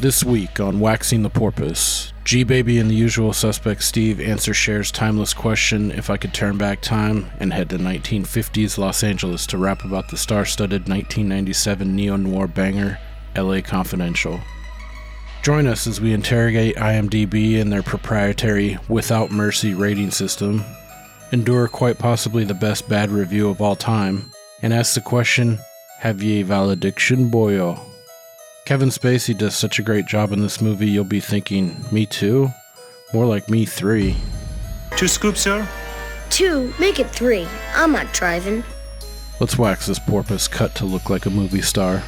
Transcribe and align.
This 0.00 0.22
week 0.22 0.60
on 0.60 0.78
Waxing 0.78 1.24
the 1.24 1.28
Porpoise, 1.28 2.12
G 2.22 2.44
Baby 2.44 2.78
and 2.78 2.88
the 2.88 2.94
usual 2.94 3.32
suspect 3.32 3.82
Steve 3.82 4.20
answer 4.20 4.54
Cher's 4.54 4.92
timeless 4.92 5.34
question 5.34 5.90
if 5.90 6.08
I 6.08 6.16
could 6.16 6.32
turn 6.32 6.56
back 6.56 6.80
time 6.80 7.28
and 7.40 7.52
head 7.52 7.68
to 7.70 7.78
1950s 7.78 8.78
Los 8.78 9.02
Angeles 9.02 9.44
to 9.48 9.58
rap 9.58 9.84
about 9.84 10.08
the 10.08 10.16
star 10.16 10.44
studded 10.44 10.82
1997 10.82 11.96
neo 11.96 12.14
noir 12.14 12.46
banger 12.46 13.00
LA 13.34 13.60
Confidential. 13.60 14.38
Join 15.42 15.66
us 15.66 15.88
as 15.88 16.00
we 16.00 16.12
interrogate 16.12 16.76
IMDb 16.76 17.60
and 17.60 17.72
their 17.72 17.82
proprietary 17.82 18.78
Without 18.88 19.32
Mercy 19.32 19.74
rating 19.74 20.12
system, 20.12 20.64
endure 21.32 21.66
quite 21.66 21.98
possibly 21.98 22.44
the 22.44 22.54
best 22.54 22.88
bad 22.88 23.10
review 23.10 23.48
of 23.48 23.60
all 23.60 23.74
time, 23.74 24.30
and 24.62 24.72
ask 24.72 24.94
the 24.94 25.00
question 25.00 25.58
Have 25.98 26.22
ye 26.22 26.42
valediction, 26.42 27.32
boyo? 27.32 27.84
Kevin 28.68 28.90
Spacey 28.90 29.34
does 29.34 29.56
such 29.56 29.78
a 29.78 29.82
great 29.82 30.04
job 30.04 30.30
in 30.30 30.42
this 30.42 30.60
movie, 30.60 30.90
you'll 30.90 31.02
be 31.02 31.20
thinking, 31.20 31.86
Me 31.90 32.04
too? 32.04 32.52
More 33.14 33.24
like 33.24 33.48
me 33.48 33.64
three. 33.64 34.14
Two 34.94 35.08
scoops, 35.08 35.40
sir? 35.40 35.66
Two, 36.28 36.74
make 36.78 37.00
it 37.00 37.08
three. 37.08 37.48
I'm 37.74 37.92
not 37.92 38.12
driving. 38.12 38.62
Let's 39.40 39.56
wax 39.56 39.86
this 39.86 39.98
porpoise 39.98 40.48
cut 40.48 40.74
to 40.74 40.84
look 40.84 41.08
like 41.08 41.24
a 41.24 41.30
movie 41.30 41.62
star. 41.62 42.02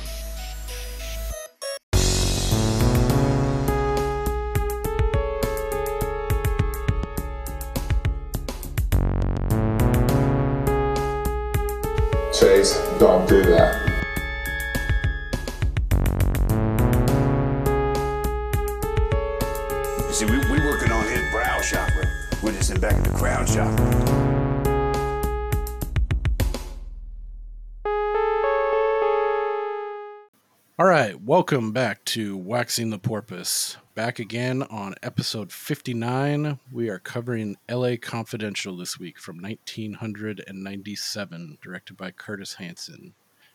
In 23.41 23.47
back 23.47 23.47
crown 23.47 23.47
chakra. 23.47 24.21
All 30.79 30.87
right, 30.87 31.21
welcome 31.21 31.73
back 31.73 32.05
to 32.07 32.39
Waxing 32.39 32.89
the 32.89 32.99
Porpoise. 32.99 33.77
Back 33.95 34.19
again 34.19 34.63
on 34.63 34.95
episode 35.03 35.53
59. 35.53 36.59
We 36.73 36.89
are 36.89 36.99
covering 36.99 37.59
LA 37.71 37.97
Confidential 38.01 38.79
this 38.79 38.99
week 38.99 39.19
from 39.19 39.43
1997, 39.43 41.59
directed 41.61 41.99
by 41.99 42.13
Curtis 42.13 42.55
Hanson. 42.55 43.13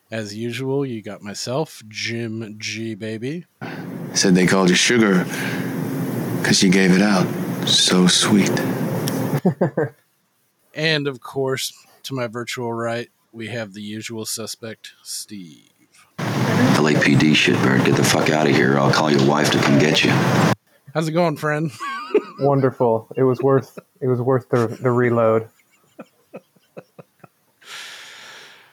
As 0.08 0.36
usual, 0.36 0.86
you 0.86 1.02
got 1.02 1.20
myself, 1.20 1.82
Jim 1.88 2.54
G. 2.60 2.94
Baby, 2.94 3.46
Said 4.14 4.36
they 4.36 4.46
called 4.46 4.70
you 4.70 4.76
sugar 4.76 5.24
because 6.40 6.62
you 6.62 6.70
gave 6.70 6.92
it 6.92 7.02
out. 7.02 7.26
So 7.66 8.06
sweet. 8.06 8.52
and 10.74 11.06
of 11.06 11.20
course, 11.20 11.72
to 12.04 12.14
my 12.14 12.26
virtual 12.26 12.72
right, 12.72 13.08
we 13.32 13.48
have 13.48 13.74
the 13.74 13.82
usual 13.82 14.24
suspect, 14.24 14.92
Steve. 15.02 15.70
The 16.16 16.80
late 16.82 16.96
PD 16.96 17.32
shitbird, 17.32 17.84
get 17.84 17.96
the 17.96 18.04
fuck 18.04 18.30
out 18.30 18.46
of 18.48 18.54
here. 18.54 18.78
I'll 18.78 18.92
call 18.92 19.10
your 19.10 19.26
wife 19.28 19.50
to 19.50 19.58
come 19.58 19.78
get 19.78 20.04
you. 20.04 20.10
How's 20.94 21.08
it 21.08 21.12
going, 21.12 21.36
friend? 21.36 21.70
Wonderful. 22.40 23.08
It 23.16 23.24
was 23.24 23.40
worth 23.42 23.78
it 24.00 24.06
was 24.06 24.20
worth 24.20 24.48
the 24.48 24.66
the 24.68 24.90
reload. 24.90 25.48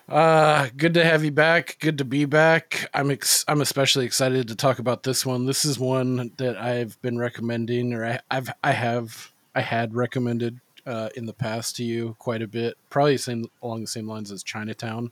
Uh, 0.09 0.67
good 0.77 0.93
to 0.93 1.03
have 1.03 1.23
you 1.23 1.31
back. 1.31 1.77
Good 1.79 1.97
to 1.97 2.05
be 2.05 2.25
back. 2.25 2.87
I'm 2.93 3.09
ex- 3.09 3.43
I'm 3.47 3.61
especially 3.61 4.05
excited 4.05 4.49
to 4.49 4.55
talk 4.55 4.77
about 4.77 5.01
this 5.01 5.25
one. 5.25 5.47
This 5.47 5.65
is 5.65 5.79
one 5.79 6.31
that 6.37 6.55
I've 6.55 7.01
been 7.01 7.17
recommending, 7.17 7.93
or 7.93 8.05
I, 8.05 8.19
I've 8.29 8.51
I 8.63 8.73
have 8.73 9.32
I 9.55 9.61
had 9.61 9.93
recommended 9.93 10.59
uh, 10.85 11.09
in 11.15 11.25
the 11.25 11.33
past 11.33 11.75
to 11.77 11.83
you 11.83 12.15
quite 12.19 12.41
a 12.41 12.47
bit. 12.47 12.75
Probably 12.89 13.17
same 13.17 13.45
along 13.61 13.81
the 13.81 13.87
same 13.87 14.07
lines 14.07 14.31
as 14.31 14.43
Chinatown, 14.43 15.11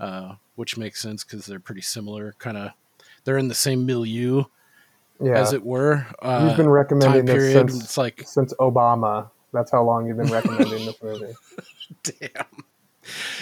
uh, 0.00 0.34
which 0.56 0.76
makes 0.76 1.00
sense 1.00 1.22
because 1.24 1.46
they're 1.46 1.60
pretty 1.60 1.82
similar. 1.82 2.34
Kind 2.38 2.56
of, 2.56 2.70
they're 3.24 3.38
in 3.38 3.48
the 3.48 3.54
same 3.54 3.86
milieu, 3.86 4.44
Yeah. 5.20 5.38
as 5.40 5.52
it 5.52 5.64
were. 5.64 6.06
Uh, 6.20 6.46
You've 6.48 6.56
been 6.56 6.68
recommending 6.68 7.24
this 7.26 7.34
period. 7.36 7.70
since 7.70 7.84
It's 7.84 7.96
like 7.98 8.22
since 8.26 8.52
Obama. 8.54 9.30
That's 9.52 9.70
how 9.70 9.84
long 9.84 10.06
you've 10.08 10.16
been 10.16 10.32
recommending 10.32 10.84
this 10.86 11.00
movie. 11.00 11.32
Damn. 12.02 12.46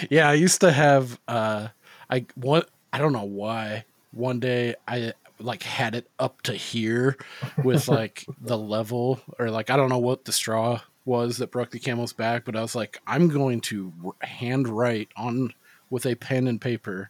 Yeah, 0.09 0.29
I 0.29 0.33
used 0.33 0.61
to 0.61 0.71
have 0.71 1.19
uh 1.27 1.69
I 2.09 2.25
one 2.35 2.63
I 2.91 2.99
don't 2.99 3.13
know 3.13 3.23
why. 3.23 3.85
One 4.11 4.39
day 4.39 4.75
I 4.87 5.13
like 5.43 5.63
had 5.63 5.95
it 5.95 6.09
up 6.19 6.41
to 6.43 6.53
here 6.53 7.17
with 7.63 7.87
like 7.87 8.25
the 8.41 8.57
level 8.57 9.19
or 9.39 9.49
like 9.49 9.69
I 9.69 9.77
don't 9.77 9.89
know 9.89 9.99
what 9.99 10.25
the 10.25 10.31
straw 10.31 10.81
was 11.05 11.37
that 11.37 11.51
broke 11.51 11.71
the 11.71 11.79
camel's 11.79 12.13
back, 12.13 12.45
but 12.45 12.55
I 12.55 12.61
was 12.61 12.75
like 12.75 12.99
I'm 13.05 13.27
going 13.27 13.61
to 13.61 13.93
r- 14.05 14.27
hand 14.27 14.67
write 14.67 15.09
on 15.17 15.53
with 15.89 16.05
a 16.05 16.15
pen 16.15 16.47
and 16.47 16.59
paper 16.59 17.09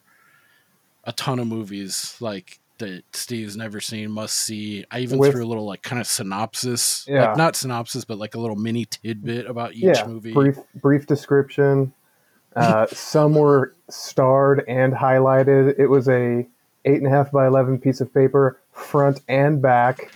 a 1.05 1.11
ton 1.13 1.39
of 1.39 1.47
movies 1.47 2.15
like 2.19 2.59
that 2.79 3.03
Steve's 3.15 3.55
never 3.55 3.79
seen, 3.79 4.09
must 4.11 4.35
see. 4.35 4.83
I 4.89 4.99
even 4.99 5.19
With- 5.19 5.31
threw 5.31 5.45
a 5.45 5.47
little 5.47 5.65
like 5.65 5.83
kind 5.83 6.01
of 6.01 6.07
synopsis, 6.07 7.05
Yeah. 7.07 7.27
like 7.27 7.37
not 7.37 7.55
synopsis, 7.55 8.03
but 8.03 8.17
like 8.17 8.35
a 8.35 8.39
little 8.39 8.55
mini 8.55 8.85
tidbit 8.85 9.45
about 9.45 9.73
each 9.73 9.83
yeah. 9.83 10.05
movie. 10.07 10.33
Brief 10.33 10.57
brief 10.75 11.05
description. 11.05 11.93
Uh, 12.55 12.87
some 12.87 13.33
were 13.35 13.75
starred 13.89 14.63
and 14.67 14.93
highlighted. 14.93 15.77
It 15.77 15.87
was 15.87 16.07
a 16.09 16.47
eight 16.85 16.97
and 16.97 17.07
a 17.07 17.09
half 17.09 17.31
by 17.31 17.47
eleven 17.47 17.77
piece 17.79 18.01
of 18.01 18.13
paper, 18.13 18.59
front 18.71 19.21
and 19.27 19.61
back. 19.61 20.11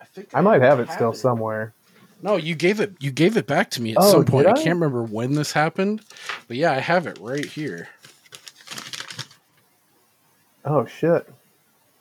I 0.00 0.04
think 0.06 0.28
I 0.34 0.40
might 0.40 0.62
have 0.62 0.80
it 0.80 0.90
still 0.90 1.12
somewhere. 1.12 1.72
No, 2.22 2.36
you 2.36 2.54
gave 2.54 2.80
it. 2.80 2.94
You 3.00 3.10
gave 3.10 3.36
it 3.36 3.46
back 3.46 3.70
to 3.70 3.82
me 3.82 3.92
at 3.92 3.98
Oh, 4.00 4.10
some 4.12 4.24
point. 4.24 4.46
I? 4.46 4.50
I? 4.50 4.54
can't 4.54 4.76
remember 4.76 5.02
when 5.02 5.34
this 5.34 5.52
happened, 5.52 6.02
but 6.48 6.56
yeah, 6.56 6.72
I 6.72 6.78
have 6.80 7.06
it 7.06 7.18
right 7.20 7.44
here. 7.44 7.88
Oh 10.64 10.86
shit! 10.86 11.30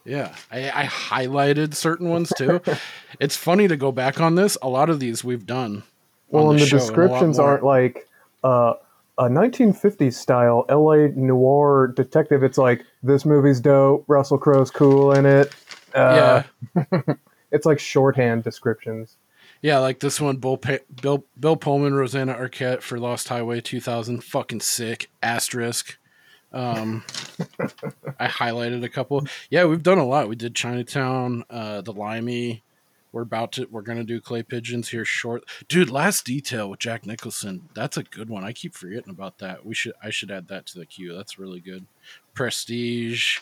Yeah, 0.06 0.34
I, 0.52 0.70
I 0.70 0.86
highlighted 0.86 1.74
certain 1.74 2.10
ones 2.10 2.32
too. 2.38 2.62
it's 3.20 3.36
funny 3.36 3.68
to 3.68 3.76
go 3.76 3.92
back 3.92 4.22
on 4.22 4.36
this. 4.36 4.58
A 4.62 4.70
lot 4.70 4.90
of 4.90 5.00
these 5.00 5.24
we've 5.24 5.46
done. 5.46 5.84
Well, 6.30 6.48
on 6.48 6.52
and 6.56 6.60
the 6.62 6.66
show, 6.66 6.78
and 6.78 6.82
a 6.82 6.86
lot 6.86 6.88
descriptions 6.90 7.38
more- 7.38 7.48
aren't 7.50 7.64
like 7.64 8.08
uh, 8.44 8.74
a 9.18 9.26
1950s 9.26 10.14
style 10.14 10.66
LA 10.70 11.08
noir 11.16 11.88
detective. 11.96 12.44
It's 12.44 12.58
like 12.58 12.84
this 13.04 13.26
movie's 13.26 13.60
dope. 13.60 14.06
Russell 14.08 14.38
Crowe's 14.38 14.72
cool 14.72 15.12
in 15.14 15.26
it. 15.26 15.54
Uh, 15.94 16.44
yeah, 16.76 17.02
It's 17.52 17.66
like 17.68 17.80
shorthand 17.80 18.44
descriptions. 18.44 19.18
yeah, 19.62 19.78
like 19.78 20.00
this 20.00 20.20
one. 20.20 20.38
Bill, 20.38 20.58
pa- 20.58 20.80
Bill 21.02 21.24
Bill 21.40 21.56
Pullman, 21.56 21.94
Rosanna 21.94 22.34
Arquette 22.34 22.82
for 22.82 22.98
Lost 23.00 23.28
Highway 23.30 23.62
2000. 23.62 24.24
Fucking 24.24 24.62
sick. 24.62 25.12
Asterisk. 25.22 25.98
Um, 26.52 27.04
I 28.20 28.28
highlighted 28.28 28.84
a 28.84 28.90
couple. 28.90 29.24
Yeah, 29.52 29.66
we've 29.66 29.84
done 29.84 30.00
a 30.00 30.06
lot. 30.06 30.30
We 30.30 30.36
did 30.36 30.56
Chinatown, 30.56 31.44
uh, 31.50 31.82
the 31.82 31.94
Limey. 31.94 32.64
We're 33.14 33.22
about 33.22 33.54
to. 33.54 33.68
We're 33.72 33.84
gonna 33.84 34.04
do 34.04 34.20
Clay 34.20 34.44
Pigeons 34.44 34.90
here 34.90 35.06
short. 35.06 35.44
Dude, 35.70 35.90
Last 35.90 36.26
Detail 36.26 36.70
with 36.70 36.80
Jack 36.80 37.06
Nicholson. 37.06 37.70
That's 37.76 37.96
a 37.96 38.04
good 38.04 38.28
one. 38.28 38.44
I 38.44 38.52
keep 38.52 38.74
forgetting 38.74 39.12
about 39.12 39.38
that. 39.38 39.66
We 39.66 39.76
should. 39.76 39.94
I 40.04 40.10
should 40.10 40.32
add 40.32 40.48
that 40.50 40.66
to 40.68 40.80
the 40.80 40.86
queue. 40.86 41.16
That's 41.16 41.38
really 41.40 41.60
good. 41.60 41.86
Prestige, 42.34 43.40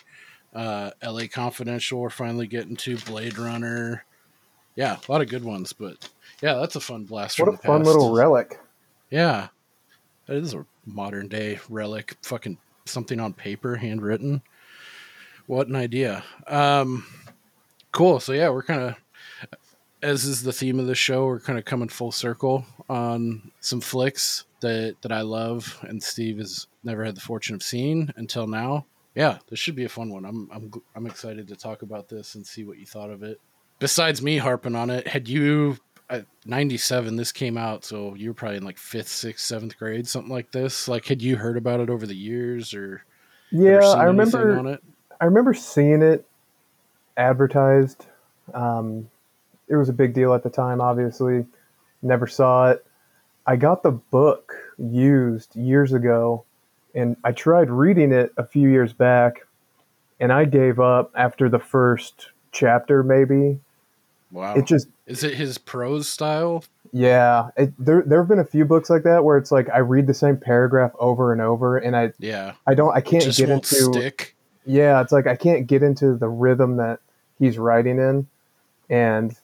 uh, 0.54 0.90
L.A. 1.00 1.26
Confidential. 1.26 2.00
We're 2.00 2.10
finally 2.10 2.46
getting 2.46 2.76
to 2.76 2.98
Blade 2.98 3.38
Runner. 3.38 4.04
Yeah, 4.76 4.96
a 4.96 5.10
lot 5.12 5.22
of 5.22 5.28
good 5.28 5.44
ones. 5.44 5.72
But 5.72 6.08
yeah, 6.42 6.54
that's 6.54 6.76
a 6.76 6.80
fun 6.80 7.04
blast. 7.04 7.40
What 7.40 7.48
a 7.48 7.56
fun 7.56 7.80
past. 7.80 7.86
little 7.86 8.14
relic. 8.14 8.60
Yeah. 9.10 9.48
That 10.26 10.36
is 10.36 10.54
a 10.54 10.64
modern 10.86 11.28
day 11.28 11.58
relic. 11.68 12.16
Fucking 12.22 12.58
something 12.84 13.20
on 13.20 13.32
paper, 13.32 13.76
handwritten. 13.76 14.42
What 15.46 15.68
an 15.68 15.76
idea. 15.76 16.24
Um 16.46 17.06
cool. 17.90 18.20
So 18.20 18.32
yeah, 18.32 18.48
we're 18.50 18.62
kind 18.62 18.82
of 18.82 18.96
as 20.02 20.24
is 20.24 20.42
the 20.42 20.52
theme 20.52 20.78
of 20.78 20.86
the 20.86 20.94
show, 20.94 21.26
we're 21.26 21.40
kind 21.40 21.58
of 21.58 21.64
coming 21.64 21.88
full 21.88 22.12
circle 22.12 22.64
on 22.88 23.52
some 23.60 23.80
flicks 23.80 24.44
that 24.60 24.96
that 25.02 25.12
I 25.12 25.22
love 25.22 25.78
and 25.82 26.02
Steve 26.02 26.38
has 26.38 26.66
never 26.84 27.04
had 27.04 27.16
the 27.16 27.20
fortune 27.20 27.54
of 27.54 27.62
seeing 27.62 28.12
until 28.16 28.46
now. 28.46 28.86
Yeah, 29.14 29.38
this 29.48 29.58
should 29.58 29.76
be 29.76 29.84
a 29.84 29.88
fun 29.88 30.10
one. 30.10 30.24
I'm 30.24 30.48
I'm 30.52 30.72
I'm 30.94 31.06
excited 31.06 31.48
to 31.48 31.56
talk 31.56 31.82
about 31.82 32.08
this 32.08 32.34
and 32.34 32.46
see 32.46 32.64
what 32.64 32.78
you 32.78 32.86
thought 32.86 33.10
of 33.10 33.22
it. 33.22 33.40
Besides 33.78 34.22
me 34.22 34.38
harping 34.38 34.76
on 34.76 34.90
it, 34.90 35.06
had 35.06 35.28
you 35.28 35.78
at 36.10 36.26
97 36.44 37.16
this 37.16 37.32
came 37.32 37.56
out 37.56 37.84
so 37.84 38.14
you 38.14 38.28
were 38.28 38.34
probably 38.34 38.58
in 38.58 38.64
like 38.64 38.76
fifth 38.76 39.08
sixth 39.08 39.46
seventh 39.46 39.78
grade 39.78 40.06
something 40.06 40.32
like 40.32 40.50
this 40.50 40.86
like 40.86 41.06
had 41.06 41.22
you 41.22 41.36
heard 41.36 41.56
about 41.56 41.80
it 41.80 41.88
over 41.88 42.06
the 42.06 42.14
years 42.14 42.74
or 42.74 43.02
Yeah, 43.50 43.78
I 43.78 44.04
remember. 44.04 44.78
I 45.20 45.24
remember 45.24 45.54
seeing 45.54 46.02
it 46.02 46.26
advertised. 47.16 48.06
Um, 48.52 49.08
it 49.68 49.76
was 49.76 49.88
a 49.88 49.92
big 49.92 50.14
deal 50.14 50.34
at 50.34 50.42
the 50.42 50.50
time. 50.50 50.80
Obviously, 50.80 51.46
never 52.02 52.26
saw 52.26 52.70
it. 52.70 52.84
I 53.46 53.56
got 53.56 53.82
the 53.82 53.90
book 53.90 54.54
used 54.78 55.54
years 55.56 55.92
ago, 55.92 56.44
and 56.94 57.16
I 57.24 57.32
tried 57.32 57.70
reading 57.70 58.12
it 58.12 58.32
a 58.36 58.44
few 58.44 58.68
years 58.68 58.92
back, 58.92 59.46
and 60.20 60.32
I 60.32 60.44
gave 60.44 60.78
up 60.78 61.10
after 61.16 61.48
the 61.48 61.58
first 61.58 62.28
chapter. 62.52 63.02
Maybe 63.02 63.58
Wow. 64.30 64.54
it 64.54 64.64
just 64.66 64.88
Is 65.06 65.24
it 65.24 65.34
his 65.34 65.58
prose 65.58 66.08
style? 66.08 66.64
yeah. 66.92 67.48
It, 67.56 67.72
there 67.78 68.02
there 68.02 68.20
have 68.20 68.28
been 68.28 68.38
a 68.38 68.44
few 68.44 68.64
books 68.64 68.88
like 68.90 69.02
that 69.02 69.24
where 69.24 69.36
it's 69.38 69.50
like 69.52 69.68
I 69.70 69.78
read 69.78 70.06
the 70.06 70.14
same 70.14 70.36
paragraph 70.36 70.92
over 70.98 71.32
and 71.32 71.40
over, 71.40 71.76
and 71.78 71.96
I 71.96 72.12
Yeah. 72.18 72.52
I 72.66 72.74
don't 72.74 72.94
I 72.96 73.00
can't 73.00 73.24
get 73.36 73.50
into 73.50 73.74
stick. 73.74 74.34
yeah. 74.64 75.00
It's 75.02 75.12
like 75.12 75.26
I 75.26 75.34
can't 75.36 75.66
get 75.66 75.82
into 75.82 76.14
the 76.16 76.28
rhythm 76.28 76.76
that 76.76 77.00
he's 77.38 77.58
writing 77.58 77.98
in, 77.98 78.26
and 78.88 79.36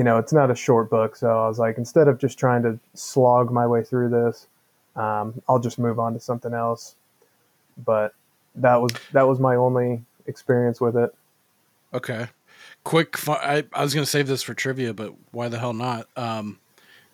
you 0.00 0.04
know 0.04 0.16
it's 0.16 0.32
not 0.32 0.50
a 0.50 0.54
short 0.54 0.88
book, 0.88 1.14
so 1.14 1.28
I 1.28 1.46
was 1.46 1.58
like 1.58 1.76
instead 1.76 2.08
of 2.08 2.16
just 2.16 2.38
trying 2.38 2.62
to 2.62 2.78
slog 2.94 3.52
my 3.52 3.66
way 3.66 3.84
through 3.84 4.08
this, 4.08 4.46
um, 4.96 5.42
I'll 5.46 5.58
just 5.58 5.78
move 5.78 5.98
on 5.98 6.14
to 6.14 6.20
something 6.20 6.54
else. 6.54 6.96
But 7.84 8.14
that 8.54 8.80
was 8.80 8.92
that 9.12 9.28
was 9.28 9.38
my 9.38 9.56
only 9.56 10.02
experience 10.26 10.80
with 10.80 10.96
it. 10.96 11.14
Okay. 11.92 12.28
Quick, 12.82 13.28
I, 13.28 13.64
I 13.74 13.82
was 13.82 13.92
going 13.92 14.04
to 14.04 14.10
save 14.10 14.26
this 14.26 14.42
for 14.42 14.54
trivia, 14.54 14.94
but 14.94 15.12
why 15.32 15.48
the 15.48 15.58
hell 15.58 15.74
not? 15.74 16.08
Um, 16.16 16.58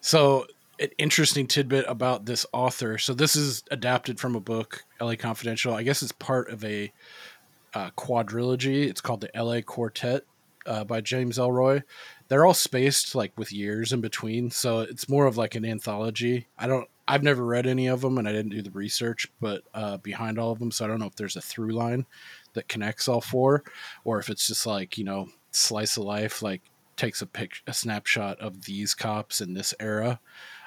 so, 0.01 0.47
an 0.79 0.91
interesting 0.97 1.49
tidbit 1.49 1.87
about 1.89 2.25
this 2.25 2.47
author. 2.53 2.99
So, 2.99 3.15
this 3.15 3.35
is 3.35 3.65
adapted 3.73 4.21
from 4.21 4.37
a 4.37 4.41
book, 4.41 4.85
LA 5.01 5.17
Confidential. 5.17 5.75
I 5.75 5.83
guess 5.83 6.03
it's 6.03 6.13
part 6.13 6.51
of 6.51 6.65
a 6.65 6.93
uh, 7.75 7.91
quadrilogy. 7.99 8.89
It's 8.89 9.01
called 9.01 9.23
the 9.23 9.31
LA 9.35 9.61
Quartet 9.61 10.23
uh, 10.67 10.85
by 10.85 11.01
James 11.01 11.39
Ellroy. 11.39 11.83
They're 12.29 12.45
all 12.45 12.55
spaced 12.55 13.15
like 13.15 13.33
with 13.39 13.53
years 13.53 13.93
in 13.93 14.01
between, 14.01 14.51
so 14.51 14.81
it's 14.81 15.09
more 15.09 15.27
of 15.27 15.37
like 15.37 15.55
an 15.55 15.65
anthology. 15.65 16.49
I 16.59 16.67
don't, 16.67 16.89
I've 17.07 17.23
never 17.23 17.45
read 17.45 17.67
any 17.67 17.87
of 17.87 18.01
them, 18.01 18.19
and 18.19 18.27
I 18.29 18.33
didn't 18.33 18.51
do 18.51 18.63
the 18.63 18.71
research, 18.71 19.29
but 19.41 19.63
uh, 19.75 19.99
behind 19.99 20.39
all 20.39 20.51
of 20.51 20.59
them, 20.59 20.71
so 20.73 20.85
I 20.85 20.89
don't 20.89 20.99
know 20.99 21.07
if 21.07 21.15
there's 21.15 21.37
a 21.37 21.41
through 21.41 21.71
line 21.73 22.05
that 22.55 22.69
connects 22.69 23.07
all 23.07 23.21
four, 23.21 23.63
or 24.05 24.19
if 24.19 24.29
it's 24.29 24.49
just 24.49 24.67
like 24.67 24.99
you 24.99 25.05
know 25.05 25.29
slice 25.53 25.97
of 25.97 26.05
life, 26.05 26.43
like 26.43 26.63
takes 26.97 27.23
a 27.23 27.27
pic, 27.27 27.53
a 27.67 27.73
snapshot 27.73 28.41
of 28.41 28.65
these 28.65 28.95
cops 28.95 29.41
in 29.41 29.55
this 29.55 29.75
era. 29.79 30.19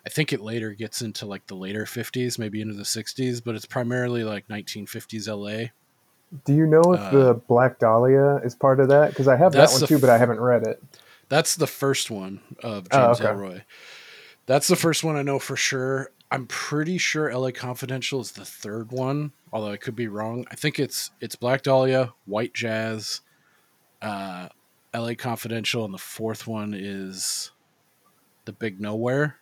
I 0.05 0.09
think 0.09 0.31
it 0.31 0.39
later 0.39 0.71
gets 0.71 1.01
into 1.01 1.25
like 1.25 1.45
the 1.47 1.55
later 1.55 1.83
50s, 1.85 2.39
maybe 2.39 2.61
into 2.61 2.75
the 2.75 2.83
60s, 2.83 3.41
but 3.43 3.55
it's 3.55 3.65
primarily 3.65 4.23
like 4.23 4.47
1950s 4.47 5.27
LA. 5.27 5.69
Do 6.45 6.53
you 6.53 6.65
know 6.67 6.81
if 6.93 6.99
Uh, 6.99 7.11
the 7.11 7.33
Black 7.33 7.79
Dahlia 7.79 8.35
is 8.43 8.55
part 8.55 8.79
of 8.79 8.87
that? 8.89 9.09
Because 9.09 9.27
I 9.27 9.35
have 9.35 9.51
that 9.53 9.71
one 9.71 9.81
too, 9.87 9.99
but 9.99 10.09
I 10.09 10.17
haven't 10.17 10.39
read 10.39 10.63
it. 10.63 10.81
That's 11.29 11.55
the 11.55 11.67
first 11.67 12.09
one 12.11 12.41
of 12.63 12.87
Oh, 12.91 12.97
James 13.07 13.21
okay. 13.21 13.29
Ellroy. 13.29 13.61
That's 14.45 14.67
the 14.67 14.75
first 14.75 15.03
one 15.03 15.15
I 15.15 15.21
know 15.21 15.39
for 15.39 15.55
sure. 15.55 16.11
I'm 16.31 16.45
pretty 16.47 16.97
sure 16.97 17.33
LA 17.35 17.51
Confidential 17.51 18.19
is 18.19 18.31
the 18.33 18.45
third 18.45 18.91
one, 18.91 19.31
although 19.53 19.71
I 19.71 19.77
could 19.77 19.95
be 19.95 20.07
wrong. 20.07 20.45
I 20.51 20.55
think 20.55 20.79
it's 20.79 21.11
it's 21.21 21.35
Black 21.35 21.63
Dahlia, 21.63 22.13
White 22.25 22.53
Jazz, 22.53 23.21
uh, 24.01 24.49
LA 24.93 25.13
Confidential, 25.15 25.85
and 25.85 25.93
the 25.93 25.97
fourth 25.99 26.45
one 26.47 26.73
is 26.75 27.51
the 28.45 28.51
Big 28.53 28.79
Nowhere. 28.79 29.37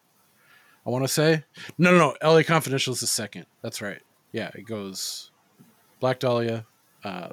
I 0.85 0.89
want 0.89 1.03
to 1.03 1.09
say 1.09 1.43
no, 1.77 1.91
no, 1.91 2.15
no. 2.21 2.29
LA 2.33 2.43
Confidential 2.43 2.93
is 2.93 3.01
the 3.01 3.07
second. 3.07 3.45
That's 3.61 3.81
right. 3.81 4.01
Yeah, 4.31 4.49
it 4.55 4.65
goes 4.65 5.31
Black 5.99 6.19
Dahlia, 6.19 6.65
uh, 7.03 7.29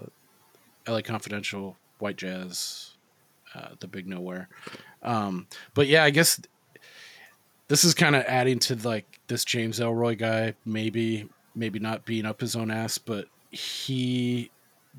LA 0.89 1.01
Confidential, 1.03 1.77
White 2.01 2.17
Jazz, 2.17 2.94
uh, 3.55 3.71
the 3.81 3.87
Big 3.87 4.07
Nowhere. 4.07 4.49
Um, 5.03 5.47
but 5.75 5.87
yeah, 5.87 6.05
I 6.05 6.11
guess 6.11 6.41
this 7.69 7.85
is 7.85 7.95
kind 7.95 8.17
of 8.17 8.25
adding 8.27 8.59
to 8.61 8.75
like 8.77 9.21
this 9.29 9.45
James 9.45 9.81
Ellroy 9.81 10.19
guy, 10.19 10.55
maybe 10.65 11.29
maybe 11.55 11.79
not 11.79 12.05
being 12.05 12.27
up 12.27 12.41
his 12.41 12.57
own 12.57 12.71
ass, 12.71 12.99
but 12.99 13.27
he 13.51 14.51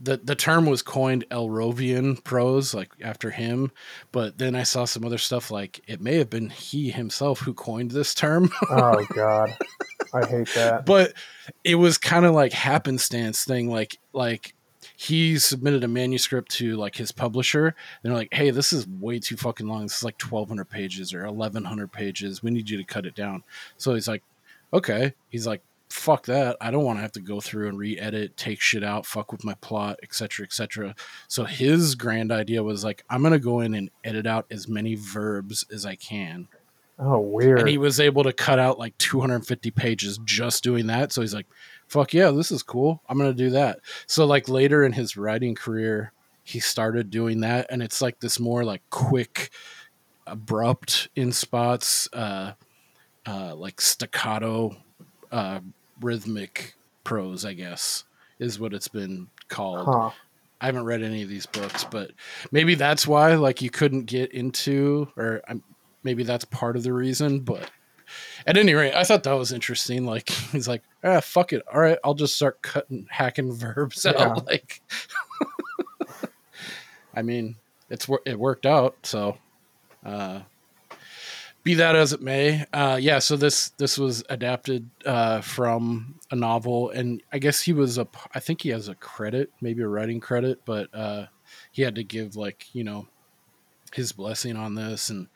the 0.02 0.18
the 0.18 0.36
term 0.36 0.66
was 0.66 0.82
coined 0.82 1.26
Elrovian 1.30 2.22
prose, 2.24 2.74
like 2.74 2.90
after 3.02 3.30
him. 3.32 3.72
But 4.12 4.38
then 4.38 4.56
I 4.56 4.64
saw 4.64 4.86
some 4.86 5.06
other 5.06 5.18
stuff 5.18 5.52
like 5.52 5.82
it 5.88 6.02
may 6.02 6.16
have 6.18 6.30
been 6.30 6.50
he 6.50 6.90
himself 6.90 7.40
who 7.40 7.54
coined 7.54 7.92
this 7.92 8.14
term. 8.14 8.50
Oh 8.70 9.06
God, 9.14 9.56
I 10.14 10.26
hate 10.26 10.50
that. 10.56 10.86
but 10.86 11.14
it 11.64 11.76
was 11.76 11.98
kind 11.98 12.26
of 12.26 12.34
like 12.34 12.52
happenstance 12.52 13.44
thing 13.46 13.70
like 13.70 13.98
like 14.12 14.54
he 14.96 15.38
submitted 15.38 15.84
a 15.84 15.88
manuscript 15.88 16.52
to 16.54 16.76
like 16.76 16.96
his 16.96 17.12
publisher 17.12 17.68
and 17.68 17.76
they're 18.04 18.14
like 18.14 18.34
hey 18.34 18.50
this 18.50 18.72
is 18.74 18.88
way 18.88 19.20
too 19.20 19.38
fucking 19.38 19.68
long. 19.68 19.84
This 19.84 19.98
is 19.98 20.04
like 20.04 20.22
1200 20.22 20.66
pages 20.66 21.14
or 21.14 21.26
1100 21.26 21.92
pages. 21.92 22.42
We 22.42 22.52
need 22.52 22.70
you 22.70 22.78
to 22.78 22.84
cut 22.84 23.06
it 23.06 23.16
down. 23.16 23.44
So 23.78 23.94
he's 23.94 24.08
like 24.08 24.24
okay. 24.74 25.14
He's 25.30 25.48
like 25.48 25.62
fuck 25.90 26.26
that. 26.26 26.58
I 26.60 26.72
don't 26.72 26.84
want 26.84 26.98
to 26.98 27.02
have 27.02 27.14
to 27.14 27.22
go 27.22 27.40
through 27.40 27.70
and 27.70 27.78
re-edit 27.78 28.36
take 28.38 28.60
shit 28.60 28.84
out 28.84 29.06
fuck 29.06 29.32
with 29.32 29.44
my 29.46 29.54
plot 29.56 30.00
etc 30.04 30.46
etc 30.46 30.96
so 31.28 31.46
his 31.46 31.96
grand 31.96 32.32
idea 32.32 32.64
was 32.64 32.84
like 32.84 33.06
i'm 33.10 33.22
gonna 33.24 33.40
go 33.40 33.62
in 33.62 33.76
and 33.76 33.92
edit 34.04 34.26
out 34.26 34.46
as 34.50 34.68
many 34.68 34.96
verbs 34.96 35.66
as 35.72 35.86
i 35.86 35.96
can. 35.96 36.48
Oh, 36.98 37.20
weird. 37.20 37.60
and 37.60 37.68
he 37.68 37.78
was 37.78 38.00
able 38.00 38.24
to 38.24 38.32
cut 38.32 38.58
out 38.58 38.80
like 38.80 38.98
250 39.00 39.70
pages 39.72 40.18
just 40.24 40.64
doing 40.64 40.88
that. 40.88 41.12
So 41.12 41.22
he's 41.22 41.34
like 41.34 41.48
fuck 41.88 42.14
yeah 42.14 42.32
this 42.32 42.52
is 42.52 42.64
cool 42.64 43.02
i'm 43.08 43.18
gonna 43.18 43.34
do 43.34 43.50
that 43.50 43.80
so 44.08 44.26
like 44.26 44.50
later 44.50 44.84
in 44.84 44.92
his 44.92 45.18
writing 45.18 45.56
career 45.56 46.12
he 46.44 46.60
started 46.60 47.10
doing 47.10 47.42
that 47.42 47.66
and 47.70 47.82
it's 47.82 48.02
like 48.02 48.20
this 48.20 48.40
more 48.40 48.64
like 48.64 48.82
quick 48.90 49.52
abrupt 50.28 51.10
in 51.16 51.32
spots 51.32 52.10
uh 52.14 52.54
uh 53.26 53.56
like 53.56 53.80
staccato 53.80 54.76
uh 55.32 55.60
rhythmic 56.02 56.76
prose 57.04 57.46
i 57.46 57.54
guess 57.54 58.04
is 58.40 58.60
what 58.60 58.74
it's 58.74 58.88
been 58.88 59.28
called 59.48 59.86
huh? 59.86 60.12
I 60.62 60.68
haven't 60.68 60.86
read 60.86 61.04
any 61.04 61.22
of 61.22 61.30
these 61.30 61.46
books, 61.46 61.84
but 61.84 62.12
maybe 62.52 62.76
that's 62.76 63.06
why 63.06 63.36
like 63.36 63.62
you 63.62 63.70
couldn't 63.70 64.06
get 64.06 64.32
into, 64.32 65.08
or 65.18 65.42
um, 65.48 65.62
maybe 66.04 66.24
that's 66.24 66.46
part 66.46 66.78
of 66.78 66.84
the 66.84 66.94
reason. 66.94 67.42
But 67.42 67.70
at 68.46 68.58
any 68.58 68.74
rate, 68.74 68.94
I 68.94 69.04
thought 69.04 69.24
that 69.24 69.34
was 69.34 69.52
interesting. 69.52 70.06
Like 70.06 70.30
he's 70.52 70.68
like, 70.68 70.84
ah, 71.04 71.20
fuck 71.22 71.54
it, 71.54 71.64
all 71.74 71.80
right, 71.82 71.98
I'll 72.04 72.14
just 72.14 72.36
start 72.36 72.62
cutting, 72.62 73.08
hacking 73.10 73.52
verbs 73.54 74.06
Yeah. 74.06 74.22
out. 74.22 74.46
Like, 74.48 74.82
I 77.14 77.22
mean, 77.22 77.56
it's 77.90 78.08
it 78.26 78.38
worked 78.40 78.66
out. 78.66 78.96
So, 79.04 79.38
uh, 80.06 80.42
be 81.64 81.76
that 81.76 81.96
as 81.96 82.14
it 82.14 82.22
may, 82.22 82.66
uh, 82.74 82.98
yeah. 83.02 83.20
So 83.20 83.36
this 83.38 83.70
this 83.78 83.98
was 83.98 84.24
adapted 84.30 84.90
uh, 85.06 85.42
from 85.42 86.16
a 86.30 86.36
novel, 86.36 86.90
and 86.92 87.24
I 87.32 87.40
guess 87.40 87.62
he 87.62 87.74
was 87.74 87.98
a. 87.98 88.08
I 88.36 88.40
think 88.40 88.62
he 88.62 88.70
has 88.70 88.88
a 88.88 88.96
credit, 88.96 89.52
maybe 89.62 89.82
a 89.82 89.88
writing 89.88 90.20
credit, 90.20 90.60
but 90.66 90.94
uh, 90.94 91.26
he 91.72 91.82
had 91.82 91.96
to 91.96 92.04
give 92.04 92.36
like 92.36 92.68
you 92.76 92.84
know 92.84 93.08
his 93.96 94.12
blessing 94.12 94.58
on 94.58 94.76
this, 94.76 95.10
and 95.10 95.28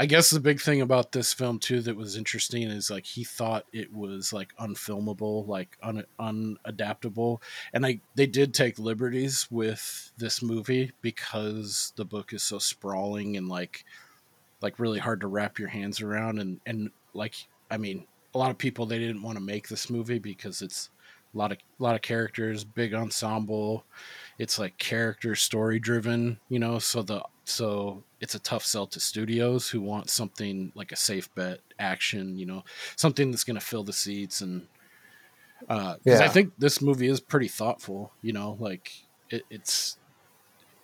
I 0.00 0.06
guess 0.06 0.30
the 0.30 0.40
big 0.40 0.62
thing 0.62 0.80
about 0.80 1.12
this 1.12 1.34
film 1.34 1.58
too 1.58 1.82
that 1.82 1.94
was 1.94 2.16
interesting 2.16 2.62
is 2.62 2.90
like 2.90 3.04
he 3.04 3.22
thought 3.22 3.66
it 3.70 3.92
was 3.92 4.32
like 4.32 4.56
unfilmable, 4.58 5.46
like 5.46 5.76
un 5.82 6.04
unadaptable, 6.18 7.42
and 7.74 7.84
I 7.84 8.00
they 8.14 8.26
did 8.26 8.54
take 8.54 8.78
liberties 8.78 9.46
with 9.50 10.10
this 10.16 10.42
movie 10.42 10.92
because 11.02 11.92
the 11.96 12.06
book 12.06 12.32
is 12.32 12.42
so 12.42 12.58
sprawling 12.58 13.36
and 13.36 13.46
like 13.46 13.84
like 14.62 14.78
really 14.78 14.98
hard 14.98 15.20
to 15.20 15.26
wrap 15.26 15.58
your 15.58 15.68
hands 15.68 16.00
around. 16.00 16.38
And 16.38 16.60
and 16.64 16.90
like 17.12 17.34
I 17.70 17.76
mean 17.76 18.06
a 18.34 18.38
lot 18.38 18.50
of 18.50 18.56
people 18.56 18.86
they 18.86 18.98
didn't 18.98 19.22
want 19.22 19.36
to 19.36 19.44
make 19.44 19.68
this 19.68 19.90
movie 19.90 20.18
because 20.18 20.62
it's 20.62 20.88
a 21.34 21.38
lot 21.38 21.52
of 21.52 21.58
a 21.78 21.82
lot 21.82 21.94
of 21.94 22.00
characters, 22.00 22.64
big 22.64 22.94
ensemble. 22.94 23.84
It's 24.38 24.58
like 24.58 24.78
character 24.78 25.34
story 25.34 25.78
driven, 25.78 26.38
you 26.48 26.58
know, 26.58 26.78
so 26.78 27.02
the 27.02 27.22
so 27.48 28.04
it's 28.20 28.34
a 28.34 28.40
tough 28.40 28.64
sell 28.64 28.86
to 28.88 29.00
studios 29.00 29.68
who 29.70 29.80
want 29.80 30.10
something 30.10 30.72
like 30.74 30.92
a 30.92 30.96
safe 30.96 31.32
bet 31.34 31.60
action, 31.78 32.38
you 32.38 32.46
know, 32.46 32.62
something 32.96 33.30
that's 33.30 33.44
going 33.44 33.58
to 33.58 33.64
fill 33.64 33.84
the 33.84 33.92
seats 33.92 34.40
and 34.40 34.68
uh 35.68 35.96
'cause 36.08 36.20
I 36.20 36.28
Yeah. 36.28 36.30
think 36.30 36.54
this 36.58 36.80
movie 36.82 37.08
is 37.08 37.20
pretty 37.20 37.48
thoughtful, 37.48 38.14
you 38.22 38.32
know, 38.32 38.52
like 38.60 38.90
it, 39.30 39.44
it's 39.50 39.98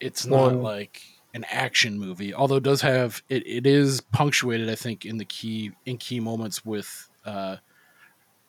it's 0.00 0.26
not 0.26 0.62
like 0.62 1.02
an 1.34 1.44
action 1.46 1.98
movie, 1.98 2.34
although 2.34 2.56
it 2.56 2.64
does 2.64 2.82
have 2.82 3.22
it, 3.28 3.46
it 3.46 3.66
is 3.66 4.00
punctuated, 4.00 4.70
I 4.70 4.76
think, 4.76 5.04
in 5.06 5.18
the 5.18 5.26
key 5.26 5.72
in 5.86 5.98
key 5.98 6.20
moments 6.20 6.64
with 6.64 7.10
uh, 7.24 7.58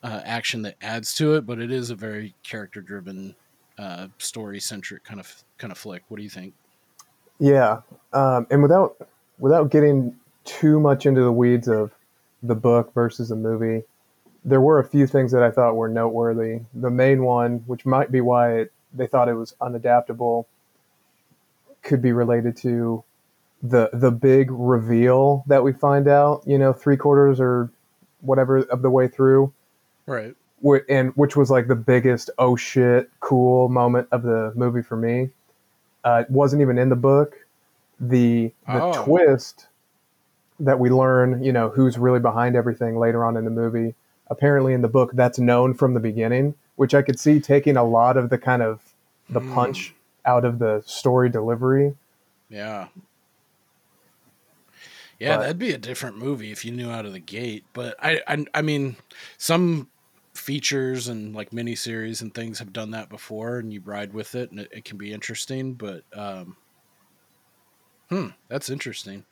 uh, 0.03 0.21
action 0.25 0.63
that 0.63 0.77
adds 0.81 1.15
to 1.15 1.35
it, 1.35 1.45
but 1.45 1.59
it 1.61 1.71
is 1.71 1.89
a 1.91 1.95
very 1.95 2.35
character 2.43 2.81
driven, 2.81 3.35
uh, 3.77 4.09
story 4.19 4.59
centric 4.61 5.03
kind 5.03 5.19
of 5.19 5.43
kind 5.59 5.71
of 5.71 5.77
flick. 5.79 6.03
What 6.09 6.17
do 6.17 6.23
you 6.23 6.29
think? 6.29 6.55
Yeah, 7.39 7.81
um, 8.13 8.47
and 8.49 8.61
without 8.61 8.95
without 9.39 9.69
getting 9.69 10.15
too 10.45 10.79
much 10.79 11.05
into 11.05 11.21
the 11.21 11.31
weeds 11.31 11.67
of 11.67 11.91
the 12.41 12.55
book 12.55 12.93
versus 12.93 13.29
the 13.29 13.35
movie, 13.35 13.83
there 14.43 14.61
were 14.61 14.79
a 14.79 14.83
few 14.87 15.07
things 15.07 15.31
that 15.31 15.43
I 15.43 15.51
thought 15.51 15.75
were 15.75 15.89
noteworthy. 15.89 16.61
The 16.73 16.89
main 16.89 17.23
one, 17.23 17.63
which 17.67 17.85
might 17.85 18.11
be 18.11 18.21
why 18.21 18.53
it, 18.59 18.73
they 18.93 19.07
thought 19.07 19.27
it 19.27 19.33
was 19.33 19.53
unadaptable, 19.61 20.45
could 21.83 22.01
be 22.01 22.13
related 22.13 22.55
to 22.57 23.03
the 23.61 23.89
the 23.91 24.11
big 24.11 24.49
reveal 24.51 25.43
that 25.47 25.63
we 25.63 25.73
find 25.73 26.07
out. 26.07 26.43
You 26.45 26.57
know, 26.57 26.71
three 26.71 26.97
quarters 26.97 27.39
or 27.39 27.69
whatever 28.21 28.59
of 28.59 28.81
the 28.81 28.89
way 28.89 29.07
through, 29.07 29.53
Right. 30.05 30.35
and 30.89 31.11
which 31.15 31.35
was 31.35 31.51
like 31.51 31.67
the 31.67 31.75
biggest 31.75 32.29
oh 32.37 32.55
shit 32.55 33.09
cool 33.19 33.67
moment 33.67 34.07
of 34.11 34.23
the 34.23 34.53
movie 34.55 34.81
for 34.81 34.95
me 34.95 35.29
Uh, 36.05 36.21
it 36.25 36.29
wasn't 36.29 36.61
even 36.61 36.77
in 36.77 36.87
the 36.89 36.95
book. 36.95 37.35
The 37.99 38.53
the 38.67 38.81
Oh. 38.81 39.03
twist 39.03 39.67
that 40.59 40.79
we 40.79 40.89
learn, 40.89 41.43
you 41.43 41.51
know, 41.51 41.69
who's 41.69 41.97
really 41.97 42.19
behind 42.19 42.55
everything 42.55 42.97
later 42.97 43.25
on 43.25 43.35
in 43.35 43.43
the 43.43 43.51
movie. 43.51 43.95
Apparently, 44.27 44.73
in 44.73 44.81
the 44.81 44.87
book, 44.87 45.11
that's 45.13 45.37
known 45.39 45.73
from 45.73 45.93
the 45.93 45.99
beginning, 45.99 46.53
which 46.77 46.93
I 46.95 47.01
could 47.01 47.19
see 47.19 47.39
taking 47.41 47.75
a 47.75 47.83
lot 47.83 48.15
of 48.17 48.29
the 48.29 48.37
kind 48.37 48.61
of 48.61 48.93
the 49.29 49.39
Hmm. 49.41 49.53
punch 49.53 49.93
out 50.25 50.45
of 50.45 50.59
the 50.59 50.81
story 50.85 51.29
delivery. 51.29 51.95
Yeah. 52.49 52.87
Yeah, 55.19 55.37
But- 55.37 55.41
that'd 55.43 55.59
be 55.59 55.71
a 55.71 55.77
different 55.77 56.17
movie 56.17 56.51
if 56.51 56.65
you 56.65 56.71
knew 56.71 56.89
out 56.91 57.05
of 57.05 57.13
the 57.13 57.19
gate. 57.19 57.63
But 57.73 57.95
I, 58.01 58.21
I, 58.27 58.45
I 58.53 58.61
mean, 58.61 58.97
some 59.37 59.87
features 60.45 61.07
and 61.07 61.33
like 61.35 61.49
miniseries 61.49 62.21
and 62.21 62.33
things 62.33 62.59
have 62.59 62.71
done 62.71 62.91
that 62.91 63.09
before, 63.09 63.57
and 63.57 63.73
you 63.73 63.81
ride 63.81 64.13
with 64.13 64.35
it, 64.35 64.51
and 64.51 64.59
it, 64.59 64.69
it 64.71 64.85
can 64.85 64.97
be 64.97 65.11
interesting. 65.11 65.73
But, 65.73 66.03
um, 66.13 66.57
hmm, 68.09 68.27
that's 68.47 68.69
interesting 68.69 69.25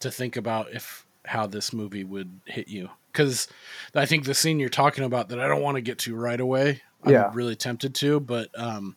to 0.00 0.10
think 0.10 0.36
about 0.36 0.72
if 0.72 1.06
how 1.24 1.46
this 1.46 1.72
movie 1.72 2.04
would 2.04 2.40
hit 2.46 2.68
you. 2.68 2.88
Because 3.12 3.48
I 3.94 4.06
think 4.06 4.24
the 4.24 4.34
scene 4.34 4.60
you're 4.60 4.68
talking 4.68 5.04
about 5.04 5.28
that 5.30 5.40
I 5.40 5.48
don't 5.48 5.62
want 5.62 5.74
to 5.76 5.82
get 5.82 5.98
to 6.00 6.14
right 6.14 6.40
away. 6.40 6.82
I'm 7.02 7.12
Yeah. 7.12 7.30
really 7.34 7.56
tempted 7.56 7.94
to, 7.96 8.20
but 8.20 8.50
um, 8.58 8.96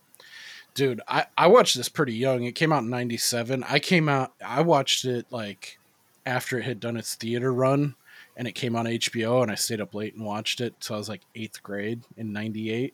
dude, 0.76 1.02
I 1.08 1.26
I 1.38 1.48
watched 1.48 1.76
this 1.78 1.90
pretty 1.90 2.14
young. 2.16 2.44
It 2.44 2.54
came 2.54 2.72
out 2.74 2.84
in 2.84 2.90
'97. 2.90 3.64
I 3.64 3.80
came 3.80 4.10
out. 4.10 4.34
I 4.46 4.62
watched 4.62 5.06
it 5.06 5.28
like 5.32 5.80
after 6.26 6.60
it 6.60 6.64
had 6.66 6.80
done 6.80 6.98
its 6.98 7.16
theater 7.16 7.54
run, 7.54 7.96
and 8.36 8.48
it 8.48 8.54
came 8.54 8.76
on 8.76 8.86
HBO, 8.86 9.42
and 9.44 9.52
I 9.52 9.56
stayed 9.56 9.82
up 9.82 9.94
late 9.94 10.16
and 10.16 10.26
watched 10.26 10.62
it. 10.62 10.76
So 10.80 10.96
I 10.96 10.98
was 10.98 11.10
like 11.10 11.22
eighth 11.36 11.62
grade 11.64 12.02
in 12.18 12.34
'98. 12.34 12.94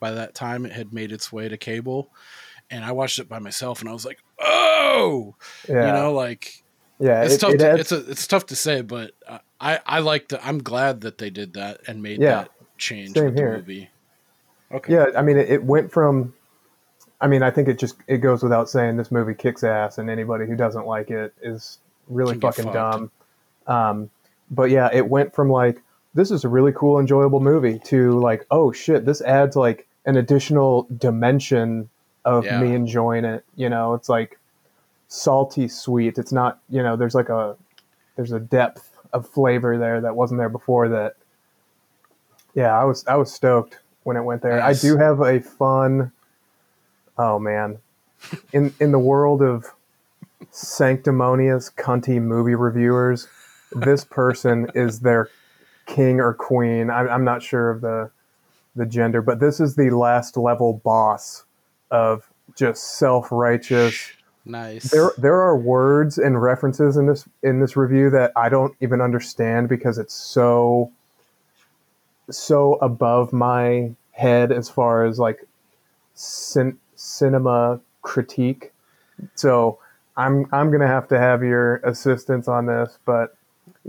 By 0.00 0.12
that 0.12 0.34
time, 0.34 0.64
it 0.64 0.72
had 0.72 0.92
made 0.92 1.12
its 1.12 1.32
way 1.32 1.48
to 1.48 1.56
cable, 1.56 2.10
and 2.70 2.84
I 2.84 2.92
watched 2.92 3.18
it 3.18 3.28
by 3.28 3.38
myself, 3.38 3.80
and 3.80 3.88
I 3.88 3.92
was 3.92 4.04
like, 4.06 4.18
"Oh, 4.40 5.34
Yeah, 5.68 5.86
you 5.86 5.92
know, 5.92 6.12
like 6.12 6.62
yeah, 6.98 7.22
it's 7.22 7.34
it- 7.34 7.38
tough. 7.40 7.54
it 7.54 7.58
to, 7.58 7.74
it's 7.76 7.92
a, 7.92 8.10
it's 8.10 8.26
tough 8.26 8.46
to 8.46 8.56
say, 8.56 8.80
but 8.82 9.12
I 9.60 9.78
I 9.84 9.98
like 10.00 10.28
the. 10.28 10.44
I'm 10.44 10.62
glad 10.62 11.02
that 11.02 11.18
they 11.18 11.30
did 11.30 11.54
that 11.54 11.80
and 11.86 12.02
made 12.02 12.20
Yeah, 12.20 12.30
that 12.42 12.50
change 12.78 13.14
same 13.14 13.26
with 13.26 13.36
the 13.36 13.42
movie. 13.42 13.90
Okay. 14.72 14.92
Yeah, 14.94 15.06
I 15.16 15.22
mean, 15.22 15.36
it, 15.36 15.50
it 15.50 15.64
went 15.64 15.92
from. 15.92 16.32
I 17.20 17.26
mean, 17.26 17.42
I 17.42 17.50
think 17.50 17.68
it 17.68 17.78
just 17.78 17.96
it 18.06 18.18
goes 18.18 18.42
without 18.42 18.70
saying 18.70 18.96
this 18.96 19.10
movie 19.10 19.34
kicks 19.34 19.62
ass, 19.64 19.98
and 19.98 20.08
anybody 20.08 20.46
who 20.46 20.56
doesn't 20.56 20.86
like 20.86 21.10
it 21.10 21.34
is 21.42 21.78
really 22.08 22.38
fucking 22.38 22.72
dumb. 22.72 23.10
Um, 23.66 24.10
but 24.50 24.70
yeah, 24.70 24.88
it 24.92 25.08
went 25.08 25.34
from 25.34 25.50
like 25.50 25.82
this 26.14 26.30
is 26.30 26.44
a 26.44 26.48
really 26.48 26.72
cool, 26.72 26.98
enjoyable 26.98 27.40
movie 27.40 27.78
to 27.84 28.18
like, 28.18 28.44
oh 28.50 28.72
shit, 28.72 29.04
this 29.06 29.20
adds 29.22 29.54
like 29.56 29.86
an 30.06 30.16
additional 30.16 30.86
dimension 30.98 31.88
of 32.24 32.44
Yeah. 32.44 32.60
me 32.60 32.74
enjoying 32.74 33.24
it. 33.24 33.44
You 33.56 33.68
know, 33.68 33.94
it's 33.94 34.08
like 34.08 34.38
salty 35.08 35.68
sweet. 35.68 36.18
It's 36.18 36.32
not, 36.32 36.58
you 36.68 36.82
know, 36.82 36.96
there's 36.96 37.14
like 37.14 37.28
a 37.28 37.56
there's 38.16 38.32
a 38.32 38.40
depth 38.40 38.90
of 39.12 39.28
flavor 39.28 39.78
there 39.78 40.00
that 40.00 40.16
wasn't 40.16 40.38
there 40.38 40.48
before. 40.48 40.88
That 40.88 41.14
yeah, 42.54 42.78
I 42.78 42.84
was 42.84 43.06
I 43.06 43.14
was 43.16 43.32
stoked 43.32 43.78
when 44.02 44.16
it 44.16 44.22
went 44.22 44.42
there. 44.42 44.58
Nice. 44.58 44.84
I 44.84 44.88
do 44.88 44.96
have 44.96 45.20
a 45.20 45.40
fun. 45.40 46.10
Oh 47.16 47.38
man, 47.38 47.78
in 48.52 48.72
in 48.80 48.90
the 48.92 48.98
world 48.98 49.42
of 49.42 49.66
sanctimonious 50.50 51.70
cunty 51.70 52.20
movie 52.20 52.54
reviewers, 52.54 53.28
this 53.72 54.04
person 54.04 54.70
is 54.74 55.00
their 55.00 55.28
king 55.86 56.20
or 56.20 56.34
queen. 56.34 56.90
I'm, 56.90 57.08
I'm 57.08 57.24
not 57.24 57.42
sure 57.42 57.70
of 57.70 57.80
the 57.80 58.10
the 58.76 58.86
gender, 58.86 59.20
but 59.20 59.40
this 59.40 59.58
is 59.60 59.74
the 59.74 59.90
last 59.90 60.36
level 60.36 60.80
boss 60.84 61.44
of 61.90 62.30
just 62.56 62.96
self 62.98 63.30
righteous. 63.32 64.12
Nice. 64.44 64.90
There 64.90 65.12
there 65.18 65.40
are 65.40 65.56
words 65.56 66.18
and 66.18 66.40
references 66.40 66.96
in 66.96 67.06
this 67.06 67.28
in 67.42 67.60
this 67.60 67.76
review 67.76 68.10
that 68.10 68.32
I 68.36 68.48
don't 68.48 68.74
even 68.80 69.00
understand 69.00 69.68
because 69.68 69.98
it's 69.98 70.14
so 70.14 70.92
so 72.30 72.74
above 72.76 73.32
my 73.32 73.92
head 74.12 74.52
as 74.52 74.68
far 74.68 75.04
as 75.04 75.18
like 75.18 75.46
cin- 76.14 76.78
cinema 76.94 77.80
critique. 78.02 78.72
So 79.34 79.78
I'm 80.16 80.46
I'm 80.52 80.70
gonna 80.70 80.86
have 80.86 81.08
to 81.08 81.18
have 81.18 81.42
your 81.42 81.76
assistance 81.78 82.48
on 82.48 82.66
this, 82.66 82.98
but 83.04 83.36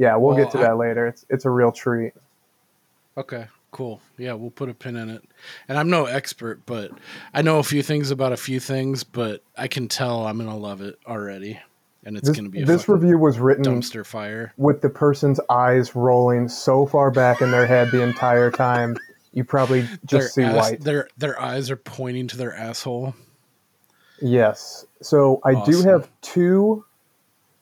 yeah, 0.01 0.15
we'll 0.15 0.33
Well, 0.35 0.43
get 0.45 0.51
to 0.53 0.57
I- 0.57 0.61
that 0.63 0.77
later. 0.77 1.05
It's 1.05 1.25
it's 1.29 1.45
a 1.45 1.49
real 1.51 1.71
treat. 1.71 2.13
Okay, 3.15 3.45
cool. 3.71 4.01
Yeah, 4.17 4.33
we'll 4.33 4.49
put 4.49 4.67
a 4.69 4.73
pin 4.73 4.95
in 4.95 5.09
it. 5.09 5.21
And 5.67 5.77
I'm 5.77 5.89
no 5.91 6.05
expert, 6.05 6.65
but 6.65 6.89
I 7.35 7.41
know 7.43 7.59
a 7.59 7.63
few 7.63 7.83
things 7.83 8.09
about 8.09 8.31
a 8.33 8.37
few 8.37 8.59
things, 8.59 9.03
but 9.03 9.43
I 9.55 9.67
can 9.67 9.87
tell 9.87 10.25
I'm 10.25 10.37
gonna 10.39 10.57
love 10.57 10.81
it 10.81 10.97
already, 11.05 11.59
and 12.03 12.17
it's 12.17 12.27
This, 12.27 12.35
gonna 12.35 12.49
be 12.49 12.63
a 12.63 12.65
this 12.65 12.89
review 12.89 13.19
was 13.19 13.37
written 13.37 13.63
dumpster 13.63 14.03
fire. 14.05 14.53
with 14.57 14.81
the 14.81 14.89
person's 14.89 15.39
eyes 15.51 15.95
rolling 15.95 16.47
so 16.49 16.85
far 16.87 17.11
back 17.11 17.41
in 17.41 17.51
their 17.51 17.67
head 17.67 17.91
the 17.91 18.01
entire 18.01 18.49
time. 18.49 18.97
You 19.33 19.43
probably 19.43 19.87
just 20.05 20.33
see 20.33 20.41
their, 20.41 20.51
ass- 20.51 20.71
white. 20.71 20.81
their 20.81 21.07
their 21.17 21.39
eyes 21.39 21.69
are 21.69 21.77
pointing 21.77 22.27
to 22.29 22.37
their 22.37 22.55
asshole. 22.55 23.13
Yes. 24.21 24.85
So 25.01 25.41
I 25.45 25.63
do 25.65 25.81
have 25.83 26.09
two 26.21 26.85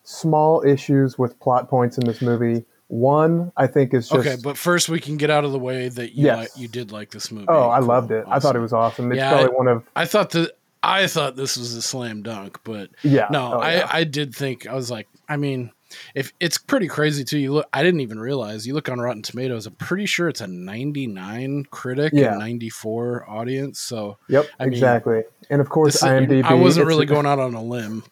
small 0.09 0.63
issues 0.65 1.17
with 1.19 1.39
plot 1.39 1.69
points 1.69 1.97
in 1.97 2.05
this 2.05 2.21
movie. 2.21 2.65
One, 2.87 3.51
I 3.55 3.67
think, 3.67 3.93
is 3.93 4.09
just 4.09 4.19
okay, 4.27 4.35
but 4.43 4.57
first 4.57 4.89
we 4.89 4.99
can 4.99 5.17
get 5.17 5.29
out 5.29 5.45
of 5.45 5.51
the 5.51 5.59
way 5.59 5.89
that 5.89 6.13
you 6.15 6.25
Yes. 6.25 6.37
like, 6.37 6.49
you 6.57 6.67
did 6.67 6.91
like 6.91 7.11
this 7.11 7.31
movie. 7.31 7.45
oh, 7.47 7.69
I 7.69 7.77
Cool, 7.79 7.87
loved 7.87 8.11
it. 8.11 8.25
I 8.27 8.39
thought 8.39 8.55
it 8.55 8.59
was 8.59 8.73
awesome. 8.73 9.11
It's 9.11 9.17
Yeah, 9.17 9.29
probably 9.29 9.49
I- 9.51 9.57
one 9.57 9.67
of 9.67 9.83
I 9.95 10.05
thought 10.05 10.31
that 10.31 10.53
I 10.81 11.05
thought 11.07 11.35
this 11.35 11.55
was 11.57 11.75
a 11.75 11.81
slam 11.83 12.23
dunk, 12.23 12.59
but 12.63 12.89
yeah. 13.03 13.27
no, 13.29 13.53
oh, 13.55 13.59
I 13.59 13.73
yeah. 13.75 13.89
I 13.91 14.03
did 14.05 14.33
think 14.33 14.65
I 14.65 14.73
was 14.73 14.89
like, 14.89 15.07
I 15.27 15.37
mean, 15.37 15.69
if 16.15 16.31
it's 16.39 16.57
pretty 16.57 16.87
crazy 16.87 17.23
too. 17.23 17.37
You 17.37 17.53
look, 17.53 17.67
I 17.73 17.83
didn't 17.83 17.99
even 17.99 18.17
realize. 18.19 18.65
You 18.65 18.73
look 18.73 18.89
on 18.89 18.99
Rotten 18.99 19.21
Tomatoes. 19.21 19.67
I'm 19.67 19.73
pretty 19.75 20.05
sure 20.07 20.27
it's 20.29 20.41
a 20.41 20.47
99 20.47 21.65
critic 21.69 22.13
Yeah. 22.15 22.31
and 22.31 22.39
94 22.39 23.25
audience. 23.29 23.79
So 23.79 24.17
Yep, 24.29 24.47
I 24.59 24.63
mean, 24.65 24.73
exactly. 24.73 25.23
And 25.51 25.61
of 25.61 25.69
course, 25.69 26.01
IMDb. 26.01 26.43
I 26.43 26.53
wasn't 26.55 26.87
really 26.87 27.05
going 27.05 27.25
out 27.27 27.39
on 27.39 27.53
a 27.53 27.61
limb. 27.63 28.03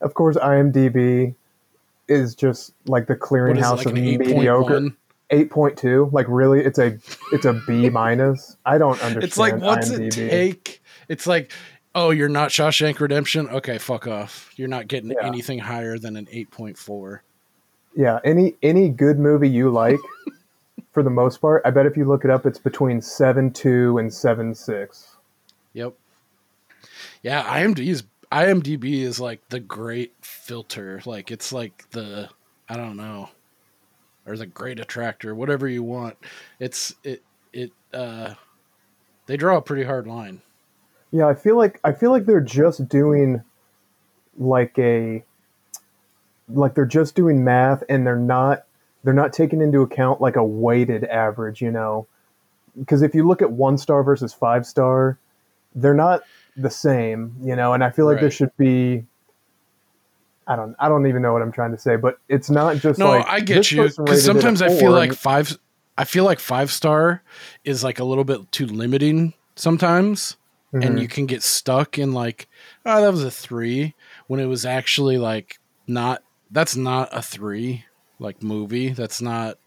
Of 0.00 0.14
course, 0.14 0.36
IMDb 0.36 1.34
is 2.08 2.34
just 2.34 2.72
like 2.86 3.06
the 3.06 3.14
What 3.14 3.18
is 3.18 3.22
it, 3.22 3.34
clearinghouse 3.62 3.76
like 3.78 3.86
of 3.86 3.92
mediocre. 3.94 4.80
8.1? 4.80 4.96
Eight 5.30 5.50
point 5.50 5.76
two. 5.76 6.08
Like 6.10 6.24
really, 6.28 6.60
it's 6.64 6.78
a 6.78 6.98
it's 7.32 7.44
a 7.44 7.52
B 7.66 7.90
minus. 7.90 8.56
I 8.64 8.78
don't 8.78 8.92
understand. 9.02 9.22
It's 9.24 9.36
like, 9.36 9.58
what's 9.60 9.90
IMDb. 9.90 10.06
it 10.06 10.30
take? 10.30 10.82
It's 11.08 11.26
like, 11.26 11.52
oh, 11.94 12.10
you're 12.10 12.30
not 12.30 12.48
Shawshank 12.48 12.98
Redemption. 12.98 13.46
Okay, 13.50 13.76
fuck 13.76 14.06
off. 14.06 14.50
You're 14.56 14.68
not 14.68 14.88
getting 14.88 15.10
Yeah. 15.10 15.26
anything 15.26 15.58
higher 15.58 15.98
than 15.98 16.16
an 16.16 16.24
8.4. 16.32 17.20
Yeah, 17.94 18.20
any 18.24 18.54
any 18.62 18.88
good 18.88 19.18
movie 19.18 19.50
you 19.50 19.70
like, 19.70 19.98
for 20.92 21.02
the 21.02 21.10
most 21.10 21.42
part, 21.42 21.60
I 21.66 21.70
bet 21.72 21.84
if 21.84 21.94
you 21.94 22.06
look 22.06 22.24
it 22.24 22.30
up, 22.30 22.46
it's 22.46 22.58
between 22.58 23.02
seven 23.02 23.50
two 23.52 23.98
and 23.98 24.10
seven 24.12 24.54
six. 24.54 25.16
Yep. 25.74 25.92
Yeah, 27.22 27.42
IMDb 27.44 27.88
is 27.88 28.04
IMDb 28.30 29.00
is 29.02 29.20
like 29.20 29.48
the 29.48 29.60
great 29.60 30.14
filter. 30.20 31.00
Like 31.06 31.30
it's 31.30 31.52
like 31.52 31.88
the 31.90 32.28
I 32.68 32.76
don't 32.76 32.96
know, 32.96 33.30
or 34.26 34.36
the 34.36 34.46
great 34.46 34.80
attractor, 34.80 35.34
whatever 35.34 35.66
you 35.68 35.82
want. 35.82 36.16
It's 36.60 36.94
it 37.04 37.22
it 37.52 37.72
uh 37.92 38.34
they 39.26 39.36
draw 39.36 39.56
a 39.56 39.62
pretty 39.62 39.84
hard 39.84 40.06
line. 40.06 40.42
Yeah, 41.10 41.26
I 41.26 41.34
feel 41.34 41.56
like 41.56 41.80
I 41.84 41.92
feel 41.92 42.10
like 42.10 42.26
they're 42.26 42.40
just 42.40 42.88
doing 42.88 43.42
like 44.36 44.78
a 44.78 45.24
like 46.48 46.74
they're 46.74 46.86
just 46.86 47.14
doing 47.14 47.44
math 47.44 47.82
and 47.88 48.06
they're 48.06 48.16
not 48.16 48.64
they're 49.04 49.14
not 49.14 49.32
taking 49.32 49.62
into 49.62 49.80
account 49.80 50.20
like 50.20 50.36
a 50.36 50.44
weighted 50.44 51.04
average, 51.04 51.62
you 51.62 51.70
know. 51.70 52.06
Because 52.78 53.02
if 53.02 53.14
you 53.14 53.26
look 53.26 53.42
at 53.42 53.50
one 53.50 53.78
star 53.78 54.02
versus 54.02 54.34
five 54.34 54.66
star, 54.66 55.18
they're 55.74 55.94
not 55.94 56.22
the 56.58 56.70
same, 56.70 57.36
you 57.42 57.56
know, 57.56 57.72
and 57.72 57.82
I 57.84 57.90
feel 57.90 58.06
like 58.06 58.20
there 58.20 58.30
should 58.30 58.54
be 58.56 59.04
I 60.46 60.56
don't 60.56 60.74
I 60.78 60.88
don't 60.88 61.06
even 61.06 61.22
know 61.22 61.32
what 61.32 61.42
I'm 61.42 61.52
trying 61.52 61.72
to 61.72 61.78
say, 61.78 61.96
but 61.96 62.18
it's 62.28 62.48
not 62.50 62.76
just 62.78 62.98
No, 62.98 63.08
like 63.10 63.26
I 63.26 63.40
get 63.40 63.70
you 63.70 63.82
because 63.82 63.98
rated 63.98 64.14
it 64.14 64.18
a 64.18 64.20
sometimes 64.22 64.62
I 64.62 64.68
feel 64.70 64.92
like 64.92 65.12
five. 65.12 65.56
I 65.96 66.04
feel 66.04 66.24
like 66.24 66.40
five 66.40 66.70
star 66.70 67.22
is 67.64 67.84
like 67.84 67.98
a 67.98 68.04
little 68.04 68.24
bit 68.24 68.50
too 68.50 68.66
limiting 68.66 69.34
sometimes, 69.56 70.36
Mhm. 70.72 70.86
and 70.86 71.00
you 71.00 71.08
can 71.08 71.26
get 71.26 71.42
stuck 71.42 71.98
in 71.98 72.12
like, 72.12 72.48
oh, 72.86 73.02
that 73.02 73.10
was 73.10 73.24
a 73.24 73.30
three 73.30 73.94
when 74.26 74.40
it 74.40 74.46
was 74.46 74.64
actually 74.64 75.18
like 75.18 75.58
not. 75.86 76.22
That's 76.50 76.76
not 76.76 77.10
a 77.12 77.20
three 77.20 77.84
like 78.18 78.42
movie. 78.42 78.88
That's 78.90 79.20
not. 79.20 79.58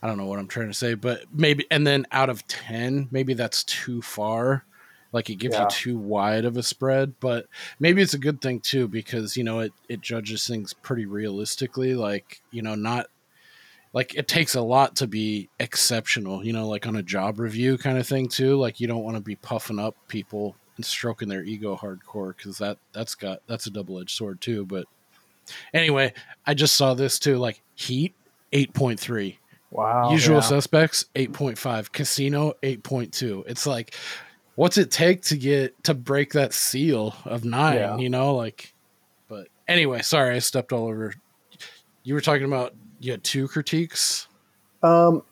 I 0.00 0.06
don't 0.06 0.18
know 0.18 0.26
what 0.26 0.38
I'm 0.38 0.46
trying 0.46 0.68
to 0.68 0.74
say, 0.74 0.94
but 0.94 1.24
maybe 1.32 1.66
and 1.70 1.84
then 1.84 2.06
out 2.12 2.30
of 2.30 2.46
ten, 2.46 3.08
maybe 3.10 3.34
that's 3.34 3.64
too 3.64 4.00
far. 4.02 4.64
Like 5.12 5.30
it 5.30 5.36
gives 5.36 5.54
Yeah. 5.54 5.64
you 5.64 5.70
too 5.70 5.98
wide 5.98 6.44
of 6.44 6.56
a 6.56 6.62
spread, 6.62 7.14
but 7.20 7.46
maybe 7.80 8.02
it's 8.02 8.14
a 8.14 8.18
good 8.18 8.40
thing 8.42 8.60
too 8.60 8.88
because 8.88 9.36
you 9.36 9.44
know 9.44 9.60
it 9.60 9.72
it 9.88 10.00
judges 10.00 10.46
things 10.46 10.72
pretty 10.74 11.06
realistically. 11.06 11.94
Like 11.94 12.40
you 12.50 12.62
know, 12.62 12.74
not 12.74 13.06
like 13.94 14.14
it 14.14 14.28
takes 14.28 14.54
a 14.54 14.60
lot 14.60 14.96
to 14.96 15.06
be 15.06 15.48
exceptional. 15.58 16.44
You 16.44 16.52
know, 16.52 16.68
like 16.68 16.86
on 16.86 16.96
a 16.96 17.02
job 17.02 17.38
review 17.40 17.78
kind 17.78 17.96
of 17.96 18.06
thing 18.06 18.28
too. 18.28 18.56
Like 18.56 18.80
you 18.80 18.86
don't 18.86 19.02
want 19.04 19.16
to 19.16 19.22
be 19.22 19.36
puffing 19.36 19.78
up 19.78 19.96
people 20.08 20.56
and 20.76 20.84
stroking 20.84 21.28
their 21.28 21.42
ego 21.42 21.74
hardcore 21.76 22.36
because 22.36 22.58
that 22.58 22.76
that's 22.92 23.14
got 23.14 23.40
that's 23.46 23.66
a 23.66 23.70
double 23.70 23.98
edged 23.98 24.14
sword 24.16 24.40
too. 24.42 24.66
But 24.66 24.84
anyway, 25.72 26.12
I 26.46 26.52
just 26.54 26.76
saw 26.76 26.92
this 26.94 27.18
too. 27.18 27.38
Like 27.38 27.62
Heat, 27.74 28.14
eight 28.52 28.74
point 28.74 29.00
three. 29.00 29.38
Wow. 29.70 30.10
Usual 30.12 30.36
yeah. 30.36 30.42
Suspects, 30.42 31.06
eight 31.14 31.32
point 31.32 31.56
five. 31.58 31.92
Casino, 31.92 32.54
eight 32.62 32.82
point 32.82 33.12
two. 33.12 33.44
It's 33.46 33.66
like, 33.66 33.94
what's 34.58 34.76
it 34.76 34.90
take 34.90 35.22
to 35.22 35.36
get 35.36 35.84
to 35.84 35.94
break 35.94 36.32
that 36.32 36.52
seal 36.52 37.14
of 37.24 37.44
nine? 37.44 37.76
Yeah. 37.76 37.96
You 37.96 38.10
know, 38.10 38.34
like. 38.34 38.74
But 39.28 39.46
anyway, 39.68 40.02
sorry, 40.02 40.34
I 40.34 40.40
stepped 40.40 40.72
all 40.72 40.88
over. 40.88 41.14
You 42.02 42.14
were 42.14 42.20
talking 42.20 42.44
about 42.44 42.74
you 42.98 43.12
had 43.12 43.22
two 43.22 43.46
critiques. 43.46 44.26
Um, 44.82 45.22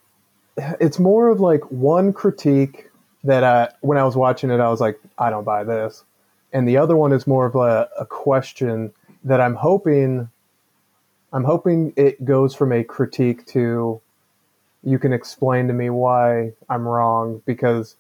it's 0.81 1.01
more 1.01 1.29
of 1.29 1.41
like 1.41 1.63
one 1.73 2.13
critique 2.13 2.89
that 3.25 3.43
I, 3.43 3.69
when 3.81 3.99
I 3.99 4.05
was 4.05 4.17
watching 4.17 4.51
it, 4.51 4.61
I 4.61 4.69
was 4.69 4.81
like, 4.81 5.01
I 5.19 5.29
don't 5.31 5.45
buy 5.45 5.65
this, 5.65 6.05
and 6.53 6.69
the 6.69 6.77
other 6.77 6.97
one 6.97 7.13
is 7.13 7.27
more 7.27 7.47
of 7.47 7.57
a, 7.57 7.89
a 7.99 8.07
question 8.07 8.93
that 9.25 9.41
I'm 9.41 9.57
hoping, 9.57 10.31
I'm 11.33 11.43
hoping 11.43 11.93
it 11.97 12.25
goes 12.25 12.55
from 12.55 12.71
a 12.73 12.85
critique 12.85 13.45
to, 13.47 14.01
you 14.85 14.99
can 15.01 15.13
explain 15.13 15.67
to 15.67 15.73
me 15.73 15.91
why 15.91 16.53
I'm 16.69 16.87
wrong 16.87 17.43
because 17.45 17.97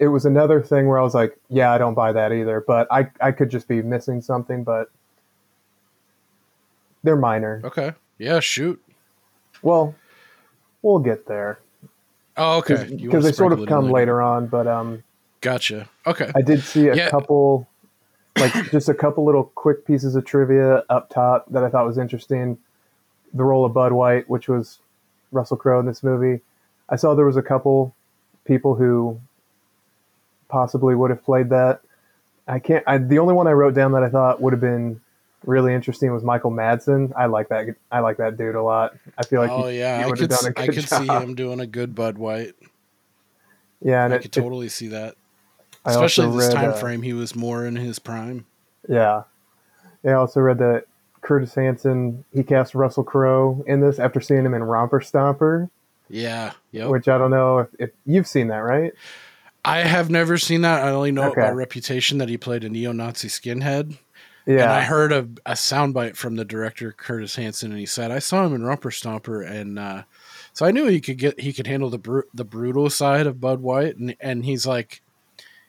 it 0.00 0.08
was 0.08 0.24
another 0.24 0.60
thing 0.62 0.88
where 0.88 0.98
I 0.98 1.02
was 1.02 1.14
like, 1.14 1.38
yeah, 1.50 1.70
I 1.72 1.78
don't 1.78 1.94
buy 1.94 2.10
that 2.12 2.32
either, 2.32 2.64
but 2.66 2.88
I 2.90 3.08
I 3.20 3.30
could 3.30 3.50
just 3.50 3.68
be 3.68 3.82
missing 3.82 4.20
something, 4.22 4.64
but 4.64 4.90
they're 7.04 7.16
minor. 7.16 7.60
Okay. 7.64 7.92
Yeah. 8.18 8.40
Shoot. 8.40 8.82
Well, 9.62 9.94
we'll 10.82 10.98
get 10.98 11.26
there. 11.26 11.60
Oh, 12.36 12.58
okay. 12.58 12.88
Because 12.96 13.24
they 13.24 13.32
sort 13.32 13.52
of 13.52 13.66
come 13.66 13.90
later 13.90 14.20
on. 14.22 14.46
But 14.46 14.66
um, 14.66 15.02
Gotcha. 15.42 15.88
Okay. 16.06 16.30
I 16.34 16.42
did 16.42 16.62
see 16.62 16.88
a 16.88 16.94
Yeah. 16.94 17.10
couple, 17.10 17.68
like 18.38 18.52
just 18.70 18.88
a 18.88 18.94
couple 18.94 19.24
little 19.24 19.44
quick 19.54 19.86
pieces 19.86 20.16
of 20.16 20.24
trivia 20.24 20.82
up 20.88 21.08
top 21.10 21.46
that 21.50 21.62
I 21.62 21.68
thought 21.68 21.86
was 21.86 21.98
interesting. 21.98 22.58
The 23.34 23.44
role 23.44 23.64
of 23.64 23.72
Bud 23.74 23.92
White, 23.92 24.28
which 24.28 24.48
was 24.48 24.78
Russell 25.32 25.56
Crowe 25.56 25.78
in 25.80 25.86
this 25.86 26.02
movie, 26.02 26.40
I 26.88 26.96
saw 26.96 27.14
there 27.14 27.26
was 27.26 27.36
a 27.36 27.42
couple 27.42 27.94
people 28.44 28.74
who 28.74 29.20
possibly 30.50 30.94
would 30.94 31.10
have 31.10 31.24
played 31.24 31.50
that. 31.50 31.80
I 32.48 32.58
can't. 32.58 32.82
I, 32.86 32.98
the 32.98 33.18
only 33.18 33.34
one 33.34 33.46
I 33.46 33.52
wrote 33.52 33.74
down 33.74 33.92
that 33.92 34.02
I 34.02 34.08
thought 34.08 34.40
would 34.42 34.52
have 34.52 34.60
been 34.60 35.00
really 35.46 35.72
interesting 35.72 36.12
was 36.12 36.22
Michael 36.24 36.50
Madsen. 36.50 37.12
I 37.16 37.26
like 37.26 37.48
that. 37.48 37.76
I 37.90 38.00
like 38.00 38.16
that 38.18 38.36
dude 38.36 38.54
a 38.56 38.62
lot. 38.62 38.94
I 39.16 39.22
feel 39.24 39.40
like 39.40 39.50
oh 39.50 39.68
he, 39.68 39.78
yeah, 39.78 39.98
he 39.98 40.04
I 40.04 40.08
could 40.10 40.20
have 40.20 40.28
done 40.30 40.52
a 40.56 40.60
I 40.60 40.66
could 40.66 40.74
job. 40.86 41.00
see 41.02 41.06
him 41.06 41.34
doing 41.34 41.60
a 41.60 41.66
good 41.66 41.94
Bud 41.94 42.18
White. 42.18 42.54
Yeah, 43.82 44.04
and 44.04 44.12
I 44.12 44.16
it, 44.16 44.22
could 44.22 44.36
it- 44.36 44.40
totally 44.40 44.68
see 44.68 44.88
that. 44.88 45.14
I 45.84 45.92
Especially 45.92 46.26
this 46.36 46.48
read, 46.48 46.54
time 46.54 46.70
uh, 46.70 46.74
frame, 46.74 47.00
he 47.00 47.14
was 47.14 47.34
more 47.34 47.64
in 47.64 47.76
his 47.76 47.98
prime. 47.98 48.44
Yeah. 48.86 49.22
Yeah, 50.04 50.10
I 50.10 50.14
also 50.14 50.40
read 50.40 50.58
that 50.58 50.84
Curtis 51.22 51.54
Hanson, 51.54 52.22
he 52.34 52.42
cast 52.42 52.74
Russell 52.74 53.02
Crowe 53.04 53.64
in 53.66 53.80
this 53.80 53.98
after 53.98 54.20
seeing 54.20 54.44
him 54.44 54.52
in 54.52 54.62
Romper 54.62 55.00
Stomper, 55.00 55.70
Yeah. 56.10 56.52
yeah. 56.70 56.84
which 56.86 57.08
I 57.08 57.16
don't 57.16 57.30
know 57.30 57.60
if, 57.60 57.68
if 57.78 57.90
you've 58.04 58.26
seen 58.26 58.48
that, 58.48 58.58
right? 58.58 58.92
I 59.64 59.80
have 59.80 60.08
never 60.10 60.38
seen 60.38 60.62
that. 60.62 60.82
I 60.82 60.90
only 60.90 61.12
know 61.12 61.30
Okay. 61.30 61.40
by 61.42 61.50
reputation 61.50 62.18
that 62.18 62.28
he 62.28 62.36
played 62.36 62.64
a 62.64 62.68
neo-Nazi 62.68 63.28
skinhead. 63.28 63.98
Yeah. 64.46 64.62
And 64.64 64.72
I 64.72 64.80
heard 64.82 65.12
a, 65.12 65.28
a 65.44 65.52
soundbite 65.52 66.16
from 66.16 66.36
the 66.36 66.44
director 66.46 66.92
Curtis 66.92 67.36
Hanson, 67.36 67.70
and 67.70 67.78
he 67.78 67.86
said, 67.86 68.10
"I 68.10 68.20
saw 68.20 68.44
him 68.46 68.54
in 68.54 68.64
Romper 68.64 68.90
Stomper, 68.90 69.48
and 69.48 69.78
uh, 69.78 70.02
so 70.54 70.64
I 70.64 70.70
knew 70.70 70.86
he 70.86 71.00
could 71.00 71.18
get 71.18 71.38
he 71.38 71.52
could 71.52 71.66
handle 71.66 71.90
the 71.90 71.98
bru- 71.98 72.24
the 72.32 72.44
brutal 72.44 72.88
side 72.88 73.26
of 73.26 73.40
Bud 73.40 73.60
White." 73.60 73.96
And 73.96 74.16
and 74.18 74.44
he's 74.44 74.66
like, 74.66 75.02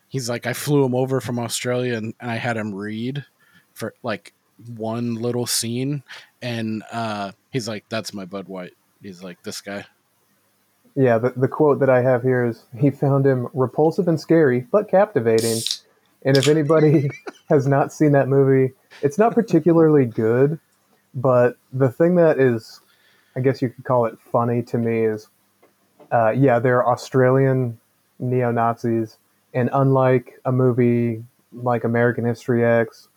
he's 0.07 0.29
like, 0.29 0.47
I 0.47 0.53
flew 0.53 0.85
him 0.85 0.95
over 0.95 1.19
from 1.19 1.37
Australia, 1.37 1.95
and, 1.95 2.13
and 2.19 2.31
I 2.31 2.35
had 2.37 2.55
him 2.55 2.73
read 2.73 3.25
for 3.73 3.93
like 4.03 4.33
one 4.77 5.15
little 5.15 5.45
scene, 5.45 6.01
and 6.41 6.81
uh, 6.93 7.33
he's 7.51 7.67
like, 7.67 7.83
"That's 7.89 8.13
my 8.13 8.23
Bud 8.25 8.47
White." 8.47 8.73
He's 9.01 9.21
like, 9.21 9.43
"This 9.43 9.59
guy." 9.59 9.85
Yeah, 10.95 11.17
the, 11.17 11.31
the 11.31 11.47
quote 11.47 11.79
that 11.79 11.89
I 11.89 12.01
have 12.01 12.21
here 12.23 12.45
is 12.45 12.65
he 12.77 12.91
found 12.91 13.25
him 13.25 13.47
repulsive 13.53 14.07
and 14.07 14.19
scary, 14.19 14.67
but 14.71 14.89
captivating. 14.89 15.61
And 16.23 16.37
if 16.37 16.47
anybody 16.47 17.09
has 17.49 17.67
not 17.67 17.93
seen 17.93 18.11
that 18.11 18.27
movie, 18.27 18.73
it's 19.01 19.17
not 19.17 19.33
particularly 19.33 20.05
good, 20.05 20.59
but 21.13 21.57
the 21.71 21.89
thing 21.89 22.15
that 22.15 22.39
is, 22.39 22.81
I 23.35 23.39
guess 23.39 23.61
you 23.61 23.69
could 23.69 23.85
call 23.85 24.05
it 24.05 24.19
funny 24.19 24.61
to 24.63 24.77
me 24.77 25.05
is, 25.05 25.27
uh, 26.11 26.31
yeah, 26.31 26.59
they're 26.59 26.87
Australian 26.87 27.79
neo 28.19 28.51
Nazis, 28.51 29.17
and 29.53 29.69
unlike 29.73 30.39
a 30.45 30.51
movie 30.51 31.23
like 31.53 31.83
American 31.83 32.25
History 32.25 32.65
X 32.65 33.07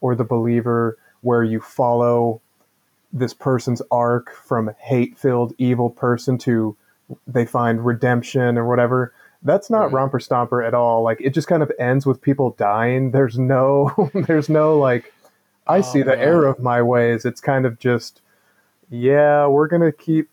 or 0.00 0.14
The 0.14 0.24
Believer, 0.24 0.96
where 1.20 1.44
you 1.44 1.60
follow 1.60 2.40
this 3.12 3.34
person's 3.34 3.82
arc 3.90 4.34
from 4.34 4.70
hate 4.78 5.18
filled 5.18 5.54
evil 5.58 5.90
person 5.90 6.38
to 6.38 6.76
they 7.26 7.46
find 7.46 7.84
redemption 7.84 8.58
or 8.58 8.66
whatever. 8.66 9.12
That's 9.42 9.70
not 9.70 9.86
mm-hmm. 9.86 9.94
Right. 9.94 10.00
romper 10.02 10.18
stomper 10.18 10.66
at 10.66 10.74
all. 10.74 11.02
Like 11.02 11.20
it 11.20 11.34
just 11.34 11.48
kind 11.48 11.62
of 11.62 11.70
ends 11.78 12.06
with 12.06 12.20
people 12.20 12.50
dying. 12.58 13.12
There's 13.12 13.38
no 13.38 14.10
there's 14.14 14.48
no 14.48 14.78
like 14.78 15.12
I 15.66 15.80
Oh, 15.80 15.82
see 15.82 16.02
the 16.02 16.16
wow. 16.16 16.22
error 16.22 16.46
of 16.46 16.58
my 16.60 16.82
ways. 16.82 17.24
It's 17.24 17.40
kind 17.40 17.66
of 17.66 17.78
just 17.78 18.20
yeah, 18.90 19.46
we're 19.46 19.68
gonna 19.68 19.92
keep 19.92 20.28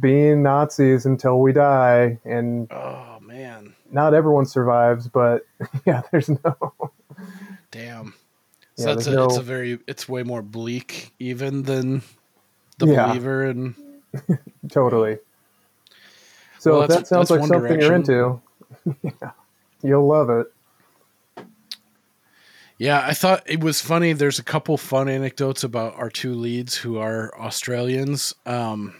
being 0.00 0.42
Nazis 0.42 1.06
until 1.06 1.40
we 1.40 1.52
die 1.52 2.18
and 2.24 2.70
Oh 2.70 3.18
man, 3.20 3.74
not 3.90 4.14
everyone 4.14 4.46
survives, 4.46 5.08
but 5.08 5.46
yeah, 5.86 6.02
there's 6.12 6.28
no 6.28 6.72
damn. 7.70 8.14
Yeah, 8.76 8.84
So 8.84 8.94
that's 8.94 9.06
there's 9.06 9.16
a, 9.16 9.24
it's 9.24 9.36
a 9.38 9.42
very 9.42 9.78
it's 9.86 10.08
way 10.08 10.22
more 10.22 10.42
bleak 10.42 11.12
even 11.18 11.62
than 11.64 12.02
the 12.78 12.86
Yeah. 12.86 13.06
believer 13.06 13.44
and 13.44 13.74
totally. 14.70 15.18
So 16.60 16.72
Well, 16.72 16.82
if 16.82 16.88
that 16.90 17.06
sounds 17.06 17.30
like 17.30 17.46
something 17.46 17.80
you're 17.80 17.94
into, 17.94 18.38
yeah, 19.02 19.30
you'll 19.82 20.06
love 20.06 20.28
it. 20.28 21.46
Yeah, 22.76 23.02
I 23.02 23.14
thought 23.14 23.42
it 23.46 23.64
was 23.64 23.80
funny. 23.80 24.12
There's 24.12 24.38
a 24.38 24.44
couple 24.44 24.76
fun 24.76 25.08
anecdotes 25.08 25.64
about 25.64 25.94
our 25.94 26.10
two 26.10 26.34
leads 26.34 26.76
who 26.76 26.98
are 26.98 27.34
Australians 27.40 28.34
um, 28.44 28.94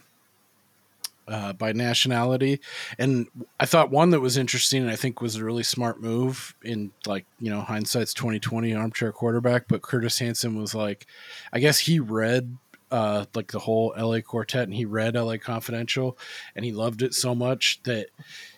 uh, 1.29 1.53
by 1.53 1.75
nationality, 1.75 2.62
and 2.99 3.27
I 3.59 3.66
thought 3.66 3.90
one 3.90 4.09
that 4.11 4.20
was 4.20 4.38
interesting 4.38 4.81
and 4.81 4.90
I 4.90 4.96
think 4.96 5.20
was 5.20 5.37
a 5.37 5.44
really 5.44 5.62
smart 5.62 6.01
move 6.01 6.55
in 6.62 6.92
like 7.05 7.27
you 7.38 7.51
know 7.51 7.61
hindsight's 7.61 8.14
twenty 8.14 8.40
twenty 8.40 8.75
armchair 8.75 9.12
quarterback. 9.12 9.68
But 9.68 9.83
Curtis 9.83 10.18
Hanson 10.18 10.59
was 10.59 10.75
like, 10.75 11.07
I 11.53 11.59
guess 11.59 11.81
he 11.81 12.01
read 12.01 12.57
uh, 12.90 13.24
like 13.35 13.53
the 13.53 13.59
whole 13.59 13.94
LA 13.96 14.20
Quartet 14.20 14.64
and 14.64 14.74
he 14.74 14.85
read 14.85 15.14
LA 15.14 15.37
Confidential 15.37 16.18
and 16.55 16.64
he 16.64 16.72
loved 16.72 17.03
it 17.03 17.14
so 17.14 17.35
much 17.35 17.81
that 17.85 18.09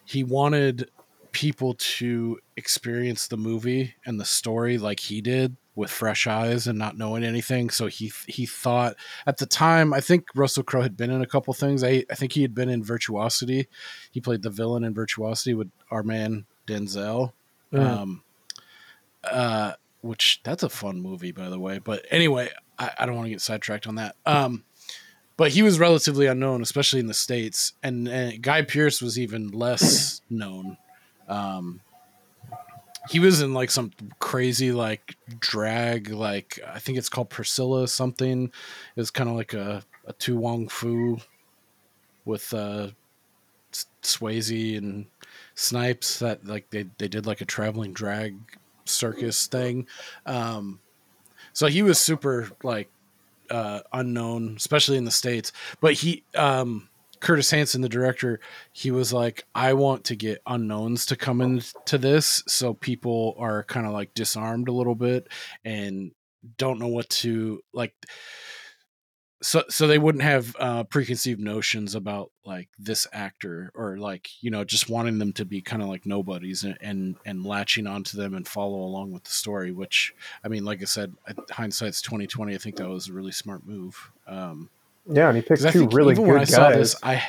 he 0.04 0.24
wanted 0.24 0.90
people 1.32 1.74
to 1.78 2.38
experience 2.56 3.26
the 3.26 3.36
movie 3.36 3.94
and 4.04 4.20
the 4.20 4.24
story 4.24 4.78
like 4.78 5.00
he 5.00 5.20
did 5.20 5.56
with 5.74 5.90
fresh 5.90 6.26
eyes 6.26 6.66
and 6.66 6.78
not 6.78 6.98
knowing 6.98 7.24
anything. 7.24 7.70
So 7.70 7.86
he 7.86 8.12
he 8.26 8.44
thought 8.46 8.94
at 9.26 9.38
the 9.38 9.46
time 9.46 9.94
i 9.94 10.00
think 10.00 10.26
russell 10.34 10.62
crowe 10.62 10.82
had 10.82 10.96
been 10.96 11.10
in 11.10 11.22
a 11.22 11.26
couple 11.26 11.52
things. 11.54 11.82
I 11.82 12.04
i 12.10 12.14
think 12.14 12.32
he 12.32 12.42
had 12.42 12.54
been 12.54 12.68
in 12.68 12.84
virtuosity. 12.84 13.68
He 14.10 14.20
played 14.20 14.42
the 14.42 14.50
villain 14.50 14.84
in 14.84 14.94
virtuosity 14.94 15.54
with 15.54 15.70
our 15.90 16.02
man 16.02 16.46
denzel. 16.66 17.32
Mm. 17.72 17.86
um 17.86 18.22
uh 19.24 19.72
which 20.02 20.40
that's 20.42 20.62
a 20.62 20.68
fun 20.68 21.00
movie 21.00 21.32
by 21.32 21.48
the 21.48 21.58
way. 21.58 21.78
But 21.78 22.04
anyway 22.10 22.50
i, 22.82 22.90
I 22.98 23.06
don't 23.06 23.16
want 23.16 23.26
to 23.26 23.30
get 23.30 23.40
sidetracked 23.40 23.86
on 23.86 23.96
that. 23.96 24.16
Um 24.26 24.64
but 25.36 25.52
he 25.52 25.62
was 25.62 25.78
relatively 25.78 26.26
unknown 26.26 26.62
especially 26.62 27.00
in 27.00 27.06
the 27.06 27.14
states 27.14 27.72
and, 27.82 28.06
and 28.08 28.42
guy 28.42 28.62
pearce 28.62 29.00
was 29.00 29.18
even 29.18 29.50
less 29.50 30.20
known. 30.30 30.76
Um 31.28 31.80
he 33.08 33.18
was 33.18 33.40
in 33.40 33.52
like 33.52 33.70
some 33.70 33.90
crazy 34.20 34.70
like 34.70 35.16
drag 35.40 36.10
like 36.10 36.60
i 36.72 36.78
think 36.78 36.96
it's 36.98 37.08
called 37.08 37.30
priscilla 37.30 37.88
something. 37.88 38.44
It 38.44 39.00
was 39.00 39.10
kind 39.10 39.28
of 39.28 39.36
like 39.36 39.54
a, 39.54 39.82
a 40.06 40.12
to 40.14 40.36
wong 40.36 40.68
foo 40.68 41.18
with 42.24 42.52
uh 42.54 42.88
swayze 44.02 44.78
and 44.78 45.06
snipes 45.54 46.18
that 46.18 46.44
like 46.46 46.68
they, 46.70 46.86
they 46.98 47.08
did 47.08 47.26
like 47.26 47.40
a 47.40 47.46
traveling 47.46 47.92
drag 47.92 48.36
circus 48.84 49.46
thing. 49.46 49.86
Um 50.26 50.80
so 51.52 51.66
he 51.66 51.82
was 51.82 51.98
super 51.98 52.50
like 52.62 52.88
uh 53.50 53.80
unknown 53.92 54.54
especially 54.56 54.96
in 54.96 55.04
the 55.04 55.10
states 55.10 55.52
but 55.80 55.94
he 55.94 56.24
um 56.36 56.88
Curtis 57.22 57.52
Hanson, 57.52 57.82
the 57.82 57.88
director, 57.88 58.40
he 58.72 58.90
was 58.90 59.12
like, 59.12 59.46
I 59.54 59.74
want 59.74 60.02
to 60.06 60.16
get 60.16 60.42
unknowns 60.44 61.06
to 61.06 61.16
come 61.16 61.40
into 61.40 61.96
this 61.96 62.42
so 62.48 62.74
people 62.74 63.36
are 63.38 63.62
kind 63.62 63.86
of 63.86 63.92
like 63.92 64.12
disarmed 64.12 64.66
a 64.68 64.72
little 64.72 64.96
bit 64.96 65.28
and 65.64 66.10
don't 66.58 66.80
know 66.80 66.88
what 66.88 67.08
to 67.10 67.62
like. 67.72 67.94
So 69.42 69.64
so 69.68 69.86
they 69.86 69.98
wouldn't 69.98 70.22
have 70.24 70.54
uh, 70.58 70.84
preconceived 70.84 71.40
notions 71.40 71.94
about 71.94 72.30
like 72.44 72.68
this 72.78 73.06
actor 73.12 73.70
or 73.74 73.98
like 73.98 74.28
you 74.40 74.50
know 74.50 74.64
just 74.64 74.88
wanting 74.88 75.18
them 75.18 75.32
to 75.34 75.44
be 75.44 75.60
kind 75.60 75.82
of 75.82 75.88
like 75.88 76.06
nobodies 76.06 76.62
and, 76.64 76.78
and 76.80 77.16
and 77.26 77.44
latching 77.44 77.86
onto 77.86 78.16
them 78.16 78.34
and 78.34 78.46
follow 78.48 78.78
along 78.78 79.12
with 79.12 79.24
the 79.24 79.30
story. 79.30 79.72
Which 79.72 80.14
I 80.44 80.48
mean, 80.48 80.64
like 80.64 80.80
I 80.80 80.86
said, 80.86 81.12
hindsight's 81.50 82.00
twenty 82.00 82.26
twenty. 82.26 82.54
I 82.54 82.58
think 82.58 82.76
that 82.76 82.88
was 82.88 83.08
a 83.08 83.12
really 83.12 83.32
smart 83.32 83.66
move. 83.66 84.10
Um, 84.26 84.70
Yeah, 85.06 85.28
and 85.28 85.36
he 85.36 85.42
picked 85.42 85.62
two 85.72 85.88
really 85.88 86.14
good 86.14 86.26
when 86.26 86.36
I 86.36 86.40
guys. 86.44 86.50
saw 86.54 86.70
this, 86.70 86.96
I 87.02 87.22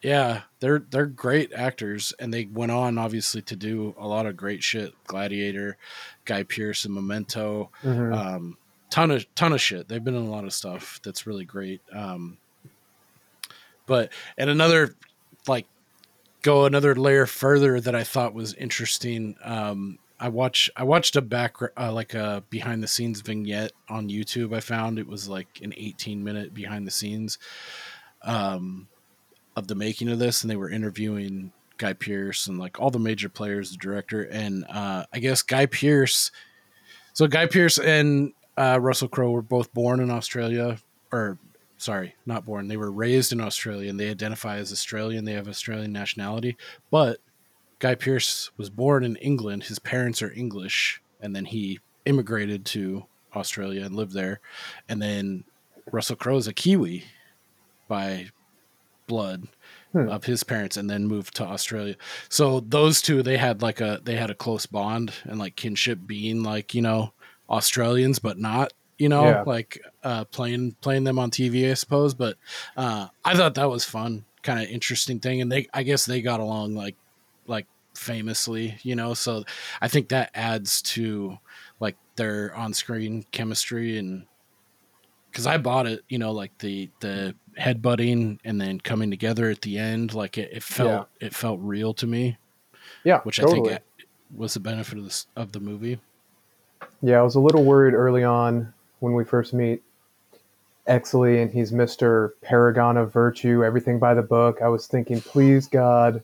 yeah, 0.00 0.42
they're 0.60 0.78
they're 0.90 1.06
great 1.06 1.52
actors, 1.52 2.14
and 2.20 2.32
they 2.32 2.44
went 2.46 2.70
on 2.70 2.98
obviously 2.98 3.42
to 3.42 3.56
do 3.56 3.96
a 3.98 4.06
lot 4.06 4.26
of 4.26 4.36
great 4.36 4.62
shit. 4.62 4.94
Gladiator, 5.08 5.76
Guy 6.24 6.44
Pearce, 6.44 6.84
and 6.84 6.94
Memento 6.94 7.70
Mhm. 7.82 8.14
um, 8.16 8.58
ton 8.90 9.10
of 9.10 9.34
ton 9.34 9.52
of 9.52 9.60
shit. 9.60 9.88
They've 9.88 10.02
been 10.02 10.14
in 10.14 10.26
a 10.26 10.30
lot 10.30 10.44
of 10.44 10.52
stuff 10.52 11.00
that's 11.02 11.26
really 11.26 11.44
great. 11.44 11.80
Um, 11.92 12.38
but 13.86 14.12
and 14.36 14.50
another 14.50 14.94
like 15.46 15.66
go 16.42 16.66
another 16.66 16.94
layer 16.94 17.26
further 17.26 17.80
that 17.80 17.94
I 17.94 18.04
thought 18.04 18.34
was 18.34 18.54
interesting. 18.54 19.36
Um, 19.42 19.98
I 20.20 20.28
watch 20.28 20.70
I 20.76 20.84
watched 20.84 21.16
a 21.16 21.22
back 21.22 21.56
uh, 21.76 21.92
like 21.92 22.14
a 22.14 22.42
behind 22.50 22.82
the 22.82 22.88
scenes 22.88 23.20
vignette 23.20 23.72
on 23.88 24.08
YouTube. 24.08 24.54
I 24.54 24.60
found 24.60 24.98
it 24.98 25.06
was 25.06 25.28
like 25.28 25.60
an 25.62 25.72
18 25.76 26.22
minute 26.24 26.54
behind 26.54 26.86
the 26.86 26.90
scenes 26.90 27.38
um, 28.22 28.88
of 29.56 29.68
the 29.68 29.74
making 29.74 30.08
of 30.08 30.18
this, 30.18 30.42
and 30.42 30.50
they 30.50 30.56
were 30.56 30.70
interviewing 30.70 31.52
Guy 31.78 31.92
Pearce 31.92 32.48
and 32.48 32.58
like 32.58 32.80
all 32.80 32.90
the 32.90 32.98
major 32.98 33.28
players, 33.28 33.70
the 33.70 33.76
director, 33.76 34.22
and 34.22 34.64
uh, 34.68 35.04
I 35.12 35.18
guess 35.20 35.42
Guy 35.42 35.66
Pearce. 35.66 36.32
So 37.12 37.26
Guy 37.26 37.46
Pearce 37.46 37.78
and 37.78 38.32
uh, 38.58 38.78
Russell 38.80 39.08
Crowe 39.08 39.30
were 39.30 39.42
both 39.42 39.72
born 39.72 40.00
in 40.00 40.10
Australia, 40.10 40.78
or 41.12 41.38
sorry, 41.76 42.14
not 42.26 42.44
born. 42.44 42.68
They 42.68 42.76
were 42.76 42.90
raised 42.90 43.32
in 43.32 43.40
Australia, 43.40 43.88
and 43.88 43.98
they 43.98 44.10
identify 44.10 44.56
as 44.56 44.72
Australian. 44.72 45.24
They 45.24 45.32
have 45.34 45.48
Australian 45.48 45.92
nationality, 45.92 46.56
but 46.90 47.18
Guy 47.78 47.94
Pearce 47.94 48.50
was 48.56 48.70
born 48.70 49.04
in 49.04 49.16
England. 49.16 49.64
His 49.64 49.78
parents 49.78 50.20
are 50.22 50.32
English, 50.32 51.00
and 51.20 51.34
then 51.34 51.44
he 51.44 51.78
immigrated 52.04 52.64
to 52.66 53.04
Australia 53.34 53.84
and 53.84 53.94
lived 53.94 54.12
there. 54.12 54.40
And 54.88 55.00
then 55.00 55.44
Russell 55.92 56.16
Crowe 56.16 56.36
is 56.38 56.48
a 56.48 56.52
Kiwi 56.52 57.04
by 57.88 58.30
blood 59.06 59.46
Hmm. 59.92 60.06
of 60.10 60.24
his 60.24 60.44
parents, 60.44 60.76
and 60.76 60.90
then 60.90 61.06
moved 61.06 61.34
to 61.36 61.44
Australia. 61.46 61.96
So 62.28 62.60
those 62.60 63.00
two, 63.00 63.22
they 63.22 63.38
had 63.38 63.62
like 63.62 63.80
a 63.80 64.00
they 64.04 64.16
had 64.16 64.28
a 64.30 64.34
close 64.34 64.66
bond 64.66 65.14
and 65.24 65.38
like 65.38 65.56
kinship, 65.56 66.00
being 66.06 66.42
like 66.42 66.74
you 66.74 66.82
know 66.82 67.14
Australians, 67.48 68.18
but 68.18 68.38
not 68.38 68.72
you 68.98 69.08
know 69.08 69.24
Yeah. 69.24 69.42
like 69.46 69.80
uh, 70.02 70.24
playing 70.26 70.76
playing 70.80 71.04
them 71.04 71.18
on 71.18 71.30
TV, 71.30 71.70
I 71.70 71.74
suppose. 71.74 72.14
But 72.14 72.36
uh, 72.76 73.08
I 73.24 73.36
thought 73.36 73.54
that 73.54 73.70
was 73.70 73.84
fun, 73.84 74.24
kind 74.42 74.60
of 74.62 74.68
interesting 74.68 75.20
thing, 75.20 75.40
and 75.40 75.50
they 75.50 75.66
I 75.72 75.82
guess 75.82 76.06
they 76.06 76.20
got 76.22 76.40
along 76.40 76.74
like 76.74 76.96
like 77.46 77.66
famously, 77.94 78.78
you 78.82 78.94
know. 78.96 79.14
So 79.14 79.44
I 79.80 79.88
think 79.88 80.08
that 80.08 80.30
adds 80.34 80.82
to 80.82 81.38
like 81.80 81.96
their 82.16 82.54
on-screen 82.54 83.24
chemistry 83.32 83.96
and 83.98 84.26
because 85.30 85.46
I 85.46 85.58
bought 85.58 85.86
it, 85.86 86.02
you 86.08 86.18
know, 86.18 86.32
like 86.32 86.56
the 86.58 86.90
the 87.00 87.36
headbutting 87.58 88.38
and 88.44 88.60
then 88.60 88.80
coming 88.80 89.10
together 89.10 89.50
at 89.50 89.60
the 89.62 89.78
end, 89.78 90.14
like 90.14 90.38
it, 90.38 90.50
it 90.52 90.62
felt 90.62 91.08
it 91.20 91.34
felt 91.34 91.60
real 91.60 91.94
to 91.94 92.06
me, 92.06 92.38
yeah, 93.04 93.20
which 93.20 93.38
totally. 93.38 93.60
I 93.60 93.64
think 93.78 93.82
was 94.34 94.54
the 94.54 94.60
benefit 94.60 94.98
of 94.98 95.04
this 95.04 95.26
of 95.36 95.52
the 95.52 95.60
movie. 95.60 96.00
Yeah, 97.02 97.18
I 97.18 97.22
was 97.22 97.34
a 97.34 97.40
little 97.40 97.64
worried 97.64 97.94
early 97.94 98.24
on 98.24 98.72
when 99.00 99.14
we 99.14 99.24
first 99.24 99.54
meet 99.54 99.82
Exley 100.88 101.42
and 101.42 101.50
he's 101.50 101.70
Mr. 101.70 102.32
Paragon 102.42 102.96
of 102.96 103.12
Virtue, 103.12 103.64
everything 103.64 103.98
by 103.98 104.14
the 104.14 104.22
book. 104.22 104.60
I 104.62 104.68
was 104.68 104.86
thinking, 104.86 105.20
please 105.20 105.68
God, 105.68 106.22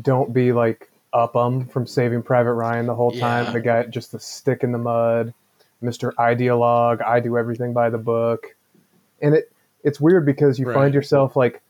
don't 0.00 0.32
be 0.32 0.52
like 0.52 0.90
Upham 1.12 1.36
um 1.36 1.66
from 1.66 1.86
Saving 1.86 2.22
Private 2.22 2.54
Ryan 2.54 2.86
the 2.86 2.94
whole 2.94 3.12
time. 3.12 3.46
Yeah. 3.46 3.52
The 3.52 3.60
guy 3.60 3.82
just 3.84 4.12
the 4.12 4.18
stick 4.20 4.64
in 4.64 4.72
the 4.72 4.78
mud, 4.78 5.34
Mr. 5.82 6.14
Ideologue, 6.14 7.02
I 7.02 7.20
do 7.20 7.36
everything 7.36 7.72
by 7.72 7.90
the 7.90 7.98
book. 7.98 8.54
And 9.20 9.34
it 9.34 9.52
it's 9.84 10.00
weird 10.00 10.24
because 10.24 10.58
you 10.58 10.66
Right. 10.66 10.74
find 10.74 10.94
yourself 10.94 11.36
like 11.36 11.60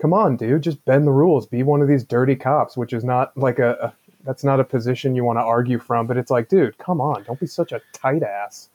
come 0.00 0.12
on, 0.12 0.36
dude, 0.36 0.62
just 0.62 0.84
bend 0.84 1.06
the 1.06 1.12
rules. 1.12 1.46
Be 1.46 1.62
one 1.62 1.80
of 1.80 1.86
these 1.86 2.02
dirty 2.02 2.34
cops, 2.34 2.76
which 2.76 2.92
is 2.92 3.04
not 3.04 3.36
like 3.38 3.60
a, 3.60 3.72
a 3.80 4.01
that's 4.24 4.44
not 4.44 4.60
a 4.60 4.64
position 4.64 5.14
you 5.14 5.24
want 5.24 5.38
to 5.38 5.42
argue 5.42 5.78
from, 5.78 6.06
but 6.06 6.16
it's 6.16 6.30
like, 6.30 6.48
dude, 6.48 6.78
come 6.78 7.00
on, 7.00 7.24
don't 7.24 7.40
be 7.40 7.46
such 7.46 7.72
a 7.72 7.80
tight 7.92 8.22
ass. 8.22 8.68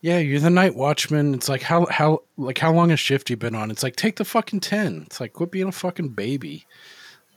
Yeah, 0.00 0.18
you're 0.18 0.40
the 0.40 0.50
night 0.50 0.74
watchman. 0.74 1.32
It's 1.32 1.48
like 1.48 1.62
how 1.62 1.86
how 1.86 2.22
like 2.36 2.58
how 2.58 2.72
long 2.72 2.90
a 2.90 2.96
shift 2.96 3.30
you 3.30 3.36
been 3.36 3.54
on? 3.54 3.70
It's 3.70 3.84
like 3.84 3.94
take 3.94 4.16
the 4.16 4.24
fucking 4.24 4.60
ten. 4.60 5.04
It's 5.06 5.20
like 5.20 5.32
quit 5.32 5.52
being 5.52 5.68
a 5.68 5.72
fucking 5.72 6.10
baby. 6.10 6.66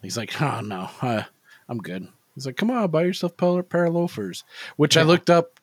He's 0.02 0.18
like, 0.18 0.42
oh 0.42 0.62
no, 0.62 0.90
uh, 1.02 1.24
I'm 1.70 1.78
good. 1.78 2.08
He's 2.34 2.46
like, 2.46 2.58
come 2.58 2.72
on, 2.72 2.90
buy 2.90 3.04
yourself 3.04 3.34
a 3.34 3.36
pair 3.36 3.64
pair 3.64 3.86
of 3.86 3.94
loafers. 3.94 4.44
Which 4.78 4.98
I 4.98 5.04
looked 5.04 5.30
up 5.30 5.60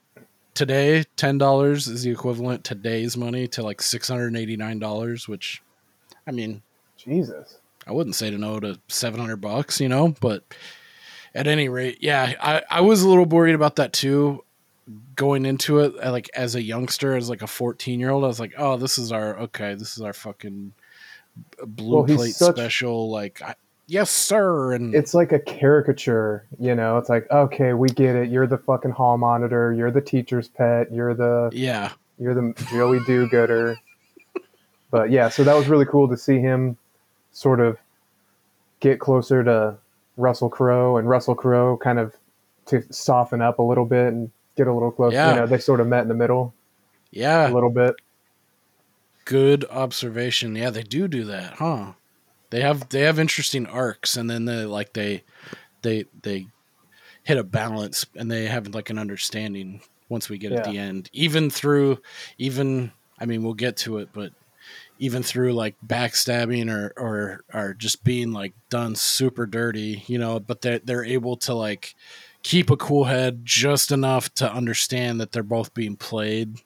today. 0.55 1.05
Ten 1.17 1.39
dollars 1.39 1.89
is 1.89 2.05
the 2.05 2.11
equivalent 2.11 2.63
today's 2.63 3.17
money 3.17 3.49
to 3.49 3.63
like 3.63 3.83
six 3.83 4.09
hundred 4.09 4.29
and 4.29 4.37
eighty 4.37 4.57
nine 4.57 4.79
dollars. 4.79 5.27
Which, 5.27 5.61
I 6.27 6.31
mean, 6.31 6.63
Jesus. 6.97 7.59
I 7.85 7.91
wouldn't 7.91 8.15
say 8.15 8.31
to 8.31 8.39
no 8.39 8.61
to 8.61 8.79
seven 8.89 9.19
hundred 9.19 9.41
bucks, 9.41 9.81
you 9.81 9.89
know, 9.89 10.15
but 10.21 10.45
at 11.35 11.47
any 11.47 11.69
rate, 11.69 11.99
yeah, 12.01 12.35
I, 12.41 12.63
I 12.71 12.81
was 12.81 13.03
a 13.03 13.09
little 13.09 13.25
worried 13.25 13.55
about 13.55 13.77
that 13.77 13.93
too. 13.93 14.45
Going 15.15 15.47
into 15.47 15.79
it, 15.81 15.95
uh, 16.03 16.11
like 16.11 16.29
as 16.35 16.55
a 16.55 16.63
youngster, 16.63 17.15
as 17.17 17.31
like 17.31 17.43
a 17.43 17.47
fourteen 17.47 18.01
year 18.01 18.11
old, 18.11 18.25
I 18.25 18.27
was 18.27 18.41
like, 18.41 18.55
oh, 18.59 18.77
this 18.77 18.99
is 18.99 19.13
our 19.13 19.39
okay, 19.41 19.75
this 19.75 19.97
is 19.97 20.03
our 20.03 20.13
fucking 20.13 20.73
blue 21.67 22.03
Well, 22.05 22.17
plate 22.17 22.35
such- 22.35 22.57
special. 22.57 23.11
Like, 23.11 23.41
I, 23.43 23.55
yes, 23.87 24.11
sir, 24.11 24.73
and 24.73 24.95
It's 24.95 25.15
like 25.15 25.31
a 25.33 25.39
caricature, 25.39 26.45
you 26.59 26.75
know. 26.75 26.99
It's 26.99 27.09
like, 27.09 27.31
okay, 27.31 27.75
we 27.75 27.89
get 27.91 28.17
it. 28.17 28.29
You're 28.31 28.47
the 28.47 28.59
fucking 28.59 28.91
hall 28.91 29.17
monitor. 29.19 29.73
You're 29.73 29.91
the 29.93 30.01
teacher's 30.01 30.49
pet. 30.49 30.93
You're 30.93 31.15
the 31.15 31.51
yeah, 31.53 31.93
you're 32.19 32.35
the 32.35 32.53
Joey 32.71 33.01
Do-Gooder. 33.07 33.77
but 34.91 35.11
yeah, 35.11 35.29
so 35.29 35.45
that 35.45 35.55
was 35.55 35.69
really 35.69 35.87
cool 35.87 36.09
to 36.09 36.17
see 36.17 36.39
him 36.41 36.77
sort 37.33 37.61
of 37.61 37.79
get 38.81 38.99
closer 38.99 39.45
to 39.45 39.77
Russell 40.23 40.49
Crowe 40.49 40.97
and 40.97 41.09
Russell 41.09 41.35
Crowe 41.35 41.77
kind 41.77 41.99
of 41.99 42.15
to 42.67 42.83
soften 42.93 43.43
up 43.43 43.59
a 43.59 43.63
little 43.63 43.85
bit 43.85 44.09
and 44.09 44.31
get 44.57 44.69
a 44.69 44.73
little 44.73 44.93
closer. 44.93 45.17
Yeah. 45.17 45.31
You 45.35 45.41
know, 45.41 45.47
they 45.47 45.59
sort 45.59 45.81
of 45.81 45.87
met 45.87 46.03
in 46.03 46.09
the 46.09 46.15
middle 46.15 46.55
yeah, 47.13 47.49
a 47.49 47.53
little 47.53 47.71
bit. 47.71 47.97
good 49.25 49.65
observation. 49.71 50.57
Yeah, 50.57 50.71
they 50.71 50.83
do 50.83 51.07
do 51.07 51.25
that, 51.25 51.55
huh? 51.55 51.93
They 52.51 52.61
have 52.61 52.89
they 52.89 53.03
have 53.03 53.19
interesting 53.19 53.67
arcs, 53.67 54.17
and 54.17 54.29
then 54.29 54.47
they 54.47 54.65
like 54.65 54.95
they 54.95 55.23
they 55.83 56.07
they 56.23 56.47
hit 57.23 57.39
a 57.39 57.45
balance, 57.45 58.07
and 58.17 58.31
they 58.31 58.47
have 58.47 58.69
like 58.75 58.91
an 58.91 58.99
understanding 58.99 59.83
once 60.09 60.29
we 60.29 60.39
get 60.39 60.53
at 60.53 60.65
the 60.65 60.79
end. 60.79 61.09
Even 61.13 61.51
through, 61.51 61.99
even 62.39 62.93
I 63.19 63.27
mean, 63.27 63.43
we'll 63.43 63.55
get 63.55 63.77
to 63.79 63.99
it, 63.99 64.09
but 64.13 64.33
even 64.99 65.23
through 65.23 65.53
like 65.53 65.75
backstabbing 65.87 66.71
or 66.71 66.93
or 66.97 67.45
or 67.53 67.75
just 67.75 68.05
being 68.05 68.33
like 68.33 68.53
done 68.71 68.95
super 68.95 69.47
dirty, 69.47 70.05
you 70.07 70.19
know, 70.19 70.39
but 70.41 70.61
they 70.61 70.79
they're 70.79 71.05
able 71.05 71.37
to 71.39 71.55
like 71.55 71.95
keep 72.43 72.71
a 72.71 72.77
cool 72.77 73.05
head 73.05 73.41
just 73.45 73.93
enough 73.93 74.33
to 74.35 74.53
understand 74.53 75.21
that 75.21 75.33
they're 75.33 75.43
both 75.43 75.75
being 75.75 75.97
played 75.97 76.57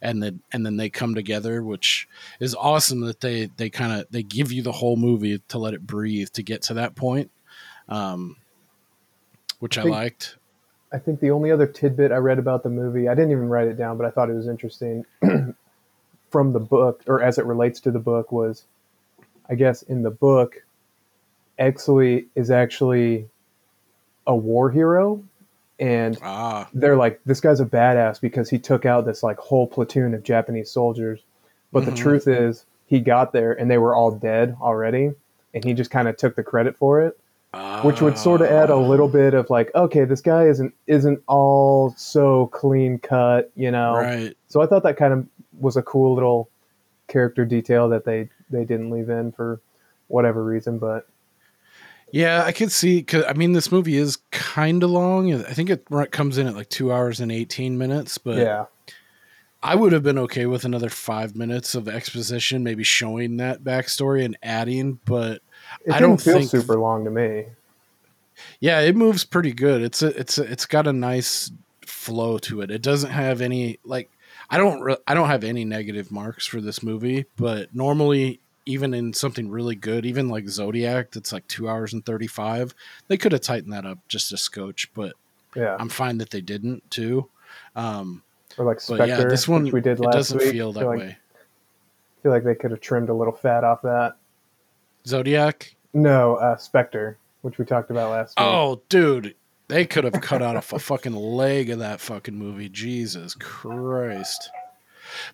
and 0.00 0.22
then 0.22 0.40
and 0.52 0.64
then 0.64 0.76
they 0.76 0.88
come 0.88 1.14
together 1.14 1.62
which 1.62 2.06
is 2.38 2.54
awesome 2.54 3.00
that 3.00 3.20
they 3.20 3.46
they 3.56 3.68
kind 3.70 3.92
of 4.00 4.06
they 4.10 4.22
give 4.22 4.52
you 4.52 4.62
the 4.62 4.70
whole 4.70 4.96
movie 4.96 5.40
to 5.48 5.58
let 5.58 5.74
it 5.74 5.84
breathe 5.86 6.28
to 6.28 6.42
get 6.42 6.62
to 6.62 6.74
that 6.74 6.94
point 6.94 7.30
um 7.88 8.36
which 9.58 9.78
i, 9.78 9.82
think- 9.82 9.94
liked. 9.94 10.36
I 10.92 10.98
think 10.98 11.18
the 11.18 11.32
only 11.32 11.50
other 11.50 11.66
tidbit 11.66 12.12
I 12.12 12.18
read 12.18 12.38
about 12.38 12.62
the 12.62 12.68
movie, 12.70 13.08
I 13.08 13.16
didn't 13.16 13.32
even 13.32 13.48
write 13.48 13.66
it 13.66 13.76
down, 13.76 13.96
but 13.96 14.06
I 14.06 14.10
thought 14.10 14.30
it 14.30 14.34
was 14.34 14.46
interesting 14.46 15.04
from 16.34 16.52
the 16.52 16.58
book, 16.58 17.00
or 17.06 17.22
as 17.22 17.38
it 17.38 17.44
relates 17.44 17.78
to 17.78 17.92
the 17.92 18.00
book, 18.00 18.32
was 18.32 18.64
I 19.48 19.54
guess 19.54 19.82
in 19.82 20.02
the 20.02 20.10
book, 20.10 20.64
Exley 21.60 22.26
is 22.34 22.50
actually 22.50 23.28
a 24.26 24.34
war 24.34 24.68
hero. 24.68 25.22
And 25.78 26.18
ah 26.20 26.68
they're 26.74 26.96
like, 26.96 27.20
this 27.24 27.40
guy's 27.40 27.60
a 27.60 27.64
badass 27.64 28.20
because 28.20 28.50
he 28.50 28.58
took 28.58 28.84
out 28.84 29.06
this 29.06 29.22
like 29.22 29.38
whole 29.38 29.68
platoon 29.68 30.12
of 30.12 30.24
Japanese 30.24 30.72
soldiers. 30.72 31.20
But 31.70 31.84
the 31.84 31.92
Mhm. 31.92 31.96
truth 31.96 32.26
is, 32.26 32.66
he 32.88 32.98
got 32.98 33.32
there 33.32 33.52
and 33.52 33.70
they 33.70 33.78
were 33.78 33.94
all 33.94 34.10
dead 34.10 34.56
already. 34.60 35.12
And 35.54 35.64
he 35.64 35.72
just 35.72 35.92
kind 35.92 36.08
of 36.08 36.16
took 36.16 36.34
the 36.34 36.42
credit 36.42 36.76
for 36.76 37.00
it 37.00 37.16
which 37.84 38.00
would 38.00 38.18
sort 38.18 38.40
of 38.40 38.48
add 38.48 38.70
a 38.70 38.76
little 38.78 39.08
bit 39.08 39.34
of 39.34 39.50
like, 39.50 39.70
okay, 39.74 40.04
this 40.04 40.22
guy 40.22 40.46
isn't 40.48 40.74
isn't 40.86 41.22
all 41.28 41.94
so 41.96 42.46
clean 42.46 42.98
cut, 42.98 43.52
you 43.54 43.70
know. 43.70 43.94
right 43.94 44.34
So 44.48 44.62
I 44.62 44.66
thought 44.66 44.82
that 44.84 44.96
kind 44.96 45.12
of 45.12 45.26
was 45.60 45.76
a 45.76 45.82
cool 45.82 46.14
little 46.14 46.48
character 47.08 47.44
detail 47.44 47.88
that 47.90 48.04
they 48.04 48.28
they 48.50 48.64
didn't 48.64 48.90
leave 48.90 49.10
in 49.10 49.32
for 49.32 49.60
whatever 50.08 50.44
reason, 50.44 50.78
but 50.78 51.06
yeah 52.12 52.44
i 52.44 52.52
could 52.52 52.70
see 52.70 53.02
cause 53.02 53.24
i 53.26 53.32
mean 53.32 53.52
this 53.52 53.72
movie 53.72 53.96
is 53.96 54.18
kind 54.30 54.82
of 54.82 54.90
long 54.90 55.32
i 55.34 55.52
think 55.54 55.70
it 55.70 55.84
comes 56.12 56.36
in 56.38 56.46
at 56.46 56.54
like 56.54 56.68
two 56.68 56.92
hours 56.92 57.18
and 57.18 57.32
18 57.32 57.76
minutes 57.78 58.18
but 58.18 58.36
yeah, 58.36 58.66
I 59.62 59.74
would 59.74 59.92
have 59.92 60.02
been 60.02 60.18
okay 60.18 60.44
with 60.44 60.66
another 60.66 60.90
five 60.90 61.34
minutes 61.34 61.74
of 61.74 61.88
exposition, 61.88 62.62
maybe 62.62 62.84
showing 62.84 63.38
that 63.38 63.64
backstory 63.64 64.22
and 64.22 64.36
adding, 64.42 65.00
but 65.06 65.40
It 65.86 65.94
I 65.94 66.00
don't 66.00 66.20
feel 66.20 66.34
think- 66.34 66.50
super 66.50 66.76
long 66.78 67.02
to 67.06 67.10
me. 67.10 67.46
yeah, 68.60 68.80
it 68.80 68.94
moves 68.94 69.24
pretty 69.24 69.52
good. 69.54 69.80
It's 69.80 70.02
a, 70.02 70.08
it's 70.20 70.36
a, 70.36 70.42
it's 70.42 70.66
got 70.66 70.86
a 70.86 70.92
nice 70.92 71.50
flow 71.86 72.36
to 72.40 72.60
it. 72.60 72.70
It 72.70 72.82
doesn't 72.82 73.08
have 73.10 73.40
any 73.40 73.78
like 73.86 74.10
I 74.50 74.58
don't 74.58 74.80
re- 74.80 74.96
I 75.06 75.14
don't 75.14 75.28
have 75.28 75.44
any 75.44 75.64
negative 75.64 76.10
marks 76.12 76.46
for 76.46 76.60
this 76.60 76.82
movie, 76.82 77.26
but 77.36 77.74
normally 77.74 78.40
even 78.66 78.94
in 78.94 79.12
something 79.12 79.50
really 79.50 79.74
good, 79.76 80.06
even 80.06 80.28
like 80.28 80.48
Zodiac 80.48 81.10
that's 81.10 81.32
like 81.32 81.46
2 81.48 81.68
hours 81.68 81.92
and 81.92 82.04
35, 82.04 82.74
they 83.08 83.16
could 83.18 83.32
have 83.32 83.42
tightened 83.42 83.72
that 83.72 83.84
up 83.84 83.98
just 84.08 84.32
a 84.32 84.36
scotch, 84.38 84.90
but 84.94 85.14
Yeah, 85.54 85.76
I'm 85.78 85.88
fine 85.90 86.18
that 86.18 86.30
they 86.30 86.40
didn't 86.40 86.90
too. 86.90 87.28
Um 87.76 88.22
or 88.56 88.64
like 88.64 88.80
Spectre, 88.80 89.06
yeah, 89.06 89.24
this 89.24 89.46
one 89.48 89.64
which 89.64 89.72
we 89.72 89.80
did 89.80 89.98
last 90.00 90.14
doesn't 90.14 90.38
week. 90.38 90.52
feel 90.52 90.70
I 90.70 90.72
that 90.74 90.80
feel 90.80 90.88
like, 90.88 90.98
way. 91.00 91.16
feel 92.22 92.32
like 92.32 92.44
they 92.44 92.54
could 92.54 92.70
have 92.70 92.80
trimmed 92.80 93.08
a 93.08 93.14
little 93.14 93.34
fat 93.34 93.64
off 93.64 93.82
that. 93.82 94.16
Zodiac? 95.06 95.74
No, 95.92 96.36
uh, 96.36 96.56
Spectre, 96.56 97.18
which 97.42 97.58
we 97.58 97.64
talked 97.64 97.90
about 97.90 98.10
last 98.10 98.38
week. 98.38 98.46
Oh, 98.46 98.80
dude, 98.88 99.34
they 99.68 99.86
could 99.86 100.04
have 100.04 100.20
cut 100.20 100.42
out 100.42 100.56
a 100.56 100.60
fucking 100.62 101.14
leg 101.14 101.70
of 101.70 101.78
that 101.78 102.00
fucking 102.00 102.36
movie. 102.36 102.68
Jesus 102.68 103.34
Christ. 103.34 104.50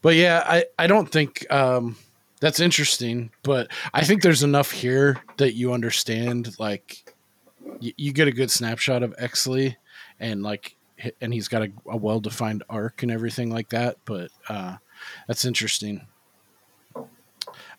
But 0.03 0.14
yeah, 0.16 0.43
I 0.47 0.64
I 0.79 0.87
don't 0.87 1.11
think 1.11 1.51
um 1.53 1.97
that's 2.40 2.61
interesting, 2.61 3.31
but 3.43 3.71
I 3.93 4.05
think 4.05 4.23
there's 4.23 4.43
enough 4.43 4.71
here 4.71 5.21
that 5.37 5.55
you 5.55 5.73
understand 5.73 6.59
like 6.59 7.14
y- 7.81 7.95
you 7.97 8.12
get 8.12 8.29
a 8.29 8.33
good 8.33 8.51
snapshot 8.51 9.03
of 9.03 9.16
Exley 9.16 9.77
and 10.19 10.43
like 10.43 10.77
and 11.21 11.33
he's 11.33 11.49
got 11.49 11.62
a, 11.62 11.73
a 11.87 11.97
well-defined 11.97 12.62
arc 12.69 13.03
and 13.03 13.11
everything 13.11 13.51
like 13.51 13.71
that, 13.71 13.97
but 14.05 14.31
uh 14.49 14.77
that's 15.27 15.45
interesting. 15.45 16.07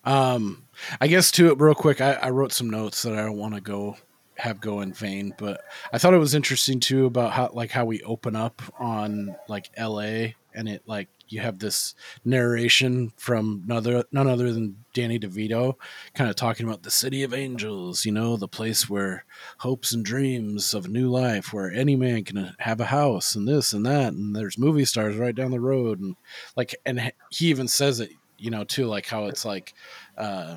Um 0.04 0.64
I 1.00 1.06
guess 1.06 1.30
to 1.32 1.50
it 1.50 1.60
real 1.60 1.74
quick, 1.74 2.00
I, 2.00 2.14
I 2.14 2.30
wrote 2.30 2.52
some 2.52 2.68
notes 2.70 3.02
that 3.02 3.14
I 3.14 3.28
want 3.30 3.54
to 3.54 3.60
go 3.60 3.96
have 4.42 4.60
go 4.60 4.80
in 4.80 4.92
vain, 4.92 5.32
but 5.38 5.60
I 5.92 5.98
thought 5.98 6.14
it 6.14 6.18
was 6.18 6.34
interesting 6.34 6.80
too 6.80 7.06
about 7.06 7.30
how 7.30 7.50
like 7.52 7.70
how 7.70 7.84
we 7.84 8.02
open 8.02 8.34
up 8.34 8.60
on 8.76 9.36
like 9.48 9.70
LA 9.78 10.32
and 10.52 10.68
it 10.68 10.82
like 10.84 11.08
you 11.28 11.40
have 11.40 11.60
this 11.60 11.94
narration 12.24 13.12
from 13.16 13.62
none 13.66 13.78
other, 13.78 14.04
none 14.10 14.26
other 14.26 14.52
than 14.52 14.84
Danny 14.94 15.20
DeVito 15.20 15.74
kind 16.14 16.28
of 16.28 16.34
talking 16.34 16.66
about 16.66 16.82
the 16.82 16.90
city 16.90 17.22
of 17.22 17.32
angels, 17.32 18.04
you 18.04 18.10
know, 18.10 18.36
the 18.36 18.48
place 18.48 18.90
where 18.90 19.24
hopes 19.58 19.92
and 19.92 20.04
dreams 20.04 20.74
of 20.74 20.88
new 20.88 21.08
life 21.08 21.52
where 21.52 21.70
any 21.70 21.94
man 21.94 22.24
can 22.24 22.52
have 22.58 22.80
a 22.80 22.86
house 22.86 23.36
and 23.36 23.46
this 23.46 23.72
and 23.72 23.86
that 23.86 24.12
and 24.12 24.34
there's 24.34 24.58
movie 24.58 24.84
stars 24.84 25.14
right 25.14 25.36
down 25.36 25.52
the 25.52 25.60
road 25.60 26.00
and 26.00 26.16
like 26.56 26.74
and 26.84 27.12
he 27.30 27.46
even 27.46 27.68
says 27.68 28.00
it, 28.00 28.10
you 28.38 28.50
know, 28.50 28.64
too 28.64 28.86
like 28.86 29.06
how 29.06 29.26
it's 29.26 29.44
like 29.44 29.72
uh 30.18 30.56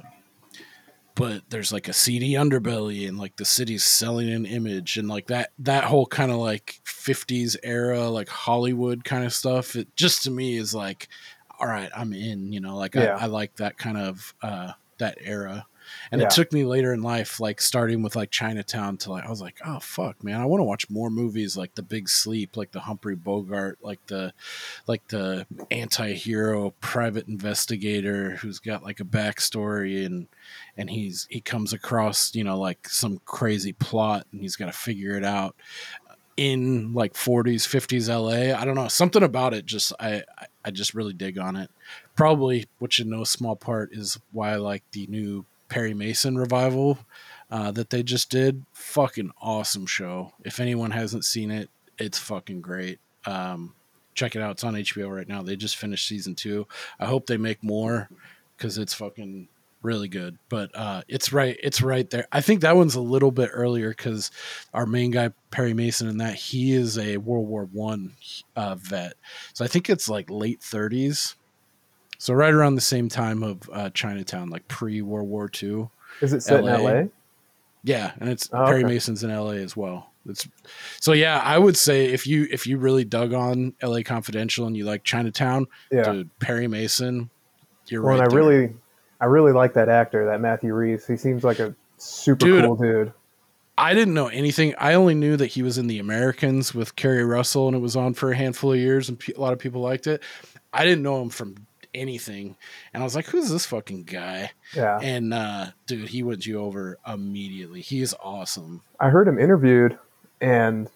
but 1.16 1.42
there's 1.50 1.72
like 1.72 1.88
a 1.88 1.94
seedy 1.94 2.34
underbelly 2.34 3.08
and 3.08 3.18
like 3.18 3.38
the 3.38 3.46
city's 3.46 3.84
selling 3.84 4.30
an 4.30 4.46
image 4.46 4.98
and 4.98 5.08
like 5.08 5.28
that 5.28 5.52
that 5.58 5.86
whole 5.86 6.06
kind 6.06 6.30
of 6.32 6.38
like 6.38 6.80
50s 6.86 7.56
era 7.64 8.10
like 8.10 8.28
hollywood 8.30 9.04
kind 9.04 9.24
of 9.26 9.34
stuff 9.34 9.76
it 9.76 9.96
just 9.96 10.24
to 10.24 10.32
me 10.32 10.58
is 10.58 10.76
like 10.76 11.08
all 11.60 11.68
right 11.68 11.90
i'm 11.96 12.14
in 12.14 12.52
you 12.52 12.60
know 12.60 12.78
like 12.78 12.96
Yeah. 12.96 13.18
I, 13.18 13.24
I 13.24 13.26
like 13.28 13.56
that 13.56 13.78
kind 13.78 13.98
of 13.98 14.34
uh 14.42 14.74
that 14.98 15.18
era 15.22 15.66
and 16.12 16.22
Yeah. 16.22 16.28
it 16.28 16.32
took 16.34 16.52
me 16.54 16.66
later 16.66 16.94
in 16.94 17.02
life 17.02 17.40
like 17.40 17.62
starting 17.62 18.02
with 18.04 18.16
like 18.16 18.32
chinatown 18.32 18.98
to 18.98 19.12
like 19.12 19.26
i 19.26 19.30
was 19.30 19.42
like 19.42 19.58
oh 19.66 19.80
fuck 19.80 20.24
man 20.24 20.40
i 20.42 20.46
want 20.46 20.60
to 20.60 20.66
watch 20.66 20.90
more 20.90 21.10
movies 21.10 21.56
like 21.58 21.76
the 21.76 21.84
big 21.84 22.10
sleep 22.10 22.56
like 22.58 22.72
the 22.72 22.82
humphrey 22.82 23.16
bogart 23.16 23.78
like 23.82 24.00
the 24.08 24.34
like 24.88 25.08
the 25.10 25.46
anti-hero 25.72 26.72
private 26.82 27.28
investigator 27.28 28.32
who's 28.38 28.60
got 28.60 28.84
like 28.84 29.00
a 29.00 29.06
backstory 29.06 30.06
and 30.06 30.28
and 30.78 30.90
he's 30.90 31.28
he 31.30 31.40
comes 31.42 31.74
across 31.74 32.34
you 32.36 32.44
know 32.44 32.60
like 32.60 32.88
some 32.90 33.20
crazy 33.26 33.74
plot 33.74 34.26
and 34.32 34.42
he's 34.42 34.56
got 34.56 34.66
to 34.68 34.72
figure 34.72 35.16
it 35.18 35.24
out 35.24 35.56
in 36.38 36.94
like 36.94 37.14
40s 37.14 37.66
50s 37.66 38.10
la 38.10 38.60
i 38.60 38.66
don't 38.66 38.76
know 38.76 38.90
something 38.90 39.24
about 39.24 39.54
it 39.54 39.66
just 39.66 39.94
i 40.00 40.22
I- 40.66 40.72
just 40.72 40.94
really 40.94 41.14
dig 41.14 41.38
on 41.38 41.56
it 41.56 41.70
probably 42.16 42.66
which 42.80 43.00
in 43.00 43.10
no 43.10 43.24
small 43.24 43.56
part 43.56 43.94
is 43.94 44.20
why 44.34 44.52
i 44.52 44.56
like 44.58 44.84
the 44.92 45.08
new 45.08 45.46
perry 45.70 45.94
mason 45.94 46.38
revival 46.38 47.00
uh, 47.52 47.72
that 47.72 47.90
they 47.90 48.04
just 48.04 48.30
did. 48.30 48.66
Fucking 48.74 49.32
awesome 49.42 49.86
show. 49.86 50.34
If 50.44 50.60
anyone 50.60 50.92
hasn't 50.92 51.26
seen 51.26 51.52
it 51.52 51.70
it's 51.98 52.20
fucking 52.20 52.62
great. 52.62 53.00
Um 53.26 53.74
check 54.14 54.36
it 54.36 54.42
out. 54.42 54.52
It's 54.52 54.64
on 54.64 54.76
hbo 54.76 55.14
right 55.14 55.28
now. 55.28 55.42
They 55.42 55.56
just 55.56 55.78
finished 55.78 56.08
season 56.08 56.36
two. 56.36 56.68
I 57.00 57.06
hope 57.06 57.26
they 57.26 57.38
make 57.38 57.64
more 57.64 58.10
because 58.56 58.78
it's 58.78 58.94
fucking 58.94 59.48
really 59.82 60.08
good. 60.08 60.38
But 60.50 60.72
uh 60.76 61.02
it's 61.08 61.34
right 61.34 61.58
it's 61.62 61.82
right 61.82 62.10
there. 62.10 62.28
I 62.32 62.42
think 62.42 62.62
that 62.62 62.76
one's 62.76 62.96
a 62.96 63.02
little 63.02 63.32
bit 63.32 63.50
earlier 63.54 63.90
because 63.90 64.32
our 64.74 64.86
main 64.86 65.12
guy 65.12 65.32
perry 65.52 65.74
mason 65.74 66.08
and 66.08 66.22
that 66.22 66.36
he 66.36 66.74
is 66.74 66.98
a 66.98 67.18
world 67.18 67.48
war 67.48 67.66
one 67.72 68.14
uh 68.56 68.76
vet. 68.76 69.14
So 69.54 69.66
i 69.66 69.68
think 69.68 69.90
it's 69.90 70.10
like 70.10 70.30
late 70.30 70.62
30s 70.62 71.36
so 72.18 72.34
right 72.34 72.54
around 72.54 72.76
the 72.76 72.82
same 72.82 73.10
time 73.10 73.44
of 73.44 73.70
uh 73.72 73.90
chinatown 73.92 74.50
like 74.50 74.68
pre 74.68 75.02
world 75.02 75.28
war 75.28 75.50
ii 75.64 75.88
Is 76.22 76.34
it 76.34 76.42
set 76.44 76.64
LA. 76.64 76.76
in 76.76 76.84
LA? 76.84 77.04
yeah, 77.84 78.12
and 78.20 78.30
it's 78.30 78.50
Oh, 78.54 78.66
Perry 78.66 78.84
okay. 78.84 78.94
Mason's 78.94 79.24
in 79.24 79.30
LA 79.36 79.52
as 79.62 79.76
well. 79.78 80.12
It's 80.28 80.48
so 81.00 81.14
yeah, 81.14 81.40
I 81.44 81.58
would 81.60 81.78
say 81.78 82.06
if 82.08 82.26
you 82.26 82.48
if 82.52 82.66
you 82.66 82.78
really 82.80 83.06
dug 83.06 83.34
on 83.34 83.74
LA 83.84 84.02
Confidential 84.04 84.66
and 84.66 84.76
you 84.76 84.84
like 84.86 85.04
Chinatown, 85.04 85.68
Yeah. 85.92 86.12
dude, 86.12 86.40
Perry 86.40 86.68
Mason, 86.68 87.30
you're 87.88 88.02
Well, 88.02 88.12
right. 88.18 88.20
and 88.22 88.28
I 88.28 88.30
there. 88.30 88.38
really, 88.44 88.74
I 89.22 89.26
really 89.26 89.52
like 89.52 89.74
that 89.76 89.88
actor, 89.88 90.26
that 90.26 90.42
Matthew 90.42 90.74
Rhys. 90.74 91.06
He 91.06 91.16
seems 91.16 91.44
like 91.44 91.60
a 91.60 91.76
super 91.98 92.46
Dude. 92.46 92.64
cool 92.66 92.76
dude. 92.76 93.14
I 93.78 93.94
didn't 93.94 94.14
know 94.16 94.28
anything. 94.30 94.74
I 94.80 94.94
only 94.96 95.14
knew 95.16 95.36
that 95.38 95.48
he 95.48 95.62
was 95.62 95.78
in 95.78 95.88
The 95.88 96.00
Americans 96.00 96.74
with 96.74 96.96
Keri 96.96 97.24
Russell, 97.26 97.68
and 97.68 97.76
it 97.76 97.80
was 97.82 97.96
on 97.98 98.14
for 98.14 98.32
a 98.32 98.36
handful 98.36 98.72
of 98.72 98.80
years, 98.80 99.10
and 99.10 99.20
pe- 99.20 99.34
a 99.34 99.40
lot 99.40 99.52
of 99.54 99.60
people 99.60 99.82
liked 99.82 100.08
it. 100.08 100.24
I 100.74 100.86
didn't 100.86 101.04
know 101.04 101.22
him 101.22 101.30
from 101.30 101.56
anything, 101.96 102.56
and 102.94 103.02
I 103.02 103.04
was 103.04 103.16
like, 103.16 103.26
"Who's 103.28 103.50
this 103.50 103.66
fucking 103.66 104.04
guy?" 104.04 104.52
Yeah. 104.76 105.00
And 105.02 105.34
uh, 105.34 105.68
dude, 105.88 106.10
he 106.10 106.24
wins 106.24 106.46
you 106.46 106.60
over 106.60 106.98
immediately. 107.08 107.82
He 107.82 108.02
is 108.02 108.16
awesome. 108.22 108.82
I 109.00 109.10
heard 109.10 109.28
him 109.28 109.40
interviewed, 109.40 109.98
and 110.42 110.90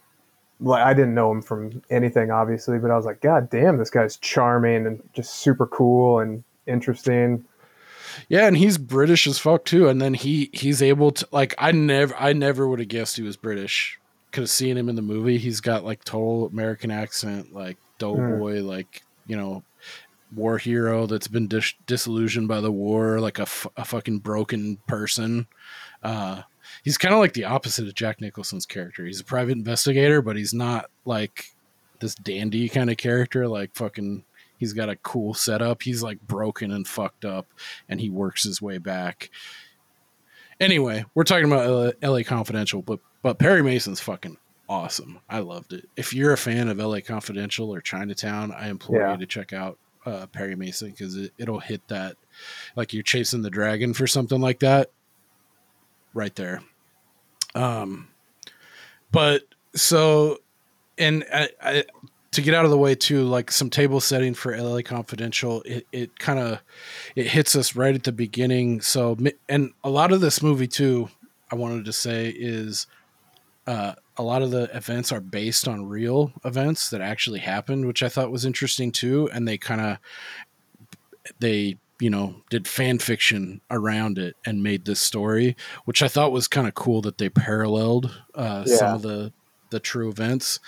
like 0.59 0.83
I 0.83 0.93
didn't 0.93 1.15
know 1.15 1.31
him 1.31 1.41
from 1.41 1.81
anything, 1.89 2.31
obviously, 2.31 2.79
but 2.79 2.91
I 2.91 2.95
was 2.95 3.05
like, 3.05 3.21
God 3.21 3.49
damn, 3.49 3.77
this 3.77 3.89
guy's 3.89 4.17
charming 4.17 4.85
and 4.85 5.01
just 5.13 5.35
super 5.35 5.67
cool 5.67 6.19
and 6.19 6.43
interesting. 6.67 7.45
Yeah, 8.27 8.47
and 8.47 8.57
he's 8.57 8.77
British 8.77 9.27
as 9.27 9.39
fuck 9.39 9.65
too. 9.65 9.87
And 9.87 10.01
then 10.01 10.13
he 10.13 10.49
he's 10.53 10.81
able 10.81 11.11
to 11.11 11.27
like 11.31 11.55
I 11.57 11.71
never 11.71 12.15
I 12.15 12.33
never 12.33 12.67
would 12.67 12.79
have 12.79 12.89
guessed 12.89 13.17
he 13.17 13.23
was 13.23 13.37
British. 13.37 13.99
Could 14.31 14.41
have 14.41 14.49
seen 14.49 14.77
him 14.77 14.89
in 14.89 14.95
the 14.95 15.01
movie. 15.01 15.37
He's 15.37 15.61
got 15.61 15.83
like 15.83 16.03
total 16.03 16.47
American 16.47 16.91
accent, 16.91 17.53
like 17.53 17.77
doughboy, 17.97 18.61
like 18.61 19.03
you 19.27 19.37
know, 19.37 19.63
war 20.35 20.57
hero 20.57 21.05
that's 21.05 21.27
been 21.27 21.47
dis- 21.47 21.73
disillusioned 21.87 22.47
by 22.47 22.61
the 22.61 22.71
war, 22.71 23.19
like 23.19 23.39
a, 23.39 23.43
f- 23.43 23.67
a 23.77 23.85
fucking 23.85 24.19
broken 24.19 24.77
person. 24.87 25.47
Uh, 26.03 26.43
he's 26.83 26.97
kind 26.97 27.13
of 27.13 27.19
like 27.19 27.33
the 27.33 27.45
opposite 27.45 27.87
of 27.87 27.95
Jack 27.95 28.21
Nicholson's 28.21 28.65
character. 28.65 29.05
He's 29.05 29.19
a 29.19 29.25
private 29.25 29.53
investigator, 29.53 30.21
but 30.21 30.35
he's 30.35 30.53
not 30.53 30.89
like 31.05 31.53
this 31.99 32.15
dandy 32.15 32.69
kind 32.69 32.89
of 32.89 32.97
character. 32.97 33.47
Like 33.47 33.71
fucking, 33.75 34.23
he's 34.57 34.73
got 34.73 34.89
a 34.89 34.95
cool 34.97 35.33
setup. 35.33 35.81
He's 35.81 36.03
like 36.03 36.21
broken 36.21 36.71
and 36.71 36.87
fucked 36.87 37.25
up, 37.25 37.47
and 37.89 37.99
he 37.99 38.09
works 38.09 38.43
his 38.43 38.61
way 38.61 38.77
back. 38.77 39.29
Anyway, 40.59 41.05
we're 41.15 41.23
talking 41.23 41.45
about 41.45 41.95
LA, 42.03 42.09
LA 42.17 42.23
Confidential, 42.23 42.81
but 42.81 42.99
but 43.21 43.39
Perry 43.39 43.63
Mason's 43.63 43.99
fucking 43.99 44.37
awesome. 44.67 45.19
I 45.29 45.39
loved 45.39 45.73
it. 45.73 45.89
If 45.97 46.13
you're 46.13 46.33
a 46.33 46.37
fan 46.37 46.67
of 46.69 46.77
LA 46.77 46.99
Confidential 47.01 47.73
or 47.73 47.81
Chinatown, 47.81 48.51
I 48.51 48.69
implore 48.69 48.99
Yeah. 49.01 49.11
you 49.13 49.17
to 49.19 49.25
check 49.25 49.53
out 49.53 49.77
uh, 50.05 50.25
Perry 50.27 50.55
Mason 50.55 50.91
because 50.91 51.15
it, 51.15 51.33
it'll 51.37 51.59
hit 51.59 51.87
that 51.87 52.15
like 52.75 52.93
you're 52.93 53.03
chasing 53.03 53.41
the 53.41 53.49
dragon 53.49 53.93
for 53.93 54.07
something 54.07 54.39
like 54.41 54.59
that 54.59 54.91
right 56.13 56.35
there. 56.35 56.61
Um, 57.55 58.07
but 59.11 59.43
so 59.75 60.37
and 60.97 61.25
I, 61.33 61.49
I, 61.61 61.83
to 62.31 62.41
get 62.41 62.53
out 62.53 62.65
of 62.65 62.71
the 62.71 62.77
way 62.77 62.93
too, 62.93 63.23
like 63.23 63.51
some 63.51 63.69
table 63.69 63.99
setting 63.99 64.33
for 64.33 64.55
LA 64.55 64.81
Confidential, 64.81 65.61
it, 65.63 65.87
it 65.91 66.19
kind 66.19 66.39
of 66.39 66.59
it 67.15 67.27
hits 67.27 67.55
us 67.55 67.75
right 67.75 67.95
at 67.95 68.03
the 68.03 68.11
beginning. 68.11 68.81
So 68.81 69.17
and 69.47 69.71
a 69.83 69.89
lot 69.89 70.11
of 70.11 70.21
this 70.21 70.43
movie 70.43 70.67
too, 70.67 71.09
I 71.51 71.55
wanted 71.55 71.85
to 71.85 71.93
say 71.93 72.29
is 72.29 72.87
uh, 73.65 73.93
a 74.19 74.23
lot 74.23 74.41
of 74.41 74.51
the 74.51 74.63
events 74.75 75.13
are 75.13 75.21
based 75.21 75.65
on 75.65 75.87
real 75.87 76.33
events 76.43 76.89
that 76.89 76.99
actually 76.99 77.39
happened, 77.39 77.87
which 77.87 78.03
I 78.03 78.09
thought 78.09 78.31
was 78.31 78.43
interesting 78.43 78.91
too. 78.91 79.29
And 79.33 79.47
they 79.47 79.57
kind 79.57 79.79
of 79.79 79.97
they 81.39 81.77
you 82.01 82.09
know 82.09 82.35
did 82.49 82.67
fan 82.67 82.99
fiction 82.99 83.61
around 83.71 84.17
it 84.17 84.35
and 84.45 84.61
made 84.61 84.83
this 84.83 84.99
story, 84.99 85.55
which 85.85 86.03
I 86.03 86.09
thought 86.09 86.33
was 86.33 86.49
kind 86.49 86.67
of 86.67 86.75
cool 86.75 87.01
that 87.03 87.17
they 87.17 87.29
paralleled 87.29 88.23
uh, 88.35 88.65
some 88.65 88.95
of 88.95 89.01
the 89.03 89.31
the 89.69 89.79
true 89.79 90.09
events. 90.09 90.59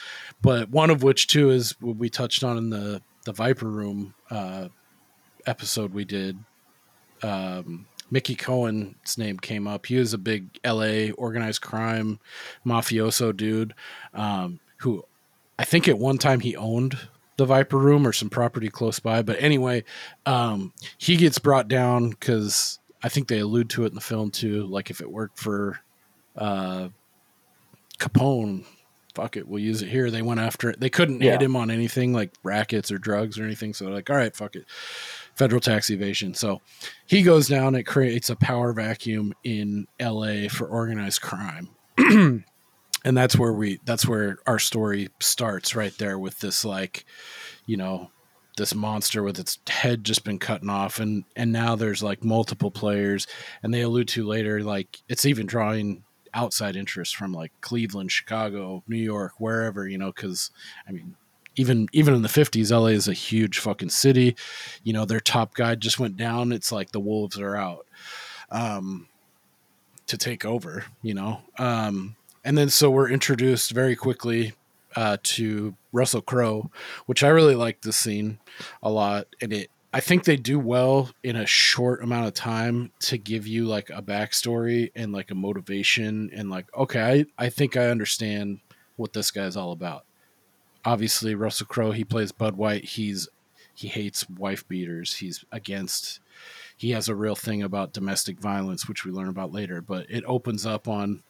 But 0.41 0.69
one 0.69 0.89
of 0.89 1.03
which 1.03 1.27
too 1.27 1.49
is 1.49 1.75
what 1.81 1.97
we 1.97 2.09
touched 2.09 2.45
on 2.45 2.57
in 2.57 2.69
the 2.69 3.01
the 3.25 3.33
Viper 3.33 3.67
Room 3.67 4.13
uh, 4.29 4.69
episode 5.45 5.93
we 5.93 6.05
did, 6.05 6.37
um, 7.21 7.85
Mickey 8.11 8.35
Cohen's 8.35 9.17
name 9.17 9.39
came 9.39 9.67
up. 9.67 9.85
He 9.87 9.95
was 9.97 10.13
a 10.13 10.17
big 10.17 10.59
LA 10.65 11.11
organized 11.17 11.61
crime 11.61 12.19
mafioso 12.65 13.35
dude 13.35 13.73
um, 14.13 14.59
who 14.77 15.05
I 15.57 15.63
think 15.63 15.87
at 15.87 15.97
one 15.97 16.17
time 16.17 16.41
he 16.41 16.55
owned 16.55 16.97
the 17.37 17.45
Viper 17.45 17.77
Room 17.77 18.05
or 18.05 18.11
some 18.13 18.29
property 18.29 18.69
close 18.69 18.99
by. 18.99 19.21
But 19.21 19.41
anyway, 19.41 19.83
um, 20.25 20.73
he 20.97 21.15
gets 21.15 21.39
brought 21.39 21.67
down 21.69 22.09
because 22.09 22.77
I 23.01 23.09
think 23.09 23.27
they 23.29 23.39
allude 23.39 23.69
to 23.71 23.83
it 23.85 23.89
in 23.89 23.95
the 23.95 24.01
film 24.01 24.29
too. 24.29 24.65
Like 24.65 24.89
if 24.89 24.99
it 25.01 25.09
worked 25.11 25.39
for 25.39 25.79
uh, 26.35 26.89
Capone, 27.99 28.65
fuck 29.15 29.37
it, 29.37 29.47
we'll 29.47 29.61
use 29.61 29.81
it 29.81 29.89
here. 29.89 30.09
They 30.11 30.21
went 30.21 30.39
after 30.39 30.69
it. 30.69 30.79
They 30.79 30.89
couldn't 30.89 31.21
Yeah. 31.21 31.31
hit 31.33 31.41
him 31.43 31.55
on 31.55 31.69
anything 31.71 32.13
like 32.13 32.31
rackets 32.43 32.91
or 32.91 32.97
drugs 32.97 33.39
or 33.39 33.43
anything. 33.43 33.73
So 33.73 33.85
they're 33.85 33.93
like, 33.93 34.09
all 34.09 34.15
right, 34.15 34.35
fuck 34.35 34.55
it. 34.55 34.65
Federal 35.35 35.61
tax 35.61 35.89
evasion. 35.89 36.33
So 36.33 36.61
he 37.05 37.21
goes 37.23 37.47
down, 37.47 37.75
it 37.75 37.83
creates 37.83 38.29
a 38.29 38.35
power 38.35 38.73
vacuum 38.73 39.33
in 39.43 39.87
LA 39.99 40.47
for 40.49 40.67
organized 40.67 41.21
crime. 41.21 41.69
and 41.97 42.43
that's 43.03 43.37
where 43.37 43.53
we 43.53 43.79
that's 43.85 44.07
where 44.07 44.37
our 44.45 44.59
story 44.59 45.09
starts 45.19 45.75
right 45.75 45.97
there 45.97 46.19
with 46.19 46.39
this 46.39 46.63
like, 46.63 47.05
you 47.65 47.77
know, 47.77 48.11
this 48.57 48.75
monster 48.75 49.23
with 49.23 49.39
its 49.39 49.59
head 49.67 50.03
just 50.03 50.23
been 50.23 50.39
cutting 50.39 50.69
off 50.69 50.99
and 50.99 51.23
and 51.35 51.51
now 51.51 51.75
there's 51.75 52.03
like 52.03 52.23
multiple 52.23 52.71
players 52.71 53.25
and 53.63 53.73
they 53.73 53.81
allude 53.81 54.07
to 54.09 54.25
later 54.25 54.63
like 54.63 54.99
it's 55.07 55.25
even 55.25 55.45
drawing 55.45 56.03
outside 56.33 56.75
interest 56.75 57.15
from 57.15 57.33
like 57.33 57.51
Cleveland, 57.59 58.11
Chicago, 58.11 58.83
New 58.87 58.97
York, 58.97 59.33
wherever, 59.37 59.87
you 59.87 59.97
know, 59.97 60.11
cuz 60.11 60.51
I 60.87 60.91
mean 60.91 61.15
even 61.55 61.87
even 61.91 62.13
in 62.13 62.21
the 62.21 62.29
50s 62.29 62.71
LA 62.71 62.87
is 62.87 63.07
a 63.07 63.13
huge 63.13 63.59
fucking 63.59 63.89
city. 63.89 64.35
You 64.83 64.93
know, 64.93 65.05
their 65.05 65.19
top 65.19 65.53
guy 65.53 65.75
just 65.75 65.99
went 65.99 66.17
down. 66.17 66.51
It's 66.51 66.71
like 66.71 66.91
the 66.91 66.99
wolves 66.99 67.39
are 67.39 67.55
out. 67.55 67.85
Um 68.49 69.07
to 70.07 70.17
take 70.17 70.45
over, 70.45 70.85
you 71.01 71.13
know. 71.13 71.41
Um 71.57 72.15
and 72.43 72.57
then 72.57 72.69
so 72.69 72.89
we're 72.89 73.09
introduced 73.09 73.71
very 73.71 73.95
quickly 73.95 74.53
uh, 74.95 75.17
to 75.23 75.75
Russell 75.91 76.21
Crowe, 76.21 76.69
which 77.05 77.23
I 77.23 77.29
really 77.29 77.55
like 77.55 77.81
this 77.81 77.97
scene 77.97 78.39
a 78.83 78.89
lot, 78.89 79.27
and 79.41 79.53
it 79.53 79.69
I 79.93 79.99
think 79.99 80.23
they 80.23 80.37
do 80.37 80.57
well 80.57 81.09
in 81.21 81.35
a 81.35 81.45
short 81.45 82.01
amount 82.01 82.27
of 82.27 82.33
time 82.33 82.91
to 83.01 83.17
give 83.17 83.45
you 83.45 83.65
like 83.65 83.89
a 83.89 84.01
backstory 84.01 84.89
and 84.95 85.11
like 85.11 85.31
a 85.31 85.35
motivation 85.35 86.29
and 86.33 86.49
like 86.49 86.65
okay, 86.75 87.25
I, 87.37 87.45
I 87.45 87.49
think 87.49 87.75
I 87.75 87.87
understand 87.87 88.59
what 88.95 89.13
this 89.13 89.31
guy's 89.31 89.57
all 89.57 89.71
about. 89.71 90.05
Obviously, 90.85 91.35
Russell 91.35 91.67
Crowe 91.67 91.91
he 91.91 92.03
plays 92.03 92.31
Bud 92.31 92.55
White. 92.55 92.85
He's 92.85 93.27
he 93.73 93.87
hates 93.87 94.29
wife 94.29 94.67
beaters. 94.67 95.15
He's 95.17 95.43
against. 95.51 96.19
He 96.75 96.91
has 96.91 97.07
a 97.07 97.15
real 97.15 97.35
thing 97.35 97.61
about 97.61 97.93
domestic 97.93 98.39
violence, 98.39 98.87
which 98.87 99.05
we 99.05 99.11
learn 99.11 99.27
about 99.29 99.51
later. 99.51 99.81
But 99.81 100.07
it 100.09 100.23
opens 100.25 100.65
up 100.65 100.87
on 100.87 101.21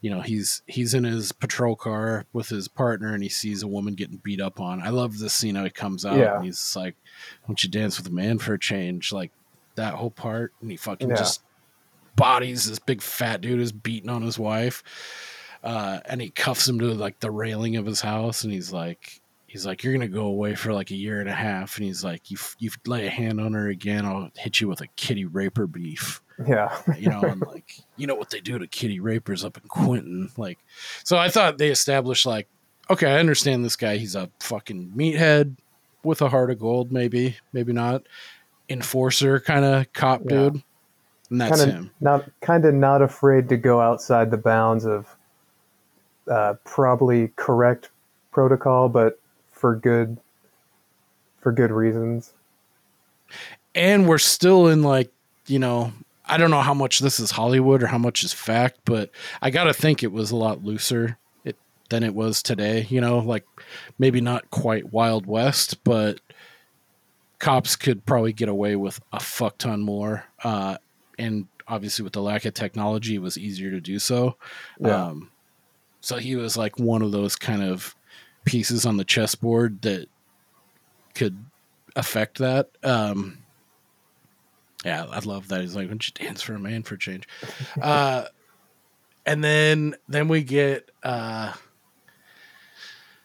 you 0.00 0.10
know 0.10 0.20
he's 0.20 0.62
he's 0.66 0.94
in 0.94 1.04
his 1.04 1.32
patrol 1.32 1.76
car 1.76 2.24
with 2.32 2.48
his 2.48 2.66
partner 2.68 3.12
and 3.12 3.22
he 3.22 3.28
sees 3.28 3.62
a 3.62 3.68
woman 3.68 3.94
getting 3.94 4.16
beat 4.16 4.40
up 4.40 4.58
on 4.58 4.80
i 4.80 4.88
love 4.88 5.18
this 5.18 5.34
scene 5.34 5.54
how 5.54 5.62
he 5.64 5.70
comes 5.70 6.06
out 6.06 6.16
Yeah. 6.16 6.36
and 6.36 6.44
he's 6.46 6.74
like 6.74 6.96
why 7.42 7.48
don't 7.48 7.62
you 7.62 7.68
dance 7.68 7.98
with 7.98 8.06
a 8.06 8.10
man 8.10 8.38
for 8.38 8.54
a 8.54 8.58
change 8.58 9.12
like 9.12 9.30
that 9.74 9.94
whole 9.94 10.10
part 10.10 10.54
and 10.62 10.70
he 10.70 10.78
fucking 10.78 11.10
Yeah. 11.10 11.16
just 11.16 11.42
bodies 12.16 12.68
this 12.68 12.78
big 12.78 13.02
fat 13.02 13.42
dude 13.42 13.60
is 13.60 13.70
beating 13.70 14.08
on 14.08 14.22
his 14.22 14.38
wife 14.38 14.82
uh, 15.62 16.00
and 16.06 16.20
he 16.20 16.30
cuffs 16.30 16.68
him 16.68 16.78
to 16.78 16.86
like 16.94 17.20
the 17.20 17.30
railing 17.30 17.76
of 17.76 17.86
his 17.86 18.00
house 18.00 18.44
and 18.44 18.52
he's 18.52 18.72
like 18.72 19.20
he's 19.46 19.66
like 19.66 19.82
you're 19.82 19.92
gonna 19.92 20.08
go 20.08 20.26
away 20.26 20.54
for 20.54 20.72
like 20.72 20.90
a 20.90 20.96
year 20.96 21.20
and 21.20 21.28
a 21.28 21.34
half 21.34 21.76
and 21.76 21.84
he's 21.84 22.04
like 22.04 22.30
you 22.30 22.36
you 22.58 22.70
lay 22.86 23.06
a 23.06 23.10
hand 23.10 23.40
on 23.40 23.52
her 23.52 23.68
again 23.68 24.06
i'll 24.06 24.30
hit 24.36 24.60
you 24.60 24.68
with 24.68 24.80
a 24.80 24.86
kitty 24.96 25.24
raper 25.24 25.66
beef 25.66 26.22
Yeah. 26.46 26.74
you 26.96 27.08
know, 27.10 27.20
and 27.20 27.40
like 27.42 27.74
you 27.96 28.06
know 28.06 28.14
what 28.14 28.30
they 28.30 28.40
do 28.40 28.58
to 28.58 28.66
kitty 28.66 29.00
rapers 29.00 29.44
up 29.44 29.58
in 29.58 29.64
Quentin. 29.68 30.30
Like, 30.38 30.58
so 31.04 31.18
I 31.18 31.28
thought 31.28 31.58
they 31.58 31.68
established 31.68 32.24
like, 32.24 32.48
okay, 32.88 33.12
I 33.12 33.18
understand 33.18 33.62
this 33.62 33.76
guy. 33.76 33.98
He's 33.98 34.14
a 34.14 34.30
fucking 34.40 34.92
meathead 34.96 35.56
with 36.02 36.22
a 36.22 36.30
heart 36.30 36.50
of 36.50 36.58
gold, 36.58 36.92
maybe, 36.92 37.36
maybe 37.52 37.74
not. 37.74 38.04
Enforcer 38.70 39.40
kind 39.40 39.64
of 39.66 39.92
cop 39.92 40.22
Yeah. 40.22 40.28
dude, 40.30 40.62
and 41.30 41.40
that's 41.40 41.58
kind 41.58 41.70
of 41.70 41.76
him. 41.76 41.90
not 42.00 42.24
kind 42.40 42.64
of 42.64 42.72
not 42.72 43.02
afraid 43.02 43.48
to 43.50 43.56
go 43.58 43.80
outside 43.80 44.30
the 44.30 44.38
bounds 44.38 44.86
of 44.86 45.14
uh, 46.30 46.54
probably 46.64 47.28
correct 47.36 47.90
protocol, 48.30 48.88
but 48.88 49.18
for 49.50 49.74
good 49.74 50.16
for 51.40 51.52
good 51.52 51.70
reasons. 51.70 52.32
And 53.74 54.08
we're 54.08 54.18
still 54.18 54.68
in 54.68 54.82
like, 54.82 55.10
you 55.46 55.58
know, 55.58 55.92
I 56.26 56.36
don't 56.36 56.50
know 56.50 56.60
how 56.60 56.74
much 56.74 57.00
this 57.00 57.18
is 57.18 57.32
Hollywood 57.32 57.82
or 57.82 57.88
how 57.88 57.98
much 57.98 58.22
is 58.22 58.32
fact, 58.32 58.80
but 58.84 59.10
I 59.42 59.50
got 59.50 59.64
to 59.64 59.72
think 59.72 60.02
it 60.02 60.12
was 60.12 60.30
a 60.30 60.36
lot 60.36 60.64
looser 60.64 61.18
it, 61.44 61.56
than 61.88 62.04
it 62.04 62.14
was 62.14 62.42
today. 62.42 62.86
You 62.88 63.00
know, 63.00 63.18
like 63.18 63.44
maybe 63.98 64.20
not 64.20 64.50
quite 64.50 64.92
Wild 64.92 65.26
West, 65.26 65.82
but 65.82 66.20
cops 67.38 67.74
could 67.74 68.06
probably 68.06 68.32
get 68.32 68.48
away 68.48 68.76
with 68.76 69.00
a 69.12 69.20
fuck 69.20 69.58
ton 69.58 69.80
more. 69.80 70.24
Uh, 70.44 70.76
and 71.18 71.46
obviously, 71.66 72.02
with 72.02 72.12
the 72.12 72.22
lack 72.22 72.44
of 72.44 72.54
technology, 72.54 73.16
it 73.16 73.22
was 73.22 73.36
easier 73.36 73.70
to 73.70 73.80
do 73.80 73.98
so. 73.98 74.36
Yeah. 74.78 75.06
Um, 75.06 75.30
so 76.00 76.16
he 76.16 76.36
was 76.36 76.56
like 76.56 76.78
one 76.78 77.02
of 77.02 77.12
those 77.12 77.36
kind 77.36 77.62
of 77.62 77.94
pieces 78.44 78.86
on 78.86 78.96
the 78.96 79.04
chessboard 79.04 79.82
that 79.82 80.08
could 81.14 81.36
affect 81.96 82.38
that. 82.38 82.70
Um, 82.82 83.38
yeah, 84.84 85.04
I 85.10 85.18
love 85.20 85.48
that. 85.48 85.60
He's 85.60 85.74
like, 85.76 85.84
"Why 85.84 85.88
don't 85.88 86.06
you 86.06 86.26
dance 86.26 86.40
for 86.42 86.54
a 86.54 86.58
man 86.58 86.82
for 86.82 86.94
a 86.94 86.98
change?" 86.98 87.28
Uh, 87.80 88.24
and 89.26 89.44
then 89.44 89.94
then 90.08 90.28
we 90.28 90.42
get 90.42 90.90
uh, 91.02 91.52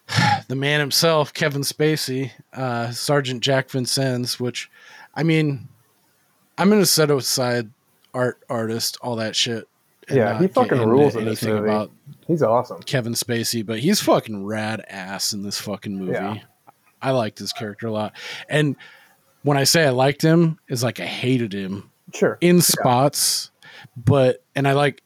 the 0.48 0.56
man 0.56 0.80
himself, 0.80 1.32
Kevin 1.32 1.62
Spacey, 1.62 2.30
uh, 2.52 2.90
Sergeant 2.90 3.42
Jack 3.42 3.70
Vincennes. 3.70 4.38
Which, 4.38 4.70
I 5.14 5.22
mean, 5.22 5.68
I'm 6.58 6.68
gonna 6.68 6.84
set 6.84 7.10
aside 7.10 7.70
art, 8.12 8.42
artist, 8.50 8.98
all 9.00 9.16
that 9.16 9.34
shit. 9.34 9.66
Yeah, 10.10 10.38
he 10.38 10.46
fucking 10.46 10.78
rules 10.86 11.16
in 11.16 11.24
this 11.24 11.42
anything 11.42 11.56
movie. 11.56 11.68
about 11.70 11.90
He's 12.26 12.42
awesome. 12.42 12.82
Kevin 12.82 13.12
Spacey, 13.14 13.64
but 13.64 13.78
he's 13.78 14.00
fucking 14.00 14.44
rad 14.44 14.84
ass 14.88 15.32
in 15.32 15.42
this 15.42 15.60
fucking 15.60 15.96
movie. 15.98 16.12
Yeah. 16.12 16.38
I 17.00 17.10
liked 17.12 17.38
his 17.38 17.52
character 17.52 17.86
a 17.86 17.92
lot. 17.92 18.14
And 18.48 18.74
when 19.42 19.56
I 19.56 19.64
say 19.64 19.86
I 19.86 19.90
liked 19.90 20.22
him, 20.22 20.58
is 20.68 20.82
like 20.82 20.98
I 20.98 21.06
hated 21.06 21.52
him 21.52 21.90
Sure. 22.14 22.36
in 22.40 22.60
spots, 22.60 23.50
but 23.96 24.42
and 24.54 24.66
I 24.66 24.72
like 24.72 25.02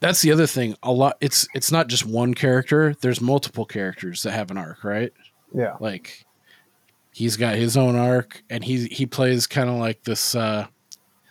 that's 0.00 0.22
the 0.22 0.32
other 0.32 0.46
thing. 0.46 0.76
A 0.82 0.92
lot 0.92 1.16
it's 1.20 1.46
it's 1.54 1.70
not 1.70 1.88
just 1.88 2.06
one 2.06 2.32
character. 2.34 2.94
There's 3.00 3.20
multiple 3.20 3.66
characters 3.66 4.22
that 4.22 4.32
have 4.32 4.50
an 4.50 4.56
arc, 4.56 4.82
right? 4.84 5.12
Yeah. 5.54 5.76
Like 5.80 6.24
he's 7.12 7.36
got 7.36 7.56
his 7.56 7.76
own 7.76 7.96
arc 7.96 8.42
and 8.48 8.64
he 8.64 8.86
he 8.86 9.04
plays 9.04 9.46
kind 9.46 9.68
of 9.68 9.76
like 9.76 10.04
this 10.04 10.34
uh 10.34 10.66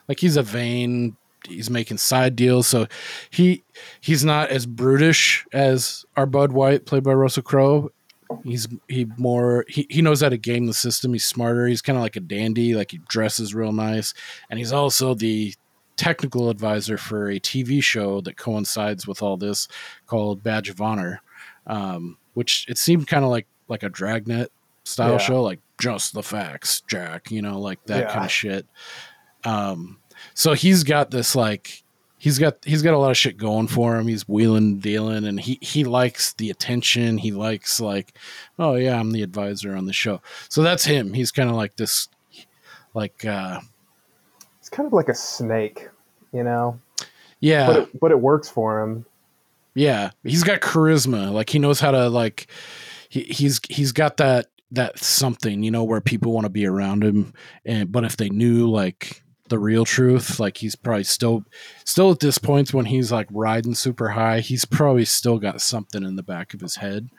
like 0.07 0.19
he's 0.19 0.37
a 0.37 0.43
vain 0.43 1.15
he's 1.47 1.69
making 1.69 1.97
side 1.97 2.35
deals. 2.35 2.67
So 2.67 2.87
he 3.29 3.63
he's 3.99 4.23
not 4.25 4.49
as 4.49 4.65
brutish 4.65 5.45
as 5.53 6.05
our 6.15 6.25
bud 6.25 6.51
white 6.51 6.85
played 6.85 7.03
by 7.03 7.13
russell 7.13 7.43
crowe. 7.43 7.91
He's 8.43 8.67
he 8.87 9.07
more 9.17 9.65
he, 9.67 9.85
he 9.89 10.01
knows 10.01 10.21
how 10.21 10.29
to 10.29 10.37
game 10.37 10.65
the 10.67 10.73
system. 10.73 11.11
He's 11.13 11.25
smarter. 11.25 11.67
He's 11.67 11.81
kind 11.81 11.97
of 11.97 12.01
like 12.03 12.15
a 12.15 12.21
dandy 12.21 12.75
like 12.75 12.91
he 12.91 12.99
dresses 13.09 13.53
real 13.53 13.71
nice. 13.73 14.13
And 14.49 14.57
he's 14.59 14.71
also 14.71 15.13
the 15.13 15.53
technical 15.97 16.49
advisor 16.49 16.97
for 16.97 17.29
a 17.29 17.39
tv 17.39 17.83
show 17.83 18.21
that 18.21 18.35
coincides 18.35 19.05
with 19.05 19.21
all 19.21 19.37
this 19.37 19.67
called 20.07 20.41
badge 20.41 20.67
of 20.67 20.81
honor 20.81 21.21
um, 21.67 22.17
which 22.33 22.65
it 22.67 22.77
seemed 22.79 23.05
kind 23.07 23.23
of 23.23 23.29
like 23.29 23.45
like 23.67 23.83
a 23.83 23.89
dragnet 23.89 24.51
style 24.83 25.11
Yeah. 25.11 25.17
show 25.19 25.43
like 25.43 25.59
just 25.79 26.13
the 26.13 26.23
facts 26.23 26.81
jack 26.87 27.29
you 27.29 27.43
know 27.43 27.59
like 27.59 27.83
that 27.85 27.99
Yeah. 28.07 28.13
kind 28.13 28.25
of 28.25 28.31
shit. 28.31 28.65
Um 29.43 29.99
so 30.33 30.53
he's 30.53 30.83
got 30.83 31.11
this 31.11 31.35
like 31.35 31.83
he's 32.17 32.37
got 32.37 32.57
he's 32.63 32.81
got 32.81 32.93
a 32.93 32.97
lot 32.97 33.11
of 33.11 33.17
shit 33.17 33.37
going 33.37 33.67
for 33.67 33.97
him. 33.97 34.07
He's 34.07 34.27
wheeling 34.27 34.79
dealing 34.79 35.25
and 35.25 35.39
he 35.39 35.57
he 35.61 35.83
likes 35.83 36.33
the 36.33 36.49
attention. 36.49 37.17
He 37.17 37.31
likes 37.31 37.79
like 37.79 38.17
oh 38.59 38.75
yeah 38.75 38.99
i'm 38.99 39.11
the 39.11 39.23
advisor 39.23 39.75
on 39.75 39.85
the 39.85 39.93
show. 39.93 40.21
So 40.49 40.61
that's 40.61 40.85
him. 40.85 41.13
He's 41.13 41.31
kind 41.31 41.49
of 41.49 41.55
like 41.55 41.75
this 41.75 42.07
like 42.93 43.25
uh 43.25 43.59
It's 44.59 44.69
kind 44.69 44.85
of 44.85 44.93
like 44.93 45.09
a 45.09 45.15
snake, 45.15 45.89
you 46.31 46.43
know, 46.43 46.79
yeah. 47.39 47.67
But 47.67 47.75
it, 47.77 47.99
but 47.99 48.11
it 48.11 48.19
works 48.19 48.49
for 48.49 48.81
him. 48.81 49.05
Yeah, 49.73 50.11
he's 50.23 50.43
got 50.43 50.61
charisma. 50.61 51.31
Like 51.31 51.49
he 51.49 51.59
knows 51.59 51.79
how 51.79 51.91
to 51.91 52.07
like 52.09 52.47
he, 53.09 53.21
he's 53.23 53.59
he's 53.69 53.91
got 53.91 54.17
that 54.17 54.47
that 54.71 54.99
something, 54.99 55.63
you 55.63 55.71
know, 55.71 55.83
where 55.83 56.01
people 56.01 56.31
want 56.31 56.45
to 56.45 56.49
be 56.49 56.65
around 56.65 57.03
him. 57.03 57.33
And 57.65 57.91
but 57.91 58.03
if 58.03 58.17
they 58.17 58.29
knew 58.29 58.69
like 58.69 59.23
the 59.51 59.59
real 59.59 59.85
truth, 59.85 60.39
like 60.39 60.57
he's 60.57 60.75
probably 60.75 61.03
still 61.03 61.45
still 61.85 62.09
at 62.09 62.19
this 62.19 62.39
point 62.39 62.73
when 62.73 62.85
he's 62.85 63.11
like 63.11 63.27
riding 63.29 63.75
super 63.75 64.09
high, 64.09 64.39
he's 64.39 64.65
probably 64.65 65.05
still 65.05 65.37
got 65.37 65.61
something 65.61 66.03
in 66.03 66.15
the 66.15 66.23
back 66.23 66.55
of 66.55 66.61
his 66.61 66.77
head. 66.77 67.09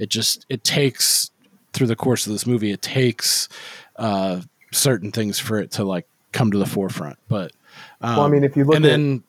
It 0.00 0.08
just 0.08 0.44
it 0.48 0.64
takes 0.64 1.30
through 1.72 1.86
the 1.86 1.96
course 1.96 2.26
of 2.26 2.32
this 2.32 2.46
movie, 2.46 2.72
it 2.72 2.82
takes 2.82 3.48
uh, 3.96 4.40
certain 4.72 5.12
things 5.12 5.38
for 5.38 5.58
it 5.58 5.70
to 5.72 5.84
like 5.84 6.06
come 6.32 6.50
to 6.50 6.58
the 6.58 6.66
forefront. 6.66 7.18
But 7.28 7.52
um, 8.00 8.16
Well, 8.16 8.26
I 8.26 8.28
mean, 8.28 8.42
if 8.42 8.56
you 8.56 8.64
look 8.64 8.76
and 8.76 8.84
at 8.84 8.88
then 8.88 9.22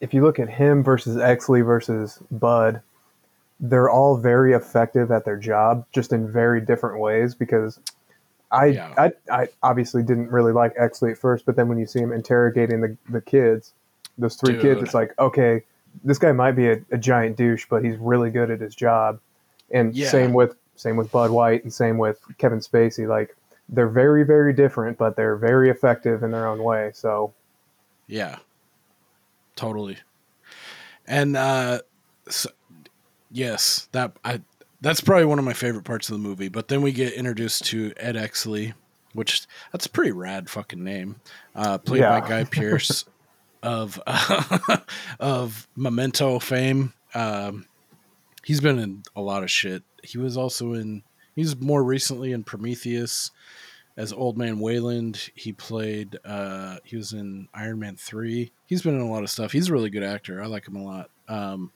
if 0.00 0.14
you 0.14 0.22
look 0.22 0.38
at 0.38 0.48
him 0.48 0.82
versus 0.82 1.16
Exley 1.16 1.64
versus 1.64 2.22
Bud, 2.30 2.80
they're 3.60 3.90
all 3.90 4.16
very 4.16 4.52
effective 4.52 5.10
at 5.10 5.24
their 5.24 5.36
job, 5.36 5.84
just 5.92 6.12
in 6.12 6.30
very 6.30 6.60
different 6.60 7.00
ways. 7.00 7.34
Because 7.34 7.80
I, 8.54 8.66
Yeah. 8.66 8.94
I, 8.96 9.12
I 9.30 9.48
obviously 9.62 10.02
didn't 10.02 10.30
really 10.30 10.52
like 10.52 10.74
Exley 10.76 11.12
at 11.12 11.18
first, 11.18 11.44
but 11.44 11.56
then 11.56 11.68
when 11.68 11.78
you 11.78 11.86
see 11.86 11.98
him 12.00 12.12
interrogating 12.12 12.80
the, 12.80 12.96
the 13.10 13.20
kids, 13.20 13.72
those 14.16 14.36
three 14.36 14.60
kids, 14.60 14.82
it's 14.82 14.94
like, 14.94 15.12
okay, 15.18 15.62
this 16.04 16.18
guy 16.18 16.32
might 16.32 16.52
be 16.52 16.68
a, 16.68 16.80
a 16.90 16.98
giant 16.98 17.36
douche, 17.36 17.66
but 17.68 17.84
he's 17.84 17.96
really 17.96 18.30
good 18.30 18.50
at 18.50 18.60
his 18.60 18.74
job. 18.74 19.20
And 19.70 19.94
Yeah. 19.94 20.10
same 20.10 20.32
with 20.32 20.56
same 20.76 20.96
with 20.96 21.10
Bud 21.12 21.30
White, 21.30 21.62
and 21.62 21.72
same 21.72 21.98
with 21.98 22.20
Kevin 22.38 22.58
Spacey. 22.60 23.06
Like 23.08 23.36
they're 23.68 23.88
very, 23.88 24.24
very 24.24 24.52
different, 24.52 24.98
but 24.98 25.16
they're 25.16 25.36
very 25.36 25.70
effective 25.70 26.22
in 26.22 26.30
their 26.30 26.46
own 26.46 26.62
way. 26.62 26.90
So 26.94 27.32
Yeah, 28.06 28.38
totally. 29.56 29.98
And 31.06 31.36
uh, 31.36 31.80
so, 32.28 32.50
yes, 33.30 33.88
that 33.92 34.16
I 34.24 34.40
that's 34.84 35.00
probably 35.00 35.24
one 35.24 35.38
of 35.40 35.44
my 35.44 35.52
favorite 35.54 35.84
parts 35.84 36.08
of 36.08 36.12
the 36.12 36.22
movie. 36.22 36.48
But 36.48 36.68
then 36.68 36.82
we 36.82 36.92
get 36.92 37.14
introduced 37.14 37.64
to 37.66 37.92
Ed 37.96 38.14
Exley, 38.14 38.74
which 39.14 39.42
that's 39.72 39.86
a 39.86 39.90
pretty 39.90 40.12
rad 40.12 40.48
fucking 40.48 40.84
name, 40.84 41.16
uh, 41.56 41.78
played 41.78 42.00
Yeah. 42.02 42.20
by 42.20 42.28
Guy 42.28 42.44
Pearce 42.50 43.04
of 43.62 43.98
of 45.20 45.66
Memento 45.76 46.38
fame. 46.38 46.92
Um, 47.14 47.66
he's 48.44 48.60
been 48.60 48.78
in 48.78 49.02
a 49.16 49.20
lot 49.20 49.42
of 49.42 49.50
shit. 49.50 49.82
He 50.02 50.18
was 50.18 50.36
also 50.36 50.74
in. 50.74 51.02
He's 51.34 51.56
more 51.60 51.82
recently 51.82 52.30
in 52.32 52.44
Prometheus 52.44 53.30
as 53.96 54.12
Old 54.12 54.36
Man 54.38 54.58
Weyland. 54.60 55.30
He 55.34 55.52
played. 55.52 56.18
Uh, 56.24 56.76
he 56.84 56.96
was 56.96 57.12
in 57.12 57.48
Iron 57.54 57.78
Man 57.80 57.96
three. 57.96 58.52
He's 58.66 58.82
been 58.82 58.94
in 58.94 59.00
a 59.00 59.10
lot 59.10 59.22
of 59.22 59.30
stuff. 59.30 59.52
He's 59.52 59.68
a 59.68 59.72
really 59.72 59.90
good 59.90 60.04
actor. 60.04 60.42
I 60.42 60.46
like 60.46 60.68
him 60.68 60.76
a 60.76 60.84
lot. 60.84 61.10
Um, 61.28 61.72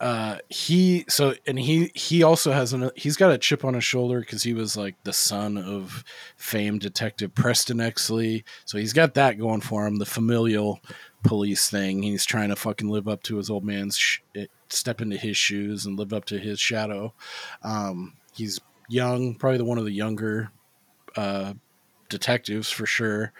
uh, 0.00 0.38
he 0.48 1.04
so 1.08 1.34
and 1.46 1.58
he 1.58 1.90
he 1.94 2.22
also 2.22 2.52
has 2.52 2.72
an 2.72 2.90
he's 2.94 3.16
got 3.16 3.32
a 3.32 3.38
chip 3.38 3.64
on 3.64 3.74
his 3.74 3.82
shoulder 3.82 4.20
because 4.20 4.44
he 4.44 4.54
was 4.54 4.76
like 4.76 4.94
the 5.02 5.12
son 5.12 5.58
of 5.58 6.04
famed 6.36 6.80
detective 6.80 7.34
Preston 7.34 7.78
Exley. 7.78 8.44
So 8.64 8.78
he's 8.78 8.92
got 8.92 9.14
that 9.14 9.38
going 9.38 9.60
for 9.60 9.86
him. 9.86 9.96
The 9.96 10.06
familial 10.06 10.80
police 11.24 11.68
thing. 11.68 12.02
He's 12.02 12.24
trying 12.24 12.50
to 12.50 12.56
fucking 12.56 12.88
live 12.88 13.08
up 13.08 13.22
to 13.24 13.36
his 13.36 13.50
old 13.50 13.64
man's 13.64 13.96
sh- 13.96 14.20
step 14.68 15.00
into 15.00 15.16
his 15.16 15.36
shoes 15.36 15.84
and 15.84 15.98
live 15.98 16.12
up 16.12 16.26
to 16.26 16.38
his 16.38 16.60
shadow. 16.60 17.12
Um, 17.62 18.14
he's 18.32 18.60
young, 18.88 19.34
probably 19.34 19.58
the 19.58 19.64
one 19.64 19.78
of 19.78 19.84
the 19.84 19.92
younger 19.92 20.52
uh, 21.16 21.54
detectives 22.08 22.70
for 22.70 22.86
sure. 22.86 23.32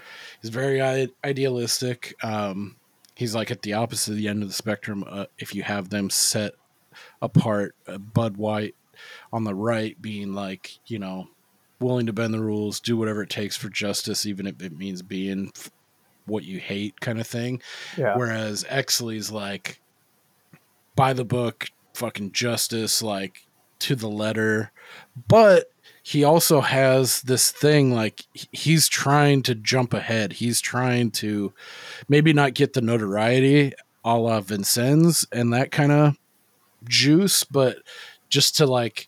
He's 0.42 0.50
very 0.50 0.82
I- 0.82 1.08
idealistic. 1.24 2.14
Um, 2.22 2.76
he's 3.18 3.34
like 3.34 3.50
at 3.50 3.62
the 3.62 3.72
opposite 3.72 4.12
of 4.12 4.16
the 4.16 4.28
end 4.28 4.44
of 4.44 4.48
the 4.48 4.54
spectrum. 4.54 5.04
Uh, 5.04 5.24
if 5.38 5.52
you 5.52 5.64
have 5.64 5.90
them 5.90 6.08
set 6.08 6.52
apart, 7.20 7.74
uh, 7.88 7.98
Bud 7.98 8.36
White 8.36 8.76
on 9.32 9.42
the 9.42 9.56
right 9.56 10.00
being 10.00 10.34
like, 10.34 10.78
you 10.86 11.00
know, 11.00 11.26
willing 11.80 12.06
to 12.06 12.12
bend 12.12 12.32
the 12.32 12.40
rules, 12.40 12.78
do 12.78 12.96
whatever 12.96 13.22
it 13.24 13.28
takes 13.28 13.56
for 13.56 13.68
justice, 13.70 14.24
even 14.24 14.46
if 14.46 14.62
it 14.62 14.76
means 14.78 15.02
being 15.02 15.50
f- 15.56 15.68
what 16.26 16.44
you 16.44 16.60
hate, 16.60 17.00
kind 17.00 17.20
of 17.20 17.26
thing. 17.26 17.60
yeah, 17.96 18.16
Whereas 18.16 18.64
Exley's 18.68 19.32
like 19.32 19.80
by 20.94 21.12
the 21.12 21.24
book, 21.24 21.70
fucking 21.94 22.30
justice, 22.30 23.02
like 23.02 23.48
to 23.80 23.96
the 23.96 24.08
letter. 24.08 24.70
But 25.26 25.72
he 26.08 26.24
also 26.24 26.62
has 26.62 27.20
this 27.20 27.50
thing 27.50 27.92
like 27.92 28.24
he's 28.32 28.88
trying 28.88 29.42
to 29.42 29.54
jump 29.54 29.92
ahead. 29.92 30.32
He's 30.32 30.58
trying 30.58 31.10
to 31.12 31.52
maybe 32.08 32.32
not 32.32 32.54
get 32.54 32.72
the 32.72 32.80
notoriety 32.80 33.74
a 34.06 34.16
la 34.16 34.40
Vincennes 34.40 35.26
and 35.32 35.52
that 35.52 35.70
kind 35.70 35.92
of 35.92 36.16
juice, 36.84 37.44
but 37.44 37.76
just 38.30 38.56
to 38.56 38.66
like 38.66 39.06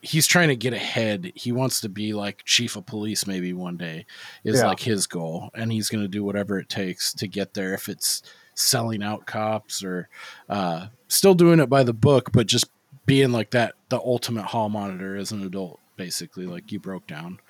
he's 0.00 0.26
trying 0.26 0.48
to 0.48 0.56
get 0.56 0.72
ahead. 0.72 1.30
He 1.34 1.52
wants 1.52 1.82
to 1.82 1.90
be 1.90 2.14
like 2.14 2.42
chief 2.46 2.74
of 2.76 2.86
police 2.86 3.26
maybe 3.26 3.52
one 3.52 3.76
day 3.76 4.06
is 4.44 4.60
Yeah. 4.60 4.68
like 4.68 4.80
his 4.80 5.06
goal 5.06 5.50
and 5.54 5.70
he's 5.70 5.90
going 5.90 6.04
to 6.04 6.08
do 6.08 6.24
whatever 6.24 6.58
it 6.58 6.70
takes 6.70 7.12
to 7.14 7.28
get 7.28 7.52
there 7.52 7.74
if 7.74 7.90
it's 7.90 8.22
selling 8.54 9.02
out 9.02 9.26
cops 9.26 9.82
or 9.84 10.08
uh 10.48 10.86
still 11.08 11.34
doing 11.34 11.58
it 11.60 11.68
by 11.68 11.82
the 11.82 11.92
book 11.92 12.30
but 12.32 12.46
just 12.46 12.66
being 13.04 13.32
like 13.32 13.50
that 13.50 13.74
the 13.90 13.98
ultimate 13.98 14.44
hall 14.44 14.68
monitor 14.68 15.16
as 15.16 15.32
an 15.32 15.44
adult 15.44 15.80
basically 15.96 16.46
like 16.46 16.70
you 16.72 16.80
broke 16.80 17.06
down. 17.06 17.40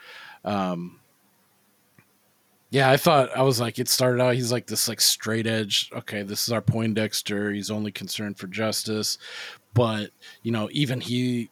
Um 0.45 1.01
yeah 2.75 2.91
i 2.91 2.97
thought 2.97 3.31
i 3.37 3.43
was 3.43 3.61
like 3.61 3.79
it 3.79 3.89
started 3.89 4.21
out 4.21 4.35
he's 4.35 4.51
like 4.51 4.67
this 4.67 4.89
like 4.89 5.01
straight 5.01 5.47
edge 5.47 5.89
okay 5.95 6.23
this 6.23 6.43
is 6.43 6.53
our 6.53 6.61
poindexter 6.61 7.53
he's 7.53 7.71
only 7.71 7.93
concerned 7.93 8.37
for 8.37 8.49
justice. 8.49 9.17
But 9.75 10.11
you 10.43 10.51
know 10.53 10.69
even 10.73 11.01
he 11.01 11.51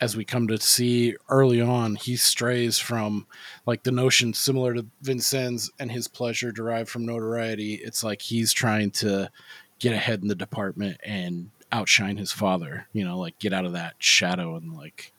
as 0.00 0.16
we 0.16 0.24
come 0.24 0.48
to 0.48 0.58
see 0.58 1.14
early 1.28 1.60
on 1.60 1.94
he 1.94 2.16
strays 2.16 2.78
from 2.78 3.26
like 3.66 3.82
the 3.82 3.92
notion 3.92 4.32
similar 4.32 4.74
to 4.74 4.86
Vincennes 5.02 5.70
and 5.78 5.92
his 5.92 6.08
pleasure 6.08 6.50
derived 6.50 6.88
from 6.88 7.06
notoriety. 7.06 7.74
It's 7.74 8.02
like 8.02 8.22
he's 8.22 8.52
trying 8.52 8.90
to 8.92 9.30
get 9.78 9.92
ahead 9.92 10.22
in 10.22 10.28
the 10.28 10.34
department 10.34 10.96
and 11.04 11.50
outshine 11.70 12.16
his 12.16 12.32
father 12.32 12.86
you 12.92 13.04
know 13.04 13.18
like 13.18 13.38
get 13.38 13.52
out 13.52 13.64
of 13.64 13.72
that 13.72 13.94
shadow 13.98 14.56
and 14.56 14.74
like 14.74 15.12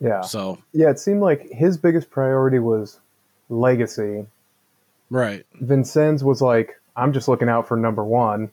yeah. 0.00 0.20
so 0.22 0.58
Yeah, 0.72 0.90
it 0.90 0.98
seemed 0.98 1.20
like 1.20 1.48
his 1.50 1.76
biggest 1.76 2.10
priority 2.10 2.58
was 2.58 2.98
legacy. 3.48 4.26
right 5.10 5.44
Vincennes 5.60 6.22
was 6.22 6.40
like, 6.42 6.80
I'm 6.96 7.12
just 7.12 7.28
looking 7.28 7.48
out 7.48 7.66
for 7.68 7.76
number 7.76 8.04
one. 8.04 8.50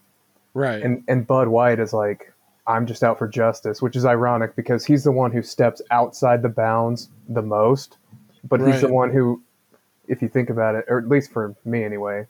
right 0.54 0.82
And 0.82 1.04
and 1.08 1.26
Bud 1.28 1.48
White 1.48 1.80
is 1.80 1.94
like, 1.94 2.32
I'm 2.68 2.86
just 2.88 3.04
out 3.04 3.18
for 3.20 3.28
justice, 3.28 3.82
which 3.82 3.96
is 3.96 4.06
ironic 4.06 4.56
because 4.56 4.86
he's 4.86 5.04
the 5.04 5.12
one 5.12 5.32
who 5.32 5.42
steps 5.42 5.82
outside 5.92 6.42
the 6.42 6.50
bounds 6.50 7.10
the 7.30 7.42
most. 7.42 7.98
But 8.48 8.60
he's 8.62 8.82
the 8.82 8.94
one 8.94 9.12
who, 9.12 9.42
if 10.08 10.22
you 10.22 10.28
think 10.28 10.50
about 10.52 10.76
it, 10.76 10.86
or 10.88 11.00
at 11.00 11.08
least 11.10 11.32
for 11.32 11.56
me 11.66 11.84
anyway, 11.84 12.28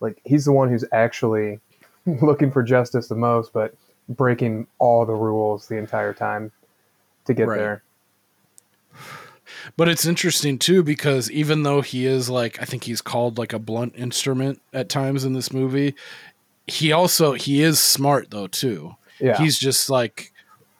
like 0.00 0.20
he's 0.24 0.44
the 0.44 0.52
one 0.52 0.68
who's 0.68 0.84
actually 0.92 1.58
looking 2.06 2.50
for 2.50 2.62
justice 2.62 3.08
the 3.08 3.14
most, 3.14 3.52
but 3.52 3.74
breaking 4.10 4.66
all 4.78 5.04
the 5.06 5.14
rules 5.14 5.66
the 5.68 5.76
entire 5.76 6.12
time 6.14 6.52
to 7.26 7.34
get 7.34 7.48
Right. 7.48 7.58
there. 7.58 7.82
But 9.76 9.88
it's 9.88 10.06
interesting 10.06 10.58
too 10.58 10.82
because 10.82 11.30
even 11.30 11.62
though 11.62 11.80
he 11.80 12.06
is 12.06 12.28
like 12.28 12.60
I 12.60 12.64
think 12.64 12.84
he's 12.84 13.00
called 13.00 13.38
like 13.38 13.52
a 13.52 13.58
blunt 13.58 13.94
instrument 13.96 14.60
at 14.72 14.88
times 14.88 15.24
in 15.24 15.32
this 15.32 15.52
movie, 15.52 15.94
he 16.66 16.92
also 16.92 17.32
he 17.32 17.62
is 17.62 17.80
smart 17.80 18.30
though 18.30 18.46
too. 18.46 18.96
Yeah. 19.20 19.36
He's 19.38 19.58
just 19.58 19.90
like 19.90 20.32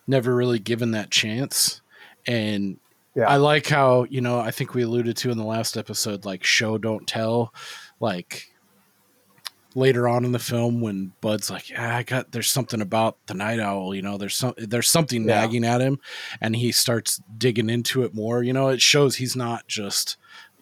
never 0.07 0.35
really 0.35 0.59
given 0.59 0.93
that 0.93 1.11
chance. 1.11 1.81
And 2.27 2.79
Yeah. 3.15 3.29
I 3.29 3.37
like 3.37 3.67
how, 3.67 4.05
you 4.05 4.21
know, 4.21 4.39
I 4.39 4.51
think 4.51 4.75
we 4.75 4.83
alluded 4.83 5.17
to 5.19 5.31
in 5.31 5.39
the 5.39 5.45
last 5.45 5.77
episode 5.77 6.25
like 6.25 6.45
show 6.45 6.79
don't 6.79 7.07
tell 7.07 7.53
like 8.01 8.51
later 9.75 10.09
on 10.09 10.25
in 10.25 10.33
the 10.33 10.39
film 10.39 10.81
when 10.81 11.13
Bud's 11.21 11.51
like, 11.51 11.67
ah, 11.77 11.97
I 11.97 12.03
got 12.03 12.33
there's 12.33 12.49
something 12.51 12.81
about 12.81 13.17
the 13.27 13.35
night 13.35 13.61
owl, 13.61 13.95
you 13.95 14.03
know, 14.03 14.17
there's 14.17 14.35
some 14.35 14.55
there's 14.57 14.89
something 14.89 15.29
Yeah. 15.29 15.41
nagging 15.41 15.65
at 15.65 15.81
him 15.81 15.99
and 16.41 16.57
he 16.57 16.73
starts 16.73 17.21
digging 17.37 17.69
into 17.71 18.03
it 18.03 18.15
more. 18.15 18.43
You 18.43 18.53
know, 18.53 18.69
it 18.69 18.81
shows 18.81 19.17
he's 19.17 19.37
not 19.37 19.67
just, 19.69 20.17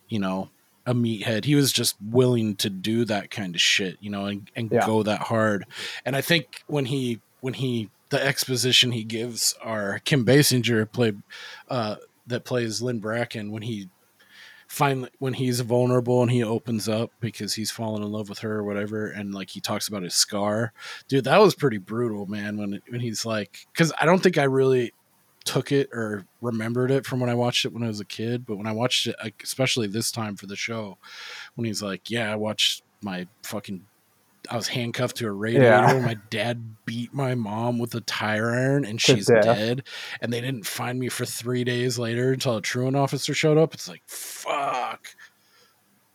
you 0.09 0.19
know, 0.19 0.51
a 0.85 0.95
meathead. 0.95 1.45
He 1.45 1.55
was 1.55 1.73
just 1.73 1.97
willing 2.01 2.57
to 2.57 2.69
do 2.71 3.05
that 3.07 3.31
kind 3.31 3.55
of 3.55 3.61
shit, 3.61 3.97
you 4.01 4.11
know, 4.11 4.27
and, 4.27 4.51
and 4.55 4.71
Yeah. 4.71 4.85
go 4.87 5.03
that 5.03 5.23
hard. 5.23 5.65
And 6.05 6.15
I 6.17 6.21
think 6.21 6.63
when 6.67 6.87
he 6.87 7.21
when 7.41 7.55
he 7.55 7.91
the 8.11 8.23
exposition 8.25 8.93
he 8.93 9.03
gives 9.05 9.55
our 9.63 10.01
Kim 10.05 10.25
Basinger 10.25 10.91
played 10.91 11.23
uh 11.69 11.97
that 12.27 12.45
plays 12.45 12.83
Lynn 12.83 12.99
Bracken 12.99 13.51
when 13.53 13.63
he 13.63 13.89
finally 14.69 15.11
when 15.19 15.35
he's 15.35 15.61
vulnerable 15.61 16.23
and 16.23 16.31
he 16.31 16.43
opens 16.43 16.89
up 16.89 17.11
because 17.21 17.55
he's 17.55 17.71
fallen 17.71 18.03
in 18.03 18.11
love 18.11 18.29
with 18.29 18.41
her 18.41 18.57
or 18.57 18.65
whatever 18.65 19.07
and 19.07 19.35
like 19.35 19.51
he 19.51 19.61
talks 19.61 19.89
about 19.89 20.03
his 20.03 20.15
scar. 20.15 20.73
Dude 21.09 21.25
that 21.25 21.41
was 21.41 21.55
pretty 21.55 21.79
brutal 21.79 22.27
man 22.27 22.57
when 22.57 22.81
when 22.89 23.01
he's 23.01 23.25
like 23.25 23.67
because 23.73 23.93
i 24.01 24.07
don't 24.07 24.23
think 24.23 24.39
i 24.39 24.45
really 24.45 24.93
took 25.45 25.71
it 25.71 25.89
or 25.93 26.27
remembered 26.41 26.91
it 26.91 27.07
from 27.07 27.21
when 27.21 27.31
i 27.31 27.35
watched 27.35 27.65
it 27.65 27.73
when 27.73 27.85
i 27.85 27.89
was 27.89 28.01
a 28.01 28.05
kid 28.05 28.45
but 28.45 28.57
when 28.57 28.67
i 28.67 28.73
watched 28.73 29.07
it 29.07 29.15
especially 29.43 29.87
this 29.87 30.11
time 30.11 30.35
for 30.37 30.47
the 30.47 30.57
show 30.57 30.99
when 31.55 31.65
he's 31.65 31.83
like 31.83 32.11
yeah 32.11 32.33
i 32.33 32.35
watched 32.35 32.83
my 33.01 33.27
fucking 33.45 33.85
I 34.51 34.57
was 34.57 34.69
handcuffed 34.69 35.17
to 35.17 35.27
a 35.27 35.33
radiator. 35.33 35.65
Yeah. 35.67 36.01
My 36.01 36.17
dad 36.31 36.77
beat 36.85 37.13
my 37.13 37.35
mom 37.35 37.79
with 37.79 37.95
a 37.95 38.01
tire 38.01 38.51
iron, 38.51 38.85
and 38.85 39.01
she's 39.01 39.27
dead. 39.27 39.83
And 40.21 40.33
they 40.33 40.41
didn't 40.41 40.67
find 40.67 40.99
me 40.99 41.09
for 41.09 41.25
three 41.25 41.65
days 41.65 41.99
later 41.99 42.33
until 42.33 42.57
a 42.57 42.63
truant 42.63 42.97
officer 42.97 43.35
showed 43.35 43.59
up. 43.59 43.75
It's 43.75 43.89
like 43.89 44.03
fuck. 44.07 45.09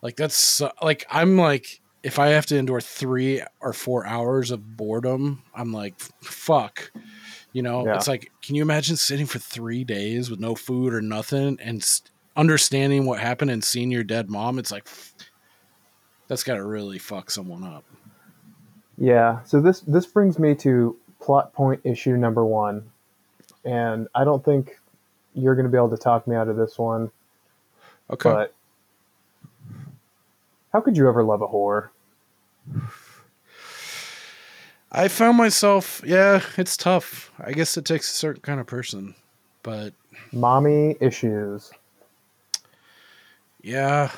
Like 0.01 0.15
that's 0.15 0.35
so, 0.35 0.71
like 0.81 1.05
I'm 1.09 1.37
like 1.37 1.81
if 2.03 2.17
I 2.17 2.29
have 2.29 2.47
to 2.47 2.57
endure 2.57 2.81
three 2.81 3.43
or 3.59 3.73
four 3.73 4.07
hours 4.07 4.49
of 4.49 4.75
boredom, 4.75 5.43
I'm 5.53 5.71
like 5.71 5.99
fuck. 5.99 6.91
You 7.53 7.61
know, 7.61 7.85
Yeah. 7.85 7.95
it's 7.95 8.07
like, 8.07 8.31
can 8.41 8.55
you 8.55 8.61
imagine 8.61 8.95
sitting 8.95 9.25
for 9.25 9.37
three 9.37 9.83
days 9.83 10.29
with 10.29 10.39
no 10.39 10.55
food 10.55 10.93
or 10.93 11.01
nothing 11.01 11.59
and 11.61 11.81
s 11.81 12.01
understanding 12.37 13.05
what 13.05 13.19
happened 13.19 13.51
and 13.51 13.61
seeing 13.63 13.91
your 13.91 14.05
dead 14.05 14.29
mom? 14.29 14.57
It's 14.57 14.71
like, 14.71 14.87
that's 16.29 16.43
got 16.43 16.55
to 16.55 16.65
really 16.65 16.97
fuck 16.97 17.29
someone 17.29 17.63
up. 17.65 17.83
Yeah. 19.01 19.41
So 19.45 19.59
this 19.59 19.79
this 19.79 20.05
brings 20.05 20.37
me 20.37 20.53
to 20.55 20.95
plot 21.19 21.53
point 21.53 21.81
issue 21.83 22.15
number 22.17 22.45
one, 22.45 22.91
and 23.65 24.07
I 24.13 24.23
don't 24.23 24.45
think 24.45 24.77
you're 25.33 25.55
going 25.55 25.65
to 25.65 25.71
be 25.71 25.77
able 25.77 25.89
to 25.89 25.97
talk 25.97 26.27
me 26.27 26.35
out 26.35 26.47
of 26.47 26.55
this 26.55 26.77
one. 26.77 27.09
Okay. 28.11 28.29
But 28.29 28.53
how 30.71 30.81
could 30.81 30.97
you 30.97 31.09
ever 31.09 31.23
love 31.23 31.41
a 31.41 31.47
whore? 31.47 31.89
I 34.91 35.07
found 35.07 35.35
myself, 35.35 36.03
yeah, 36.05 36.43
it's 36.55 36.77
tough. 36.77 37.31
I 37.39 37.53
guess 37.53 37.77
it 37.77 37.85
takes 37.85 38.11
a 38.11 38.13
certain 38.13 38.43
kind 38.43 38.59
of 38.59 38.67
person, 38.67 39.15
but 39.63 39.93
Mommy 40.31 40.95
issues. 41.01 41.71
yeah. 43.63 44.11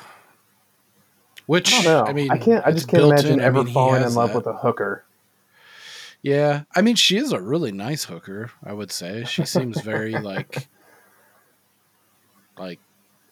Which 1.46 1.86
I. 1.86 2.02
I 2.02 2.12
mean, 2.12 2.30
I 2.30 2.38
can't. 2.38 2.66
I 2.66 2.72
just 2.72 2.88
can't 2.88 3.04
imagine 3.04 3.34
in. 3.34 3.40
I 3.40 3.44
ever 3.44 3.64
mean, 3.64 3.74
falling 3.74 4.02
in 4.02 4.14
love 4.14 4.30
that. 4.30 4.36
with 4.36 4.46
a 4.46 4.54
hooker. 4.54 5.04
Yeah, 6.22 6.62
I 6.74 6.80
mean, 6.80 6.96
she 6.96 7.18
is 7.18 7.32
a 7.32 7.40
really 7.40 7.70
nice 7.70 8.04
hooker. 8.04 8.50
I 8.64 8.72
would 8.72 8.90
say 8.90 9.24
she 9.24 9.44
seems 9.44 9.78
very 9.82 10.12
like, 10.18 10.68
like 12.56 12.80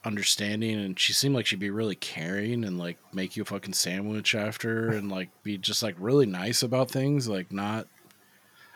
understanding, 0.05 0.79
and 0.79 1.01
she 1.01 1.15
seemed 1.15 1.35
like 1.35 1.47
she'd 1.47 1.59
be 1.59 1.71
really 1.71 1.95
caring 1.95 2.65
and 2.65 2.79
like 2.79 2.99
make 3.15 3.35
you 3.35 3.45
a 3.45 3.47
fucking 3.47 3.73
sandwich 3.73 4.35
after, 4.35 4.91
and 4.91 5.11
like 5.11 5.31
be 5.43 5.57
just 5.57 5.83
like 5.83 5.97
really 5.99 6.27
nice 6.27 6.63
about 6.63 6.91
things. 6.91 7.29
Like 7.29 7.51
not, 7.51 7.87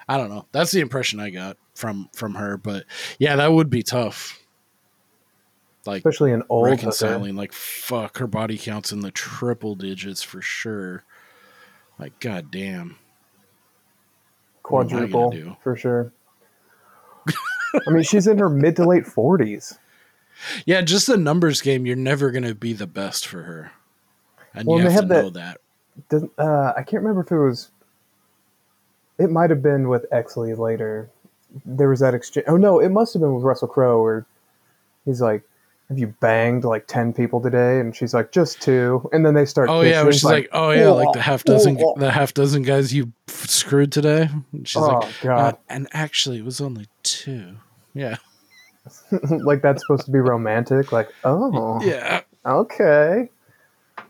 I 0.09 0.16
don't 0.16 0.30
know. 0.30 0.47
That's 0.51 0.72
the 0.72 0.80
impression 0.80 1.20
I 1.20 1.28
got 1.28 1.59
from 1.74 2.09
from 2.14 2.37
her. 2.37 2.57
But 2.57 2.84
yeah, 3.18 3.37
that 3.37 3.53
would 3.53 3.68
be 3.68 3.82
tough. 3.82 4.41
Like 5.87 5.99
especially 5.99 6.32
an 6.32 6.43
old 6.49 6.66
hooker. 6.68 6.76
reconciling, 6.76 7.37
like 7.37 7.53
fuck, 7.53 8.18
her 8.18 8.26
body 8.26 8.59
counts 8.59 8.93
in 8.93 9.01
the 9.01 9.11
triple 9.11 9.74
digits 9.74 10.22
for 10.22 10.41
sure. 10.43 11.05
Like 11.99 12.18
goddamn. 12.20 12.97
What 14.68 14.80
am 14.82 14.87
I 14.87 14.91
gonna 14.91 15.09
quadruple 15.09 15.57
for 15.62 15.76
sure. 15.76 16.12
I 17.28 17.91
mean, 17.91 18.03
she's 18.03 18.26
in 18.26 18.39
her 18.39 18.49
mid 18.49 18.76
to 18.76 18.84
late 18.87 19.07
forties. 19.07 19.78
Yeah, 20.64 20.80
just 20.82 21.07
the 21.07 21.16
numbers 21.16 21.61
game. 21.62 21.87
You're 21.87 21.97
never 21.97 22.30
going 22.30 22.43
to 22.45 22.55
be 22.55 22.72
the 22.72 22.87
best 22.87 23.26
for 23.26 23.43
her, 23.43 23.72
and 24.55 24.66
Well, 24.66 24.78
you 24.78 24.84
have 24.89 25.09
to 25.09 25.14
have 25.14 25.24
know 25.24 25.30
that- 25.30 25.59
that. 26.11 26.30
Uh, 26.39 26.72
I 26.76 26.82
can't 26.82 27.03
remember 27.03 27.22
if 27.22 27.30
it 27.32 27.39
was. 27.39 27.70
It 29.18 29.30
might 29.30 29.49
have 29.51 29.62
been 29.62 29.89
with 29.89 30.05
Exley 30.11 30.57
later. 30.57 31.09
There 31.64 31.89
was 31.89 32.01
that 32.01 32.12
exchange. 32.12 32.45
Oh 32.49 32.57
no, 32.59 32.80
it 32.80 32.91
must 32.91 33.14
have 33.14 33.20
been 33.22 33.34
with 33.34 33.45
Russell 33.45 33.68
Crowe, 33.68 34.03
where 34.03 34.26
he's 35.07 35.20
like, 35.22 35.43
"Have 35.89 35.99
you 35.99 36.09
banged 36.20 36.64
like 36.64 36.87
ten 36.87 37.12
people 37.12 37.41
today?" 37.41 37.80
And 37.80 37.95
she's 37.95 38.14
like, 38.14 38.32
"Just 38.32 38.61
two. 38.61 39.09
And 39.12 39.24
then 39.24 39.34
they 39.34 39.45
start. 39.45 39.68
Oh 39.68 39.82
yeah, 39.82 40.05
she's 40.05 40.24
like, 40.24 40.49
"Oh 40.53 40.70
yeah, 40.70 40.91
like 40.91 41.12
the 41.12 41.22
half 41.22 41.45
dozen, 41.45 41.78
oh, 41.80 41.95
the 41.99 42.11
half 42.11 42.34
dozen 42.34 42.62
guys 42.62 42.93
you 42.93 43.12
f- 43.28 43.49
screwed 43.49 43.93
today." 43.93 44.28
And 44.53 44.68
she's 44.68 44.82
oh 44.82 44.99
like, 44.99 45.14
god, 45.22 45.55
"Uh, 45.55 45.57
and 45.68 45.89
actually, 45.93 46.39
it 46.39 46.45
was 46.45 46.61
only 46.61 46.87
two. 47.03 47.57
Yeah, 47.95 48.16
like 49.30 49.62
that's 49.62 49.82
supposed 49.82 50.07
to 50.07 50.11
be 50.11 50.18
romantic. 50.18 50.93
Like, 50.93 51.09
oh, 51.24 51.80
yeah. 51.82 52.22
okay, 52.45 53.30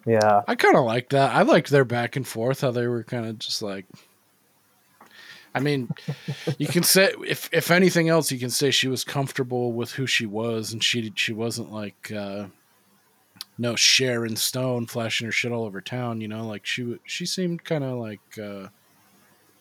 yeah, 0.07 0.43
I 0.47 0.55
kind 0.55 0.77
of 0.77 0.85
like 0.85 1.11
that. 1.11 1.35
I 1.35 1.43
liked 1.43 1.71
their 1.71 1.85
back 1.85 2.17
and 2.17 2.27
forth. 2.27 2.61
How 2.61 2.71
they 2.71 2.87
were 2.87 3.05
kind 3.05 3.27
of 3.27 3.39
just 3.39 3.63
like. 3.63 3.87
I 5.57 5.61
mean, 5.61 5.89
you 6.59 6.67
can 6.69 6.83
say 6.83 7.13
if 7.27 7.49
if 7.53 7.71
anything 7.71 8.09
else, 8.09 8.31
you 8.31 8.39
can 8.39 8.51
say 8.51 8.71
she 8.71 8.89
was 8.89 9.05
comfortable 9.05 9.73
with 9.73 9.93
who 9.93 10.07
she 10.07 10.27
was, 10.27 10.73
and 10.73 10.85
she 10.85 11.13
she 11.17 11.33
wasn't 11.33 11.73
like 11.73 12.13
uh, 12.13 12.47
no 13.59 13.75
Sharon 13.75 14.37
Stone 14.37 14.87
flashing 14.87 15.25
her 15.27 15.33
shit 15.33 15.53
all 15.53 15.65
over 15.65 15.81
town. 15.81 16.21
You 16.21 16.29
know, 16.29 16.47
like 16.47 16.67
she 16.67 16.99
she 17.05 17.27
seemed 17.27 17.65
kind 17.65 17.85
of 17.85 17.99
like 17.99 18.21
uh, 18.39 18.69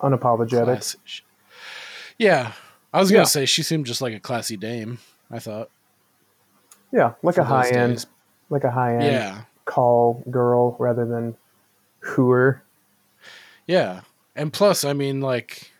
unapologetic. 0.01 0.65
classy. 0.65 0.99
Yeah, 2.17 2.51
I 2.93 2.99
was 2.99 3.11
gonna 3.11 3.21
Yeah. 3.21 3.27
say 3.29 3.45
she 3.45 3.63
seemed 3.63 3.85
just 3.85 4.01
like 4.01 4.13
a 4.13 4.19
classy 4.19 4.57
dame. 4.57 4.99
I 5.31 5.39
thought, 5.39 5.69
Yeah, 6.91 7.13
like 7.23 7.37
a 7.37 7.43
high 7.43 7.69
end, 7.69 7.95
days. 7.95 8.07
like 8.49 8.63
a 8.63 8.71
high 8.71 8.95
end 8.97 9.05
Yeah, 9.05 9.41
call 9.65 10.23
girl 10.29 10.75
rather 10.79 11.05
than 11.05 11.35
hooer. 12.03 12.61
Yeah, 13.67 14.01
and 14.35 14.53
plus, 14.53 14.85
I 14.85 14.93
mean, 14.93 15.21
like, 15.21 15.71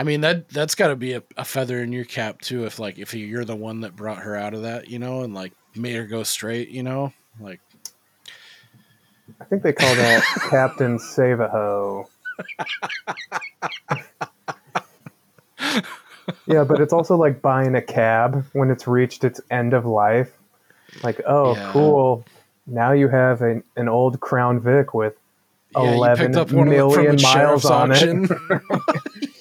I 0.00 0.02
mean 0.02 0.22
that 0.22 0.48
that's 0.48 0.74
got 0.74 0.88
to 0.88 0.96
be 0.96 1.12
a, 1.12 1.22
a 1.36 1.44
feather 1.44 1.82
in 1.82 1.92
your 1.92 2.06
cap 2.06 2.40
too. 2.40 2.64
If 2.64 2.78
like 2.78 2.98
if 2.98 3.12
you're 3.12 3.44
the 3.44 3.54
one 3.54 3.82
that 3.82 3.94
brought 3.94 4.20
her 4.22 4.34
out 4.34 4.54
of 4.54 4.62
that, 4.62 4.88
you 4.88 4.98
know, 4.98 5.24
and 5.24 5.34
like 5.34 5.52
made 5.76 5.94
her 5.94 6.06
go 6.06 6.22
straight, 6.22 6.70
you 6.70 6.82
know, 6.82 7.12
like 7.38 7.60
I 9.38 9.44
think 9.44 9.62
they 9.62 9.74
call 9.74 9.94
that 9.94 10.24
Captain 10.48 10.98
Save 10.98 11.40
a 11.40 11.48
Ho. 11.50 12.08
yeah, 16.46 16.64
but 16.64 16.80
it's 16.80 16.94
also 16.94 17.16
like 17.16 17.42
buying 17.42 17.74
a 17.74 17.82
cab 17.82 18.46
when 18.54 18.70
it's 18.70 18.86
reached 18.86 19.22
its 19.22 19.38
end 19.50 19.74
of 19.74 19.84
life. 19.84 20.32
Like, 21.04 21.20
oh, 21.26 21.56
Yeah. 21.56 21.72
cool. 21.74 22.24
Now 22.66 22.92
you 22.92 23.08
have 23.08 23.42
an, 23.42 23.64
an 23.76 23.90
old 23.90 24.18
Crown 24.20 24.60
Vic 24.60 24.94
with 24.94 25.14
yeah, 25.74 25.82
you 25.82 25.90
11 25.96 26.26
picked 26.26 26.36
up 26.38 26.52
one 26.52 26.68
of 26.68 26.74
them 26.74 26.90
from 26.90 27.04
million 27.04 27.22
miles 27.22 27.66
on 27.66 27.92
it. 27.92 28.30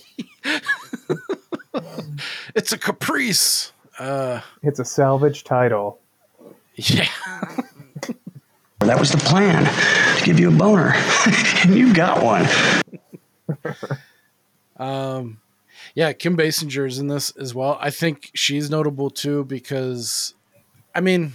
auction. 2.19 2.51
it's 2.55 2.71
a 2.73 2.77
Caprice. 2.77 3.71
Uh, 3.97 4.41
It's 4.63 4.79
a 4.79 4.85
salvage 4.85 5.43
title. 5.43 5.99
yeah, 6.75 7.07
That 8.79 8.97
was 8.99 9.11
the 9.11 9.17
plan 9.17 9.65
to 10.17 10.23
give 10.25 10.39
you 10.39 10.49
a 10.49 10.55
boner, 10.57 10.93
and 11.63 11.75
you 11.75 11.93
got 11.93 12.23
one. 12.23 12.47
um, 14.77 15.41
yeah. 15.95 16.13
Kim 16.13 16.37
Basinger 16.37 16.87
is 16.87 16.99
in 16.99 17.07
this 17.07 17.31
as 17.31 17.53
well. 17.53 17.77
I 17.81 17.89
think 17.89 18.31
she's 18.33 18.69
notable 18.69 19.09
too 19.09 19.43
because, 19.45 20.33
I 20.95 21.01
mean, 21.01 21.33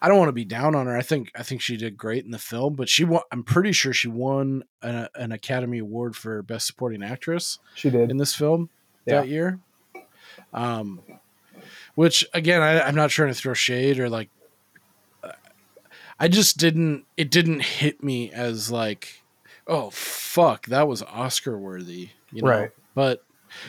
I 0.00 0.08
don't 0.08 0.18
want 0.18 0.28
to 0.28 0.32
be 0.32 0.44
down 0.44 0.74
on 0.74 0.86
her. 0.86 0.96
I 0.96 1.02
think 1.02 1.32
I 1.34 1.42
think 1.42 1.60
she 1.60 1.76
did 1.76 1.96
great 1.96 2.24
in 2.24 2.30
the 2.30 2.38
film, 2.38 2.74
but 2.74 2.88
she 2.88 3.04
won. 3.04 3.22
I'm 3.32 3.42
pretty 3.42 3.72
sure 3.72 3.92
she 3.92 4.08
won 4.08 4.62
an, 4.82 5.08
an 5.16 5.32
Academy 5.32 5.78
Award 5.78 6.14
for 6.16 6.42
Best 6.42 6.66
Supporting 6.66 7.02
Actress 7.02 7.58
She 7.74 7.90
did. 7.90 8.10
in 8.10 8.18
this 8.18 8.34
film 8.34 8.70
Yeah. 9.06 9.20
that 9.22 9.28
year. 9.28 9.58
Um, 10.54 11.00
which 11.94 12.26
again, 12.32 12.62
I, 12.62 12.80
I'm 12.80 12.94
not 12.94 13.10
trying 13.10 13.28
to 13.28 13.34
throw 13.34 13.54
shade 13.54 13.98
or 13.98 14.08
like. 14.08 14.30
I 16.18 16.28
just 16.28 16.58
didn't. 16.58 17.04
It 17.16 17.30
didn't 17.30 17.60
hit 17.60 18.02
me 18.02 18.30
as 18.30 18.70
like, 18.70 19.22
oh 19.66 19.90
fuck, 19.90 20.66
that 20.66 20.86
was 20.86 21.02
Oscar 21.02 21.58
worthy, 21.58 22.10
you 22.32 22.42
know. 22.42 22.48
Right. 22.48 22.70
But 22.94 23.24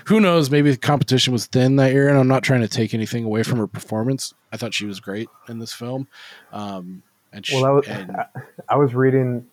who 0.06 0.20
knows? 0.20 0.50
Maybe 0.52 0.72
the 0.72 0.78
competition 0.78 1.34
was 1.34 1.48
thin 1.48 1.76
that 1.78 1.92
year, 1.92 2.08
and 2.08 2.18
I'm 2.18 2.28
not 2.28 2.44
trying 2.44 2.62
to 2.62 2.68
take 2.68 2.94
anything 2.94 3.24
away 3.26 3.44
from 3.44 3.60
her 3.60 3.68
performance. 3.68 4.34
I 4.52 4.58
thought 4.58 4.74
she 4.74 4.86
was 4.86 5.00
great 5.00 5.30
in 5.50 5.60
this 5.60 5.74
film. 5.74 6.08
Um, 6.52 7.04
and 7.34 7.46
she, 7.46 7.56
Well, 7.56 7.64
that 7.64 7.72
was, 7.72 7.88
and, 7.88 8.12
I, 8.12 8.28
I 8.70 8.76
was 8.78 8.96
reading 8.96 9.46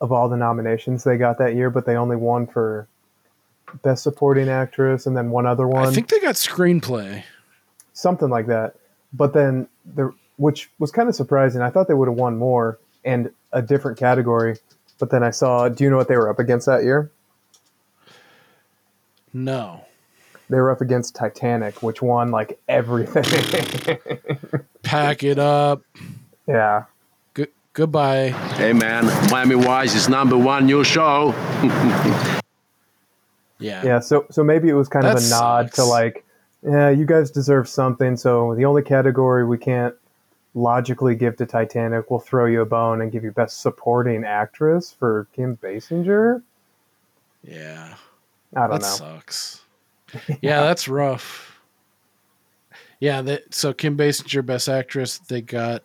of 0.00 0.12
all 0.12 0.28
the 0.28 0.36
nominations 0.36 1.04
they 1.04 1.16
got 1.16 1.38
that 1.38 1.54
year, 1.54 1.70
but 1.70 1.86
they 1.86 1.96
only 1.96 2.16
won 2.16 2.46
for 2.46 2.88
Best 3.82 4.02
Supporting 4.02 4.48
Actress 4.48 5.06
and 5.06 5.16
then 5.16 5.30
one 5.30 5.46
other 5.46 5.66
one. 5.68 5.86
I 5.88 5.90
think 5.92 6.08
they 6.08 6.20
got 6.20 6.34
screenplay. 6.36 7.22
something 7.92 8.28
like 8.30 8.46
that. 8.46 8.74
But 9.12 9.32
then 9.32 9.68
the 9.94 10.12
which 10.36 10.70
was 10.78 10.90
kind 10.90 11.08
of 11.08 11.14
surprising. 11.14 11.60
I 11.62 11.70
thought 11.70 11.86
they 11.88 11.94
would 11.94 12.08
have 12.08 12.16
won 12.16 12.36
more 12.38 12.78
and 13.04 13.30
a 13.52 13.60
different 13.62 13.98
category. 13.98 14.56
But 14.98 15.10
then 15.10 15.22
I 15.22 15.30
saw. 15.30 15.68
Do 15.68 15.84
you 15.84 15.90
know 15.90 15.96
what 15.96 16.08
they 16.08 16.16
were 16.16 16.28
up 16.28 16.38
against 16.38 16.66
that 16.66 16.82
year? 16.84 17.10
No. 19.32 19.84
They 20.48 20.56
were 20.56 20.70
up 20.72 20.80
against 20.80 21.14
Titanic, 21.14 21.82
which 21.82 22.02
won 22.02 22.30
like 22.32 22.58
everything. 22.68 23.98
Pack 24.82 25.22
it 25.22 25.38
up. 25.38 25.82
yeah, 26.48 26.84
Good. 27.34 27.50
Goodbye. 27.72 28.30
Hey 28.56 28.72
man, 28.72 29.06
Miami 29.30 29.54
Vice 29.54 29.94
is 29.94 30.08
number 30.08 30.36
one 30.36 30.66
new 30.66 30.82
show. 30.82 31.32
Yeah. 33.60 33.84
yeah. 33.84 34.00
So 34.00 34.26
so 34.30 34.42
maybe 34.42 34.68
it 34.68 34.74
was 34.74 34.88
kind 34.88 35.06
of 35.06 35.14
That 35.20 35.26
a 35.26 35.30
nod 35.30 35.72
to 35.74 35.84
like, 35.84 36.24
yeah, 36.62 36.90
you 36.90 37.04
guys 37.06 37.30
deserve 37.30 37.68
something. 37.68 38.16
So 38.16 38.54
the 38.54 38.64
only 38.64 38.82
category 38.82 39.44
we 39.46 39.58
can't 39.58 39.94
logically 40.54 41.14
give 41.14 41.36
to 41.36 41.46
Titanic, 41.46 42.10
we'll 42.10 42.20
throw 42.20 42.46
you 42.46 42.60
a 42.60 42.66
bone 42.66 43.00
and 43.00 43.12
give 43.12 43.22
you 43.24 43.30
Best 43.30 43.60
Supporting 43.60 44.24
Actress 44.24 44.90
for 44.92 45.28
Kim 45.34 45.56
Basinger. 45.58 46.42
Yeah. 47.44 47.94
I 48.56 48.60
don't 48.66 48.70
That 48.70 48.80
know. 48.80 48.86
sucks. 48.88 49.62
yeah, 50.42 50.60
that's 50.62 50.88
rough. 50.88 51.60
Yeah, 52.98 53.22
that 53.22 53.54
so 53.54 53.72
Kim 53.72 53.96
Basinger, 53.96 54.44
Best 54.44 54.68
Actress. 54.68 55.18
They 55.18 55.40
got 55.40 55.82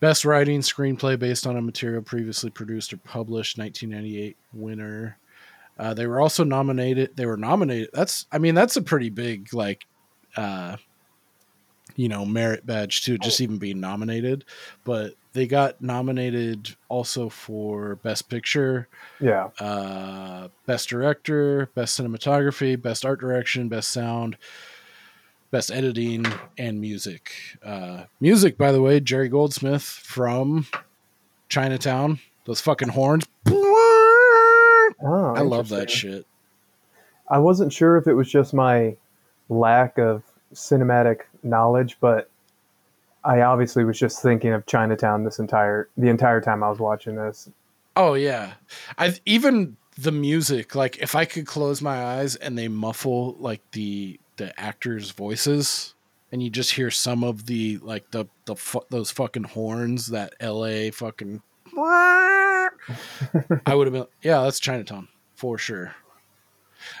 Best 0.00 0.24
Writing 0.24 0.60
Screenplay 0.60 1.18
based 1.18 1.46
on 1.46 1.56
a 1.56 1.62
material 1.62 2.02
previously 2.02 2.50
produced 2.50 2.92
or 2.92 2.96
published. 2.96 3.58
1998 3.58 4.36
winner. 4.52 5.18
Uh, 5.78 5.92
they 5.94 6.06
were 6.06 6.20
also 6.20 6.44
nominated. 6.44 7.16
They 7.16 7.26
were 7.26 7.36
nominated. 7.36 7.90
That's, 7.92 8.26
I 8.30 8.38
mean, 8.38 8.54
that's 8.54 8.76
a 8.76 8.82
pretty 8.82 9.10
big 9.10 9.52
like, 9.52 9.84
uh, 10.36 10.76
you 11.96 12.08
know, 12.08 12.24
merit 12.24 12.64
badge 12.66 13.04
too. 13.04 13.18
Just 13.18 13.40
even 13.40 13.58
being 13.58 13.80
nominated. 13.80 14.44
But 14.84 15.14
they 15.32 15.46
got 15.48 15.80
nominated 15.80 16.76
also 16.88 17.28
for 17.28 17.96
best 17.96 18.28
picture, 18.28 18.88
Yeah. 19.20 19.48
uh, 19.58 20.48
best 20.66 20.88
director, 20.88 21.68
best 21.74 21.98
cinematography, 21.98 22.80
best 22.80 23.04
art 23.04 23.18
direction, 23.20 23.68
best 23.68 23.88
sound, 23.90 24.36
best 25.50 25.72
editing, 25.72 26.24
and 26.56 26.80
music. 26.80 27.32
Uh, 27.64 28.04
music, 28.20 28.56
by 28.56 28.70
the 28.70 28.80
way, 28.80 29.00
Jerry 29.00 29.28
Goldsmith 29.28 29.82
from 29.82 30.66
Chinatown. 31.48 32.20
Those 32.44 32.60
fucking 32.60 32.90
horns. 32.90 33.24
Oh, 35.04 35.34
I 35.34 35.42
love 35.42 35.68
that 35.68 35.90
shit. 35.90 36.26
I 37.28 37.38
wasn't 37.38 37.72
sure 37.72 37.96
if 37.96 38.06
it 38.06 38.14
was 38.14 38.30
just 38.30 38.54
my 38.54 38.96
lack 39.48 39.98
of 39.98 40.22
cinematic 40.54 41.20
knowledge, 41.42 41.98
but 42.00 42.30
I 43.24 43.42
obviously 43.42 43.84
was 43.84 43.98
just 43.98 44.22
thinking 44.22 44.52
of 44.52 44.66
Chinatown 44.66 45.24
this 45.24 45.38
entire 45.38 45.88
the 45.96 46.08
entire 46.08 46.40
time 46.40 46.62
I 46.62 46.70
was 46.70 46.78
watching 46.78 47.16
this. 47.16 47.48
Oh 47.96 48.14
yeah, 48.14 48.54
I 48.98 49.14
even 49.24 49.76
the 49.98 50.12
music. 50.12 50.74
Like 50.74 50.98
if 50.98 51.14
I 51.14 51.24
could 51.24 51.46
close 51.46 51.80
my 51.80 52.02
eyes 52.02 52.36
and 52.36 52.58
they 52.58 52.68
muffle 52.68 53.36
like 53.38 53.62
the 53.72 54.18
the 54.36 54.58
actors' 54.60 55.10
voices, 55.10 55.94
and 56.32 56.42
you 56.42 56.50
just 56.50 56.72
hear 56.72 56.90
some 56.90 57.24
of 57.24 57.46
the 57.46 57.78
like 57.78 58.10
the 58.10 58.26
the 58.44 58.56
fu- 58.56 58.84
those 58.90 59.10
fucking 59.10 59.44
horns 59.44 60.08
that 60.08 60.34
L.A. 60.40 60.90
fucking. 60.90 61.42
I 63.66 63.74
would 63.74 63.86
have 63.86 63.94
been 63.94 64.06
yeah, 64.22 64.42
that's 64.42 64.60
Chinatown 64.60 65.08
for 65.34 65.58
sure. 65.58 65.94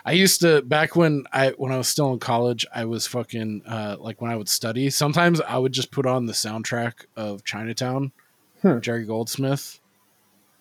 I 0.04 0.12
used 0.12 0.40
to 0.40 0.62
back 0.62 0.96
when 0.96 1.24
I 1.32 1.50
when 1.50 1.70
I 1.72 1.76
was 1.76 1.88
still 1.88 2.12
in 2.12 2.18
college, 2.18 2.64
I 2.74 2.84
was 2.86 3.06
fucking 3.06 3.62
uh 3.66 3.96
like 3.98 4.20
when 4.20 4.30
I 4.30 4.36
would 4.36 4.48
study, 4.48 4.90
sometimes 4.90 5.40
I 5.40 5.58
would 5.58 5.72
just 5.72 5.90
put 5.90 6.06
on 6.06 6.26
the 6.26 6.32
soundtrack 6.32 7.04
of 7.16 7.44
Chinatown, 7.44 8.12
Hmm. 8.62 8.80
Jerry 8.80 9.04
Goldsmith. 9.04 9.80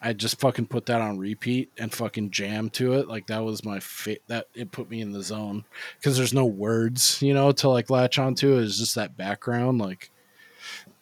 I 0.05 0.11
just 0.11 0.37
fucking 0.41 0.65
put 0.67 0.87
that 0.87 0.99
on 0.99 1.17
repeat 1.17 1.71
and 1.77 1.89
fucking 1.93 2.31
jam 2.31 2.69
to 2.71 2.95
it. 2.95 3.07
Like 3.07 3.27
that 3.27 3.45
was 3.45 3.63
my 3.63 3.79
fa- 3.79 4.17
that 4.27 4.47
it 4.53 4.73
put 4.73 4.89
me 4.89 4.99
in 4.99 5.13
the 5.13 5.23
zone 5.23 5.63
because 5.97 6.17
there's 6.17 6.33
no 6.33 6.45
words, 6.45 7.21
you 7.21 7.33
know, 7.33 7.53
to 7.53 7.69
like 7.69 7.89
latch 7.89 8.19
onto. 8.19 8.57
It's 8.57 8.77
just 8.77 8.95
that 8.95 9.15
background. 9.15 9.79
Like 9.79 10.11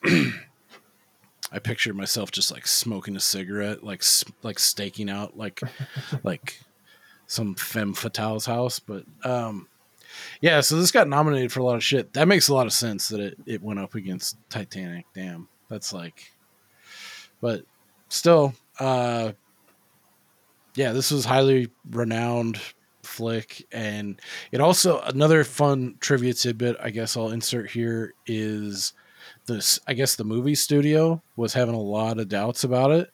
I 1.51 1.59
pictured 1.59 1.95
myself 1.95 2.31
just 2.31 2.51
like 2.51 2.65
smoking 2.65 3.15
a 3.15 3.19
cigarette, 3.19 3.83
like 3.83 4.03
like 4.41 4.57
staking 4.57 5.09
out 5.09 5.37
like 5.37 5.61
like 6.23 6.59
some 7.27 7.55
femme 7.55 7.93
fatale's 7.93 8.45
house. 8.45 8.79
But 8.79 9.03
um, 9.23 9.67
yeah, 10.39 10.61
so 10.61 10.77
this 10.77 10.91
got 10.91 11.09
nominated 11.09 11.51
for 11.51 11.59
a 11.59 11.63
lot 11.63 11.75
of 11.75 11.83
shit. 11.83 12.13
That 12.13 12.27
makes 12.27 12.47
a 12.47 12.53
lot 12.53 12.67
of 12.67 12.73
sense 12.73 13.09
that 13.09 13.19
it 13.19 13.37
it 13.45 13.61
went 13.61 13.79
up 13.79 13.95
against 13.95 14.37
Titanic. 14.49 15.05
Damn, 15.13 15.49
that's 15.69 15.91
like, 15.91 16.31
but 17.41 17.63
still, 18.07 18.53
uh, 18.79 19.33
yeah, 20.75 20.93
this 20.93 21.11
was 21.11 21.25
highly 21.25 21.69
renowned 21.89 22.61
flick, 23.03 23.67
and 23.73 24.21
it 24.53 24.61
also 24.61 25.01
another 25.01 25.43
fun 25.43 25.95
trivia 25.99 26.33
tidbit. 26.33 26.77
I 26.81 26.91
guess 26.91 27.17
I'll 27.17 27.31
insert 27.31 27.69
here 27.69 28.13
is 28.25 28.93
this. 29.45 29.79
I 29.87 29.93
guess 29.93 30.15
the 30.15 30.23
movie 30.23 30.55
studio 30.55 31.21
was 31.35 31.53
having 31.53 31.75
a 31.75 31.81
lot 31.81 32.19
of 32.19 32.29
doubts 32.29 32.63
about 32.63 32.91
it, 32.91 33.11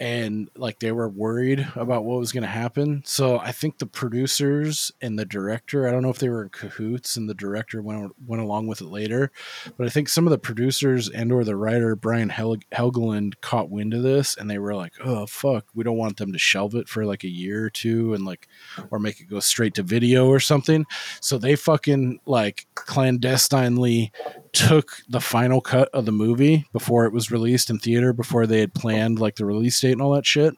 and 0.00 0.48
like 0.56 0.78
they 0.78 0.92
were 0.92 1.08
worried 1.08 1.66
about 1.74 2.04
what 2.04 2.18
was 2.18 2.32
going 2.32 2.42
to 2.42 2.48
happen. 2.48 3.02
So 3.04 3.38
I 3.38 3.52
think 3.52 3.78
the 3.78 3.86
producers 3.86 4.92
and 5.00 5.18
the 5.18 5.24
director, 5.24 5.86
I 5.86 5.90
don't 5.90 6.02
know 6.02 6.10
if 6.10 6.18
they 6.18 6.28
were 6.28 6.44
in 6.44 6.50
cahoots, 6.50 7.16
and 7.16 7.28
the 7.28 7.34
director 7.34 7.82
went 7.82 8.12
went 8.26 8.42
along 8.42 8.66
with 8.68 8.80
it 8.80 8.86
later, 8.86 9.30
but 9.76 9.86
I 9.86 9.90
think 9.90 10.08
some 10.08 10.26
of 10.26 10.30
the 10.30 10.38
producers 10.38 11.08
and 11.08 11.32
or 11.32 11.44
the 11.44 11.56
writer 11.56 11.96
Brian 11.96 12.28
Hel- 12.28 12.56
Helgeland 12.72 13.34
caught 13.40 13.70
wind 13.70 13.94
of 13.94 14.02
this, 14.02 14.36
and 14.36 14.50
they 14.50 14.58
were 14.58 14.74
like, 14.74 14.92
"Oh 15.04 15.26
fuck, 15.26 15.66
we 15.74 15.84
don't 15.84 15.98
want 15.98 16.16
them 16.16 16.32
to 16.32 16.38
shelve 16.38 16.74
it 16.74 16.88
for 16.88 17.04
like 17.04 17.24
a 17.24 17.28
year 17.28 17.64
or 17.64 17.70
two, 17.70 18.14
and 18.14 18.24
like, 18.24 18.48
or 18.90 18.98
make 18.98 19.20
it 19.20 19.28
go 19.28 19.40
straight 19.40 19.74
to 19.74 19.82
video 19.82 20.28
or 20.28 20.40
something." 20.40 20.86
So 21.20 21.38
they 21.38 21.56
fucking 21.56 22.20
like 22.26 22.66
clandestinely 22.74 24.12
took 24.52 24.98
the 25.08 25.20
final 25.20 25.60
cut 25.60 25.88
of 25.92 26.04
the 26.06 26.12
movie 26.12 26.66
before 26.72 27.04
it 27.06 27.12
was 27.12 27.30
released 27.30 27.70
in 27.70 27.78
theater 27.78 28.12
before 28.12 28.46
they 28.46 28.60
had 28.60 28.74
planned 28.74 29.18
like 29.18 29.36
the 29.36 29.44
release 29.44 29.80
date 29.80 29.92
and 29.92 30.02
all 30.02 30.12
that 30.12 30.26
shit 30.26 30.54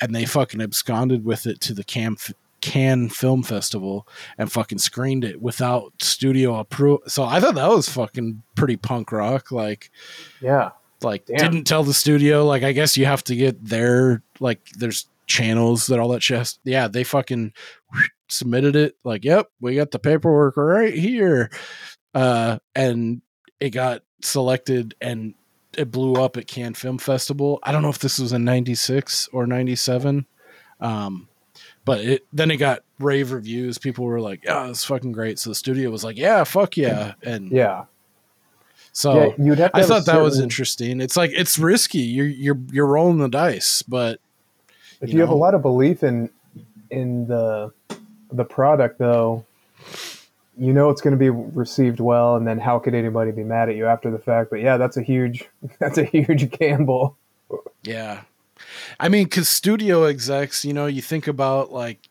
and 0.00 0.14
they 0.14 0.24
fucking 0.24 0.60
absconded 0.60 1.24
with 1.24 1.46
it 1.46 1.60
to 1.60 1.74
the 1.74 1.84
Cam 1.84 2.16
Cannes 2.60 3.08
Film 3.10 3.42
Festival 3.42 4.06
and 4.38 4.50
fucking 4.52 4.78
screened 4.78 5.24
it 5.24 5.40
without 5.40 5.92
studio 6.02 6.56
approval. 6.58 7.02
So 7.06 7.24
I 7.24 7.40
thought 7.40 7.54
that 7.54 7.68
was 7.68 7.88
fucking 7.88 8.42
pretty 8.54 8.76
punk 8.76 9.12
rock. 9.12 9.50
Like, 9.50 9.90
Yeah. 10.42 10.70
like 11.02 11.24
Damn. 11.26 11.36
didn't 11.38 11.64
tell 11.64 11.84
the 11.84 11.94
studio. 11.94 12.44
Like, 12.46 12.62
I 12.62 12.72
guess 12.72 12.96
you 12.98 13.06
have 13.06 13.24
to 13.24 13.36
get 13.36 13.64
their 13.64 14.22
like. 14.40 14.60
There's 14.78 15.06
channels 15.26 15.86
that 15.86 15.98
all 15.98 16.08
that 16.08 16.22
shit. 16.22 16.36
has- 16.38 16.58
Yeah, 16.64 16.86
they 16.88 17.02
fucking 17.04 17.52
submitted 18.28 18.76
it. 18.76 18.94
Like, 19.04 19.24
yep, 19.24 19.48
we 19.60 19.76
got 19.76 19.90
the 19.90 19.98
paperwork 19.98 20.56
right 20.56 20.92
here, 20.94 21.50
uh, 22.14 22.58
and 22.74 23.22
it 23.60 23.70
got 23.70 24.02
selected 24.22 24.94
and 25.00 25.34
it 25.76 25.90
blew 25.90 26.14
up 26.14 26.36
at 26.36 26.46
Cannes 26.46 26.74
Film 26.74 26.98
Festival. 26.98 27.58
I 27.62 27.72
don't 27.72 27.82
know 27.82 27.90
if 27.90 27.98
this 27.98 28.18
was 28.18 28.32
in 28.32 28.44
'96 28.44 29.28
or 29.32 29.46
'97, 29.46 30.26
um, 30.80 31.28
but 31.84 32.00
it 32.00 32.26
then 32.32 32.50
it 32.50 32.56
got 32.56 32.80
rave 32.98 33.32
reviews. 33.32 33.78
People 33.78 34.04
were 34.04 34.20
like, 34.20 34.44
"Yeah, 34.44 34.68
it's 34.68 34.84
fucking 34.84 35.12
great." 35.12 35.38
So 35.38 35.50
the 35.50 35.54
studio 35.54 35.90
was 35.90 36.02
like, 36.04 36.16
"Yeah, 36.16 36.44
fuck 36.44 36.76
yeah," 36.76 37.14
and 37.22 37.50
Yeah. 37.52 37.84
so 38.92 39.34
yeah, 39.38 39.54
have 39.54 39.70
I 39.74 39.82
thought 39.82 40.06
that 40.06 40.20
was 40.20 40.40
interesting. 40.40 41.00
It's 41.00 41.16
like 41.16 41.30
it's 41.32 41.58
risky. 41.58 42.00
You're 42.00 42.26
you're 42.26 42.58
you're 42.72 42.86
rolling 42.86 43.18
the 43.18 43.28
dice, 43.28 43.82
but 43.82 44.20
If 45.00 45.10
you 45.10 45.16
you, 45.16 45.20
have 45.20 45.30
a 45.30 45.34
lot 45.34 45.54
of 45.54 45.62
belief 45.62 46.02
in 46.02 46.30
in 46.90 47.26
the 47.28 47.72
the 48.32 48.44
product 48.44 48.98
though, 48.98 49.44
you 50.60 50.74
know 50.74 50.90
it's 50.90 51.00
going 51.00 51.12
to 51.12 51.18
be 51.18 51.30
received 51.30 52.00
well 52.00 52.36
and 52.36 52.46
then 52.46 52.58
how 52.58 52.78
could 52.78 52.94
anybody 52.94 53.32
be 53.32 53.42
mad 53.42 53.70
at 53.70 53.76
you 53.76 53.86
after 53.86 54.10
the 54.10 54.18
fact? 54.18 54.50
But 54.50 54.60
yeah, 54.60 54.76
that's 54.76 54.96
a 54.98 55.02
huge 55.02 55.48
that's 55.78 55.98
a 55.98 56.04
huge 56.04 56.50
gamble. 56.50 57.16
Yeah. 57.82 58.22
I 59.00 59.08
mean, 59.08 59.24
because 59.24 59.48
studio 59.48 60.04
execs, 60.04 60.64
you 60.64 60.74
know, 60.74 60.86
you 60.86 61.00
think 61.00 61.26
about 61.26 61.72
like, 61.72 62.08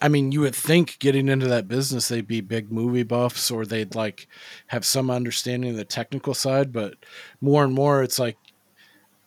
I 0.00 0.08
mean, 0.08 0.32
you 0.32 0.40
would 0.40 0.56
think 0.56 0.98
getting 0.98 1.28
into 1.28 1.46
that 1.46 1.68
business, 1.68 2.08
they'd 2.08 2.26
be 2.26 2.40
big 2.40 2.72
movie 2.72 3.04
buffs 3.04 3.52
or 3.52 3.64
they'd 3.64 3.94
like 3.94 4.26
have 4.66 4.84
some 4.84 5.08
understanding 5.10 5.70
of 5.70 5.76
the 5.76 5.84
technical 5.84 6.34
side. 6.34 6.72
But 6.72 6.94
more 7.40 7.62
and 7.62 7.72
more, 7.72 8.02
it's 8.02 8.18
like, 8.18 8.36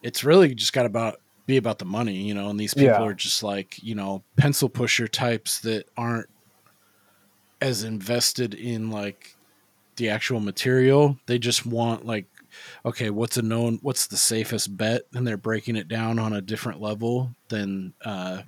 it's 0.03 0.25
really 0.25 0.53
just 0.53 0.73
got 0.73 0.85
about 0.85 1.21
be 1.45 1.55
about 1.57 1.79
the 1.79 1.85
money, 1.85 2.15
you 2.15 2.33
know, 2.33 2.49
and 2.49 2.59
these 2.59 2.73
people 2.73 2.89
Yeah. 2.89 3.03
are 3.03 3.13
just 3.13 3.41
like, 3.41 3.81
you 3.81 3.95
know, 3.95 4.23
pencil 4.35 4.67
pusher 4.67 5.07
types 5.07 5.59
that 5.61 5.87
aren't 5.95 6.27
as 7.65 7.83
invested 7.83 8.53
in 8.53 8.91
like 8.91 9.35
the 9.95 10.09
actual 10.09 10.39
material. 10.39 11.17
They 11.25 11.39
just 11.39 11.65
want 11.65 12.05
like 12.05 12.25
okay, 12.85 13.09
what's 13.09 13.35
a 13.35 13.41
known, 13.41 13.79
what's 13.81 14.07
the 14.07 14.15
safest 14.15 14.77
bet, 14.77 15.01
and 15.13 15.27
they're 15.27 15.35
breaking 15.35 15.75
it 15.75 15.87
down 15.89 16.19
on 16.19 16.31
a 16.31 16.39
different 16.41 16.79
level 16.79 17.35
than 17.49 17.93
uh, 18.05 18.43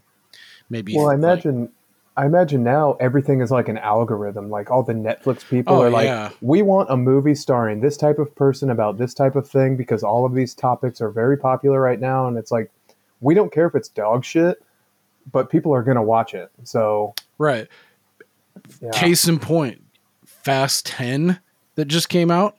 maybe. 0.70 0.96
Well, 0.96 1.08
I 1.10 1.16
like- 1.16 1.18
imagine 1.18 1.72
I 2.16 2.26
imagine 2.26 2.64
now 2.64 2.98
everything 3.00 3.42
is 3.42 3.52
like 3.52 3.68
an 3.68 3.78
algorithm. 3.78 4.50
Like 4.50 4.72
all 4.72 4.82
the 4.82 4.94
Netflix 4.94 5.48
people 5.48 5.76
Oh, 5.76 5.84
are 5.84 5.90
like, 5.92 6.06
yeah. 6.06 6.32
we 6.42 6.62
want 6.64 6.90
a 6.90 6.98
movie 6.98 7.36
starring 7.36 7.82
this 7.82 7.96
type 7.96 8.18
of 8.18 8.34
person 8.36 8.72
about 8.72 8.98
this 8.98 9.14
type 9.14 9.36
of 9.36 9.48
thing 9.48 9.78
because 9.78 10.02
all 10.04 10.26
of 10.26 10.34
these 10.34 10.56
topics 10.56 11.00
are 11.02 11.10
very 11.12 11.38
popular 11.38 11.80
right 11.82 12.00
now, 12.00 12.28
and 12.28 12.38
it's 12.38 12.52
like 12.52 12.72
we 13.20 13.34
don't 13.34 13.52
care 13.52 13.68
if 13.68 13.76
it's 13.76 13.90
dog 13.90 14.24
shit, 14.24 14.64
but 15.32 15.50
people 15.50 15.74
are 15.74 15.84
gonna 15.84 16.02
watch 16.04 16.34
it. 16.34 16.50
So 16.64 17.14
right. 17.38 17.68
Yeah. 18.82 18.92
Case 18.92 19.28
in 19.28 19.40
point, 19.40 19.84
Fast 20.26 20.86
Ten 20.86 21.40
that 21.76 21.86
just 21.86 22.10
came 22.10 22.32
out. 22.32 22.58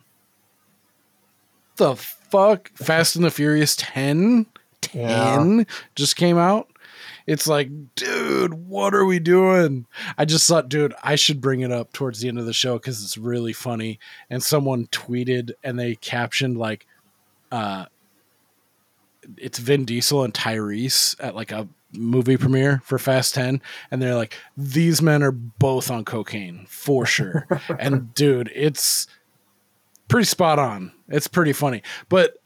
The 1.77 1.97
fuck, 1.97 2.71
Fast 2.75 3.17
and 3.17 3.25
the 3.25 3.31
Furious 3.31 3.77
10? 3.77 4.47
10 4.81 5.67
just 5.95 6.17
came 6.17 6.39
out. 6.39 6.69
It's 7.27 7.47
like, 7.47 7.69
dude, 7.95 8.55
what 8.55 8.95
are 8.95 9.05
we 9.05 9.19
doing? 9.19 9.87
I 10.17 10.25
just 10.25 10.49
thought, 10.49 10.71
dude, 10.71 10.95
I 11.03 11.15
should 11.15 11.41
bring 11.41 11.61
it 11.61 11.71
up 11.71 11.93
towards 11.93 12.21
the 12.21 12.29
end 12.29 12.39
of 12.39 12.47
the 12.47 12.55
show 12.55 12.79
because 12.79 13.05
it's 13.05 13.19
really 13.19 13.53
funny. 13.53 13.99
And 14.31 14.43
someone 14.43 14.87
tweeted 14.87 15.53
and 15.63 15.79
they 15.79 15.95
captioned 15.97 16.57
like, 16.57 16.87
uh, 17.53 17.85
it's 19.37 19.59
Vin 19.59 19.85
Diesel 19.85 20.25
and 20.25 20.33
Tyrese 20.33 21.17
at 21.21 21.35
like 21.35 21.53
a 21.53 21.69
movie 21.93 22.37
premiere 22.37 22.83
for 22.85 22.99
Fast 22.99 23.35
10 23.35 23.63
and 23.91 24.03
they're 24.03 24.15
like 24.15 24.37
these 24.57 25.01
men 25.01 25.23
are 25.23 25.31
both 25.33 25.91
on 25.91 26.05
cocaine 26.05 26.67
for 26.69 27.07
sure. 27.07 27.47
and 27.79 28.13
dude, 28.15 28.51
it's 28.55 29.07
pretty 30.09 30.27
spot 30.27 30.59
on. 30.59 30.93
It's 31.09 31.29
pretty 31.29 31.53
funny. 31.53 31.83
But 32.09 32.37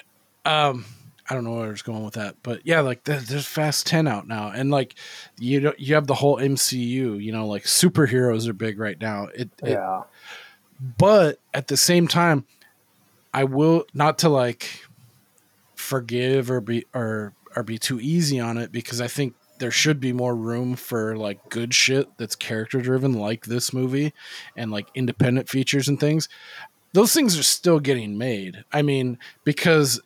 um 0.45 0.84
I 1.30 1.34
don't 1.34 1.45
know 1.45 1.53
where 1.53 1.66
I 1.66 1.70
was 1.70 1.82
going 1.82 2.05
with 2.05 2.14
that, 2.14 2.36
but 2.43 2.61
yeah, 2.66 2.80
like 2.80 3.05
there's 3.05 3.47
Fast 3.47 3.86
Ten 3.86 4.07
out 4.07 4.26
now, 4.28 4.49
and 4.51 4.70
like 4.70 4.97
you 5.38 5.61
know, 5.61 5.72
you 5.78 5.95
have 5.95 6.07
the 6.07 6.14
whole 6.14 6.36
MCU. 6.36 7.22
You 7.22 7.32
know, 7.32 7.47
like 7.47 7.64
superheroes 7.64 8.49
are 8.49 8.53
big 8.53 8.78
right 8.78 9.01
now. 9.01 9.28
It, 9.34 9.49
it 9.62 9.70
Yeah. 9.70 10.03
but 10.99 11.38
at 11.55 11.68
the 11.68 11.76
same 11.76 12.07
time, 12.07 12.45
I 13.32 13.45
will 13.45 13.86
not 13.95 14.18
to 14.18 14.28
like 14.28 14.84
forgive 15.74 16.51
or 16.51 16.61
be 16.61 16.84
or 16.93 17.32
or 17.57 17.62
be 17.62 17.78
too 17.78 18.00
easy 18.00 18.38
on 18.40 18.59
it 18.59 18.72
because 18.72 19.00
I 19.00 19.09
think 19.09 19.34
there 19.59 19.70
should 19.70 20.00
be 20.00 20.12
more 20.12 20.34
room 20.34 20.74
for 20.74 21.16
like 21.16 21.48
good 21.48 21.72
shit 21.72 22.09
that's 22.18 22.34
character 22.34 22.80
driven 22.80 23.12
like 23.12 23.44
this 23.46 23.72
movie 23.72 24.12
and 24.57 24.70
like 24.70 24.88
independent 24.94 25.48
features 25.48 25.88
and 25.88 26.00
things. 26.00 26.28
Those 26.94 27.14
things 27.14 27.38
are 27.38 27.44
still 27.44 27.78
getting 27.80 28.18
made. 28.18 28.64
I 28.72 28.82
mean, 28.82 29.18
because 29.44 30.00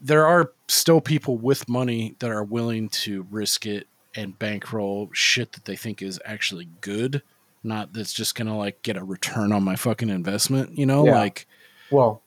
there 0.00 0.26
are 0.26 0.52
still 0.68 1.00
people 1.00 1.36
with 1.36 1.68
money 1.68 2.16
that 2.18 2.30
are 2.30 2.42
willing 2.42 2.88
to 2.88 3.26
risk 3.30 3.66
it 3.66 3.86
and 4.16 4.38
bankroll 4.38 5.10
shit 5.12 5.52
that 5.52 5.64
they 5.66 5.76
think 5.76 6.02
is 6.02 6.18
actually 6.24 6.68
good, 6.80 7.22
not 7.62 7.92
that's 7.92 8.12
just 8.12 8.34
gonna 8.34 8.56
like 8.56 8.82
get 8.82 8.96
a 8.96 9.04
return 9.04 9.52
on 9.52 9.62
my 9.62 9.76
fucking 9.76 10.08
investment. 10.08 10.76
You 10.76 10.86
know, 10.86 11.04
Yeah. 11.04 11.14
like 11.14 11.46
Well, 11.90 12.22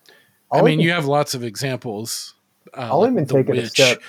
I 0.51 0.61
mean, 0.61 0.79
you 0.79 0.91
have 0.91 1.05
lots 1.05 1.33
of 1.33 1.43
examples. 1.43 2.35
Uh, 2.75 2.81
I'll 2.81 3.01
like 3.01 3.11
even 3.11 3.25
take 3.25 3.49
it 3.49 3.57
a 3.57 3.67
step. 3.67 4.01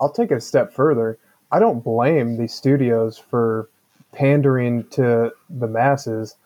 I'll 0.00 0.12
take 0.12 0.30
it 0.30 0.36
a 0.36 0.40
step 0.40 0.72
further. 0.72 1.18
I 1.50 1.58
don't 1.58 1.82
blame 1.82 2.36
these 2.36 2.52
studios 2.52 3.18
for 3.18 3.68
pandering 4.12 4.86
to 4.90 5.32
the 5.48 5.66
masses. 5.66 6.36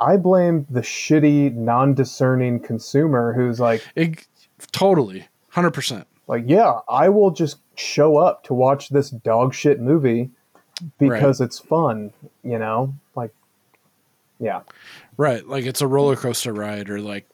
I 0.00 0.16
blame 0.16 0.66
the 0.68 0.80
shitty, 0.80 1.54
non-discerning 1.54 2.60
consumer 2.60 3.32
who's 3.32 3.60
like, 3.60 3.86
It, 3.94 4.26
totally, 4.72 5.28
hundred 5.50 5.70
percent. 5.70 6.06
like, 6.26 6.44
yeah, 6.46 6.80
I 6.88 7.08
will 7.08 7.30
just 7.30 7.58
show 7.76 8.16
up 8.16 8.42
to 8.44 8.54
watch 8.54 8.88
this 8.88 9.10
dog 9.10 9.54
shit 9.54 9.80
movie 9.80 10.30
because 10.98 11.40
it's 11.40 11.58
fun, 11.58 12.12
you 12.42 12.58
know? 12.58 12.94
Like, 13.14 13.32
yeah, 14.40 14.62
Right, 15.16 15.46
like 15.46 15.64
it's 15.64 15.80
a 15.80 15.86
roller 15.86 16.16
coaster 16.16 16.52
ride, 16.52 16.90
or 16.90 17.00
like 17.00 17.26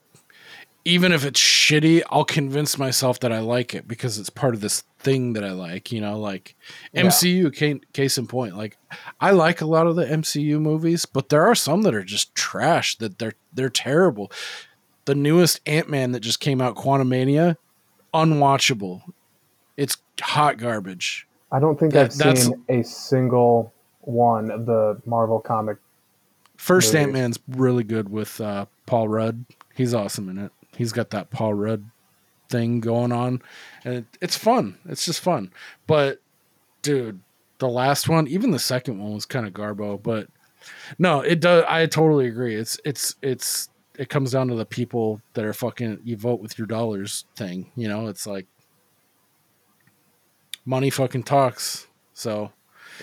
even 0.85 1.13
if 1.13 1.25
it's 1.25 1.41
shitty, 1.41 2.03
I'll 2.11 2.25
convince 2.25 2.79
myself 2.79 3.21
that 3.21 3.33
I 3.33 3.41
like 3.41 3.75
it 3.75 3.87
because 3.87 4.19
it's 4.19 4.31
part 4.31 4.55
of 4.55 4.61
this 4.61 4.83
thing 4.99 5.35
that 5.35 5.45
I 5.45 5.53
like. 5.53 5.93
You 5.93 6.01
know, 6.01 6.19
like. 6.19 6.57
MCU. 6.95 7.55
Case, 7.55 7.81
case 7.93 8.19
in 8.19 8.27
point, 8.27 8.57
like 8.57 8.77
I 9.21 9.31
like 9.31 9.61
a 9.61 9.67
lot 9.67 9.87
of 9.87 9.97
the 9.97 10.05
MCU 10.07 10.61
movies, 10.61 11.05
but 11.05 11.29
there 11.29 11.47
are 11.47 11.55
some 11.55 11.83
that 11.83 11.95
are 11.95 12.05
just 12.05 12.35
trash. 12.35 12.97
That 12.97 13.19
they're 13.19 13.35
they're 13.53 13.69
terrible. 13.69 14.33
The 15.05 15.15
newest 15.15 15.61
Ant 15.67 15.89
Man 15.89 16.13
that 16.13 16.21
just 16.21 16.41
came 16.41 16.61
out, 16.61 16.77
Quantumania, 16.77 17.57
unwatchable. 18.15 19.03
It's 19.77 19.97
hot 20.21 20.59
garbage. 20.59 21.27
I 21.53 21.59
don't 21.59 21.79
think 21.79 21.93
That- 21.93 22.17
I've 22.25 22.39
seen 22.39 22.65
a 22.69 22.83
single 22.83 23.73
one 24.03 24.51
of 24.51 24.67
the 24.67 25.01
Marvel 25.05 25.41
comic. 25.41 25.79
First. 26.57 26.95
Ant 26.95 27.13
Man's 27.13 27.39
really 27.49 27.85
good 27.85 28.11
with 28.11 28.41
uh, 28.41 28.67
Paul 28.87 29.09
Rudd. 29.09 29.47
He's 29.75 29.95
awesome 29.95 30.29
in 30.29 30.39
it. 30.39 30.53
He's 30.81 30.93
got 30.93 31.11
that 31.11 31.29
Paul 31.29 31.53
Rudd 31.53 31.85
thing 32.49 32.81
going 32.81 33.13
on, 33.13 33.43
and 33.85 33.97
it, 33.97 34.05
it's 34.23 34.39
fun. 34.39 34.79
It's 34.89 35.05
just 35.05 35.21
fun. 35.21 35.53
But 35.87 36.23
dude, 36.81 37.21
the 37.59 37.69
last 37.69 38.09
one, 38.09 38.27
even 38.29 38.51
the 38.51 38.59
second 38.59 38.99
one 38.99 39.13
was 39.13 39.27
kind 39.27 39.47
of 39.47 39.53
garbo. 39.53 40.03
But 40.03 40.29
no, 40.99 41.21
it 41.21 41.41
does. 41.41 41.65
I 41.69 41.85
totally 41.85 42.29
agree. 42.29 42.55
It's 42.55 42.81
it's 42.83 43.15
it's 43.21 43.69
it 43.99 44.09
comes 44.09 44.31
down 44.33 44.49
to 44.49 44.55
the 44.55 44.65
people 44.65 45.21
that 45.35 45.45
are 45.45 45.53
fucking 45.53 46.01
you 46.03 46.17
vote 46.17 46.41
with 46.41 46.57
your 46.57 46.67
dollars 46.67 47.27
thing. 47.37 47.71
You 47.77 47.87
know, 47.87 48.07
it's 48.07 48.27
like 48.27 48.47
money 50.65 50.89
fucking 50.89 51.25
talks. 51.25 51.89
So 52.15 52.53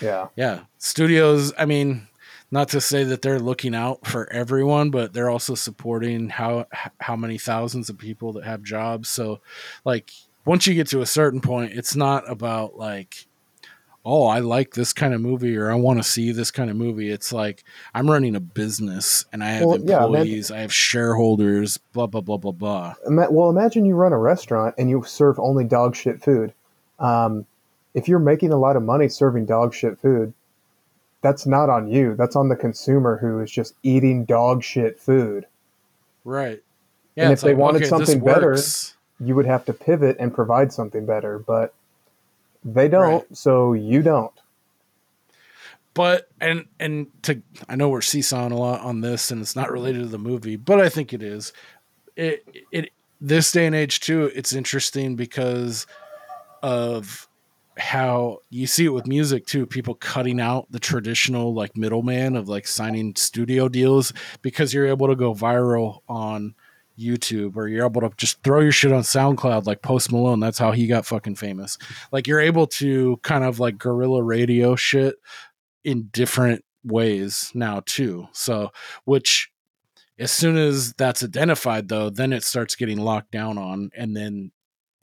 Yeah, 0.01 0.29
yeah 0.35 0.61
studios 0.79 1.53
i 1.57 1.65
mean 1.65 2.06
not 2.51 2.69
to 2.69 2.81
say 2.81 3.03
that 3.03 3.21
they're 3.21 3.39
looking 3.39 3.75
out 3.75 4.05
for 4.07 4.31
everyone 4.31 4.89
but 4.89 5.13
they're 5.13 5.29
also 5.29 5.55
supporting 5.55 6.29
how 6.29 6.65
how 6.99 7.15
many 7.15 7.37
thousands 7.37 7.89
of 7.89 7.97
people 7.97 8.33
that 8.33 8.43
have 8.43 8.63
jobs. 8.63 9.09
So 9.09 9.39
like 9.85 10.11
once 10.45 10.65
you 10.67 10.73
get 10.73 10.87
to 10.87 11.01
a 11.01 11.05
certain 11.05 11.41
point 11.41 11.73
it's 11.73 11.95
not 11.95 12.29
about 12.29 12.77
like 12.77 13.27
oh 14.05 14.25
i 14.25 14.39
like 14.39 14.73
this 14.73 14.93
kind 14.93 15.13
of 15.13 15.19
movie 15.19 15.57
or 15.57 15.69
i 15.69 15.75
want 15.75 15.99
to 15.99 16.03
see 16.03 16.31
this 16.31 16.51
kind 16.51 16.69
of 16.69 16.77
movie. 16.77 17.11
It's 17.11 17.33
like 17.33 17.63
i'm 17.93 18.09
running 18.09 18.35
a 18.35 18.39
business 18.39 19.25
and 19.33 19.43
i 19.43 19.49
have 19.49 19.65
Well, 19.65 19.79
yeah, 19.83 20.05
employees 20.05 20.49
i 20.49 20.59
have 20.59 20.73
shareholders 20.73 21.77
blah 21.91 22.07
blah 22.07 22.21
blah 22.21 22.37
blah 22.37 22.53
blah. 22.53 22.95
Well, 23.05 23.49
imagine 23.49 23.85
you 23.85 23.95
run 23.95 24.13
a 24.13 24.17
restaurant 24.17 24.75
and 24.77 24.89
you 24.89 25.03
serve 25.05 25.37
only 25.39 25.65
dog 25.65 25.95
shit 25.95 26.23
food. 26.23 26.53
Um, 26.99 27.45
if 27.93 28.07
you're 28.07 28.19
making 28.19 28.51
a 28.53 28.57
lot 28.57 28.75
of 28.75 28.83
money 28.83 29.09
serving 29.09 29.45
dog 29.45 29.73
shit 29.73 29.99
food, 29.99 30.33
that's 31.21 31.45
not 31.45 31.69
on 31.69 31.87
you. 31.89 32.15
That's 32.15 32.35
on 32.35 32.49
the 32.49 32.55
consumer 32.55 33.17
who 33.17 33.39
is 33.39 33.51
just 33.51 33.73
eating 33.83 34.25
dog 34.25 34.63
shit 34.63 34.99
food. 34.99 35.45
right 36.23 36.61
Yeah, 37.15 37.25
And 37.25 37.33
if 37.33 37.41
they 37.41 37.55
wanted 37.55 37.81
this 37.81 37.89
something 37.89 38.19
better. 38.23 38.57
You 39.19 39.33
would 39.35 39.47
have 39.47 39.65
to 39.65 39.73
pivot 39.73 40.17
and 40.19 40.31
provide 40.33 40.71
something 40.71 41.05
better, 41.07 41.39
but 41.39 41.73
they 42.63 42.87
don't, 42.87 43.35
so 43.35 43.73
you 43.73 44.03
don't. 44.03 44.31
but 45.95 46.29
and 46.39 46.65
and 46.79 47.07
to 47.23 47.41
I 47.67 47.75
know 47.75 47.89
we're 47.89 48.01
seesawing 48.01 48.51
a 48.51 48.57
lot 48.57 48.81
on 48.81 49.01
this, 49.01 49.31
and 49.31 49.41
it's 49.41 49.55
not 49.55 49.71
related 49.71 50.01
to 50.01 50.07
the 50.07 50.19
movie, 50.19 50.55
but 50.55 50.79
I 50.79 50.89
think 50.89 51.13
it 51.13 51.23
is. 51.23 51.51
It 52.15 52.45
it 52.71 52.91
this 53.19 53.51
day 53.51 53.65
and 53.65 53.73
age 53.75 53.99
too. 54.01 54.31
It's 54.35 54.53
interesting 54.53 55.15
because 55.15 55.87
of 56.61 57.26
how 57.77 58.39
you 58.49 58.67
see 58.67 58.85
it 58.85 58.93
with 58.93 59.07
music 59.07 59.45
too. 59.45 59.65
People 59.65 59.95
cutting 59.95 60.39
out 60.39 60.67
the 60.71 60.79
traditional 60.79 61.53
like 61.53 61.77
middleman 61.77 62.35
of 62.35 62.49
like 62.49 62.67
signing 62.67 63.15
studio 63.15 63.69
deals 63.69 64.13
because 64.41 64.73
you're 64.73 64.87
able 64.87 65.07
to 65.07 65.15
go 65.15 65.33
viral 65.33 65.99
on 66.07 66.55
YouTube 66.97 67.55
or 67.55 67.67
you're 67.67 67.85
able 67.85 68.01
to 68.01 68.11
just 68.17 68.41
throw 68.43 68.59
your 68.61 68.71
shit 68.71 68.91
on 68.91 69.03
SoundCloud 69.03 69.65
like 69.65 69.81
Post 69.81 70.11
Malone. 70.11 70.39
That's 70.39 70.57
how 70.57 70.71
he 70.71 70.87
got 70.87 71.05
fucking 71.05 71.35
famous. 71.35 71.77
Like 72.11 72.27
you're 72.27 72.39
able 72.39 72.67
to 72.67 73.17
kind 73.17 73.43
of 73.43 73.59
like 73.59 73.77
guerrilla 73.77 74.23
radio 74.23 74.75
shit 74.75 75.15
in 75.83 76.09
different 76.11 76.65
ways 76.83 77.51
now 77.53 77.81
too. 77.85 78.27
So, 78.31 78.71
which 79.05 79.51
as 80.17 80.31
soon 80.31 80.57
as 80.57 80.93
that's 80.93 81.23
identified 81.23 81.87
though, 81.89 82.09
then 82.09 82.33
it 82.33 82.43
starts 82.43 82.75
getting 82.75 82.97
locked 82.97 83.31
down 83.31 83.57
on 83.57 83.91
and 83.95 84.15
then 84.15 84.51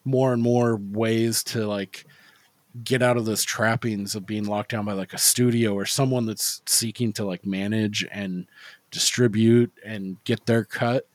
more 0.04 0.32
and 0.32 0.42
more 0.42 0.76
ways 0.76 1.42
to 1.44 1.66
like 1.66 2.04
get 2.82 3.02
out 3.02 3.16
of 3.16 3.24
those 3.24 3.44
trappings 3.44 4.14
of 4.14 4.26
being 4.26 4.44
locked 4.44 4.70
down 4.70 4.84
by 4.84 4.92
like 4.92 5.12
a 5.12 5.18
studio 5.18 5.74
or 5.74 5.86
someone 5.86 6.26
that's 6.26 6.62
seeking 6.66 7.12
to 7.12 7.24
like 7.24 7.46
manage 7.46 8.06
and 8.10 8.46
distribute 8.90 9.72
and 9.84 10.16
get 10.24 10.46
their 10.46 10.64
cut. 10.64 11.08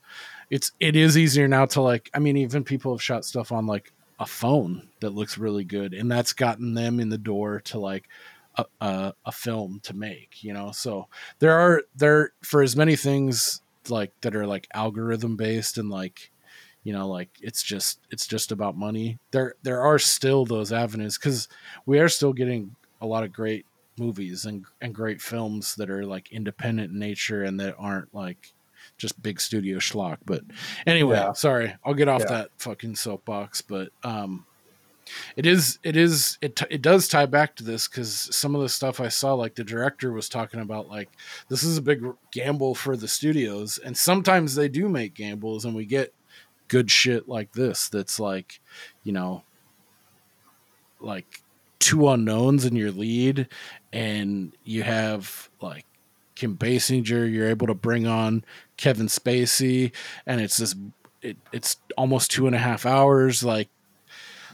It's 0.48 0.72
it 0.80 0.96
is 0.96 1.18
easier 1.18 1.48
now 1.48 1.66
to 1.66 1.80
like 1.80 2.10
I 2.14 2.18
mean 2.18 2.36
even 2.36 2.64
people 2.64 2.92
have 2.92 3.02
shot 3.02 3.24
stuff 3.24 3.52
on 3.52 3.66
like 3.66 3.92
a 4.18 4.26
phone 4.26 4.88
that 5.00 5.10
looks 5.10 5.38
really 5.38 5.64
good 5.64 5.94
and 5.94 6.10
that's 6.10 6.32
gotten 6.32 6.74
them 6.74 7.00
in 7.00 7.08
the 7.08 7.18
door 7.18 7.60
to 7.60 7.78
like 7.78 8.08
a, 8.56 8.64
a, 8.80 9.14
a 9.24 9.32
film 9.32 9.80
to 9.82 9.94
make 9.94 10.42
you 10.42 10.52
know 10.52 10.72
so 10.72 11.08
there 11.38 11.58
are 11.58 11.82
there 11.96 12.32
for 12.42 12.62
as 12.62 12.76
many 12.76 12.96
things 12.96 13.62
like 13.88 14.12
that 14.20 14.36
are 14.36 14.46
like 14.46 14.68
algorithm 14.74 15.36
based 15.36 15.78
and 15.78 15.88
like 15.88 16.29
you 16.84 16.92
know 16.92 17.08
like 17.08 17.28
it's 17.40 17.62
just 17.62 18.00
it's 18.10 18.26
just 18.26 18.52
about 18.52 18.76
money 18.76 19.18
there 19.32 19.54
there 19.62 19.80
are 19.82 19.98
still 19.98 20.44
those 20.46 20.72
avenues 20.72 21.18
because 21.18 21.48
we 21.86 21.98
are 21.98 22.08
still 22.08 22.32
getting 22.32 22.74
a 23.02 23.06
lot 23.06 23.22
of 23.24 23.32
great 23.32 23.66
movies 23.98 24.44
and 24.46 24.64
and 24.80 24.94
great 24.94 25.20
films 25.20 25.74
that 25.76 25.90
are 25.90 26.06
like 26.06 26.32
independent 26.32 26.92
in 26.92 26.98
nature 26.98 27.44
and 27.44 27.60
that 27.60 27.74
aren't 27.78 28.14
like 28.14 28.52
just 28.96 29.22
big 29.22 29.38
studio 29.40 29.78
schlock 29.78 30.16
but 30.24 30.42
anyway 30.86 31.16
Yeah. 31.16 31.32
sorry 31.34 31.74
i'll 31.84 31.92
get 31.94 32.08
off 32.08 32.22
Yeah. 32.22 32.28
that 32.28 32.50
fucking 32.58 32.94
soapbox 32.96 33.60
but 33.60 33.90
um 34.02 34.46
it 35.36 35.44
is 35.44 35.78
it 35.82 35.96
is 35.96 36.38
it, 36.40 36.54
t- 36.56 36.66
it 36.70 36.80
does 36.82 37.08
tie 37.08 37.26
back 37.26 37.56
to 37.56 37.64
this 37.64 37.88
because 37.88 38.34
some 38.34 38.54
of 38.54 38.62
the 38.62 38.68
stuff 38.68 39.00
i 39.00 39.08
saw 39.08 39.34
like 39.34 39.54
the 39.54 39.64
director 39.64 40.12
was 40.12 40.28
talking 40.28 40.60
about 40.60 40.88
like 40.88 41.10
this 41.48 41.62
is 41.62 41.76
a 41.76 41.82
big 41.82 42.02
gamble 42.32 42.74
for 42.74 42.96
the 42.96 43.08
studios 43.08 43.76
and 43.84 43.96
sometimes 43.96 44.54
they 44.54 44.68
do 44.68 44.88
make 44.88 45.12
gambles 45.14 45.64
and 45.64 45.74
we 45.74 45.84
get 45.84 46.14
good 46.70 46.88
shit 46.88 47.28
like 47.28 47.52
this 47.52 47.88
that's 47.88 48.20
like 48.20 48.60
you 49.02 49.10
know 49.10 49.42
like 51.00 51.42
two 51.80 52.08
unknowns 52.08 52.64
in 52.64 52.76
your 52.76 52.92
lead 52.92 53.48
and 53.92 54.54
you 54.62 54.84
have 54.84 55.50
like 55.60 55.84
kim 56.36 56.56
basinger 56.56 57.30
you're 57.30 57.48
able 57.48 57.66
to 57.66 57.74
bring 57.74 58.06
on 58.06 58.44
kevin 58.76 59.08
spacey 59.08 59.92
and 60.26 60.40
it's 60.40 60.58
this 60.58 60.76
it, 61.22 61.36
it's 61.52 61.76
almost 61.98 62.30
two 62.30 62.46
and 62.46 62.54
a 62.54 62.60
half 62.60 62.86
hours 62.86 63.42
like 63.42 63.68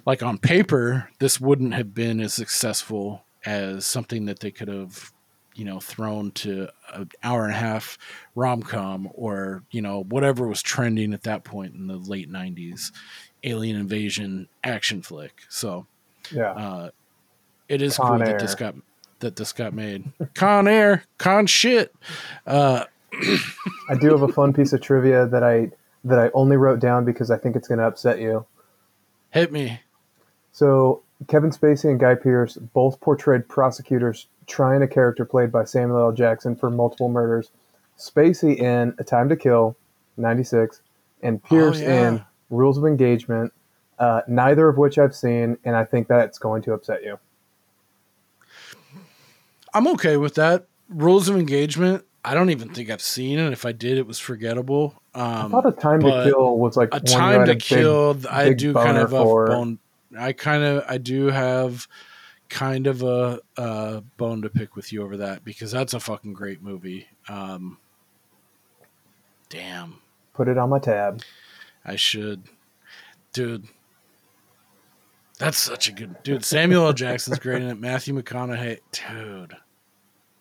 like 0.06 0.22
on 0.22 0.38
paper 0.38 1.10
this 1.18 1.38
wouldn't 1.38 1.74
have 1.74 1.92
been 1.92 2.18
as 2.18 2.32
successful 2.32 3.26
as 3.44 3.84
something 3.84 4.24
that 4.24 4.40
they 4.40 4.50
could 4.50 4.68
have 4.68 5.12
you 5.56 5.64
know 5.64 5.80
thrown 5.80 6.30
to 6.32 6.68
an 6.94 7.10
hour 7.22 7.44
and 7.44 7.52
a 7.54 7.56
half 7.56 7.98
rom-com 8.34 9.08
or 9.14 9.62
you 9.70 9.80
know 9.82 10.02
whatever 10.04 10.46
was 10.46 10.62
trending 10.62 11.12
at 11.14 11.22
that 11.24 11.44
point 11.44 11.74
in 11.74 11.86
the 11.86 11.96
late 11.96 12.30
90s 12.30 12.92
alien 13.44 13.76
invasion 13.76 14.48
action 14.62 15.02
flick. 15.02 15.42
So 15.48 15.86
Yeah. 16.32 16.50
uh, 16.52 16.90
it 17.68 17.82
is 17.82 17.96
Con 17.96 18.18
cool 18.18 18.26
that 18.26 18.38
this 18.38 18.54
got 18.54 18.74
that 19.20 19.36
this 19.36 19.52
got 19.52 19.72
made. 19.72 20.04
Con 20.34 20.68
Air, 20.68 21.04
con 21.18 21.46
shit. 21.46 21.94
Uh, 22.46 22.84
I 23.88 23.94
do 23.98 24.10
have 24.10 24.22
a 24.22 24.28
fun 24.28 24.52
piece 24.52 24.72
of 24.72 24.80
trivia 24.82 25.26
that 25.26 25.42
I 25.42 25.70
that 26.04 26.18
I 26.18 26.30
only 26.34 26.56
wrote 26.56 26.78
down 26.80 27.04
because 27.04 27.30
I 27.30 27.38
think 27.38 27.56
it's 27.56 27.66
going 27.66 27.78
to 27.78 27.86
upset 27.86 28.20
you. 28.20 28.44
hit 29.30 29.50
me. 29.50 29.80
So 30.52 31.02
Kevin 31.28 31.50
Spacey 31.50 31.90
and 31.90 31.98
Guy 31.98 32.14
Pearce 32.14 32.56
both 32.56 33.00
portrayed 33.00 33.48
prosecutors 33.48 34.26
trying 34.46 34.82
a 34.82 34.88
character 34.88 35.24
played 35.24 35.50
by 35.52 35.64
Samuel 35.64 35.98
L. 36.00 36.12
Jackson 36.12 36.54
for 36.56 36.70
multiple 36.70 37.08
murders. 37.08 37.50
Spacey 37.98 38.56
in 38.58 38.94
A 38.98 39.04
Time 39.04 39.28
to 39.28 39.36
Kill, 39.36 39.76
'96, 40.16 40.80
and 41.22 41.42
Pearce 41.42 41.80
yeah. 41.80 42.08
in 42.08 42.24
Rules 42.50 42.78
of 42.78 42.84
Engagement. 42.84 43.52
Uh, 43.98 44.20
neither 44.28 44.68
of 44.68 44.76
which 44.76 44.98
I've 44.98 45.14
seen, 45.14 45.56
and 45.64 45.74
I 45.74 45.84
think 45.84 46.06
that's 46.08 46.38
going 46.38 46.60
to 46.62 46.74
upset 46.74 47.02
you. 47.02 47.18
I'm 49.74 49.86
okay 49.88 50.16
with 50.16 50.34
that. 50.36 50.66
Rules 50.88 51.28
of 51.28 51.36
engagement. 51.36 52.04
I 52.24 52.34
don't 52.34 52.50
even 52.50 52.68
think 52.70 52.90
I've 52.90 53.02
seen 53.02 53.38
it. 53.38 53.52
If 53.52 53.64
I 53.64 53.72
did, 53.72 53.98
it 53.98 54.06
was 54.06 54.18
forgettable. 54.18 54.94
I 55.14 55.42
Um, 55.42 55.50
thought 55.52 55.66
A 55.66 55.72
Time 55.72 56.00
to 56.00 56.24
Kill 56.24 56.58
was 56.58 56.76
like 56.76 56.88
a 56.92 57.00
time 57.00 57.44
to 57.46 57.52
a 57.52 57.54
big- 57.54 57.60
kill. 57.62 58.16
I 58.30 58.52
do 58.52 58.74
kind 58.74 58.98
of 58.98 59.12
a 59.12 59.22
for. 59.22 59.46
bone. 59.46 59.78
I 60.18 60.32
kind 60.32 60.62
of 60.62 60.84
I 60.88 60.98
do 60.98 61.26
have 61.26 61.86
kind 62.48 62.86
of 62.86 63.02
a, 63.02 63.40
a 63.56 64.02
bone 64.16 64.42
to 64.42 64.48
pick 64.48 64.76
with 64.76 64.92
you 64.92 65.02
over 65.02 65.16
that 65.18 65.44
because 65.44 65.70
that's 65.70 65.94
a 65.94 66.00
fucking 66.00 66.32
great 66.32 66.62
movie. 66.62 67.06
Um, 67.28 67.78
damn, 69.48 70.00
Put 70.34 70.48
it 70.48 70.58
on 70.58 70.68
my 70.70 70.78
tab. 70.78 71.22
I 71.84 71.96
should, 71.96 72.42
dude. 73.32 73.66
That's 75.38 75.58
such 75.58 75.88
a 75.88 75.92
good 75.92 76.22
dude. 76.22 76.44
Samuel 76.44 76.86
L. 76.86 76.92
Jackson's 76.92 77.38
great 77.38 77.62
in 77.62 77.68
it. 77.68 77.78
Matthew 77.80 78.14
McConaughey, 78.14 78.80
dude. 78.92 79.56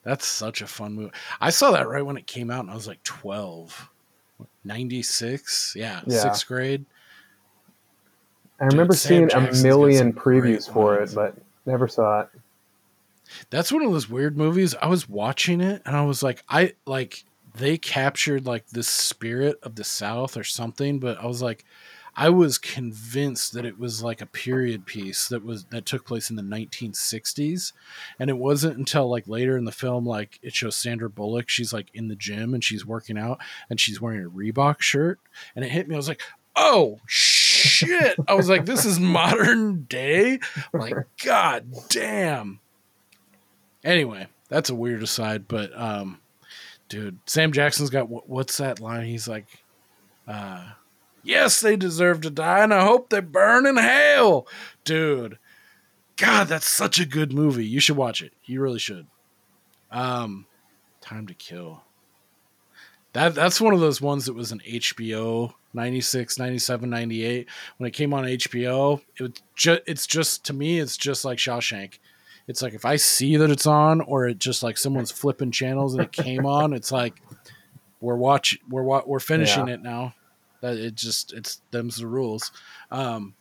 That's 0.04 0.26
such 0.26 0.62
a 0.62 0.68
fun 0.68 0.94
movie. 0.94 1.12
I 1.42 1.50
saw 1.50 1.72
that 1.72 1.88
right 1.88 2.06
when 2.06 2.18
it 2.18 2.28
came 2.28 2.50
out, 2.52 2.62
and 2.62 2.72
I 2.72 2.76
was 2.76 2.88
like 2.88 3.02
12. 3.04 3.90
96? 4.64 5.74
Yeah, 5.78 6.02
Yeah. 6.06 6.20
sixth 6.20 6.48
grade. 6.48 6.86
I 8.60 8.66
remember 8.66 8.94
seeing 8.96 9.30
Jackson's 9.30 9.62
a 9.62 9.64
million 9.68 10.14
previews 10.14 10.72
for 10.72 10.96
it, 11.00 11.12
but 11.14 11.36
never 11.66 11.88
saw 11.88 12.22
it. 12.22 12.30
That's 13.50 13.72
one 13.72 13.84
of 13.84 13.92
those 13.92 14.10
weird 14.10 14.38
movies. 14.38 14.76
I 14.76 14.88
was 14.88 15.10
watching 15.10 15.62
it 15.62 15.82
and 15.86 15.96
I 15.96 16.04
was 16.04 16.22
like, 16.22 16.44
I 16.48 16.74
like 16.86 17.24
they 17.56 17.78
captured 17.78 18.46
like 18.46 18.68
this 18.70 18.88
spirit 18.88 19.58
of 19.64 19.76
the 19.76 19.84
South 19.84 20.38
or 20.38 20.44
something, 20.44 21.00
but 21.00 21.18
I 21.20 21.26
was 21.26 21.42
like, 21.42 21.66
I 22.18 22.30
was 22.30 22.58
convinced 22.58 23.54
that 23.54 23.66
it 23.66 23.78
was 23.78 24.02
like 24.02 24.22
a 24.22 24.26
period 24.26 24.86
piece 24.86 25.28
that 25.28 25.44
was 25.44 25.66
that 25.66 25.86
took 25.86 26.06
place 26.06 26.30
in 26.30 26.38
the 26.38 26.42
1960s, 26.44 27.74
and 28.20 28.30
it 28.30 28.38
wasn't 28.38 28.78
until 28.78 29.10
like 29.10 29.28
later 29.28 29.58
in 29.58 29.66
the 29.66 29.72
film, 29.72 30.06
like 30.06 30.40
it 30.42 30.54
shows 30.54 30.78
Sandra 30.78 31.10
Bullock, 31.10 31.50
she's 31.50 31.74
like 31.74 31.90
in 31.94 32.08
the 32.08 32.16
gym 32.16 32.54
and 32.54 32.64
she's 32.64 32.86
working 32.86 33.18
out 33.18 33.40
and 33.70 33.82
she's 33.82 34.00
wearing 34.00 34.26
a 34.26 34.30
Reebok 34.30 34.82
shirt, 34.82 35.20
and 35.56 35.66
it 35.66 35.72
hit 35.72 35.90
me. 35.90 35.96
I 35.96 35.98
was 35.98 36.08
like, 36.08 36.22
oh! 36.56 37.00
I 38.28 38.34
was 38.34 38.50
like, 38.50 38.66
this 38.66 38.86
is 38.86 39.00
modern 39.00 39.84
day. 39.84 40.40
Like, 40.74 40.96
god 41.24 41.72
damn. 41.90 42.60
Anyway, 43.84 44.28
that's 44.50 44.70
a 44.70 44.76
weird 44.76 45.04
aside, 45.04 45.48
but 45.48 45.78
um, 45.80 46.20
dude, 46.90 47.20
Sam 47.26 47.52
Jackson's 47.52 47.90
got 47.90 48.10
what, 48.10 48.28
what's 48.28 48.58
that 48.58 48.80
line? 48.80 49.06
He's 49.06 49.28
like, 49.28 49.46
uh, 50.28 50.70
"Yes, 51.24 51.62
they 51.62 51.76
deserve 51.76 52.22
to 52.22 52.30
die, 52.32 52.64
and 52.64 52.74
I 52.74 52.84
hope 52.84 53.10
they 53.10 53.20
burn 53.20 53.68
in 53.68 53.78
hell." 53.78 54.48
Dude, 54.84 55.38
God, 56.18 56.48
that's 56.48 56.68
such 56.68 57.00
a 57.00 57.06
good 57.06 57.32
movie. 57.32 57.66
You 57.66 57.80
should 57.80 57.98
watch 57.98 58.22
it. 58.22 58.34
You 58.46 58.62
really 58.62 58.80
should. 58.80 59.08
Um, 59.92 60.48
Time 61.02 61.28
to 61.28 61.34
Kill. 61.34 61.84
That 63.16 63.34
that's 63.34 63.62
one 63.62 63.74
of 63.74 63.80
those 63.80 64.02
ones 64.02 64.26
that 64.26 64.34
was 64.34 64.52
an 64.52 64.60
HBO 64.68 65.54
96, 65.74 66.38
97, 66.38 66.90
98. 66.90 67.48
When 67.78 67.88
it 67.88 67.92
came 67.92 68.14
on 68.14 68.26
HBO, 68.26 69.02
it 69.18 69.42
ju- 69.56 69.80
it's 69.88 70.06
just 70.06 70.44
to 70.48 70.54
me 70.54 70.80
it's 70.80 70.98
just 70.98 71.24
like 71.24 71.38
Shawshank. 71.38 72.00
It's 72.48 72.62
like 72.62 72.74
if 72.74 72.84
I 72.84 72.98
see 72.98 73.38
that 73.38 73.50
it's 73.50 73.66
on 73.66 74.02
or 74.02 74.28
it 74.28 74.38
just 74.38 74.64
like 74.64 74.78
someone's 74.78 75.12
flipping 75.12 75.50
channels 75.52 75.94
and 75.94 76.04
it 76.04 76.12
came 76.12 76.46
on, 76.46 76.74
it's 76.74 76.92
like 76.92 77.22
we're 78.02 78.18
watching 78.18 78.60
we're 78.70 78.84
wa- 78.84 79.04
we're 79.06 79.20
finishing 79.22 79.68
Yeah. 79.70 79.76
it 79.76 79.82
now. 79.82 80.14
That 80.60 80.76
it 80.78 80.96
just 80.96 81.32
it's 81.32 81.62
them's 81.72 81.96
the 81.96 82.08
rules. 82.08 82.52
Um 82.92 83.34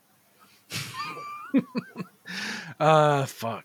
uh 2.80 3.26
fuck. 3.26 3.64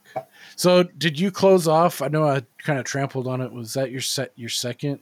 So 0.56 0.84
did 0.84 1.20
you 1.20 1.32
close 1.32 1.68
off? 1.68 2.02
I 2.02 2.08
know 2.08 2.28
I 2.28 2.42
kind 2.58 2.80
of 2.80 2.86
trampled 2.86 3.28
on 3.28 3.42
it. 3.42 3.52
Was 3.52 3.74
that 3.76 3.92
your 3.92 4.02
set 4.02 4.32
your 4.36 4.50
second 4.50 5.00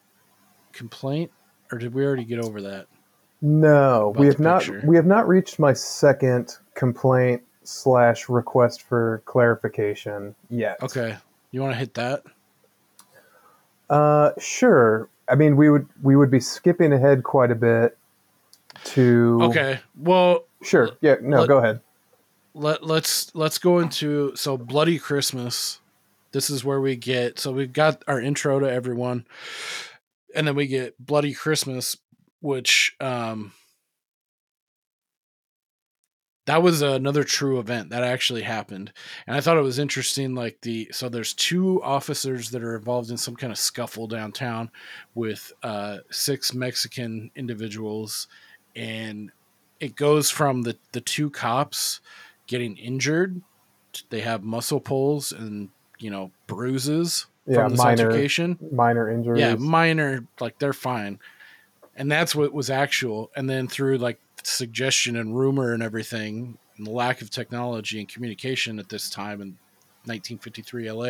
complaint 0.78 1.32
or 1.72 1.78
did 1.78 1.94
we 1.94 2.06
already 2.06 2.24
get 2.24 2.40
over 2.40 2.62
that? 2.62 2.88
No, 3.42 4.14
we 4.18 4.28
have 4.28 4.40
not. 4.40 4.62
picture. 4.62 4.82
We 4.86 4.96
have 4.96 5.06
not 5.06 5.28
reached 5.28 5.60
my 5.60 5.74
second 5.74 6.58
complaint 6.76 7.42
slash 7.64 8.30
request 8.30 8.84
for 8.84 9.22
clarification 9.26 10.34
yet. 10.50 10.78
Okay. 10.82 11.18
You 11.52 11.62
want 11.62 11.74
to 11.74 11.78
hit 11.80 11.94
that? 11.96 12.24
Uh, 13.90 14.32
sure. 14.40 15.10
I 15.30 15.36
mean, 15.36 15.56
we 15.58 15.70
would 15.70 15.88
we 16.02 16.16
would 16.16 16.32
be 16.32 16.40
skipping 16.40 16.94
ahead 16.94 17.24
quite 17.24 17.52
a 17.52 17.56
bit 17.56 17.98
to. 18.86 19.40
Okay. 19.44 19.80
Well, 19.98 20.46
Sure. 20.64 20.90
Yeah. 21.02 21.16
No. 21.22 21.42
let- 21.42 21.48
go 21.48 21.58
ahead. 21.60 21.82
let 22.56 22.84
let's 22.84 23.34
let's 23.36 23.58
go 23.60 23.78
into 23.80 24.36
so 24.36 24.58
bloody 24.58 24.98
christmas 24.98 25.80
this 26.32 26.50
is 26.50 26.66
where 26.66 26.82
we 26.82 26.96
get 26.96 27.38
so 27.38 27.52
we've 27.52 27.72
got 27.72 28.04
our 28.08 28.20
intro 28.20 28.60
to 28.60 28.66
everyone 28.70 29.24
and 30.38 30.48
then 30.48 30.56
we 30.56 30.68
get 30.68 30.98
bloody 31.04 31.34
christmas 31.34 31.98
which 32.40 32.96
um 33.02 33.52
that 36.48 36.64
was 36.64 36.82
another 36.82 37.26
true 37.26 37.60
event 37.60 37.90
that 37.90 38.04
actually 38.04 38.42
happened. 38.42 38.94
And 39.28 39.36
i 39.36 39.42
thought 39.42 39.58
it 39.58 39.62
was 39.62 39.80
interesting 39.80 40.34
like 40.34 40.60
the 40.62 40.88
so 40.92 41.10
there's 41.10 41.34
two 41.34 41.84
officers 41.84 42.50
that 42.52 42.64
are 42.64 42.78
involved 42.78 43.12
in 43.12 43.18
some 43.18 43.36
kind 43.36 43.52
of 43.52 43.60
scuffle 43.60 44.08
downtown 44.08 44.72
with 45.14 45.52
uh 45.62 45.98
six 46.10 46.54
mexican 46.54 47.30
individuals. 47.36 48.28
And 48.76 49.32
it 49.80 49.96
goes 49.96 50.30
from 50.32 50.62
the 50.64 50.78
the 50.94 51.02
two 51.02 51.30
cops 51.30 52.00
getting 52.48 52.78
injured 52.78 53.42
they 54.10 54.22
have 54.22 54.44
muscle 54.44 54.80
pulls 54.80 55.32
and 55.32 55.70
you 56.00 56.10
know 56.10 56.32
bruises 56.46 57.26
Yeah, 57.48 57.64
from 57.64 57.72
this 57.72 57.80
minor 57.80 58.06
altercation? 58.06 58.58
minor 58.72 59.10
injuries. 59.10 59.40
yeah 59.40 59.56
minor 59.56 60.26
like 60.40 60.60
they're 60.60 60.74
fine. 60.74 61.20
And 61.96 62.12
that's 62.12 62.36
what 62.36 62.54
was 62.54 62.70
actual. 62.70 63.32
And 63.36 63.50
then 63.50 63.68
through 63.68 63.98
like 63.98 64.20
suggestion 64.44 65.16
and 65.16 65.38
rumor 65.38 65.74
and 65.74 65.82
everything 65.82 66.58
and 66.78 66.86
the 66.86 66.92
lack 66.92 67.22
of 67.22 67.30
technology 67.30 68.00
and 68.00 68.08
communication 68.08 68.80
at 68.80 68.90
this 68.90 69.10
time 69.10 69.42
in 69.42 69.58
1953 70.08 70.92
LA 70.92 71.06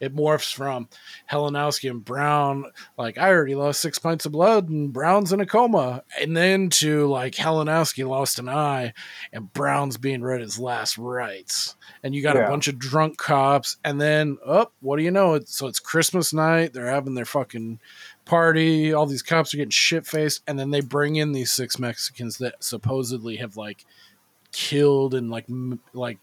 it 0.00 0.14
morphs 0.14 0.52
from 0.54 0.88
Helenowski 1.30 1.90
and 1.90 2.04
Brown 2.04 2.64
like 2.96 3.18
I 3.18 3.28
already 3.30 3.54
lost 3.54 3.80
six 3.80 3.98
pints 3.98 4.26
of 4.26 4.32
blood 4.32 4.68
and 4.68 4.92
Brown's 4.92 5.32
in 5.32 5.40
a 5.40 5.46
coma 5.46 6.02
and 6.20 6.36
then 6.36 6.70
to 6.70 7.06
like 7.06 7.34
Helenowski 7.34 8.08
lost 8.08 8.38
an 8.38 8.48
eye 8.48 8.92
and 9.32 9.52
Brown's 9.52 9.96
being 9.96 10.22
read 10.22 10.40
his 10.40 10.58
last 10.58 10.98
rites. 10.98 11.76
And 12.02 12.14
you 12.14 12.22
got 12.22 12.36
Yeah. 12.36 12.46
a 12.46 12.48
bunch 12.50 12.68
of 12.68 12.78
drunk 12.78 13.18
cops 13.18 13.76
and 13.84 14.00
then 14.00 14.38
oh 14.46 14.70
what 14.80 14.96
do 14.96 15.02
you 15.02 15.10
know? 15.10 15.34
It's 15.34 15.56
so 15.56 15.66
it's 15.66 15.80
Christmas 15.80 16.32
night 16.32 16.72
they're 16.72 16.86
having 16.86 17.14
their 17.14 17.24
fucking 17.24 17.80
party 18.24 18.92
all 18.92 19.06
these 19.06 19.22
cops 19.22 19.54
are 19.54 19.56
getting 19.56 19.70
shit 19.70 20.06
faced 20.06 20.42
and 20.46 20.58
then 20.58 20.70
they 20.70 20.80
bring 20.80 21.16
in 21.16 21.32
these 21.32 21.50
six 21.50 21.78
Mexicans 21.78 22.38
that 22.38 22.54
supposedly 22.62 23.36
have 23.36 23.56
like 23.56 23.84
killed 24.52 25.14
and 25.14 25.30
like 25.30 25.44
m- 25.48 25.80
like 25.92 26.18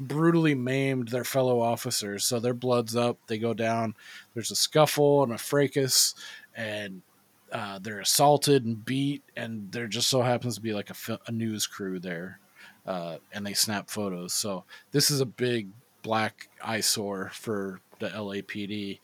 brutally 0.00 0.54
maimed 0.54 1.08
their 1.08 1.24
fellow 1.24 1.60
officers 1.60 2.24
so 2.24 2.40
their 2.40 2.54
blood's 2.54 2.96
up 2.96 3.18
they 3.26 3.38
go 3.38 3.54
down 3.54 3.94
there's 4.34 4.50
a 4.50 4.56
scuffle 4.56 5.22
and 5.22 5.32
a 5.32 5.38
fracas 5.38 6.14
and 6.56 7.02
uh, 7.52 7.78
they're 7.78 8.00
assaulted 8.00 8.64
and 8.64 8.84
beat 8.84 9.22
and 9.36 9.70
there 9.70 9.86
just 9.86 10.08
so 10.08 10.22
happens 10.22 10.56
to 10.56 10.60
be 10.60 10.72
like 10.72 10.90
a, 10.90 11.20
a 11.28 11.32
news 11.32 11.66
crew 11.66 12.00
there 12.00 12.40
uh, 12.86 13.16
and 13.32 13.46
they 13.46 13.54
snap 13.54 13.88
photos 13.88 14.32
so 14.32 14.64
this 14.90 15.10
is 15.10 15.20
a 15.20 15.26
big 15.26 15.68
black 16.02 16.48
eyesore 16.62 17.30
for 17.32 17.80
the 18.00 18.08
lapd 18.08 18.98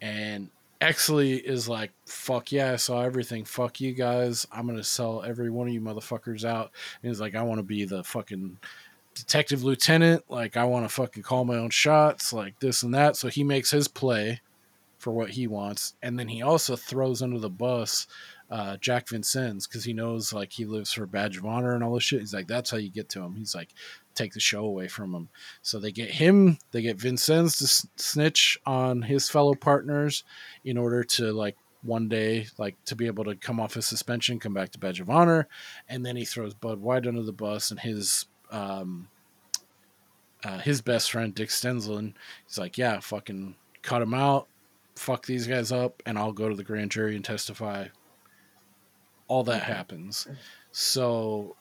and 0.00 0.48
Exley 0.80 1.42
is 1.42 1.68
like, 1.68 1.92
fuck 2.06 2.52
yeah, 2.52 2.72
I 2.72 2.76
saw 2.76 3.02
everything. 3.02 3.44
Fuck 3.44 3.82
you 3.82 3.92
guys. 3.92 4.46
I'm 4.50 4.64
going 4.64 4.78
to 4.78 4.84
sell 4.84 5.22
every 5.22 5.50
one 5.50 5.68
of 5.68 5.74
you 5.74 5.80
motherfuckers 5.80 6.44
out. 6.44 6.70
And 7.02 7.10
he's 7.10 7.20
like, 7.20 7.34
I 7.34 7.42
want 7.42 7.58
to 7.58 7.62
be 7.62 7.84
the 7.84 8.02
fucking 8.02 8.56
detective 9.20 9.62
lieutenant. 9.62 10.24
Like, 10.28 10.56
I 10.56 10.64
want 10.64 10.84
to 10.84 10.88
fucking 10.88 11.22
call 11.22 11.44
my 11.44 11.56
own 11.56 11.70
shots, 11.70 12.32
like 12.32 12.58
this 12.60 12.82
and 12.82 12.94
that. 12.94 13.16
So 13.16 13.28
he 13.28 13.44
makes 13.44 13.70
his 13.70 13.88
play 13.88 14.40
for 14.98 15.12
what 15.12 15.30
he 15.30 15.46
wants. 15.46 15.94
And 16.02 16.18
then 16.18 16.28
he 16.28 16.42
also 16.42 16.76
throws 16.76 17.22
under 17.22 17.38
the 17.38 17.50
bus 17.50 18.06
uh, 18.50 18.76
Jack 18.78 19.08
Vincennes 19.08 19.66
because 19.66 19.84
he 19.84 19.92
knows 19.92 20.32
like 20.32 20.52
he 20.52 20.64
lives 20.64 20.92
for 20.92 21.06
Badge 21.06 21.36
of 21.36 21.46
Honor 21.46 21.74
and 21.74 21.84
all 21.84 21.94
this 21.94 22.02
shit. 22.02 22.20
He's 22.20 22.34
like, 22.34 22.48
that's 22.48 22.70
how 22.70 22.78
you 22.78 22.90
get 22.90 23.08
to 23.10 23.22
him. 23.22 23.36
He's 23.36 23.54
like, 23.54 23.70
take 24.14 24.32
the 24.32 24.40
show 24.40 24.64
away 24.64 24.88
from 24.88 25.14
him. 25.14 25.28
So 25.62 25.78
they 25.78 25.92
get 25.92 26.10
him, 26.10 26.58
they 26.72 26.82
get 26.82 27.00
Vincennes 27.00 27.56
to 27.58 27.88
snitch 28.02 28.58
on 28.66 29.02
his 29.02 29.30
fellow 29.30 29.54
partners 29.54 30.24
in 30.64 30.76
order 30.76 31.04
to 31.04 31.32
like 31.32 31.56
one 31.82 32.08
day 32.08 32.46
like 32.58 32.76
to 32.84 32.96
be 32.96 33.06
able 33.06 33.24
to 33.24 33.36
come 33.36 33.60
off 33.60 33.74
his 33.74 33.86
suspension, 33.86 34.40
come 34.40 34.52
back 34.52 34.70
to 34.72 34.78
Badge 34.78 35.00
of 35.00 35.08
Honor, 35.08 35.48
and 35.88 36.04
then 36.04 36.16
he 36.16 36.24
throws 36.24 36.52
Bud 36.52 36.80
White 36.80 37.06
under 37.06 37.22
the 37.22 37.32
bus 37.32 37.70
and 37.70 37.80
his 37.80 38.26
um 38.50 39.08
uh, 40.44 40.58
his 40.58 40.80
best 40.80 41.10
friend 41.10 41.34
Dick 41.34 41.50
Stensland. 41.50 42.14
He's 42.46 42.58
like, 42.58 42.78
yeah, 42.78 43.00
fucking 43.00 43.56
cut 43.82 44.02
him 44.02 44.14
out, 44.14 44.48
fuck 44.96 45.26
these 45.26 45.46
guys 45.46 45.72
up, 45.72 46.02
and 46.06 46.18
I'll 46.18 46.32
go 46.32 46.48
to 46.48 46.54
the 46.54 46.64
grand 46.64 46.90
jury 46.90 47.16
and 47.16 47.24
testify. 47.24 47.88
All 49.28 49.44
that 49.44 49.62
happens. 49.62 50.26
So 50.72 51.56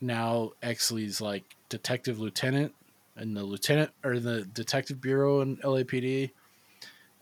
now 0.00 0.52
Exley's 0.62 1.20
like 1.20 1.56
detective 1.68 2.18
lieutenant 2.18 2.74
in 3.18 3.34
the 3.34 3.42
lieutenant 3.42 3.90
or 4.04 4.18
the 4.18 4.44
detective 4.46 5.00
bureau 5.00 5.40
in 5.40 5.56
LAPD. 5.58 6.30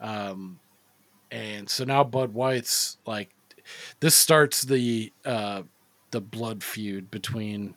Um, 0.00 0.58
and 1.30 1.68
so 1.68 1.84
now 1.84 2.02
Bud 2.04 2.34
White's 2.34 2.98
like 3.06 3.30
this 4.00 4.14
starts 4.14 4.62
the 4.62 5.12
uh 5.24 5.62
the 6.10 6.20
blood 6.20 6.62
feud 6.62 7.10
between 7.10 7.74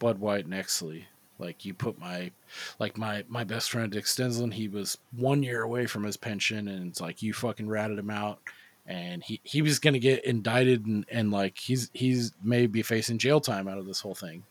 Bud 0.00 0.18
White 0.18 0.46
and 0.46 0.54
Exley. 0.54 1.04
Like 1.38 1.64
you 1.64 1.72
put 1.72 1.98
my 1.98 2.32
like 2.80 2.98
my 2.98 3.24
my 3.28 3.44
best 3.44 3.70
friend 3.70 3.90
Dick 3.90 4.04
Stensland, 4.04 4.54
he 4.54 4.66
was 4.66 4.98
one 5.16 5.42
year 5.42 5.62
away 5.62 5.86
from 5.86 6.02
his 6.02 6.16
pension 6.16 6.66
and 6.66 6.88
it's 6.88 7.00
like 7.00 7.22
you 7.22 7.32
fucking 7.32 7.68
ratted 7.68 7.98
him 7.98 8.10
out 8.10 8.40
and 8.86 9.22
he 9.22 9.40
he 9.44 9.62
was 9.62 9.78
gonna 9.78 9.98
get 9.98 10.24
indicted 10.24 10.84
and, 10.84 11.06
and 11.10 11.30
like 11.30 11.56
he's 11.56 11.90
he's 11.94 12.32
may 12.42 12.66
be 12.66 12.82
facing 12.82 13.18
jail 13.18 13.40
time 13.40 13.68
out 13.68 13.78
of 13.78 13.86
this 13.86 14.00
whole 14.00 14.14
thing. 14.14 14.42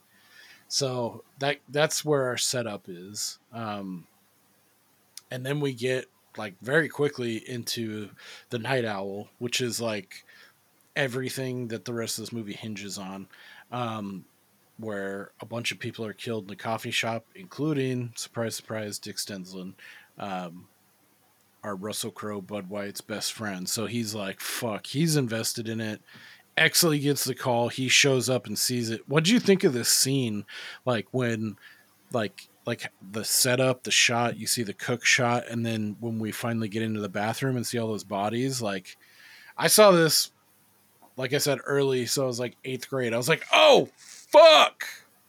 So 0.68 1.24
that 1.40 1.58
that's 1.70 2.06
where 2.06 2.26
our 2.28 2.38
setup 2.38 2.86
is. 2.88 3.38
Um 3.54 4.08
and 5.30 5.46
then 5.46 5.60
we 5.60 5.74
get 5.74 6.06
like 6.38 6.56
very 6.62 6.90
quickly 6.90 7.38
into 7.50 8.10
the 8.50 8.60
night 8.60 8.86
owl, 8.86 9.30
which 9.38 9.62
is 9.62 9.80
like 9.80 10.24
everything 10.96 11.68
that 11.68 11.86
the 11.86 11.94
rest 11.94 12.18
of 12.18 12.24
this 12.24 12.34
movie 12.34 12.54
hinges 12.54 12.98
on. 12.98 13.28
Um 13.72 14.26
where 14.80 15.32
a 15.42 15.46
bunch 15.46 15.72
of 15.72 15.80
people 15.80 16.06
are 16.06 16.14
killed 16.14 16.46
in 16.46 16.52
a 16.52 16.56
coffee 16.56 16.92
shop, 16.92 17.26
including 17.36 18.14
surprise, 18.16 18.56
surprise, 18.56 18.98
Dick 18.98 19.18
Stensland, 19.18 19.74
um, 20.18 20.68
our 21.64 21.76
Russell 21.76 22.12
Crowe, 22.12 22.42
Bud 22.42 22.70
White's 22.70 23.02
best 23.02 23.34
friend. 23.34 23.68
So 23.68 23.86
he's 23.86 24.16
like, 24.16 24.40
"Fuck," 24.40 24.88
he's 24.88 25.18
invested 25.18 25.68
in 25.68 25.82
it. 25.82 26.02
Exley 26.58 27.02
gets 27.02 27.26
the 27.26 27.36
call. 27.36 27.70
He 27.70 27.90
shows 27.90 28.30
up 28.30 28.48
and 28.48 28.58
sees 28.58 28.90
it. 28.90 29.08
What 29.08 29.26
do 29.26 29.34
you 29.34 29.40
think 29.40 29.64
of 29.64 29.74
this 29.74 29.90
scene? 29.90 30.46
Like 30.86 31.08
when, 31.12 31.58
like, 32.12 32.48
like 32.66 32.92
the 33.12 33.26
setup, 33.26 33.84
the 33.84 33.92
shot. 33.92 34.38
You 34.38 34.48
see 34.48 34.64
the 34.64 34.74
cook 34.74 35.06
shot, 35.06 35.48
and 35.50 35.66
then 35.66 35.98
when 36.00 36.20
we 36.20 36.32
finally 36.32 36.70
get 36.70 36.84
into 36.84 37.02
the 37.02 37.10
bathroom 37.10 37.58
and 37.58 37.68
see 37.68 37.78
all 37.80 37.88
those 37.90 38.04
bodies, 38.06 38.62
like, 38.62 38.98
I 39.58 39.68
saw 39.68 39.92
this. 39.92 40.32
Like 41.18 41.34
I 41.34 41.38
said 41.40 41.60
early, 41.66 42.06
so 42.06 42.24
I 42.24 42.28
was 42.28 42.40
like 42.40 42.56
eighth 42.64 42.90
grade. 42.90 43.14
I 43.14 43.18
was 43.18 43.28
like, 43.28 43.44
"Oh 43.52 43.90
fuck!" 44.32 44.86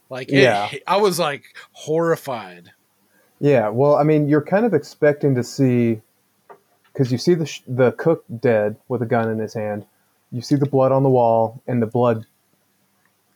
Like, 0.08 0.28
it- 0.30 0.42
Yeah. 0.42 0.70
I 0.86 0.96
was 0.96 1.18
like 1.18 1.44
horrified. 1.72 2.72
Yeah, 3.40 3.68
well, 3.68 3.94
I 3.96 4.02
mean, 4.02 4.28
you're 4.28 4.42
kind 4.44 4.66
of 4.66 4.74
expecting 4.74 5.34
to 5.36 5.42
see 5.42 6.00
because 6.92 7.10
you 7.12 7.18
see 7.18 7.34
the 7.34 7.46
sh- 7.46 7.62
the 7.66 7.92
cook 7.92 8.24
dead 8.40 8.76
with 8.88 9.00
a 9.02 9.06
gun 9.06 9.30
in 9.30 9.38
his 9.38 9.54
hand. 9.54 9.86
You 10.32 10.42
see 10.42 10.56
the 10.56 10.66
blood 10.66 10.92
on 10.92 11.02
the 11.02 11.08
wall 11.08 11.62
and 11.66 11.80
the 11.80 11.86
blood 11.86 12.26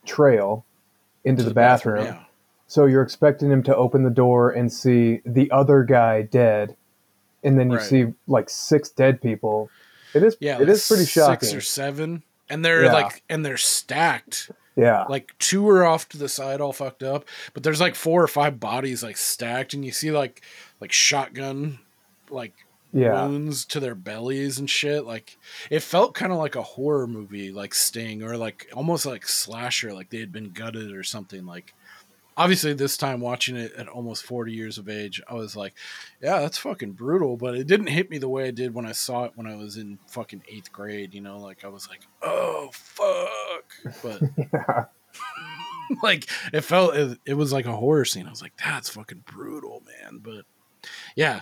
trail 0.04 0.64
into 1.24 1.42
the, 1.42 1.54
bathroom. 1.54 2.04
yeah. 2.04 2.24
So 2.66 2.86
you're 2.86 3.02
expecting 3.02 3.50
him 3.50 3.62
to 3.64 3.76
open 3.76 4.02
the 4.02 4.10
door 4.10 4.50
and 4.50 4.72
see 4.72 5.20
the 5.24 5.50
other 5.50 5.84
guy 5.84 6.22
dead, 6.22 6.76
and 7.42 7.58
then 7.58 7.70
you 7.70 7.76
Right. 7.78 7.86
see 7.86 8.06
like 8.26 8.50
six 8.50 8.90
dead 8.90 9.22
people. 9.22 9.70
It 10.12 10.22
is 10.22 10.36
Yeah, 10.40 10.56
it 10.56 10.60
like 10.60 10.68
is 10.68 10.86
pretty 10.86 11.06
shocking. 11.06 11.48
Six 11.48 11.54
or 11.54 11.60
seven, 11.60 12.22
and 12.50 12.64
they're 12.64 12.84
Yeah. 12.84 12.92
like, 12.92 13.22
and 13.30 13.44
they're 13.46 13.56
stacked. 13.56 14.50
Yeah, 14.76 15.04
Like 15.08 15.34
two 15.38 15.68
are 15.68 15.84
off 15.84 16.08
to 16.10 16.18
the 16.18 16.28
side, 16.28 16.60
all 16.60 16.72
fucked 16.72 17.02
up, 17.02 17.24
but 17.52 17.62
there's 17.62 17.80
like 17.80 17.94
four 17.94 18.22
or 18.22 18.28
five 18.28 18.58
bodies 18.58 19.02
like 19.02 19.16
stacked, 19.16 19.74
and 19.74 19.84
you 19.84 19.92
see 19.92 20.10
like 20.10 20.42
like 20.80 20.92
shotgun 20.92 21.78
like 22.30 22.54
yeah, 22.92 23.26
wounds 23.26 23.64
to 23.66 23.80
their 23.80 23.94
bellies 23.94 24.58
and 24.58 24.68
shit. 24.70 25.04
Like 25.04 25.36
it 25.70 25.80
felt 25.80 26.14
kind 26.14 26.32
of 26.32 26.38
like 26.38 26.56
a 26.56 26.62
horror 26.62 27.06
movie, 27.06 27.52
like 27.52 27.74
Sting, 27.74 28.22
or 28.22 28.36
like 28.36 28.68
almost 28.72 29.06
like 29.06 29.28
slasher, 29.28 29.92
like 29.92 30.10
they 30.10 30.18
had 30.20 30.32
been 30.32 30.50
gutted 30.50 30.92
or 30.92 31.02
something. 31.02 31.44
Like 31.46 31.74
obviously, 32.36 32.72
this 32.74 32.96
time 32.96 33.20
watching 33.20 33.56
it 33.56 33.72
at 33.74 33.88
almost 33.88 34.24
forty 34.24 34.52
years 34.52 34.78
of 34.78 34.88
age, 34.88 35.20
I 35.28 35.34
was 35.34 35.56
like, 35.56 35.74
yeah, 36.22 36.40
that's 36.40 36.58
fucking 36.58 36.92
brutal. 36.92 37.36
But 37.36 37.54
it 37.54 37.66
didn't 37.66 37.88
hit 37.88 38.10
me 38.10 38.18
the 38.18 38.28
way 38.28 38.48
it 38.48 38.54
did 38.54 38.74
when 38.74 38.86
I 38.86 38.92
saw 38.92 39.24
it 39.24 39.32
when 39.34 39.46
I 39.46 39.56
was 39.56 39.76
in 39.76 39.98
fucking 40.08 40.42
eighth 40.48 40.72
grade. 40.72 41.14
You 41.14 41.20
know, 41.20 41.38
like 41.38 41.64
I 41.64 41.68
was 41.68 41.88
like, 41.88 42.00
oh 42.22 42.70
fuck, 42.72 44.02
but. 44.02 44.20
yeah, 44.52 44.84
like 46.02 46.26
it 46.52 46.62
felt 46.62 46.96
it, 46.96 47.18
it 47.24 47.34
was 47.34 47.52
like 47.52 47.66
a 47.66 47.76
horror 47.76 48.04
scene. 48.04 48.26
I 48.26 48.30
was 48.30 48.42
like, 48.42 48.56
that's 48.62 48.88
fucking 48.90 49.24
brutal, 49.26 49.82
man. 49.86 50.18
But 50.22 50.44
yeah. 51.16 51.40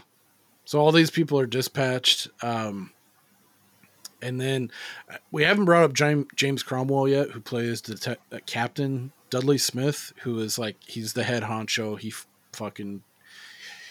So 0.65 0.79
all 0.79 0.93
these 0.93 1.11
people 1.11 1.39
are 1.39 1.47
dispatched. 1.47 2.29
Um 2.43 2.93
and 4.21 4.41
then 4.41 4.71
uh, 5.11 5.17
we 5.33 5.43
haven't 5.43 5.65
brought 5.65 5.83
up 5.83 5.93
James, 5.93 6.27
James 6.37 6.63
Cromwell 6.63 7.09
yet, 7.09 7.31
who 7.31 7.41
plays 7.41 7.81
the 7.83 8.17
uh, 8.31 8.39
Captain 8.47 9.13
Dudley 9.33 9.57
Smith, 9.57 10.13
who 10.23 10.41
is 10.41 10.59
like 10.59 10.77
he's 10.87 11.15
the 11.15 11.25
head 11.25 11.43
honcho. 11.43 11.99
He 11.99 12.13
fucking 12.53 13.03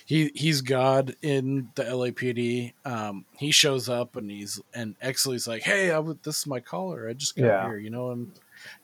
he 0.05 0.31
he's 0.35 0.61
God 0.61 1.15
in 1.23 1.69
the 1.73 1.83
LAPD. 1.83 2.73
Um, 2.85 3.25
he 3.37 3.49
shows 3.49 3.89
up 3.89 4.15
and 4.17 4.29
he's 4.29 4.61
and 4.75 4.95
Exley's 4.99 5.47
like, 5.47 5.63
"Hey, 5.63 5.89
I 5.89 5.95
w- 5.95 6.17
this 6.21 6.39
is 6.41 6.45
my 6.47 6.59
caller. 6.59 7.09
I 7.09 7.13
just 7.13 7.35
got 7.35 7.45
Yeah. 7.45 7.65
here," 7.65 7.79
you 7.79 7.89
know. 7.89 8.11
And 8.11 8.31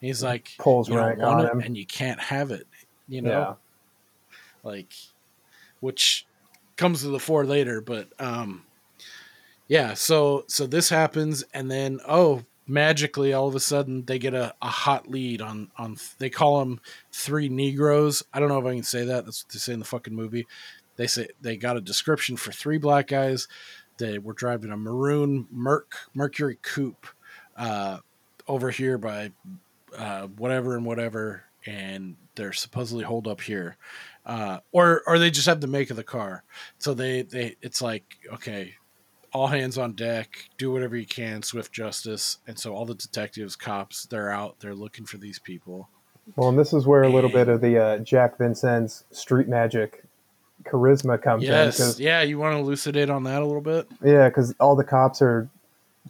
he's 0.00 0.20
like, 0.24 0.50
Pulls 0.58 0.88
"You 0.88 0.96
don't 0.96 1.06
rank 1.06 1.20
on 1.22 1.44
it, 1.46 1.52
him. 1.52 1.60
and 1.60 1.76
you 1.76 1.86
can't 1.86 2.18
have 2.20 2.50
it," 2.50 2.66
you 3.08 3.22
know 3.22 3.30
yeah. 3.30 3.54
like 4.64 4.92
which 5.80 6.26
comes 6.76 7.02
to 7.02 7.08
the 7.08 7.20
fore 7.20 7.44
later 7.46 7.80
but 7.80 8.08
um 8.18 8.64
yeah 9.68 9.94
so 9.94 10.44
so 10.48 10.66
this 10.66 10.88
happens 10.88 11.42
and 11.54 11.70
then 11.70 12.00
oh 12.08 12.42
magically 12.68 13.32
all 13.32 13.48
of 13.48 13.54
a 13.54 13.60
sudden 13.60 14.04
they 14.04 14.18
get 14.18 14.34
a, 14.34 14.54
a 14.60 14.68
hot 14.68 15.08
lead 15.08 15.40
on 15.40 15.70
on 15.76 15.96
they 16.18 16.30
call 16.30 16.60
them 16.60 16.80
three 17.12 17.48
negroes. 17.48 18.22
I 18.32 18.40
don't 18.40 18.48
know 18.48 18.58
if 18.58 18.66
i 18.66 18.74
can 18.74 18.82
say 18.82 19.04
that. 19.06 19.24
That's 19.24 19.44
what 19.44 19.52
they 19.52 19.58
say 19.58 19.72
in 19.72 19.78
the 19.78 19.84
fucking 19.84 20.14
movie. 20.14 20.46
They 20.96 21.06
say 21.06 21.28
they 21.40 21.56
got 21.56 21.76
a 21.76 21.80
description 21.80 22.36
for 22.36 22.52
three 22.52 22.78
black 22.78 23.08
guys. 23.08 23.48
They 23.98 24.18
were 24.18 24.34
driving 24.34 24.70
a 24.70 24.76
maroon 24.76 25.46
merc 25.50 25.94
mercury 26.14 26.58
coupe 26.60 27.06
uh 27.56 27.98
over 28.46 28.70
here 28.70 28.98
by 28.98 29.32
uh 29.96 30.26
whatever 30.26 30.76
and 30.76 30.84
whatever 30.84 31.44
and 31.66 32.16
they're 32.34 32.52
supposedly 32.52 33.04
holed 33.04 33.26
up 33.26 33.40
here. 33.40 33.76
Uh, 34.24 34.60
or 34.72 35.02
or 35.06 35.18
they 35.18 35.30
just 35.30 35.46
have 35.46 35.60
the 35.60 35.66
make 35.66 35.90
of 35.90 35.96
the 35.96 36.04
car. 36.04 36.44
So 36.78 36.94
they 36.94 37.22
they 37.22 37.56
it's 37.62 37.82
like 37.82 38.04
okay, 38.34 38.74
all 39.32 39.46
hands 39.46 39.78
on 39.78 39.92
deck, 39.92 40.48
do 40.56 40.72
whatever 40.72 40.96
you 40.96 41.06
can, 41.06 41.42
swift 41.42 41.72
justice. 41.72 42.38
And 42.46 42.58
so 42.58 42.74
all 42.74 42.84
the 42.84 42.94
detectives, 42.94 43.56
cops, 43.56 44.06
they're 44.06 44.30
out, 44.30 44.60
they're 44.60 44.74
looking 44.74 45.04
for 45.04 45.18
these 45.18 45.38
people. 45.38 45.88
Well, 46.36 46.50
and 46.50 46.58
this 46.58 46.72
is 46.72 46.86
where 46.86 47.02
a 47.02 47.08
little 47.08 47.30
bit 47.30 47.48
of 47.48 47.60
the 47.60 47.78
uh, 47.78 47.98
Jack 47.98 48.38
Vincennes 48.38 49.04
street 49.10 49.48
magic 49.48 50.04
charisma 50.64 51.20
comes 51.20 51.44
in. 51.44 51.50
Yes, 51.50 51.98
yeah. 51.98 52.22
You 52.22 52.38
want 52.38 52.54
to 52.54 52.58
elucidate 52.58 53.08
on 53.08 53.22
that 53.24 53.40
a 53.40 53.46
little 53.46 53.62
bit? 53.62 53.88
Yeah, 54.04 54.28
because 54.28 54.54
all 54.60 54.76
the 54.76 54.84
cops 54.84 55.22
are 55.22 55.48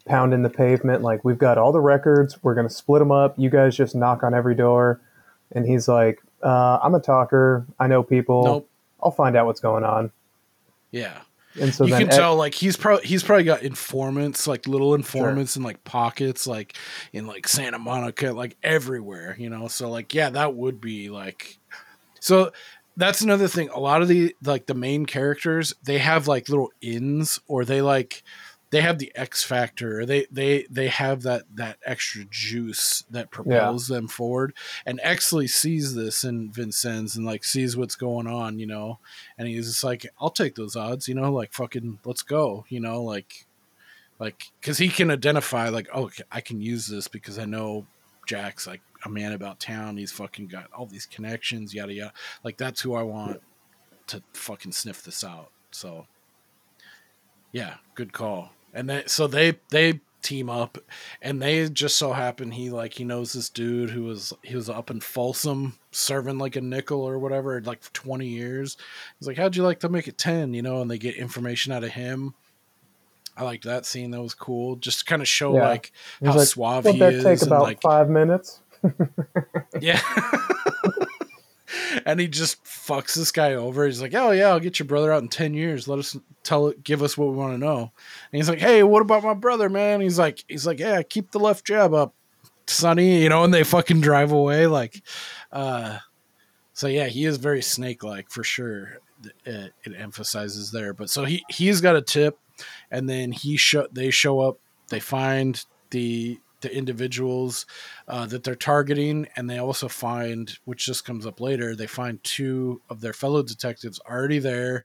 pounding 0.06 0.42
the 0.42 0.50
pavement. 0.50 1.02
Like, 1.02 1.24
we've 1.24 1.38
got 1.38 1.56
all 1.58 1.70
the 1.70 1.80
records. 1.80 2.42
We're 2.42 2.54
going 2.54 2.66
to 2.66 2.74
split 2.74 2.98
them 3.00 3.12
up. 3.12 3.34
You 3.38 3.50
guys 3.50 3.76
just 3.76 3.94
knock 3.94 4.22
on 4.22 4.34
every 4.34 4.54
door. 4.54 5.00
And 5.52 5.64
he's 5.64 5.86
like, 5.86 6.20
uh, 6.42 6.78
I'm 6.82 6.94
a 6.94 7.00
talker. 7.00 7.64
I 7.78 7.86
know 7.86 8.02
people. 8.02 8.44
Nope. 8.44 8.70
I'll 9.00 9.12
find 9.12 9.36
out 9.36 9.46
what's 9.46 9.60
going 9.60 9.84
on. 9.84 10.10
Yeah. 10.90 11.18
And 11.60 11.74
so 11.74 11.84
you 11.84 11.94
can 11.94 12.08
tell 12.08 12.36
like 12.36 12.54
he's 12.54 12.76
probably 12.76 13.06
he's 13.06 13.22
probably 13.22 13.44
got 13.44 13.62
informants 13.62 14.46
like 14.46 14.66
little 14.66 14.94
informants 14.94 15.56
in 15.56 15.62
like 15.62 15.84
pockets 15.84 16.46
like 16.46 16.76
in 17.12 17.26
like 17.26 17.48
Santa 17.48 17.78
Monica 17.78 18.32
like 18.32 18.56
everywhere 18.62 19.36
you 19.38 19.50
know? 19.50 19.68
So 19.68 19.90
like 19.90 20.14
yeah 20.14 20.30
that 20.30 20.54
would 20.54 20.80
be 20.80 21.10
like 21.10 21.58
so 22.20 22.52
that's 22.96 23.20
another 23.20 23.46
thing. 23.46 23.68
A 23.68 23.78
lot 23.78 24.02
of 24.02 24.08
the 24.08 24.34
like 24.42 24.66
the 24.66 24.74
main 24.74 25.06
characters 25.06 25.72
they 25.84 25.98
have 25.98 26.26
like 26.26 26.48
little 26.48 26.70
ins 26.80 27.38
or 27.46 27.64
they 27.64 27.80
like 27.80 28.24
they 28.70 28.80
have 28.80 28.98
the 28.98 29.12
X 29.14 29.42
factor 29.42 30.04
they 30.04 30.26
they 30.30 30.66
they 30.70 30.88
have 30.88 31.22
that 31.22 31.44
that 31.54 31.78
extra 31.84 32.24
juice 32.24 33.04
that 33.10 33.30
propels 33.30 33.88
them 33.88 34.08
forward 34.08 34.54
and 34.84 35.00
Exley 35.00 35.48
sees 35.48 35.94
this 35.94 36.24
in 36.24 36.52
Vincennes 36.52 37.16
and 37.16 37.24
like 37.24 37.44
sees 37.44 37.76
what's 37.76 37.96
going 37.96 38.26
on 38.26 38.58
you 38.58 38.66
know 38.66 38.98
and 39.36 39.48
he's 39.48 39.68
just 39.68 39.84
like 39.84 40.06
i'll 40.20 40.30
take 40.30 40.54
those 40.54 40.76
odds 40.76 41.08
you 41.08 41.14
know 41.14 41.32
like 41.32 41.52
fucking 41.52 41.98
let's 42.04 42.22
go 42.22 42.64
you 42.68 42.80
know 42.80 43.02
like 43.02 43.46
like 44.18 44.50
because 44.60 44.78
he 44.78 44.88
can 44.88 45.10
identify 45.10 45.68
like 45.68 45.88
oh 45.94 46.10
I 46.30 46.40
can 46.40 46.60
use 46.60 46.86
this 46.86 47.08
because 47.08 47.38
I 47.38 47.44
know 47.44 47.86
Jack's 48.26 48.66
like 48.66 48.82
a 49.04 49.08
man 49.08 49.32
about 49.32 49.60
town. 49.60 49.96
He's 49.96 50.12
fucking 50.12 50.48
got 50.48 50.70
all 50.72 50.86
these 50.86 51.06
connections, 51.06 51.72
yada 51.72 51.92
yada. 51.92 52.12
Like 52.44 52.56
that's 52.56 52.80
who 52.80 52.94
I 52.94 53.02
want 53.02 53.40
to 54.08 54.22
fucking 54.32 54.72
sniff 54.72 55.02
this 55.02 55.22
out. 55.22 55.50
So 55.70 56.06
yeah, 57.52 57.76
good 57.94 58.12
call. 58.12 58.50
And 58.74 58.88
then 58.88 59.06
so 59.08 59.26
they 59.26 59.58
they 59.70 60.00
team 60.20 60.50
up 60.50 60.76
and 61.22 61.40
they 61.40 61.68
just 61.68 61.96
so 61.96 62.12
happen 62.12 62.50
he 62.50 62.70
like 62.70 62.92
he 62.94 63.04
knows 63.04 63.32
this 63.32 63.48
dude 63.48 63.88
who 63.90 64.02
was 64.02 64.32
he 64.42 64.56
was 64.56 64.68
up 64.68 64.90
in 64.90 65.00
Folsom 65.00 65.78
serving 65.92 66.38
like 66.38 66.56
a 66.56 66.60
nickel 66.60 67.00
or 67.02 67.18
whatever 67.20 67.60
like 67.62 67.82
for 67.82 67.92
20 67.94 68.26
years. 68.26 68.76
He's 69.18 69.28
like, 69.28 69.36
How'd 69.36 69.56
you 69.56 69.62
like 69.62 69.80
to 69.80 69.88
make 69.88 70.08
it 70.08 70.18
10? 70.18 70.54
You 70.54 70.62
know, 70.62 70.80
and 70.82 70.90
they 70.90 70.98
get 70.98 71.14
information 71.16 71.72
out 71.72 71.84
of 71.84 71.90
him. 71.90 72.34
I 73.36 73.44
liked 73.44 73.64
that 73.64 73.86
scene. 73.86 74.10
That 74.10 74.20
was 74.20 74.34
cool. 74.34 74.74
Just 74.76 74.98
to 75.00 75.04
kind 75.04 75.22
of 75.22 75.28
show 75.28 75.54
Yeah. 75.54 75.68
like 75.68 75.92
He's 76.20 76.28
how 76.30 76.36
like, 76.36 76.48
suave 76.48 76.84
"Won't 76.84 76.94
he 76.96 77.00
that 77.00 77.12
is. 77.14 77.24
take 77.24 77.42
about 77.42 77.62
like, 77.62 77.80
five 77.80 78.10
minutes? 78.10 78.60
yeah. 79.80 80.00
and 82.06 82.20
he 82.20 82.28
just 82.28 82.64
fucks 82.64 83.14
this 83.14 83.32
guy 83.32 83.54
over. 83.54 83.86
He's 83.86 84.02
like, 84.02 84.14
"Oh 84.14 84.30
yeah, 84.30 84.48
I'll 84.48 84.60
get 84.60 84.78
your 84.78 84.86
brother 84.86 85.12
out 85.12 85.22
in 85.22 85.28
ten 85.28 85.54
years. 85.54 85.88
Let 85.88 85.98
us 85.98 86.16
tell 86.42 86.68
it, 86.68 86.82
give 86.82 87.02
us 87.02 87.16
what 87.16 87.28
we 87.28 87.36
want 87.36 87.54
to 87.54 87.58
know." 87.58 87.78
And 87.80 87.90
he's 88.32 88.48
like, 88.48 88.60
"Hey, 88.60 88.82
what 88.82 89.02
about 89.02 89.22
my 89.22 89.34
brother, 89.34 89.68
man?" 89.68 90.00
He's 90.00 90.18
like, 90.18 90.44
"He's 90.48 90.66
like, 90.66 90.78
yeah, 90.78 91.02
keep 91.02 91.30
the 91.30 91.40
left 91.40 91.66
jab 91.66 91.94
up, 91.94 92.14
Sonny." 92.66 93.22
You 93.22 93.28
know, 93.28 93.44
and 93.44 93.52
they 93.52 93.64
fucking 93.64 94.00
drive 94.00 94.32
away. 94.32 94.66
Like, 94.66 95.02
uh, 95.52 95.98
so 96.72 96.86
yeah, 96.86 97.06
he 97.06 97.24
is 97.24 97.36
very 97.36 97.62
snake 97.62 98.02
like 98.02 98.30
for 98.30 98.44
sure. 98.44 98.98
It, 99.44 99.72
it 99.84 99.94
emphasizes 99.96 100.70
there, 100.70 100.94
but 100.94 101.10
so 101.10 101.24
he 101.24 101.42
he's 101.48 101.80
got 101.80 101.96
a 101.96 102.02
tip, 102.02 102.38
and 102.90 103.08
then 103.08 103.32
he 103.32 103.56
show 103.56 103.88
they 103.92 104.10
show 104.10 104.40
up. 104.40 104.58
They 104.88 105.00
find 105.00 105.62
the 105.90 106.38
the 106.60 106.74
individuals 106.74 107.66
uh, 108.08 108.26
that 108.26 108.44
they're 108.44 108.54
targeting, 108.54 109.28
and 109.36 109.48
they 109.48 109.58
also 109.58 109.88
find, 109.88 110.58
which 110.64 110.86
just 110.86 111.04
comes 111.04 111.26
up 111.26 111.40
later, 111.40 111.74
they 111.74 111.86
find 111.86 112.22
two 112.24 112.80
of 112.90 113.00
their 113.00 113.12
fellow 113.12 113.42
detectives 113.42 114.00
already 114.08 114.38
there, 114.38 114.84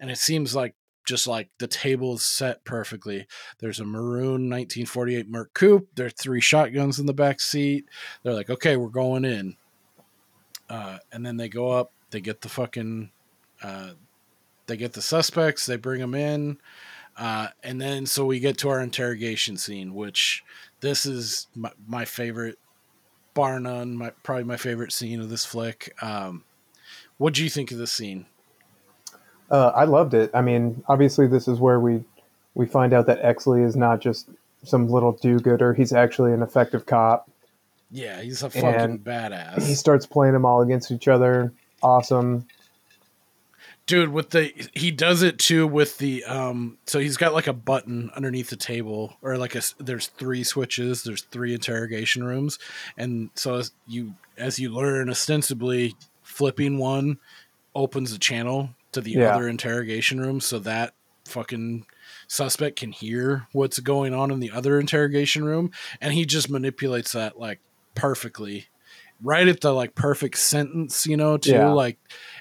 and 0.00 0.10
it 0.10 0.18
seems 0.18 0.54
like 0.54 0.74
just 1.04 1.26
like 1.26 1.50
the 1.58 1.66
table 1.66 2.14
is 2.14 2.24
set 2.24 2.64
perfectly. 2.64 3.26
There's 3.58 3.80
a 3.80 3.84
maroon 3.84 4.48
1948 4.48 5.28
Merc 5.28 5.52
coupe. 5.54 5.88
There 5.94 6.06
are 6.06 6.10
three 6.10 6.40
shotguns 6.40 6.98
in 6.98 7.06
the 7.06 7.12
back 7.12 7.40
seat. 7.40 7.84
They're 8.22 8.34
like, 8.34 8.50
okay, 8.50 8.76
we're 8.76 8.88
going 8.88 9.24
in. 9.24 9.56
Uh, 10.68 10.98
and 11.12 11.24
then 11.24 11.36
they 11.36 11.48
go 11.48 11.70
up. 11.70 11.92
They 12.10 12.20
get 12.20 12.40
the 12.40 12.48
fucking, 12.48 13.10
uh, 13.62 13.90
they 14.66 14.76
get 14.76 14.94
the 14.94 15.02
suspects. 15.02 15.66
They 15.66 15.76
bring 15.76 16.00
them 16.00 16.14
in. 16.14 16.58
Uh, 17.16 17.48
and 17.62 17.80
then 17.80 18.06
so 18.06 18.24
we 18.24 18.40
get 18.40 18.58
to 18.58 18.68
our 18.68 18.80
interrogation 18.80 19.56
scene, 19.56 19.94
which 19.94 20.42
this 20.84 21.06
is 21.06 21.48
my, 21.56 21.72
my 21.88 22.04
favorite, 22.04 22.58
bar 23.32 23.58
none. 23.58 23.96
My 23.96 24.10
probably 24.22 24.44
my 24.44 24.58
favorite 24.58 24.92
scene 24.92 25.20
of 25.20 25.30
this 25.30 25.44
flick. 25.44 25.94
Um, 26.02 26.44
what 27.16 27.32
do 27.32 27.42
you 27.42 27.50
think 27.50 27.72
of 27.72 27.78
this 27.78 27.90
scene? 27.90 28.26
Uh, 29.50 29.72
I 29.74 29.84
loved 29.84 30.14
it. 30.14 30.30
I 30.34 30.42
mean, 30.42 30.84
obviously, 30.86 31.26
this 31.26 31.48
is 31.48 31.58
where 31.58 31.80
we 31.80 32.04
we 32.54 32.66
find 32.66 32.92
out 32.92 33.06
that 33.06 33.22
Exley 33.22 33.64
is 33.64 33.74
not 33.74 34.00
just 34.00 34.28
some 34.62 34.88
little 34.88 35.12
do-gooder. 35.12 35.74
He's 35.74 35.92
actually 35.92 36.32
an 36.32 36.42
effective 36.42 36.86
cop. 36.86 37.28
Yeah, 37.90 38.20
he's 38.20 38.42
a 38.42 38.50
fucking 38.50 38.68
And 38.68 39.04
badass. 39.04 39.66
He 39.66 39.74
starts 39.74 40.06
playing 40.06 40.34
them 40.34 40.44
all 40.44 40.62
against 40.62 40.90
each 40.90 41.08
other. 41.08 41.52
Awesome. 41.82 42.46
Dude 43.86 44.08
with 44.08 44.30
the 44.30 44.50
he 44.72 44.90
does 44.90 45.22
it 45.22 45.38
too 45.38 45.66
with 45.66 45.98
the 45.98 46.24
um 46.24 46.78
so 46.86 46.98
he's 46.98 47.16
got 47.18 47.34
like 47.34 47.46
a 47.46 47.52
button 47.52 48.10
underneath 48.16 48.48
the 48.50 48.56
table 48.56 49.16
or 49.22 49.36
like 49.36 49.54
a 49.54 49.60
there's 49.78 50.06
three 50.06 50.42
switches 50.42 51.02
there's 51.02 51.22
three 51.22 51.52
interrogation 51.52 52.24
rooms 52.24 52.58
and 52.96 53.30
so 53.34 53.56
as 53.56 53.72
you 53.86 54.14
as 54.38 54.58
you 54.58 54.70
learn 54.70 55.10
ostensibly 55.10 55.94
flipping 56.22 56.78
one 56.78 57.18
opens 57.74 58.12
a 58.12 58.18
channel 58.18 58.70
to 58.92 59.00
the 59.00 59.12
Yeah. 59.12 59.34
other 59.34 59.48
interrogation 59.48 60.18
room 60.20 60.40
so 60.40 60.58
that 60.60 60.94
fucking 61.26 61.84
suspect 62.26 62.76
can 62.76 62.92
hear 62.92 63.46
what's 63.52 63.80
going 63.80 64.14
on 64.14 64.30
in 64.30 64.40
the 64.40 64.50
other 64.50 64.80
interrogation 64.80 65.44
room 65.44 65.70
and 66.00 66.14
he 66.14 66.24
just 66.24 66.48
manipulates 66.48 67.12
that 67.12 67.38
like 67.38 67.60
perfectly 67.94 68.66
right 69.22 69.46
at 69.48 69.60
the 69.60 69.72
like 69.72 69.94
perfect 69.94 70.36
sentence 70.38 71.06
you 71.06 71.16
know 71.16 71.36
to 71.36 71.50
Yeah. 71.50 71.68
like 71.72 71.98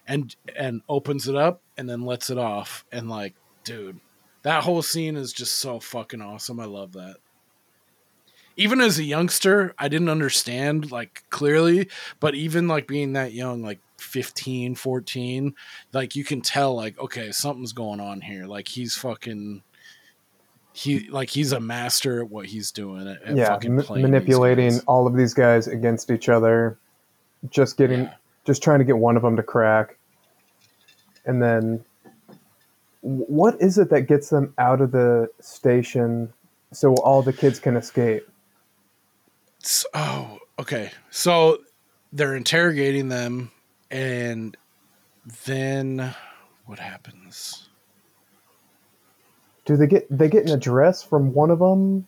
and 0.08 0.36
and 0.56 0.82
opens 0.90 1.28
it 1.28 1.36
up 1.36 1.62
and 1.78 1.90
then 1.90 2.02
lets 2.02 2.30
it 2.30 2.38
off. 2.38 2.86
And 2.92 3.10
like 3.10 3.34
dude 3.64 4.00
that 4.44 4.64
whole 4.64 4.82
scene 4.82 5.16
is 5.16 5.32
just 5.32 5.56
so 5.56 5.80
fucking 5.80 6.22
awesome. 6.22 6.60
I 6.60 6.66
love 6.66 6.94
that. 6.94 7.18
Even 8.56 8.82
as 8.82 9.00
a 9.00 9.04
youngster 9.04 9.74
i 9.80 9.88
didn't 9.88 10.10
understand 10.10 10.92
like 10.92 11.24
clearly 11.32 11.90
but 12.20 12.36
even 12.36 12.68
like 12.68 12.86
being 12.88 13.14
that 13.14 13.34
young 13.34 13.64
like 13.64 13.80
15 13.98 14.76
14 14.76 15.56
like 15.92 16.16
you 16.16 16.24
can 16.24 16.42
tell 16.42 16.76
like 16.76 17.00
okay 17.00 17.32
something's 17.32 17.74
going 17.74 18.00
on 18.00 18.22
here. 18.22 18.46
Like 18.46 18.68
he's 18.68 18.96
fucking 18.96 19.64
he 20.74 21.08
like 21.10 21.30
he's 21.30 21.52
a 21.52 21.60
master 21.60 22.22
at 22.22 22.30
what 22.30 22.48
he's 22.48 22.72
doing 22.72 23.08
at, 23.08 23.22
at 23.24 23.36
yeah, 23.36 23.58
manipulating 23.90 24.80
all 24.88 25.08
of 25.08 25.16
these 25.16 25.34
guys 25.34 25.68
against 25.68 26.10
each 26.12 26.30
other, 26.30 26.78
just 27.50 27.78
getting, 27.78 28.04
Yeah. 28.04 28.14
Just 28.46 28.64
trying 28.64 28.80
to 28.80 28.86
get 28.86 28.98
one 28.98 29.16
of 29.16 29.24
them 29.24 29.36
to 29.36 29.44
crack, 29.44 29.98
and 31.26 31.42
then 31.42 31.84
what 33.02 33.62
is 33.62 33.78
it 33.78 33.90
that 33.90 34.02
gets 34.02 34.30
them 34.30 34.54
out 34.58 34.80
of 34.82 34.92
the 34.92 35.30
station 35.42 36.32
so 36.72 36.96
all 36.96 37.22
the 37.22 37.34
kids 37.34 37.60
can 37.60 37.76
escape? 37.76 38.28
S- 39.62 39.86
oh, 39.94 40.40
okay. 40.60 40.92
So 41.10 41.60
they're 42.12 42.36
interrogating 42.36 43.10
them, 43.10 43.52
and 43.92 44.56
then 45.46 46.14
what 46.66 46.80
happens? 46.80 47.70
Do 49.66 49.78
they 49.78 49.88
get 49.88 50.06
they 50.10 50.30
get 50.30 50.46
an 50.46 50.52
address 50.52 51.04
from 51.04 51.34
one 51.34 51.50
of 51.50 51.60
them? 51.60 52.08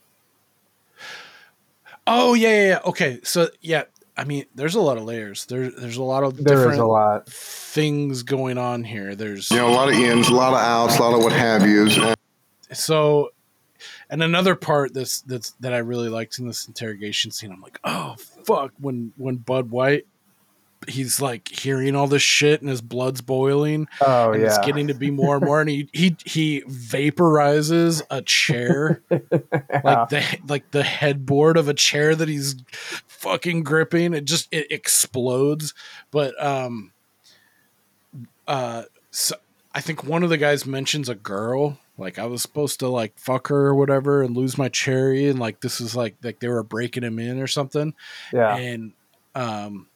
Oh 2.07 2.33
yeah, 2.33 2.49
yeah, 2.49 2.67
yeah. 2.67 2.79
Okay, 2.85 3.19
so 3.23 3.49
yeah, 3.61 3.83
I 4.17 4.23
mean, 4.23 4.45
there's 4.55 4.75
a 4.75 4.81
lot 4.81 4.97
of 4.97 5.03
layers. 5.03 5.45
There, 5.45 5.69
there's 5.69 5.97
a 5.97 6.03
lot 6.03 6.23
of 6.23 6.37
There 6.37 6.55
different 6.55 6.73
is 6.73 6.79
a 6.79 6.85
lot. 6.85 7.27
things 7.27 8.23
going 8.23 8.57
on 8.57 8.83
here. 8.83 9.15
There's 9.15 9.51
You 9.51 9.57
know, 9.57 9.69
a 9.69 9.75
lot 9.75 9.89
of 9.89 9.95
ins, 9.95 10.29
a 10.29 10.33
lot 10.33 10.53
of 10.53 10.59
outs, 10.59 10.97
a 10.97 11.01
lot 11.01 11.13
of 11.13 11.23
what 11.23 11.33
have 11.33 11.67
yous. 11.67 11.97
And 11.97 12.15
so 12.71 13.31
and 14.09 14.23
another 14.23 14.55
part 14.55 14.93
that's 14.93 15.21
that's 15.21 15.51
that 15.59 15.73
I 15.73 15.79
really 15.79 16.09
liked 16.09 16.39
in 16.39 16.47
this 16.47 16.67
interrogation 16.67 17.31
scene, 17.31 17.51
I'm 17.51 17.61
like, 17.61 17.79
oh 17.83 18.15
fuck, 18.45 18.71
when 18.79 19.13
when 19.17 19.37
Bud 19.37 19.71
White 19.71 20.05
he's 20.87 21.19
like 21.19 21.47
hearing 21.47 21.95
all 21.95 22.07
this 22.07 22.21
shit 22.21 22.61
and 22.61 22.69
his 22.69 22.81
blood's 22.81 23.21
boiling 23.21 23.87
Oh 24.01 24.31
and 24.33 24.41
yeah, 24.41 24.47
it's 24.47 24.59
getting 24.59 24.87
to 24.87 24.93
be 24.93 25.09
more 25.09 25.37
and 25.37 25.45
more 25.45 25.59
and 25.61 25.69
he 25.69 25.89
he 25.93 26.15
he 26.25 26.61
vaporizes 26.61 28.01
a 28.09 28.21
chair. 28.21 29.01
Like 29.83 30.09
the 30.09 30.39
like 30.47 30.71
the 30.71 30.83
headboard 30.83 31.57
of 31.57 31.67
a 31.67 31.73
chair 31.73 32.15
that 32.15 32.27
he's 32.27 32.55
fucking 32.71 33.63
gripping. 33.63 34.13
It 34.13 34.25
just 34.25 34.47
it 34.51 34.71
explodes. 34.71 35.73
But 36.11 36.41
um 36.43 36.91
uh 38.47 38.83
so 39.11 39.35
i 39.73 39.81
think 39.81 40.03
one 40.03 40.23
of 40.23 40.29
the 40.29 40.37
guys 40.37 40.65
mentions 40.65 41.09
a 41.09 41.15
girl. 41.15 41.77
Like 41.97 42.19
i 42.19 42.25
was 42.25 42.41
supposed 42.41 42.79
to 42.79 42.87
like 42.87 43.17
fuck 43.17 43.47
her 43.47 43.67
or 43.67 43.75
whatever 43.75 44.23
and 44.23 44.35
lose 44.35 44.57
my 44.57 44.69
cherry 44.69 45.27
and 45.29 45.39
like 45.39 45.61
this 45.61 45.79
is 45.81 45.95
like 45.95 46.15
like 46.23 46.39
they 46.39 46.47
were 46.47 46.63
breaking 46.63 47.03
him 47.03 47.19
in 47.19 47.39
or 47.39 47.47
something. 47.47 47.93
Yeah. 48.33 48.55
and 48.55 48.93
um 49.35 49.87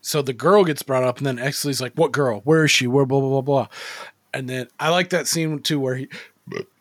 so 0.00 0.22
the 0.22 0.32
girl 0.32 0.64
gets 0.64 0.82
brought 0.82 1.04
up 1.04 1.18
and 1.18 1.26
then 1.26 1.38
Exley's 1.38 1.80
like 1.80 1.94
what 1.94 2.12
girl? 2.12 2.40
Where 2.44 2.64
is 2.64 2.70
she? 2.70 2.86
Where 2.86 3.06
blah 3.06 3.20
blah 3.20 3.28
blah 3.28 3.40
blah. 3.40 3.68
And 4.34 4.48
then 4.48 4.68
i 4.78 4.90
like 4.90 5.10
that 5.10 5.26
scene 5.26 5.58
too 5.60 5.80
where 5.80 5.96
he 5.96 6.08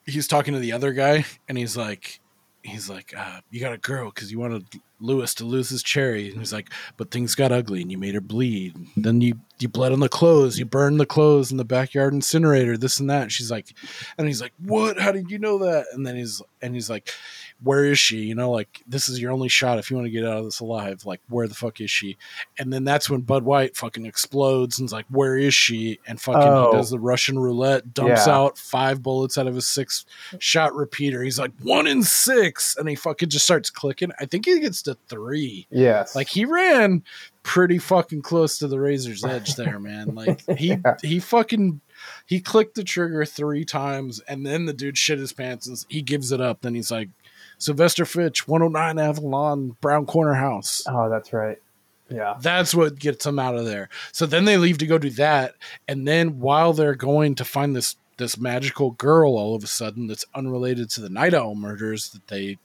he's 0.05 0.27
talking 0.27 0.53
to 0.53 0.59
the 0.59 0.73
other 0.73 0.93
guy 0.93 1.25
and 1.47 1.57
he's 1.57 1.75
like 1.77 2.19
he's 2.63 2.89
like 2.89 3.13
uh, 3.17 3.39
you 3.49 3.59
got 3.59 3.73
a 3.73 3.77
girl 3.77 4.09
because 4.09 4.31
you 4.31 4.39
wanted 4.39 4.65
lewis 4.99 5.33
to 5.35 5.45
lose 5.45 5.69
his 5.69 5.83
cherry. 5.83 6.29
And 6.29 6.39
he's 6.39 6.53
like 6.53 6.69
but 6.97 7.11
things 7.11 7.35
got 7.35 7.51
ugly 7.51 7.81
and 7.81 7.91
you 7.91 7.97
made 7.97 8.15
her 8.15 8.21
bleed. 8.21 8.75
Then 8.95 9.21
you 9.21 9.39
you 9.59 9.69
bled 9.69 9.91
on 9.91 9.99
the 9.99 10.09
clothes. 10.09 10.59
You 10.59 10.65
burned 10.65 10.99
the 10.99 11.05
clothes 11.05 11.51
in 11.51 11.57
the 11.57 11.65
backyard 11.65 12.13
incinerator 12.13 12.77
this 12.77 12.99
and 12.99 13.09
that. 13.09 13.23
And 13.23 13.31
she's 13.31 13.51
like 13.51 13.73
and 14.17 14.27
he's 14.27 14.41
like 14.41 14.53
what? 14.59 14.99
How 14.99 15.11
did 15.11 15.31
you 15.31 15.39
know 15.39 15.59
that? 15.59 15.85
And 15.93 16.05
then 16.05 16.15
he's 16.15 16.41
and 16.61 16.73
he's 16.73 16.89
like 16.89 17.09
where 17.63 17.85
is 17.85 17.97
she 17.97 18.17
you 18.17 18.35
know 18.35 18.51
like 18.51 18.83
this 18.87 19.09
is 19.09 19.19
your 19.19 19.31
only 19.31 19.47
shot 19.47 19.79
if 19.79 19.89
you 19.89 19.97
want 19.97 20.05
to 20.05 20.11
get 20.11 20.23
out 20.23 20.37
of 20.37 20.45
this 20.45 20.59
alive 20.59 21.05
like 21.05 21.19
where 21.29 21.47
the 21.47 21.55
fuck 21.55 21.81
is 21.81 21.89
she 21.89 22.15
and 22.59 22.71
then 22.71 22.83
that's 22.83 23.09
when 23.09 23.21
bud 23.21 23.43
white 23.43 23.75
fucking 23.75 24.05
explodes 24.05 24.79
and's 24.79 24.91
like 24.93 25.05
where 25.09 25.35
is 25.35 25.53
she 25.55 25.99
and 26.07 26.21
fucking 26.21 26.41
Oh. 26.43 26.71
he 26.71 26.77
does 26.77 26.91
oh. 26.93 26.95
the 26.95 26.99
russian 26.99 27.39
roulette 27.39 27.93
dumps 27.93 28.27
Yeah. 28.27 28.35
out 28.35 28.57
five 28.57 29.01
bullets 29.01 29.37
out 29.37 29.47
of 29.47 29.55
his 29.55 29.67
six 29.67 30.05
shot 30.39 30.75
repeater 30.75 31.23
he's 31.23 31.39
like 31.39 31.51
one 31.63 31.87
in 31.87 32.03
six 32.03 32.77
and 32.77 32.87
he 32.87 32.95
fucking 32.95 33.29
just 33.29 33.45
starts 33.45 33.69
clicking 33.71 34.11
i 34.19 34.25
think 34.25 34.45
he 34.45 34.59
gets 34.59 34.81
to 34.83 34.95
three 35.09 35.65
Yes. 35.71 36.15
like 36.15 36.27
he 36.27 36.45
ran 36.45 37.03
pretty 37.43 37.77
fucking 37.77 38.21
close 38.21 38.57
to 38.59 38.67
the 38.67 38.77
razor's 38.77 39.23
edge 39.23 39.55
there, 39.55 39.79
man. 39.79 40.13
Like 40.15 40.41
he 40.57 40.75
he 41.01 41.19
fucking 41.21 41.79
he 42.25 42.41
clicked 42.41 42.75
the 42.75 42.83
trigger 42.83 43.23
three 43.23 43.63
times, 43.63 44.19
and 44.27 44.45
then 44.45 44.65
the 44.65 44.73
dude 44.73 44.97
shit 44.97 45.17
his 45.17 45.31
pants 45.31 45.65
and 45.65 45.77
he 45.87 46.01
gives 46.01 46.33
it 46.33 46.41
up. 46.41 46.59
Then 46.59 46.75
he's 46.75 46.91
like, 46.91 47.07
Sylvester 47.57 48.05
Fitch, 48.05 48.47
109 48.47 48.99
Avalon 48.99 49.75
Brown 49.81 50.05
Corner 50.05 50.35
House. 50.35 50.83
Oh, 50.87 51.09
that's 51.09 51.33
right. 51.33 51.57
Yeah. 52.09 52.35
That's 52.39 52.73
what 52.73 52.99
gets 52.99 53.25
them 53.25 53.39
out 53.39 53.55
of 53.55 53.65
there. 53.65 53.89
So 54.11 54.25
then 54.25 54.45
they 54.45 54.57
leave 54.57 54.77
to 54.79 54.87
go 54.87 54.97
do 54.97 55.09
that, 55.11 55.55
and 55.87 56.07
then 56.07 56.39
while 56.39 56.73
they're 56.73 56.95
going 56.95 57.35
to 57.35 57.45
find 57.45 57.75
this 57.75 57.95
this 58.17 58.37
magical 58.37 58.91
girl, 58.91 59.37
all 59.37 59.55
of 59.55 59.63
a 59.63 59.67
sudden 59.67 60.07
that's 60.07 60.25
unrelated 60.33 60.89
to 60.89 61.01
the 61.01 61.09
Night 61.09 61.33
Owl 61.33 61.55
murders 61.55 62.09
that 62.09 62.27
they. 62.27 62.57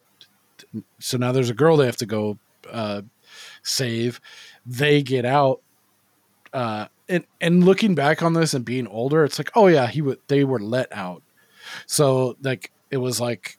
So 1.01 1.19
now 1.19 1.32
there's 1.32 1.51
a 1.51 1.55
girl 1.55 1.77
they 1.77 1.86
have 1.86 1.97
to 1.98 2.06
go 2.06 2.39
uh, 2.70 3.02
save. 3.62 4.20
They 4.64 5.02
get 5.02 5.24
out, 5.24 5.60
uh, 6.52 6.86
and 7.09 7.24
and 7.40 7.64
looking 7.64 7.94
back 7.94 8.23
on 8.23 8.35
this 8.35 8.55
and 8.55 8.64
being 8.64 8.86
older, 8.86 9.24
it's 9.24 9.39
like, 9.39 9.51
oh 9.55 9.66
yeah, 9.66 9.89
he 9.89 10.02
would. 10.02 10.20
They 10.28 10.44
were 10.44 10.60
let 10.60 10.93
out. 10.93 11.23
So 11.86 12.36
like 12.43 12.70
it 12.90 12.98
was 12.98 13.20
like 13.20 13.59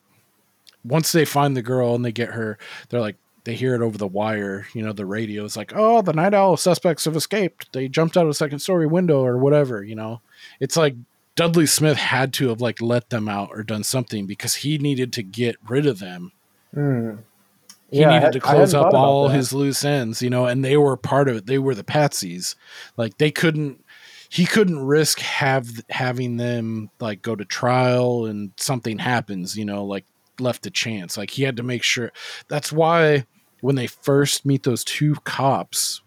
once 0.84 1.12
they 1.12 1.26
find 1.26 1.56
the 1.56 1.62
girl 1.62 1.96
and 1.96 2.04
they 2.04 2.12
get 2.12 2.30
her, 2.30 2.58
they're 2.90 3.02
like 3.02 3.16
they 3.46 3.56
hear 3.56 3.76
it 3.76 3.82
over 3.82 3.98
the 3.98 4.08
wire, 4.08 4.68
you 4.74 4.82
know, 4.82 4.94
the 4.94 5.06
radio 5.06 5.44
is 5.44 5.58
like, 5.58 5.74
oh, 5.76 6.02
the 6.02 6.14
night 6.14 6.34
owl 6.34 6.56
suspects 6.56 7.04
have 7.06 7.16
escaped. 7.18 7.74
They 7.74 7.90
jumped 7.90 8.16
out 8.16 8.24
of 8.24 8.30
a 8.30 8.34
second 8.34 8.60
story 8.60 8.88
window 8.88 9.22
or 9.22 9.38
whatever, 9.38 9.84
you 9.84 9.96
know. 9.96 10.22
It's 10.62 10.78
like 10.78 10.96
Dudley 11.36 11.66
Smith 11.66 11.98
had 11.98 12.32
to 12.36 12.48
have 12.50 12.62
like 12.62 12.82
let 12.82 13.10
them 13.10 13.28
out 13.28 13.50
or 13.52 13.64
done 13.64 13.84
something 13.84 14.26
because 14.28 14.56
he 14.56 14.78
needed 14.78 15.12
to 15.14 15.24
get 15.24 15.58
rid 15.68 15.86
of 15.86 16.00
them. 16.00 16.32
Hmm. 16.74 17.16
He 17.92 18.00
Yeah, 18.00 18.10
needed 18.10 18.22
had- 18.24 18.34
to 18.34 18.40
close 18.40 18.74
up 18.74 18.94
all 18.94 19.28
his 19.28 19.52
loose 19.52 19.84
ends, 19.84 20.22
you 20.22 20.30
know, 20.30 20.46
and 20.46 20.64
they 20.64 20.78
were 20.78 20.96
part 20.98 21.28
of 21.28 21.36
it. 21.36 21.46
They 21.46 21.60
were 21.60 21.76
the 21.76 21.84
patsies. 21.84 22.56
Like 22.98 23.18
they 23.18 23.30
couldn't 23.32 23.84
he 24.30 24.46
couldn't 24.46 24.80
risk 24.80 25.20
have 25.20 25.70
having 25.90 26.38
them 26.38 26.90
like 27.00 27.22
go 27.22 27.36
to 27.36 27.46
trial 27.46 28.26
and 28.26 28.52
something 28.58 28.98
happens, 29.00 29.56
you 29.58 29.66
know, 29.66 29.84
like 29.86 30.06
left 30.44 30.64
to 30.64 30.70
chance. 30.72 31.18
Like 31.18 31.32
he 31.32 31.44
had 31.44 31.58
to 31.58 31.64
make 31.64 31.84
sure 31.84 32.12
that's 32.50 32.72
why 32.72 33.26
when 33.62 33.76
they 33.76 33.88
first 33.88 34.46
meet 34.46 34.64
those 34.64 34.84
two 34.84 35.16
cops 35.24 36.02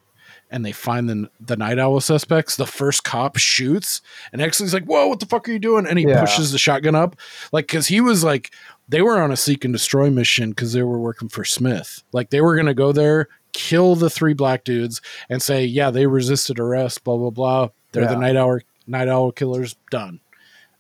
and 0.50 0.64
they 0.64 0.72
find 0.72 1.08
the 1.08 1.28
the 1.40 1.56
night 1.56 1.78
owl 1.78 2.00
suspects, 2.00 2.56
the 2.56 2.66
first 2.66 3.02
cop 3.02 3.36
shoots 3.36 4.00
and 4.32 4.40
Exley's 4.42 4.74
like, 4.74 4.84
Whoa, 4.84 5.08
what 5.08 5.20
the 5.20 5.26
fuck 5.26 5.48
are 5.48 5.52
you 5.52 5.58
doing? 5.58 5.86
And 5.86 5.98
he 5.98 6.06
Yeah. 6.06 6.20
pushes 6.20 6.52
the 6.52 6.58
shotgun 6.58 6.94
up. 6.94 7.16
Like, 7.52 7.66
cause 7.66 7.88
he 7.88 8.00
was 8.00 8.22
like, 8.22 8.52
they 8.88 9.02
were 9.02 9.18
on 9.20 9.32
a 9.32 9.36
seek 9.36 9.64
and 9.64 9.74
destroy 9.74 10.10
mission 10.10 10.50
because 10.50 10.72
they 10.72 10.82
were 10.84 11.00
working 11.00 11.28
for 11.28 11.44
Smith. 11.44 12.02
Like 12.12 12.30
they 12.30 12.40
were 12.40 12.54
gonna 12.54 12.74
go 12.74 12.92
there, 12.92 13.26
kill 13.52 13.96
the 13.96 14.10
three 14.10 14.34
black 14.34 14.62
dudes, 14.64 15.00
and 15.28 15.42
say, 15.42 15.64
Yeah, 15.64 15.90
they 15.90 16.06
resisted 16.06 16.60
arrest, 16.60 17.02
blah, 17.02 17.16
blah, 17.16 17.30
blah. 17.30 17.68
They're 17.92 18.06
the 18.06 18.16
night 18.20 18.36
owl 18.36 18.58
night 18.86 19.08
owl 19.08 19.32
killers, 19.32 19.74
done. 19.90 20.20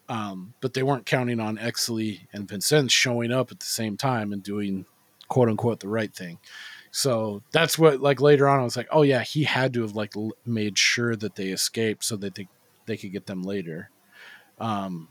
Um, 0.08 0.54
but 0.60 0.74
they 0.74 0.82
weren't 0.82 1.06
counting 1.06 1.40
on 1.40 1.58
Exley 1.58 2.20
and 2.32 2.48
Vincent 2.48 2.92
showing 2.92 3.32
up 3.32 3.50
at 3.50 3.58
the 3.58 3.66
same 3.66 3.96
time 3.96 4.32
and 4.32 4.42
doing 4.42 4.86
quote 5.28 5.48
unquote 5.48 5.80
the 5.80 5.88
right 5.88 6.14
thing. 6.14 6.38
So 6.90 7.42
that's 7.52 7.78
what 7.78 8.00
like 8.00 8.20
later 8.20 8.48
on 8.48 8.60
I 8.60 8.62
was 8.62 8.76
like, 8.76 8.88
oh 8.90 9.02
yeah, 9.02 9.22
he 9.22 9.44
had 9.44 9.74
to 9.74 9.82
have 9.82 9.94
like 9.94 10.14
made 10.44 10.78
sure 10.78 11.14
that 11.16 11.34
they 11.34 11.48
escaped 11.48 12.04
so 12.04 12.16
that 12.16 12.36
they 12.36 12.48
they 12.86 12.96
could 12.96 13.12
get 13.12 13.26
them 13.26 13.42
later. 13.42 13.90
Um, 14.58 15.08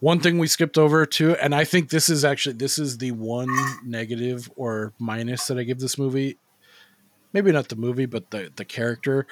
one 0.00 0.20
thing 0.20 0.38
we 0.38 0.46
skipped 0.46 0.78
over 0.78 1.06
too, 1.06 1.36
and 1.36 1.54
I 1.54 1.64
think 1.64 1.90
this 1.90 2.08
is 2.08 2.24
actually 2.24 2.56
this 2.56 2.78
is 2.78 2.98
the 2.98 3.12
one 3.12 3.48
negative 3.84 4.50
or 4.56 4.92
minus 4.98 5.46
that 5.46 5.58
I 5.58 5.62
give 5.62 5.78
this 5.78 5.98
movie. 5.98 6.38
Maybe 7.32 7.52
not 7.52 7.68
the 7.68 7.76
movie, 7.76 8.06
but 8.06 8.30
the 8.30 8.52
the 8.54 8.64
character 8.64 9.26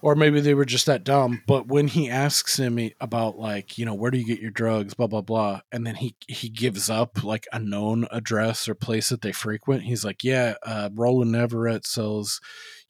or 0.00 0.14
maybe 0.14 0.40
they 0.40 0.54
were 0.54 0.64
just 0.64 0.86
that 0.86 1.02
dumb. 1.04 1.42
But 1.46 1.66
when 1.66 1.88
he 1.88 2.08
asks 2.08 2.58
him 2.58 2.78
about 3.00 3.38
like 3.38 3.78
you 3.78 3.84
know 3.84 3.94
where 3.94 4.10
do 4.10 4.18
you 4.18 4.24
get 4.26 4.40
your 4.40 4.50
drugs? 4.50 4.94
blah 4.94 5.06
blah 5.08 5.22
blah. 5.22 5.60
And 5.72 5.86
then 5.86 5.96
he 5.96 6.14
he 6.26 6.48
gives 6.48 6.88
up 6.88 7.24
like 7.24 7.46
a 7.52 7.58
known 7.58 8.06
address 8.10 8.68
or 8.68 8.74
place 8.74 9.08
that 9.08 9.22
they 9.22 9.32
frequent. 9.32 9.82
He's 9.84 10.04
like 10.04 10.22
yeah 10.22 10.54
uh 10.62 10.90
roland 10.94 11.34
everett 11.34 11.86
sells 11.86 12.40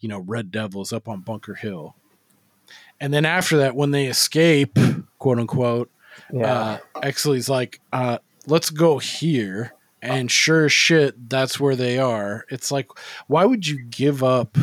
you 0.01 0.09
know 0.09 0.19
red 0.21 0.51
devils 0.51 0.93
up 0.93 1.09
on 1.09 1.21
bunker 1.23 1.55
hill. 1.55 1.97
And 3.01 3.13
then 3.15 3.25
after 3.25 3.57
that 3.59 3.75
when 3.77 3.91
they 3.93 4.07
escape 4.07 4.79
quote 5.19 5.39
unquote 5.39 5.91
Yeah. 6.33 6.47
uh 6.53 6.79
exley's 7.03 7.49
like 7.49 7.81
uh 7.93 8.19
let's 8.47 8.71
go 8.71 8.99
here. 8.99 9.73
And 10.01 10.31
sure 10.31 10.69
shit 10.69 11.29
that's 11.31 11.59
where 11.59 11.75
they 11.75 11.99
are. 11.99 12.45
It's 12.51 12.71
like 12.71 12.89
why 13.29 13.45
would 13.47 13.67
you 13.67 13.83
give 13.85 14.23
up 14.23 14.57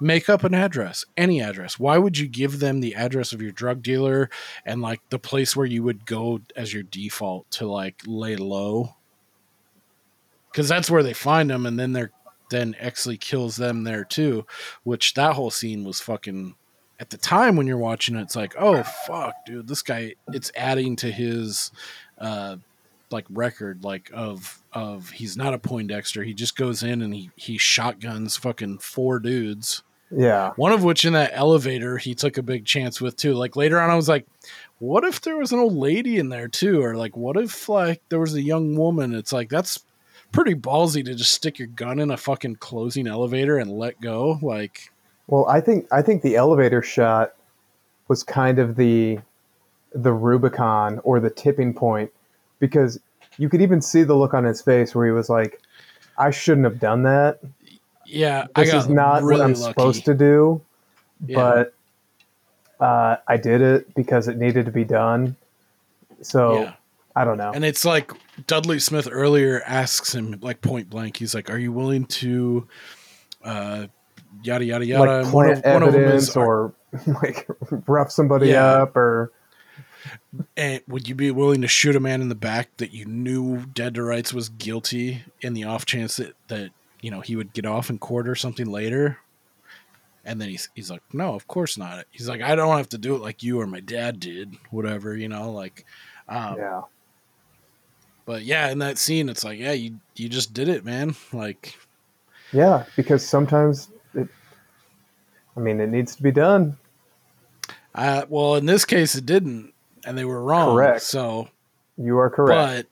make 0.00 0.28
up 0.28 0.44
an 0.44 0.54
address 0.54 1.04
any 1.16 1.40
address. 1.40 1.78
Why 1.78 1.98
would 1.98 2.18
you 2.18 2.28
give 2.28 2.58
them 2.58 2.80
the 2.80 2.94
address 2.94 3.32
of 3.32 3.42
your 3.42 3.52
drug 3.52 3.82
dealer 3.82 4.30
and 4.64 4.82
like 4.82 5.00
the 5.10 5.18
place 5.18 5.54
where 5.56 5.66
you 5.66 5.82
would 5.82 6.06
go 6.06 6.40
as 6.56 6.72
your 6.72 6.82
default 6.82 7.50
to 7.52 7.66
like 7.66 8.02
lay 8.06 8.36
low? 8.36 8.96
Because 10.50 10.68
that's 10.68 10.90
where 10.90 11.02
they 11.02 11.12
find 11.14 11.50
them 11.50 11.66
and 11.66 11.78
then 11.78 11.92
they're 11.92 12.12
then 12.50 12.76
exley 12.80 13.18
kills 13.18 13.56
them 13.56 13.84
there 13.84 14.04
too 14.04 14.46
which 14.82 15.14
that 15.14 15.34
whole 15.34 15.50
scene 15.50 15.82
was 15.82 16.00
fucking 16.00 16.54
at 17.00 17.10
the 17.10 17.16
time 17.16 17.56
when 17.56 17.66
you're 17.66 17.78
watching 17.78 18.16
it 18.16 18.20
it's 18.20 18.36
like 18.36 18.54
oh 18.58 18.82
fuck 18.82 19.34
dude 19.46 19.66
this 19.66 19.82
guy 19.82 20.14
it's 20.28 20.52
adding 20.54 20.94
to 20.94 21.10
his 21.10 21.72
uh 22.18 22.56
like 23.14 23.24
record 23.30 23.82
like 23.84 24.10
of 24.12 24.62
of 24.74 25.10
he's 25.10 25.36
not 25.36 25.54
a 25.54 25.58
poindexter. 25.58 26.22
He 26.22 26.34
just 26.34 26.56
goes 26.56 26.82
in 26.82 27.00
and 27.00 27.14
he 27.14 27.30
he 27.36 27.56
shotguns 27.56 28.36
fucking 28.36 28.78
four 28.78 29.18
dudes. 29.18 29.82
Yeah. 30.10 30.52
one 30.56 30.70
of 30.70 30.84
which 30.84 31.04
in 31.04 31.14
that 31.14 31.32
elevator 31.34 31.96
he 31.96 32.14
took 32.14 32.36
a 32.36 32.42
big 32.42 32.66
chance 32.66 33.00
with 33.00 33.16
too. 33.16 33.34
Like 33.34 33.56
later 33.56 33.80
on 33.80 33.90
i 33.90 33.96
was 33.96 34.08
like 34.08 34.26
what 34.78 35.04
if 35.04 35.20
there 35.22 35.36
was 35.36 35.50
an 35.52 35.58
old 35.58 35.74
lady 35.74 36.18
in 36.18 36.28
there 36.28 36.48
too? 36.48 36.82
Or 36.82 36.94
like 36.94 37.16
what 37.16 37.36
if 37.36 37.68
like 37.68 38.02
there 38.10 38.20
was 38.20 38.34
a 38.34 38.42
young 38.42 38.76
woman? 38.76 39.14
It's 39.14 39.32
like 39.32 39.48
that's 39.48 39.82
pretty 40.32 40.54
ballsy 40.54 41.04
to 41.04 41.14
just 41.14 41.32
stick 41.32 41.58
your 41.58 41.68
gun 41.68 41.98
in 42.00 42.10
a 42.10 42.16
fucking 42.16 42.56
closing 42.56 43.06
elevator 43.06 43.56
and 43.58 43.70
let 43.70 44.00
go 44.00 44.38
like. 44.42 44.90
Well, 45.26 45.46
I 45.48 45.60
think 45.60 45.86
I 45.90 46.02
think 46.02 46.22
the 46.22 46.36
elevator 46.36 46.82
shot 46.82 47.34
was 48.08 48.22
kind 48.22 48.58
of 48.58 48.76
the 48.76 49.20
the 49.94 50.12
Rubicon 50.12 51.00
or 51.04 51.20
the 51.20 51.30
tipping 51.30 51.72
point 51.72 52.12
because 52.58 52.98
you 53.38 53.48
could 53.48 53.60
even 53.62 53.80
see 53.80 54.02
the 54.02 54.14
look 54.14 54.34
on 54.34 54.44
his 54.44 54.60
face 54.62 54.94
where 54.94 55.06
he 55.06 55.12
was 55.12 55.28
like, 55.28 55.60
"I 56.18 56.30
shouldn't 56.30 56.64
have 56.64 56.78
done 56.80 57.02
that. 57.04 57.40
yeah 58.06 58.46
This 58.56 58.72
is 58.72 58.88
not 58.88 59.22
really 59.22 59.40
what 59.40 59.44
I'm 59.46 59.52
lucky. 59.54 59.62
supposed 59.72 60.04
to 60.06 60.14
do." 60.14 60.60
Yeah. 61.26 61.36
But 61.36 61.74
uh, 62.84 63.16
I 63.28 63.36
did 63.36 63.60
it 63.60 63.94
because 63.94 64.28
it 64.28 64.36
needed 64.36 64.66
to 64.66 64.72
be 64.72 64.84
done. 64.84 65.36
So 66.22 66.60
Yeah. 66.62 66.72
I 67.16 67.24
don't 67.24 67.38
know. 67.38 67.52
And 67.54 67.64
it's 67.64 67.84
like 67.84 68.10
Dudley 68.48 68.80
Smith 68.80 69.08
earlier 69.10 69.62
asks 69.66 70.14
him 70.14 70.36
like 70.40 70.60
point 70.60 70.90
blank. 70.90 71.16
He's 71.16 71.34
like, 71.34 71.48
"Are 71.48 71.58
you 71.58 71.70
willing 71.72 72.06
to, 72.06 72.66
uh, 73.44 73.86
yada 74.42 74.64
yada 74.64 74.84
yada?" 74.84 75.04
like 75.18 75.24
And 75.24 75.32
one 75.32 75.50
of- 75.50 75.62
plant 75.62 75.74
one 75.80 75.88
of 75.88 75.94
evidence 75.94 76.28
is, 76.30 76.36
or 76.36 76.72
like 77.22 77.46
rough 77.86 78.10
somebody 78.10 78.48
Yeah. 78.48 78.82
up 78.82 78.96
or 78.96 79.30
And 80.56 80.80
would 80.88 81.08
you 81.08 81.14
be 81.14 81.30
willing 81.30 81.62
to 81.62 81.68
shoot 81.68 81.96
a 81.96 82.00
man 82.00 82.20
in 82.20 82.28
the 82.28 82.34
back 82.34 82.76
that 82.76 82.92
you 82.92 83.04
knew 83.04 83.64
dead 83.66 83.94
to 83.94 84.02
rights 84.02 84.32
was 84.34 84.48
guilty 84.48 85.22
in 85.40 85.54
the 85.54 85.64
off 85.64 85.86
chance 85.86 86.16
that, 86.16 86.34
that 86.48 86.70
you 87.00 87.10
know 87.10 87.20
he 87.20 87.36
would 87.36 87.52
get 87.52 87.66
off 87.66 87.90
in 87.90 87.98
court 87.98 88.28
or 88.28 88.34
something 88.34 88.66
later? 88.66 89.18
And 90.24 90.40
then 90.40 90.48
he's 90.48 90.68
he's 90.74 90.90
like, 90.90 91.02
no, 91.12 91.34
of 91.34 91.46
course 91.46 91.76
not. 91.76 92.06
He's 92.10 92.28
like, 92.28 92.40
I 92.40 92.54
don't 92.54 92.76
have 92.76 92.88
to 92.90 92.98
do 92.98 93.14
it 93.14 93.22
like 93.22 93.42
you 93.42 93.60
or 93.60 93.66
my 93.66 93.80
dad 93.80 94.20
did, 94.20 94.56
whatever, 94.70 95.16
you 95.16 95.28
know, 95.28 95.50
like. 95.50 95.84
Um, 96.28 96.56
yeah. 96.56 96.82
But 98.26 98.42
yeah, 98.42 98.70
in 98.70 98.78
that 98.78 98.96
scene, 98.96 99.28
it's 99.28 99.44
like, 99.44 99.58
yeah, 99.58 99.72
you 99.72 100.00
you 100.16 100.30
just 100.30 100.54
did 100.54 100.68
it, 100.68 100.84
man. 100.84 101.14
Like, 101.32 101.76
Yeah, 102.52 102.84
because 102.96 103.26
sometimes 103.26 103.90
it 104.14 104.28
I 105.56 105.60
mean 105.60 105.78
it 105.80 105.88
needs 105.90 106.16
to 106.16 106.22
be 106.22 106.30
done. 106.30 106.78
uh, 107.94 108.24
well, 108.28 108.54
in 108.54 108.64
this 108.64 108.86
case, 108.86 109.14
it 109.14 109.26
didn't, 109.26 109.73
and 110.06 110.16
they 110.18 110.24
were 110.24 110.42
wrong. 110.42 110.74
Correct. 110.76 111.02
So, 111.02 111.48
You 111.96 112.18
are 112.18 112.30
correct. 112.30 112.88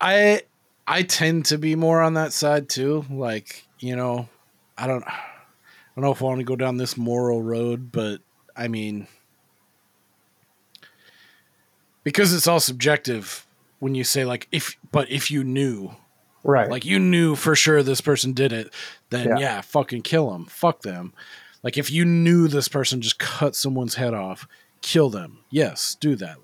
but 0.00 0.06
I 0.06 0.42
I 0.86 1.02
tend 1.02 1.46
to 1.46 1.58
be 1.58 1.74
more 1.76 2.00
on 2.02 2.14
that 2.14 2.32
side 2.32 2.68
too. 2.68 3.04
Like, 3.10 3.64
you 3.78 3.96
know, 3.96 4.28
I 4.76 4.86
don't 4.86 5.04
I 5.06 5.20
don't 5.96 6.04
know 6.04 6.12
if 6.12 6.20
I 6.22 6.26
want 6.26 6.38
to 6.40 6.44
go 6.44 6.56
down 6.56 6.76
this 6.76 6.96
moral 6.96 7.42
road, 7.42 7.90
but 7.92 8.20
I 8.56 8.68
mean 8.68 9.06
because 12.02 12.34
it's 12.34 12.46
all 12.46 12.60
subjective 12.60 13.46
when 13.78 13.94
you 13.94 14.04
say 14.04 14.24
like 14.24 14.48
if 14.52 14.76
but 14.92 15.10
if 15.10 15.30
you 15.30 15.42
knew 15.44 15.90
right. 16.42 16.70
like 16.70 16.84
you 16.84 16.98
knew 16.98 17.34
for 17.34 17.54
sure 17.56 17.82
this 17.82 18.00
person 18.00 18.32
did 18.32 18.52
it 18.52 18.72
then 19.10 19.28
Yeah. 19.28 19.38
yeah, 19.38 19.60
fucking 19.60 20.02
kill 20.02 20.30
them 20.30 20.46
fuck 20.46 20.82
them 20.82 21.12
like 21.62 21.78
if 21.78 21.90
you 21.90 22.04
knew 22.04 22.48
this 22.48 22.68
person 22.68 23.00
just 23.00 23.18
cut 23.18 23.56
someone's 23.56 23.94
head 23.94 24.14
off 24.14 24.46
kill 24.84 25.08
them 25.08 25.38
yes 25.50 25.96
do 25.98 26.14
that 26.14 26.36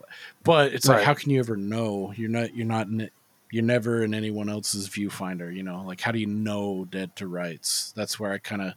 but 0.43 0.73
it's 0.73 0.89
like 0.89 1.05
how 1.05 1.13
can 1.13 1.31
you 1.31 1.39
ever 1.39 1.57
know 1.57 2.13
you're 2.17 2.31
not 2.31 2.55
you're 2.55 2.67
not 2.67 2.87
in 2.87 3.11
you're 3.53 3.63
never 3.63 4.03
in 4.03 4.15
anyone 4.15 4.49
else's 4.49 4.89
viewfinder 4.89 5.55
you 5.55 5.63
know 5.63 5.83
like 5.87 6.01
how 6.01 6.11
do 6.11 6.19
you 6.19 6.27
know 6.27 6.87
dead 6.91 7.15
to 7.15 7.27
rights 7.27 7.93
that's 7.95 8.19
where 8.19 8.33
i 8.33 8.39
kind 8.39 8.63
of 8.63 8.73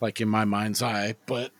like 0.00 0.20
in 0.20 0.28
my 0.28 0.44
mind's 0.44 0.82
eye. 0.82 1.14
But 1.26 1.52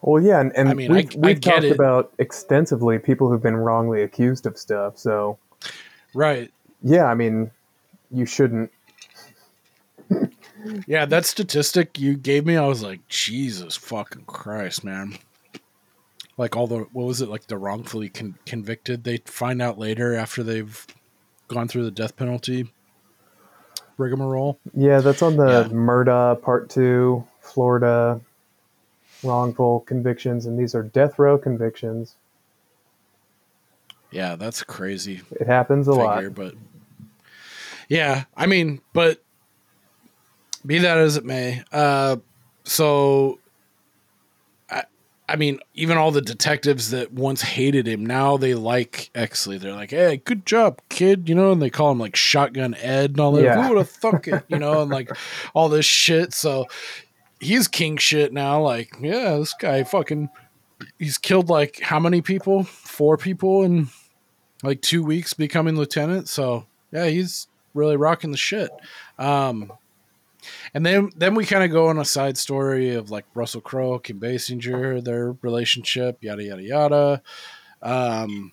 Well, 0.00 0.22
yeah, 0.22 0.40
and, 0.40 0.52
and 0.56 0.68
I 0.68 0.74
mean, 0.74 0.92
we've, 0.92 1.14
I 1.16 1.18
we've 1.18 1.40
get 1.40 1.54
talked 1.54 1.64
it. 1.64 1.72
about 1.72 2.12
extensively 2.18 2.98
people 2.98 3.28
who've 3.28 3.42
been 3.42 3.56
wrongly 3.56 4.02
accused 4.02 4.46
of 4.46 4.58
stuff. 4.58 4.98
So, 4.98 5.38
right, 6.14 6.52
yeah, 6.82 7.04
I 7.04 7.14
mean, 7.14 7.50
you 8.10 8.26
shouldn't. 8.26 8.70
yeah, 10.86 11.04
that 11.06 11.26
statistic 11.26 11.98
you 11.98 12.16
gave 12.16 12.46
me, 12.46 12.56
I 12.56 12.66
was 12.66 12.82
like, 12.82 13.06
Jesus 13.08 13.76
fucking 13.76 14.24
Christ, 14.24 14.84
man. 14.84 15.18
Like 16.40 16.56
all 16.56 16.66
the 16.66 16.86
what 16.92 17.04
was 17.04 17.20
it 17.20 17.28
like 17.28 17.48
the 17.48 17.58
wrongfully 17.58 18.08
con- 18.08 18.38
convicted? 18.46 19.04
They 19.04 19.18
find 19.18 19.60
out 19.60 19.78
later 19.78 20.14
after 20.14 20.42
they've 20.42 20.86
gone 21.48 21.68
through 21.68 21.84
the 21.84 21.90
death 21.90 22.16
penalty 22.16 22.72
rigmarole. 23.98 24.58
Yeah, 24.72 25.00
that's 25.00 25.20
on 25.20 25.36
the 25.36 25.68
Yeah. 25.68 25.76
Murda 25.76 26.40
Part 26.40 26.70
Two, 26.70 27.26
Florida 27.42 28.22
wrongful 29.22 29.80
convictions, 29.80 30.46
and 30.46 30.58
these 30.58 30.74
are 30.74 30.82
death 30.82 31.18
row 31.18 31.36
convictions. 31.36 32.14
Yeah, 34.10 34.36
that's 34.36 34.62
crazy. 34.62 35.20
It 35.32 35.46
happens 35.46 35.88
a 35.88 35.92
lot. 35.92 36.16
figure, 36.16 36.30
but 36.30 36.54
yeah, 37.86 38.24
I 38.34 38.46
mean, 38.46 38.80
but 38.94 39.22
be 40.64 40.78
that 40.78 40.96
as 40.96 41.18
it 41.18 41.24
may, 41.26 41.62
uh, 41.70 42.16
so 42.64 43.39
I, 45.30 45.36
mean, 45.36 45.60
even 45.74 45.96
all 45.96 46.10
the 46.10 46.20
detectives 46.20 46.90
that 46.90 47.12
once 47.12 47.40
hated 47.40 47.86
him, 47.86 48.04
now 48.04 48.36
they 48.36 48.54
like 48.54 49.10
Exley. 49.14 49.58
They're 49.58 49.74
like, 49.74 49.90
"Hey, 49.90 50.18
good 50.18 50.44
job, 50.44 50.80
kid," 50.88 51.28
you 51.28 51.34
know, 51.34 51.52
and 51.52 51.62
they 51.62 51.70
call 51.70 51.92
him 51.92 51.98
like 51.98 52.16
Shotgun 52.16 52.74
Ed 52.74 53.10
and 53.10 53.20
all 53.20 53.32
that. 53.32 53.44
Yeah. 53.44 53.62
Who 53.62 53.68
would 53.70 53.78
have 53.78 53.90
thunk 53.90 54.28
it, 54.28 54.44
you 54.48 54.58
know, 54.58 54.82
and 54.82 54.90
like 54.90 55.10
all 55.54 55.68
this 55.68 55.86
shit. 55.86 56.34
So 56.34 56.66
he's 57.40 57.68
king 57.68 57.96
shit 57.96 58.32
now. 58.32 58.60
Like, 58.60 58.94
yeah, 59.00 59.36
this 59.36 59.54
guy 59.54 59.84
fucking. 59.84 60.28
He's 60.98 61.18
killed 61.18 61.48
like 61.48 61.80
how 61.80 62.00
many 62.00 62.22
people? 62.22 62.64
Four 62.64 63.16
people 63.16 63.62
in 63.62 63.88
like 64.62 64.80
two 64.82 65.02
weeks 65.02 65.34
becoming 65.34 65.76
lieutenant. 65.76 66.28
So 66.28 66.66
yeah, 66.92 67.06
he's 67.06 67.48
really 67.74 67.96
rocking 67.96 68.30
the 68.30 68.36
shit. 68.36 68.70
Um, 69.18 69.72
and 70.74 70.84
then 70.84 71.10
then 71.16 71.34
we 71.34 71.44
kind 71.44 71.64
of 71.64 71.70
go 71.70 71.88
on 71.88 71.98
a 71.98 72.04
side 72.04 72.38
story 72.38 72.94
of 72.94 73.10
like 73.10 73.24
Russell 73.34 73.60
Crowe, 73.60 73.98
Kim 73.98 74.20
Basinger, 74.20 75.02
their 75.02 75.32
relationship, 75.42 76.18
yada 76.22 76.42
yada 76.42 76.62
yada. 76.62 77.22
Um, 77.82 78.52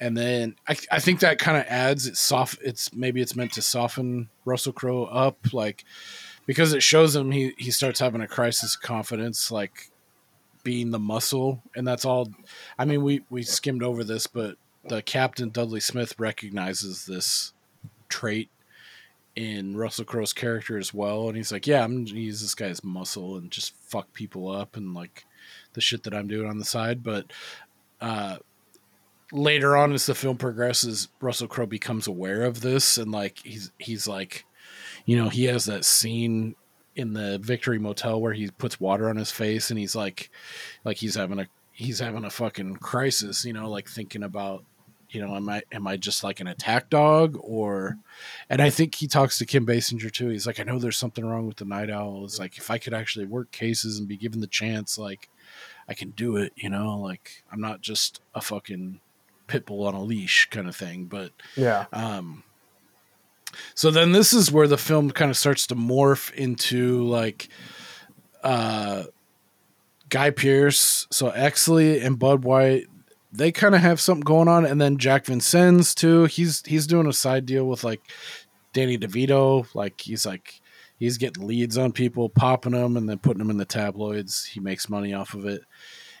and 0.00 0.16
then 0.16 0.56
I, 0.68 0.76
I 0.90 1.00
think 1.00 1.20
that 1.20 1.38
kind 1.38 1.56
of 1.56 1.64
adds 1.68 2.06
it 2.06 2.16
soft. 2.16 2.58
It's 2.62 2.92
maybe 2.92 3.20
it's 3.20 3.36
meant 3.36 3.52
to 3.52 3.62
soften 3.62 4.28
Russell 4.44 4.72
Crowe 4.72 5.04
up, 5.04 5.52
like 5.52 5.84
because 6.46 6.72
it 6.72 6.82
shows 6.82 7.14
him 7.14 7.30
he 7.30 7.54
he 7.58 7.70
starts 7.70 8.00
having 8.00 8.20
a 8.20 8.28
crisis 8.28 8.74
of 8.74 8.82
confidence, 8.82 9.50
like 9.50 9.90
being 10.62 10.90
the 10.90 10.98
muscle, 10.98 11.62
and 11.76 11.86
that's 11.86 12.04
all. 12.04 12.28
I 12.78 12.84
mean, 12.84 13.02
we 13.02 13.22
we 13.30 13.42
skimmed 13.42 13.82
over 13.82 14.04
this, 14.04 14.26
but 14.26 14.56
the 14.88 15.02
captain 15.02 15.50
Dudley 15.50 15.80
Smith 15.80 16.14
recognizes 16.18 17.06
this 17.06 17.52
trait 18.08 18.50
in 19.36 19.76
Russell 19.76 20.04
Crowe's 20.04 20.32
character 20.32 20.78
as 20.78 20.94
well, 20.94 21.28
and 21.28 21.36
he's 21.36 21.52
like, 21.52 21.66
"Yeah, 21.66 21.82
I'm 21.82 22.04
gonna 22.04 22.18
use 22.18 22.40
this 22.40 22.54
guy's 22.54 22.84
muscle 22.84 23.36
and 23.36 23.50
just 23.50 23.74
fuck 23.76 24.12
people 24.12 24.50
up 24.50 24.76
and 24.76 24.94
like 24.94 25.24
the 25.72 25.80
shit 25.80 26.04
that 26.04 26.14
I'm 26.14 26.28
doing 26.28 26.48
on 26.48 26.58
the 26.58 26.64
side." 26.64 27.02
But 27.02 27.32
uh, 28.00 28.38
later 29.32 29.76
on, 29.76 29.92
as 29.92 30.06
the 30.06 30.14
film 30.14 30.36
progresses, 30.36 31.08
Russell 31.20 31.48
Crowe 31.48 31.66
becomes 31.66 32.06
aware 32.06 32.42
of 32.42 32.60
this, 32.60 32.98
and 32.98 33.10
like 33.10 33.38
he's 33.44 33.72
he's 33.78 34.06
like, 34.06 34.44
you 35.04 35.16
know, 35.16 35.28
he 35.28 35.44
has 35.44 35.64
that 35.64 35.84
scene 35.84 36.54
in 36.96 37.12
the 37.12 37.38
Victory 37.38 37.78
Motel 37.78 38.20
where 38.20 38.32
he 38.32 38.50
puts 38.50 38.80
water 38.80 39.08
on 39.08 39.16
his 39.16 39.30
face, 39.30 39.70
and 39.70 39.78
he's 39.78 39.96
like, 39.96 40.30
like 40.84 40.98
he's 40.98 41.16
having 41.16 41.40
a 41.40 41.48
he's 41.72 41.98
having 41.98 42.24
a 42.24 42.30
fucking 42.30 42.76
crisis, 42.76 43.44
you 43.44 43.52
know, 43.52 43.68
like 43.68 43.88
thinking 43.88 44.22
about 44.22 44.64
you 45.14 45.24
know, 45.24 45.34
am 45.36 45.48
I 45.48 45.62
am 45.72 45.86
I 45.86 45.96
just 45.96 46.24
like 46.24 46.40
an 46.40 46.46
attack 46.48 46.90
dog 46.90 47.38
or 47.40 47.96
and 48.50 48.60
I 48.60 48.70
think 48.70 48.94
he 48.94 49.06
talks 49.06 49.38
to 49.38 49.46
Kim 49.46 49.64
Basinger 49.66 50.10
too. 50.10 50.28
He's 50.28 50.46
like, 50.46 50.58
I 50.60 50.64
know 50.64 50.78
there's 50.78 50.98
something 50.98 51.24
wrong 51.24 51.46
with 51.46 51.56
the 51.56 51.64
night 51.64 51.90
owl. 51.90 52.24
It's 52.24 52.38
like 52.38 52.58
if 52.58 52.70
I 52.70 52.78
could 52.78 52.94
actually 52.94 53.26
work 53.26 53.50
cases 53.52 53.98
and 53.98 54.08
be 54.08 54.16
given 54.16 54.40
the 54.40 54.46
chance, 54.46 54.98
like 54.98 55.28
I 55.88 55.94
can 55.94 56.10
do 56.10 56.36
it, 56.36 56.52
you 56.56 56.68
know, 56.70 56.98
like 56.98 57.44
I'm 57.52 57.60
not 57.60 57.80
just 57.80 58.20
a 58.34 58.40
fucking 58.40 59.00
pit 59.46 59.66
bull 59.66 59.86
on 59.86 59.94
a 59.94 60.02
leash 60.02 60.48
kind 60.50 60.68
of 60.68 60.74
thing. 60.74 61.04
But 61.04 61.30
Yeah. 61.56 61.86
um 61.92 62.42
so 63.74 63.90
then 63.92 64.10
this 64.12 64.32
is 64.32 64.50
where 64.50 64.66
the 64.66 64.78
film 64.78 65.10
kind 65.12 65.30
of 65.30 65.36
starts 65.36 65.66
to 65.68 65.76
morph 65.76 66.32
into 66.34 67.04
like 67.04 67.48
uh 68.42 69.04
Guy 70.10 70.30
Pearce, 70.30 71.06
so 71.10 71.30
Exley 71.30 72.04
and 72.04 72.18
Bud 72.18 72.44
White, 72.44 72.86
they 73.36 73.50
kind 73.50 73.74
of 73.74 73.80
have 73.80 74.00
something 74.00 74.22
going 74.22 74.48
on, 74.48 74.64
and 74.64 74.80
then 74.80 74.96
Jack 74.96 75.26
Vincennes 75.26 75.94
too. 75.94 76.24
He's 76.24 76.62
he's 76.64 76.86
doing 76.86 77.06
a 77.06 77.12
side 77.12 77.46
deal 77.46 77.66
with 77.66 77.82
like 77.82 78.00
Danny 78.72 78.96
DeVito. 78.96 79.66
Like 79.74 80.00
he's 80.00 80.24
like 80.24 80.60
he's 80.98 81.18
getting 81.18 81.46
leads 81.46 81.76
on 81.76 81.92
people, 81.92 82.28
popping 82.28 82.72
them, 82.72 82.96
and 82.96 83.08
then 83.08 83.18
putting 83.18 83.38
them 83.38 83.50
in 83.50 83.56
the 83.56 83.64
tabloids. 83.64 84.44
He 84.44 84.60
makes 84.60 84.88
money 84.88 85.12
off 85.12 85.34
of 85.34 85.46
it. 85.46 85.62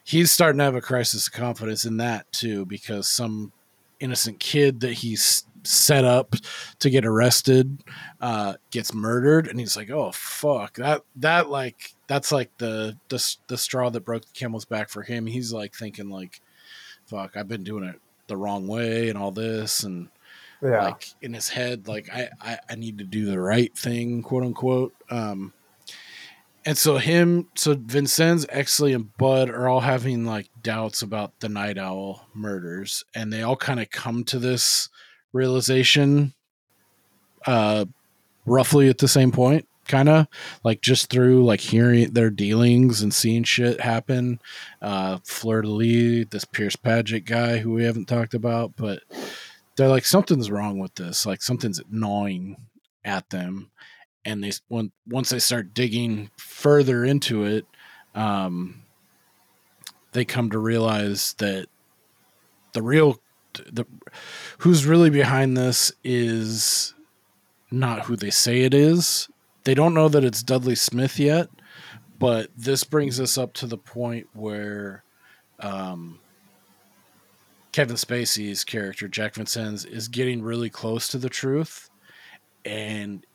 He's 0.02 0.32
starting 0.32 0.58
to 0.58 0.64
have 0.64 0.74
a 0.74 0.80
crisis 0.80 1.28
of 1.28 1.32
confidence 1.32 1.84
in 1.84 1.98
that 1.98 2.30
too, 2.32 2.66
because 2.66 3.08
some 3.08 3.52
innocent 4.00 4.40
kid 4.40 4.80
that 4.80 4.92
he's 4.92 5.44
set 5.62 6.04
up 6.04 6.34
to 6.78 6.90
get 6.90 7.06
arrested 7.06 7.82
uh 8.20 8.52
gets 8.70 8.92
murdered 8.92 9.48
and 9.48 9.58
he's 9.58 9.78
like 9.78 9.88
oh 9.88 10.12
fuck 10.12 10.74
that 10.74 11.00
that 11.16 11.48
like 11.48 11.94
that's 12.06 12.30
like 12.30 12.50
the 12.58 12.94
the, 13.08 13.36
the 13.46 13.56
straw 13.56 13.88
that 13.88 14.04
broke 14.04 14.26
the 14.26 14.32
camel's 14.34 14.66
back 14.66 14.90
for 14.90 15.00
him 15.00 15.24
he's 15.24 15.54
like 15.54 15.74
thinking 15.74 16.10
like 16.10 16.42
fuck 17.14 17.36
i've 17.36 17.48
been 17.48 17.62
doing 17.64 17.84
it 17.84 18.00
the 18.26 18.36
wrong 18.36 18.66
way 18.66 19.08
and 19.08 19.18
all 19.18 19.30
this 19.30 19.84
and 19.84 20.08
Yeah. 20.62 20.84
like 20.86 21.06
in 21.22 21.32
his 21.34 21.48
head 21.48 21.86
like 21.86 22.08
I, 22.12 22.28
I 22.40 22.58
i 22.70 22.74
need 22.74 22.98
to 22.98 23.04
do 23.04 23.26
the 23.26 23.38
right 23.38 23.76
thing 23.76 24.22
quote 24.22 24.42
unquote 24.42 24.94
um 25.10 25.52
and 26.66 26.76
so 26.78 26.96
him 26.96 27.48
so 27.54 27.74
vincennes 27.78 28.46
exley 28.46 28.94
and 28.94 29.14
bud 29.18 29.50
are 29.50 29.68
all 29.68 29.80
having 29.80 30.24
like 30.24 30.48
doubts 30.62 31.02
about 31.02 31.38
the 31.40 31.48
night 31.48 31.78
owl 31.78 32.26
murders 32.34 33.04
and 33.14 33.32
they 33.32 33.42
all 33.42 33.56
kind 33.56 33.78
of 33.80 33.90
come 33.90 34.24
to 34.24 34.38
this 34.38 34.88
realization 35.32 36.32
uh 37.46 37.84
roughly 38.46 38.88
at 38.88 38.98
the 38.98 39.08
same 39.08 39.30
point 39.30 39.68
kind 39.86 40.08
of 40.08 40.26
like 40.62 40.80
just 40.80 41.10
through 41.10 41.44
like 41.44 41.60
hearing 41.60 42.12
their 42.12 42.30
dealings 42.30 43.02
and 43.02 43.12
seeing 43.12 43.44
shit 43.44 43.80
happen. 43.80 44.40
Uh 44.80 45.18
fleur 45.24 45.62
de 45.62 45.68
lis 45.68 46.26
this 46.30 46.44
pierce 46.44 46.76
patchett 46.76 47.24
guy 47.24 47.58
who 47.58 47.72
we 47.72 47.84
haven't 47.84 48.06
talked 48.06 48.34
about 48.34 48.76
but 48.76 49.02
they're 49.76 49.88
like 49.88 50.04
something's 50.04 50.50
wrong 50.50 50.78
with 50.78 50.94
this. 50.94 51.26
Like 51.26 51.42
something's 51.42 51.80
gnawing 51.90 52.56
at 53.04 53.30
them. 53.30 53.70
And 54.24 54.42
they 54.42 54.52
when, 54.68 54.92
once 55.06 55.30
they 55.30 55.38
start 55.38 55.74
digging 55.74 56.30
further 56.36 57.04
into 57.04 57.44
it 57.44 57.66
um 58.14 58.82
they 60.12 60.24
come 60.24 60.48
to 60.50 60.58
realize 60.58 61.34
that 61.38 61.66
the 62.72 62.82
real 62.82 63.18
the 63.72 63.84
who's 64.58 64.86
really 64.86 65.10
behind 65.10 65.56
this 65.56 65.92
is 66.02 66.94
not 67.70 68.04
who 68.06 68.16
they 68.16 68.30
say 68.30 68.62
it 68.62 68.74
is. 68.74 69.28
They 69.64 69.74
don't 69.74 69.94
know 69.94 70.08
that 70.08 70.24
it's 70.24 70.42
Dudley 70.42 70.74
Smith 70.74 71.18
yet, 71.18 71.48
but 72.18 72.50
this 72.56 72.84
brings 72.84 73.18
us 73.18 73.38
up 73.38 73.54
to 73.54 73.66
the 73.66 73.78
point 73.78 74.28
where 74.34 75.02
um, 75.60 76.18
Kevin 77.72 77.96
Spacey's 77.96 78.62
character, 78.62 79.08
Jack 79.08 79.34
Vincennes, 79.34 79.84
is 79.84 80.08
getting 80.08 80.42
really 80.42 80.70
close 80.70 81.08
to 81.08 81.18
the 81.18 81.30
truth, 81.30 81.90
and 82.64 83.26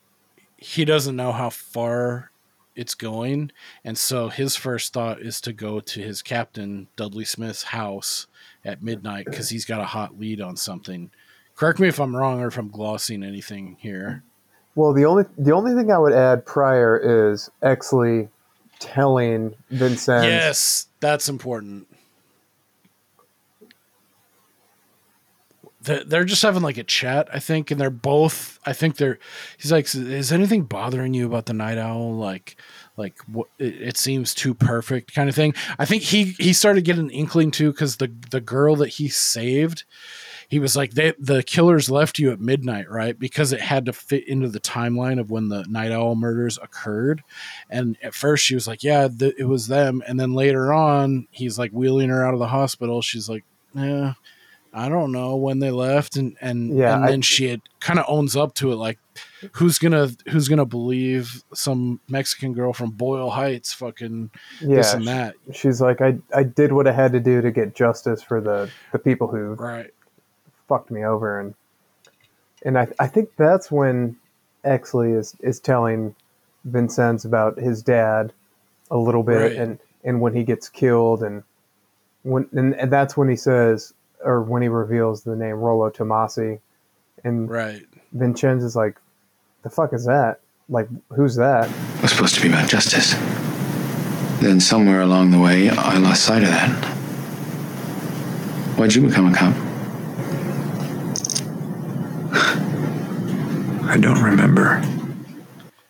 he 0.57 0.85
doesn't 0.85 1.15
know 1.15 1.31
how 1.31 1.49
far 1.49 2.31
it's 2.75 2.95
going. 2.95 3.51
And 3.83 3.97
so 3.97 4.29
his 4.29 4.55
first 4.55 4.93
thought 4.93 5.19
is 5.21 5.41
to 5.41 5.51
go 5.51 5.79
to 5.81 6.01
his 6.01 6.21
captain, 6.21 6.87
Dudley 6.95 7.25
Smith's 7.25 7.63
house 7.63 8.27
at 8.63 8.83
midnight 8.83 9.25
because 9.25 9.49
he's 9.49 9.65
got 9.65 9.81
a 9.81 9.85
hot 9.85 10.19
lead 10.19 10.39
on 10.39 10.55
something. 10.55 11.11
Correct 11.55 11.79
me 11.79 11.89
if 11.89 11.99
I'm 11.99 12.15
wrong 12.15 12.39
or 12.39 12.47
if 12.47 12.57
I'm 12.57 12.69
glossing 12.69 13.23
anything 13.23 13.75
here. 13.79 14.23
Well, 14.75 14.93
the 14.93 15.05
only 15.05 15.25
the 15.37 15.53
only 15.53 15.73
thing 15.73 15.91
I 15.91 15.97
would 15.97 16.13
add 16.13 16.45
prior 16.45 17.31
is 17.31 17.49
Exley 17.61 18.29
telling 18.79 19.55
Vincent. 19.69 20.25
Yes, 20.25 20.87
that's 20.99 21.27
important. 21.27 21.87
They're 25.81 26.25
just 26.25 26.43
having 26.43 26.61
like 26.61 26.77
a 26.77 26.83
chat, 26.83 27.29
I 27.33 27.39
think, 27.39 27.71
and 27.71 27.79
they're 27.79 27.89
both. 27.89 28.59
I 28.65 28.73
think 28.73 28.97
they're. 28.97 29.17
He's 29.57 29.71
like, 29.71 29.93
"Is 29.95 30.31
anything 30.31 30.63
bothering 30.63 31.13
you 31.13 31.25
about 31.25 31.45
the 31.45 31.53
night 31.53 31.77
owl? 31.77 32.15
Like, 32.15 32.57
like 32.97 33.17
what? 33.27 33.47
It, 33.57 33.81
it 33.81 33.97
seems 33.97 34.35
too 34.35 34.53
perfect, 34.53 35.15
kind 35.15 35.29
of 35.29 35.35
thing." 35.35 35.53
I 35.79 35.85
think 35.85 36.03
he 36.03 36.35
he 36.37 36.51
started 36.53 36.83
getting 36.83 37.05
an 37.05 37.09
inkling 37.09 37.49
too, 37.49 37.71
because 37.71 37.95
the 37.95 38.11
the 38.29 38.41
girl 38.41 38.75
that 38.75 38.89
he 38.89 39.07
saved, 39.07 39.85
he 40.49 40.59
was 40.59 40.75
like, 40.75 40.91
they, 40.91 41.13
the 41.19 41.43
killers 41.43 41.89
left 41.91 42.17
you 42.19 42.31
at 42.31 42.39
midnight, 42.39 42.89
right? 42.89 43.17
Because 43.17 43.53
it 43.53 43.61
had 43.61 43.85
to 43.85 43.93
fit 43.93 44.27
into 44.27 44.49
the 44.49 44.59
timeline 44.59 45.19
of 45.19 45.29
when 45.29 45.47
the 45.49 45.63
Night 45.69 45.91
Owl 45.91 46.15
murders 46.15 46.57
occurred. 46.61 47.23
And 47.69 47.97
at 48.01 48.15
first 48.15 48.43
she 48.43 48.55
was 48.55 48.67
like, 48.67 48.83
yeah, 48.83 49.07
th- 49.07 49.35
it 49.37 49.45
was 49.45 49.67
them. 49.67 50.01
And 50.07 50.19
then 50.19 50.33
later 50.33 50.73
on, 50.73 51.27
he's 51.29 51.59
like 51.59 51.71
wheeling 51.71 52.09
her 52.09 52.25
out 52.25 52.33
of 52.33 52.39
the 52.39 52.47
hospital. 52.47 53.01
She's 53.03 53.29
like, 53.29 53.43
yeah, 53.75 54.13
I 54.73 54.89
don't 54.89 55.11
know 55.11 55.35
when 55.35 55.59
they 55.59 55.69
left. 55.71 56.15
And, 56.15 56.35
and, 56.41 56.75
Yeah, 56.75 56.95
and 56.95 57.05
I- 57.05 57.11
then 57.11 57.21
she 57.21 57.47
had 57.49 57.61
kind 57.79 57.99
of 57.99 58.05
owns 58.07 58.35
up 58.35 58.55
to 58.55 58.71
it. 58.71 58.75
Like, 58.77 58.97
who's 59.53 59.77
gonna, 59.77 60.09
who's 60.29 60.47
gonna 60.47 60.65
believe 60.65 61.43
some 61.53 61.99
Mexican 62.09 62.53
girl 62.53 62.73
from 62.73 62.89
Boyle 62.91 63.29
Heights 63.29 63.71
fucking 63.73 64.31
Yeah, 64.61 64.77
this 64.77 64.93
and 64.93 65.07
that? 65.07 65.35
she's 65.53 65.79
like, 65.79 66.01
I, 66.01 66.17
I 66.35 66.41
did 66.43 66.71
what 66.73 66.87
I 66.87 66.91
had 66.91 67.11
to 67.11 67.19
do 67.19 67.39
to 67.41 67.51
get 67.51 67.75
justice 67.75 68.23
for 68.23 68.41
the, 68.41 68.69
the 68.91 68.97
people 68.99 69.27
who 69.27 69.53
Right. 69.53 69.91
Fucked 70.69 70.91
me 70.91 71.03
over, 71.03 71.39
and 71.39 71.55
and 72.63 72.77
I, 72.77 72.87
I 72.99 73.07
think 73.07 73.29
that's 73.37 73.69
when 73.71 74.15
Exley 74.63 75.17
is 75.17 75.35
is 75.41 75.59
telling 75.59 76.15
Vincennes 76.63 77.25
about 77.25 77.57
his 77.57 77.81
dad 77.83 78.31
a 78.91 78.97
little 78.97 79.23
bit, 79.23 79.33
Right. 79.51 79.55
and 79.55 79.79
and 80.03 80.21
when 80.21 80.33
he 80.35 80.43
gets 80.43 80.69
killed, 80.69 81.23
and 81.23 81.43
when 82.23 82.47
and, 82.53 82.75
and 82.75 82.91
that's 82.93 83.17
when 83.17 83.29
he 83.29 83.35
says, 83.35 83.93
or 84.23 84.41
when 84.43 84.61
he 84.61 84.67
reveals 84.67 85.23
the 85.23 85.35
name 85.35 85.55
Rollo 85.55 85.89
Tomasi, 85.89 86.59
and 87.23 87.49
Right. 87.49 87.85
Vincennes 88.13 88.63
is 88.63 88.75
like, 88.75 88.97
the 89.63 89.69
fuck 89.69 89.91
is 89.93 90.05
that? 90.05 90.39
Like, 90.69 90.87
who's 91.09 91.35
that? 91.37 91.67
It 91.95 92.01
was 92.03 92.11
supposed 92.11 92.35
to 92.35 92.41
be 92.41 92.47
about 92.49 92.69
justice. 92.69 93.13
Then 94.39 94.59
somewhere 94.59 95.01
along 95.01 95.31
the 95.31 95.39
way, 95.39 95.69
I 95.69 95.97
lost 95.97 96.23
sight 96.23 96.43
of 96.43 96.49
that. 96.49 96.69
Why'd 98.77 98.93
you 98.93 99.01
become 99.07 99.33
a 99.33 99.35
cop? 99.35 99.55
I 103.89 103.97
don't 103.97 104.21
remember. 104.21 104.83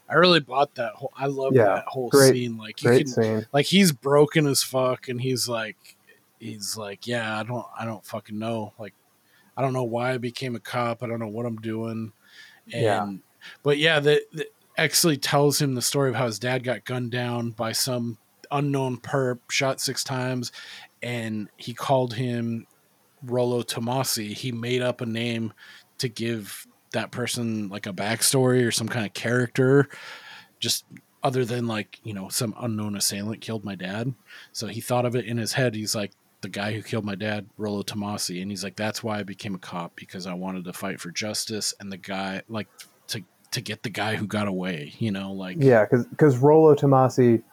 I 0.10 0.14
really 0.16 0.40
bought 0.40 0.74
that 0.76 0.94
whole. 0.94 1.12
I 1.16 1.26
love 1.28 1.54
Yeah, 1.54 1.66
that 1.66 1.86
whole 1.88 2.10
great- 2.10 2.32
scene. 2.34 2.58
Like 2.58 2.82
you 2.82 2.90
Great 2.90 3.06
can, 3.06 3.08
scene. 3.08 3.46
like 3.52 3.66
he's 3.66 3.92
broken 3.92 4.48
as 4.48 4.64
fuck, 4.64 5.10
and 5.10 5.20
he's 5.22 5.48
like, 5.50 5.76
he's 6.40 6.78
like, 6.78 7.06
yeah, 7.08 7.38
I 7.40 7.44
don't, 7.44 7.66
I 7.78 7.86
don't 7.86 8.04
fucking 8.06 8.40
know. 8.40 8.74
Like, 8.80 8.94
I 9.58 9.62
don't 9.62 9.74
know 9.74 9.84
why 9.84 10.14
I 10.14 10.18
became 10.18 10.56
a 10.56 10.60
cop. 10.60 11.04
I 11.04 11.08
don't 11.08 11.20
know 11.20 11.28
what 11.28 11.46
I'm 11.46 11.58
doing. 11.58 12.14
And, 12.72 12.82
Yeah. 12.84 13.14
but 13.64 13.78
yeah, 13.78 14.00
the, 14.00 14.22
the 14.32 14.48
actually 14.78 15.18
tells 15.18 15.62
him 15.62 15.76
the 15.76 15.82
story 15.82 16.10
of 16.10 16.16
how 16.16 16.26
his 16.26 16.40
dad 16.40 16.64
got 16.64 16.86
gunned 16.86 17.12
down 17.12 17.52
by 17.52 17.74
some 17.74 18.18
unknown 18.50 18.98
perp, 18.98 19.40
shot 19.52 19.82
six 19.82 20.04
times, 20.06 20.54
and 21.04 21.50
he 21.58 21.74
called 21.74 22.14
him 22.14 22.66
Rollo 23.24 23.62
Tomasi. 23.62 24.32
He 24.34 24.54
made 24.54 24.82
up 24.82 25.02
a 25.02 25.06
name 25.06 25.52
to 25.98 26.08
give 26.08 26.66
that 26.92 27.12
person 27.12 27.70
like 27.70 27.86
a 27.88 27.94
backstory 27.94 28.66
or 28.66 28.72
some 28.72 28.88
kind 28.90 29.06
of 29.06 29.14
character, 29.14 29.88
just 30.60 30.86
other 31.24 31.46
than 31.46 31.68
like, 31.68 32.00
you 32.04 32.14
know, 32.14 32.30
some 32.30 32.56
unknown 32.60 32.96
assailant 32.96 33.42
killed 33.42 33.64
my 33.66 33.76
dad. 33.76 34.14
So 34.54 34.68
he 34.68 34.82
thought 34.82 35.06
of 35.06 35.16
it 35.16 35.26
in 35.26 35.38
his 35.38 35.54
head. 35.54 35.76
He's 35.76 35.94
like, 35.96 36.12
the 36.42 36.50
guy 36.50 36.72
who 36.74 36.82
killed 36.82 37.04
my 37.04 37.16
dad, 37.16 37.48
Rollo 37.58 37.84
Tomasi. 37.84 38.42
And 38.42 38.50
he's 38.50 38.64
like, 38.64 38.78
that's 38.78 39.04
why 39.04 39.20
I 39.20 39.24
became 39.24 39.56
a 39.56 39.60
cop 39.60 39.96
because 39.98 40.26
I 40.26 40.34
wanted 40.34 40.64
to 40.66 40.74
fight 40.74 41.02
for 41.02 41.12
justice 41.12 41.74
and 41.80 41.92
the 41.92 41.98
guy, 41.98 42.44
like, 42.48 42.68
to, 43.08 43.22
to 43.52 43.60
get 43.60 43.84
the 43.84 43.90
guy 43.90 44.16
who 44.16 44.26
got 44.26 44.48
away, 44.48 44.94
you 45.00 45.12
know, 45.12 45.34
like, 45.34 45.58
Yeah, 45.60 45.86
because 45.92 46.38
Rollo 46.38 46.76
Tomasi 46.76 47.44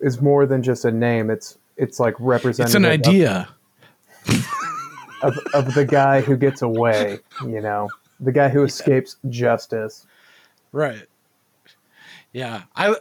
is 0.00 0.20
more 0.20 0.46
than 0.46 0.62
just 0.64 0.84
a 0.84 0.90
name. 0.90 1.30
It's 1.30 1.58
it's 1.76 1.98
like 2.00 2.14
representative. 2.18 2.66
it's 2.66 2.74
an 2.74 2.84
of- 2.84 2.90
idea. 2.90 3.48
of, 5.22 5.38
of 5.54 5.74
the 5.74 5.84
guy 5.84 6.20
who 6.20 6.36
gets 6.36 6.62
away, 6.62 7.18
you 7.42 7.60
know, 7.60 7.88
the 8.20 8.32
guy 8.32 8.48
who 8.48 8.62
escapes 8.64 9.16
justice. 9.28 10.06
Right. 10.72 11.06
Yeah. 12.32 12.62
I 12.74 12.96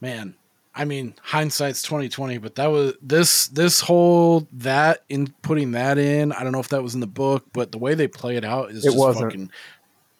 man, 0.00 0.34
I 0.74 0.84
mean, 0.84 1.14
hindsight's 1.22 1.82
twenty 1.82 2.08
twenty, 2.08 2.38
but 2.38 2.54
that 2.56 2.66
was 2.66 2.94
this 3.00 3.48
this 3.48 3.80
whole 3.80 4.46
that 4.52 5.04
in 5.08 5.28
putting 5.42 5.72
that 5.72 5.98
in, 5.98 6.32
I 6.32 6.42
don't 6.42 6.52
know 6.52 6.60
if 6.60 6.68
that 6.68 6.82
was 6.82 6.94
in 6.94 7.00
the 7.00 7.06
book, 7.06 7.44
but 7.52 7.72
the 7.72 7.78
way 7.78 7.94
they 7.94 8.08
play 8.08 8.36
it 8.36 8.44
out 8.44 8.70
is 8.70 8.84
It 8.84 8.88
just 8.88 8.98
wasn't. 8.98 9.24
fucking 9.24 9.50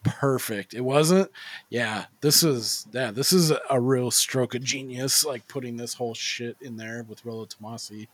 perfect. 0.04 0.74
It 0.74 0.82
wasn't? 0.82 1.30
Yeah. 1.68 2.06
This 2.20 2.42
is 2.42 2.86
yeah, 2.92 3.10
this 3.10 3.32
is 3.32 3.52
a 3.68 3.80
real 3.80 4.10
stroke 4.10 4.54
of 4.54 4.62
genius, 4.62 5.24
like 5.24 5.46
putting 5.48 5.76
this 5.76 5.94
whole 5.94 6.14
shit 6.14 6.56
in 6.60 6.76
there 6.76 7.04
with 7.08 7.24
Rollo 7.24 7.46
Tomasi. 7.46 8.08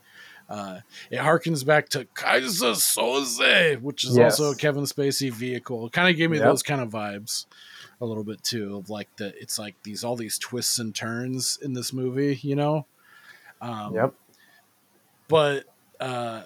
Uh, 0.53 0.81
it 1.11 1.17
harkens 1.19 1.65
back 1.65 1.89
to 1.89 2.05
Keyser 2.15 2.75
Söze, 2.75 3.81
which 3.81 4.05
is 4.05 4.15
Yes. 4.19 4.39
also 4.39 4.53
a 4.53 4.55
Kevin 4.57 4.85
Spacey 4.85 5.33
vehicle. 5.33 5.87
It 5.87 5.93
kind 5.95 6.11
of 6.11 6.17
gave 6.19 6.31
me 6.31 6.37
Yep. 6.37 6.47
those 6.47 6.63
kind 6.63 6.83
of 6.83 6.91
vibes 6.91 7.47
a 8.03 8.05
little 8.05 8.23
bit 8.25 8.43
too 8.45 8.77
of 8.77 8.91
like 8.91 9.09
the 9.17 9.33
it's 9.41 9.59
like 9.59 9.77
these 9.83 10.05
all 10.05 10.15
these 10.15 10.37
twists 10.39 10.79
and 10.79 10.95
turns 10.95 11.59
in 11.63 11.73
this 11.73 11.93
movie, 11.95 12.39
you 12.43 12.55
know. 12.55 12.85
Um, 13.63 13.95
Yep. 13.95 14.15
But 15.29 15.65
uh, 16.01 16.43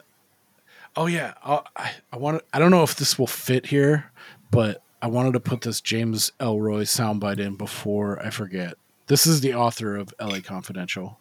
oh 0.96 1.06
yeah, 1.06 1.34
I 1.44 1.62
I, 1.76 1.90
I 2.12 2.16
want 2.16 2.42
I 2.52 2.60
don't 2.60 2.70
know 2.70 2.84
if 2.84 2.94
this 2.94 3.18
will 3.18 3.26
fit 3.26 3.66
here, 3.66 4.12
but 4.52 4.82
I 5.02 5.08
wanted 5.08 5.32
to 5.32 5.40
put 5.40 5.62
this 5.62 5.80
James 5.80 6.30
Ellroy 6.38 6.82
soundbite 6.82 7.40
in 7.40 7.56
before 7.56 8.24
I 8.24 8.30
forget. 8.30 8.74
This 9.08 9.26
is 9.26 9.40
the 9.40 9.54
author 9.54 9.96
of 9.96 10.14
L.A. 10.20 10.40
Confidential. 10.40 11.18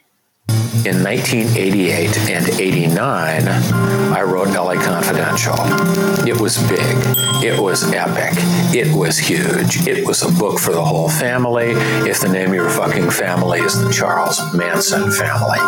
In 0.86 1.04
1988 1.04 2.18
and 2.30 2.50
89, 2.60 3.48
I 3.48 4.22
wrote 4.22 4.50
LA 4.50 4.76
Confidential. 4.76 5.56
It 6.28 6.40
was 6.40 6.58
big. 6.70 6.96
It 7.44 7.60
was 7.60 7.92
epic. 7.92 8.34
It 8.76 8.96
was 8.96 9.18
huge. 9.18 9.88
It 9.88 10.06
was 10.06 10.22
a 10.22 10.32
book 10.40 10.60
for 10.60 10.74
the 10.74 10.84
whole 10.84 11.10
family. 11.10 11.72
If 12.08 12.20
the 12.22 12.30
name 12.30 12.50
of 12.50 12.56
your 12.56 12.70
fucking 12.70 13.10
family 13.10 13.60
is 13.60 13.82
the 13.82 13.92
Charles 13.92 14.40
Manson 14.54 15.12
family. 15.12 15.60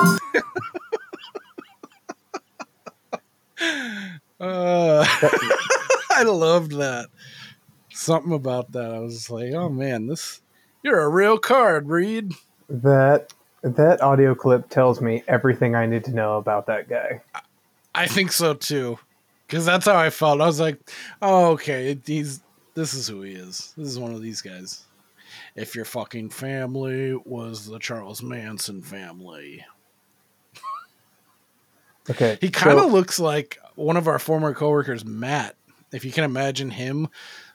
Uh, 4.40 5.04
I 6.12 6.24
loved 6.24 6.74
that. 6.74 7.08
Something 7.92 8.34
about 8.34 8.72
that. 8.74 8.94
I 8.94 9.00
was 9.00 9.30
like, 9.30 9.54
oh 9.54 9.70
man, 9.70 10.08
this 10.08 10.42
you're 10.84 11.02
a 11.02 11.10
real 11.10 11.38
card, 11.38 11.90
Reed. 11.90 12.34
That 12.70 13.34
that 13.64 14.02
audio 14.02 14.36
clip 14.36 14.70
tells 14.70 15.02
me 15.02 15.24
everything 15.28 15.76
I 15.76 15.86
need 15.86 16.04
to 16.06 16.12
know 16.14 16.38
about 16.38 16.68
that 16.68 16.88
guy. 16.90 17.22
I 17.96 18.08
think 18.08 18.32
so 18.32 18.54
too, 18.54 19.00
because 19.48 19.66
that's 19.66 19.86
how 19.86 19.98
I 19.98 20.10
felt. 20.10 20.42
I 20.42 20.46
was 20.46 20.60
like, 20.60 20.80
oh 21.22 21.52
okay, 21.54 21.98
he's 22.06 22.42
this 22.76 22.94
is 22.94 23.08
who 23.08 23.22
he 23.24 23.32
is. 23.34 23.74
This 23.78 23.88
is 23.88 24.00
one 24.00 24.14
of 24.14 24.22
these 24.22 24.42
guys. 24.42 24.84
If 25.56 25.76
your 25.76 25.86
fucking 25.86 26.30
family 26.30 27.16
was 27.26 27.66
the 27.66 27.80
Charles 27.80 28.22
Manson 28.22 28.82
family, 28.84 29.66
Okay, 32.10 32.38
he 32.40 32.50
kind 32.50 32.78
of 32.78 32.86
so- 32.86 32.92
looks 32.92 33.20
like 33.20 33.58
one 33.76 33.98
of 33.98 34.08
our 34.08 34.20
former 34.20 34.54
coworkers, 34.54 35.04
Matt. 35.04 35.56
If 35.92 36.06
you 36.06 36.12
can 36.12 36.24
imagine 36.24 36.70
him, 36.70 37.08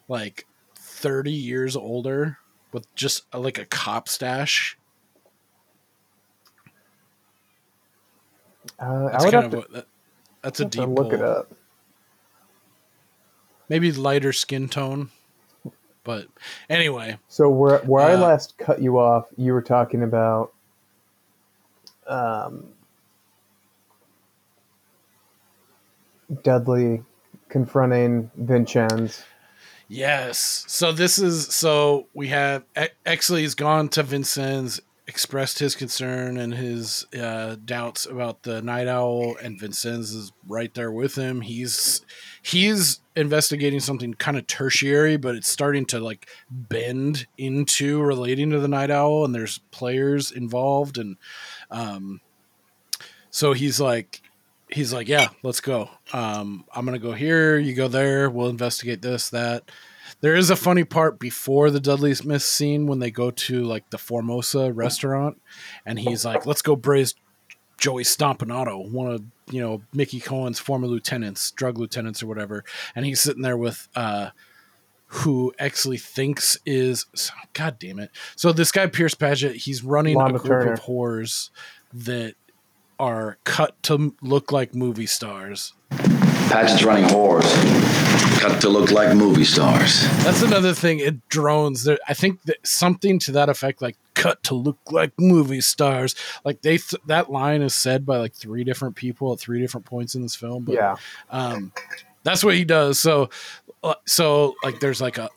like 0.09 0.47
thirty 0.77 1.33
years 1.33 1.77
older, 1.77 2.39
with 2.73 2.93
just 2.95 3.23
uh, 3.33 3.39
like 3.39 3.59
a 3.59 3.65
cop 3.67 4.09
stash. 4.09 4.77
Uh, 8.83 9.09
That's 9.11 9.23
I 9.23 9.27
would 9.27 9.33
kind 9.33 9.35
have 9.35 9.45
of 9.45 9.51
to, 9.51 9.57
what, 9.59 9.73
that, 9.73 9.87
that's 10.43 10.59
a 10.59 10.65
deep 10.65 10.89
look 10.89 11.13
it 11.13 11.23
up. 11.23 11.53
Maybe 13.69 13.93
lighter 13.93 14.33
skin 14.33 14.69
tone, 14.69 15.11
but 16.03 16.27
anyway, 16.69 17.19
So 17.29 17.49
where 17.49 17.79
where 17.79 18.05
I 18.05 18.15
Uh, 18.15 18.19
last 18.19 18.59
cut 18.59 18.83
you 18.83 18.99
off, 18.99 19.27
you 19.37 19.53
were 19.53 19.63
talking 19.63 20.03
about 20.03 20.53
um, 22.09 22.67
Dudley 26.43 27.05
confronting 27.49 28.33
Vincennes. 28.37 29.23
Yes. 29.87 30.65
So 30.67 30.91
this 30.91 31.19
is 31.21 31.47
so 31.55 32.09
we 32.15 32.29
have 32.29 32.65
Exley's 33.07 33.55
gone 33.55 33.89
to 33.91 34.03
Vincennes, 34.03 34.81
expressed 35.07 35.59
his 35.59 35.75
concern 35.75 36.37
and 36.37 36.55
his 36.55 37.07
uh, 37.19 37.57
doubts 37.65 38.07
about 38.07 38.43
the 38.45 38.63
night 38.63 38.89
owl, 38.89 39.37
and 39.43 39.59
Vincennes 39.59 40.13
is 40.13 40.33
right 40.47 40.73
there 40.75 40.93
with 40.93 41.17
him. 41.17 41.41
He's 41.41 42.03
he's 42.41 43.01
investigating 43.17 43.81
something 43.81 44.15
kind 44.15 44.37
of 44.37 44.47
tertiary, 44.47 45.17
but 45.17 45.35
it's 45.35 45.49
starting 45.49 45.87
to 45.87 45.99
like 45.99 46.29
bend 46.51 47.27
into 47.37 48.01
relating 48.01 48.51
to 48.51 48.61
the 48.61 48.69
night 48.69 48.91
owl, 48.91 49.25
and 49.25 49.35
there's 49.35 49.59
players 49.71 50.31
involved, 50.31 50.99
and 50.99 51.17
um, 51.71 52.21
so 53.31 53.53
he's 53.53 53.81
like 53.81 54.23
he's 54.69 54.93
like, 54.93 55.09
yeah, 55.09 55.29
let's 55.43 55.61
go. 55.61 55.91
Um, 56.13 56.65
I'm 56.75 56.85
gonna 56.85 56.99
go 56.99 57.13
here. 57.13 57.59
You 57.59 57.75
go 57.75 57.89
there. 57.89 58.31
We'll 58.31 58.49
investigate 58.49 59.03
this, 59.03 59.31
that. 59.31 59.71
There 60.21 60.37
is 60.37 60.51
a 60.51 60.57
funny 60.57 60.85
part 60.85 61.19
before 61.19 61.71
the 61.71 61.81
Dudley 61.81 62.15
Smith 62.15 62.43
scene 62.43 62.87
when 62.87 62.99
they 62.99 63.11
go 63.11 63.31
to 63.31 63.65
like 63.65 63.91
the 63.91 63.99
Formosa 63.99 64.73
restaurant, 64.73 65.41
and 65.85 65.99
he's 65.99 66.25
like, 66.25 66.47
"Let's 66.47 66.63
go 66.63 66.77
brace 66.77 67.15
Joey 67.83 68.05
Stompanato, 68.05 68.89
one 68.89 69.11
of 69.11 69.23
you 69.51 69.61
know 69.61 69.83
Mickey 69.93 70.21
Cohen's 70.21 70.61
former 70.61 70.87
lieutenants, 70.87 71.51
drug 71.51 71.79
lieutenants 71.79 72.23
or 72.23 72.29
whatever, 72.29 72.65
and 72.95 73.05
he's 73.05 73.21
sitting 73.21 73.43
there 73.43 73.57
with 73.57 73.89
uh, 73.97 74.31
who 75.07 75.53
actually 75.59 75.99
thinks 75.99 76.57
is 76.65 77.07
God 77.53 77.79
damn 77.81 77.99
it. 77.99 78.11
So 78.37 78.53
this 78.53 78.71
guy 78.71 78.87
Pierce 78.87 79.15
Patchett, 79.15 79.57
he's 79.57 79.83
running 79.83 80.21
a 80.21 80.29
group 80.31 80.45
Turner. 80.45 80.73
of 80.75 80.83
whores 80.83 81.51
that 81.93 82.35
are 83.01 83.39
cut 83.43 83.83
to 83.83 84.15
look 84.23 84.53
like 84.53 84.77
movie 84.77 85.07
stars. 85.07 85.75
Patchett's 86.53 86.85
running 86.85 87.05
whores. 87.05 87.43
Cut 88.41 88.61
to 88.63 88.69
look 88.69 88.91
like 88.91 89.15
movie 89.17 89.45
stars. 89.45 90.03
That's 90.25 90.43
another 90.43 90.75
thing. 90.75 90.99
It 90.99 91.29
drones. 91.29 91.85
There, 91.85 91.99
I 92.09 92.15
think 92.15 92.43
that 92.43 92.57
something 92.67 93.19
to 93.21 93.33
that 93.33 93.49
effect, 93.49 93.81
like 93.81 93.97
cut 94.15 94.43
to 94.45 94.55
look 94.55 94.79
like 94.91 95.13
movie 95.19 95.61
stars. 95.61 96.15
Like 96.45 96.63
they, 96.63 96.79
th- 96.79 97.01
that 97.07 97.31
line 97.31 97.63
is 97.63 97.75
said 97.75 98.05
by 98.05 98.19
like 98.19 98.35
three 98.35 98.65
different 98.65 98.97
people 98.97 99.33
at 99.33 99.39
three 99.39 99.61
different 99.61 99.87
points 99.87 100.15
in 100.15 100.23
this 100.23 100.35
film. 100.35 100.65
But 100.65 100.75
Yeah. 100.75 100.97
um, 101.31 101.73
that's 102.25 102.43
what 102.45 102.55
he 102.55 102.65
does. 102.65 102.99
So, 102.99 103.31
uh, 103.85 103.95
so 104.07 104.55
like, 104.65 104.81
there's 104.81 105.01
like 105.01 105.19
a, 105.19 105.31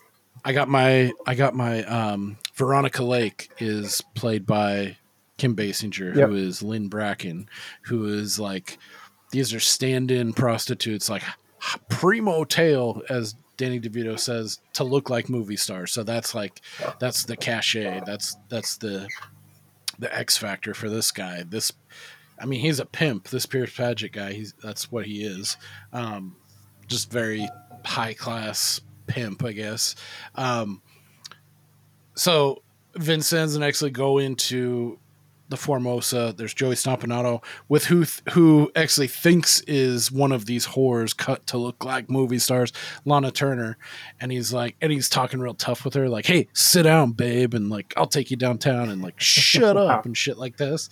I 0.43 0.51
got 0.53 0.67
my, 0.67 1.11
I 1.27 1.35
got 1.35 1.53
my, 1.55 1.83
um, 1.85 2.37
Veronica 2.55 3.03
Lake 3.03 3.49
is 3.59 4.01
played 4.15 4.45
by 4.45 4.97
Kim 5.37 5.55
Basinger, 5.55 6.15
Yep. 6.15 6.29
who 6.29 6.35
is 6.35 6.63
Lynn 6.63 6.87
Bracken, 6.87 7.49
who 7.83 8.05
is 8.05 8.39
like, 8.39 8.77
these 9.35 9.53
are 9.53 9.59
stand-in 9.59 10.31
prostitutes, 10.31 11.09
like 11.09 11.23
primo 11.89 12.45
tail, 12.45 13.01
as 13.09 13.35
Danny 13.57 13.81
DeVito 13.81 14.17
says, 14.17 14.59
to 14.73 14.85
look 14.85 15.09
like 15.09 15.27
movie 15.27 15.57
stars. 15.57 15.91
So 15.91 16.03
that's 16.03 16.33
like, 16.33 16.61
that's 16.99 17.25
the 17.25 17.35
cachet. 17.35 18.01
That's 18.05 18.37
that's 18.47 18.77
the 18.77 19.07
the 19.99 20.13
X 20.15 20.37
factor 20.37 20.73
for 20.73 20.89
this 20.89 21.11
guy. 21.11 21.43
This, 21.43 21.73
I 22.39 22.45
mean, 22.45 22.61
he's 22.61 22.79
a 22.79 22.85
pimp. 22.85 23.27
This 23.27 23.45
Pierce 23.45 23.75
Patchett 23.75 24.13
guy, 24.13 24.31
he's 24.31 24.53
that's 24.63 24.89
what 24.89 25.05
he 25.05 25.23
is. 25.23 25.57
Um, 25.91 26.37
just 26.87 27.11
very 27.11 27.49
high 27.83 28.13
class 28.13 28.79
pimp, 29.07 29.43
I 29.43 29.51
guess. 29.51 29.95
Um, 30.35 30.81
so 32.15 32.63
Vincennes 32.95 33.55
and 33.55 33.65
actually 33.65 33.91
go 33.91 34.17
into 34.17 34.97
the 35.49 35.57
Formosa. 35.57 36.33
There's 36.35 36.53
Joey 36.53 36.75
Stompanato 36.75 37.43
with 37.69 37.85
who 37.85 38.05
who 38.31 38.71
actually 38.75 39.07
thinks 39.07 39.61
is 39.61 40.11
one 40.11 40.31
of 40.31 40.45
these 40.45 40.67
whores 40.67 41.15
cut 41.15 41.45
to 41.47 41.57
look 41.57 41.83
like 41.85 42.09
movie 42.09 42.39
stars, 42.39 42.73
Lana 43.05 43.31
Turner, 43.31 43.77
and 44.19 44.31
he's 44.31 44.51
like, 44.51 44.75
and 44.81 44.91
he's 44.91 45.09
talking 45.09 45.39
real 45.39 45.53
tough 45.53 45.85
with 45.85 45.93
her, 45.93 46.09
like, 46.09 46.25
"Hey, 46.25 46.47
sit 46.53 46.83
down, 46.83 47.11
babe," 47.11 47.53
and 47.53 47.69
like, 47.69 47.93
"I'll 47.95 48.07
take 48.07 48.31
you 48.31 48.37
downtown," 48.37 48.89
and 48.89 49.01
like, 49.01 49.19
"Shut 49.19 49.77
up," 49.77 50.05
and 50.05 50.17
shit 50.17 50.37
like 50.37 50.57
this. 50.57 50.89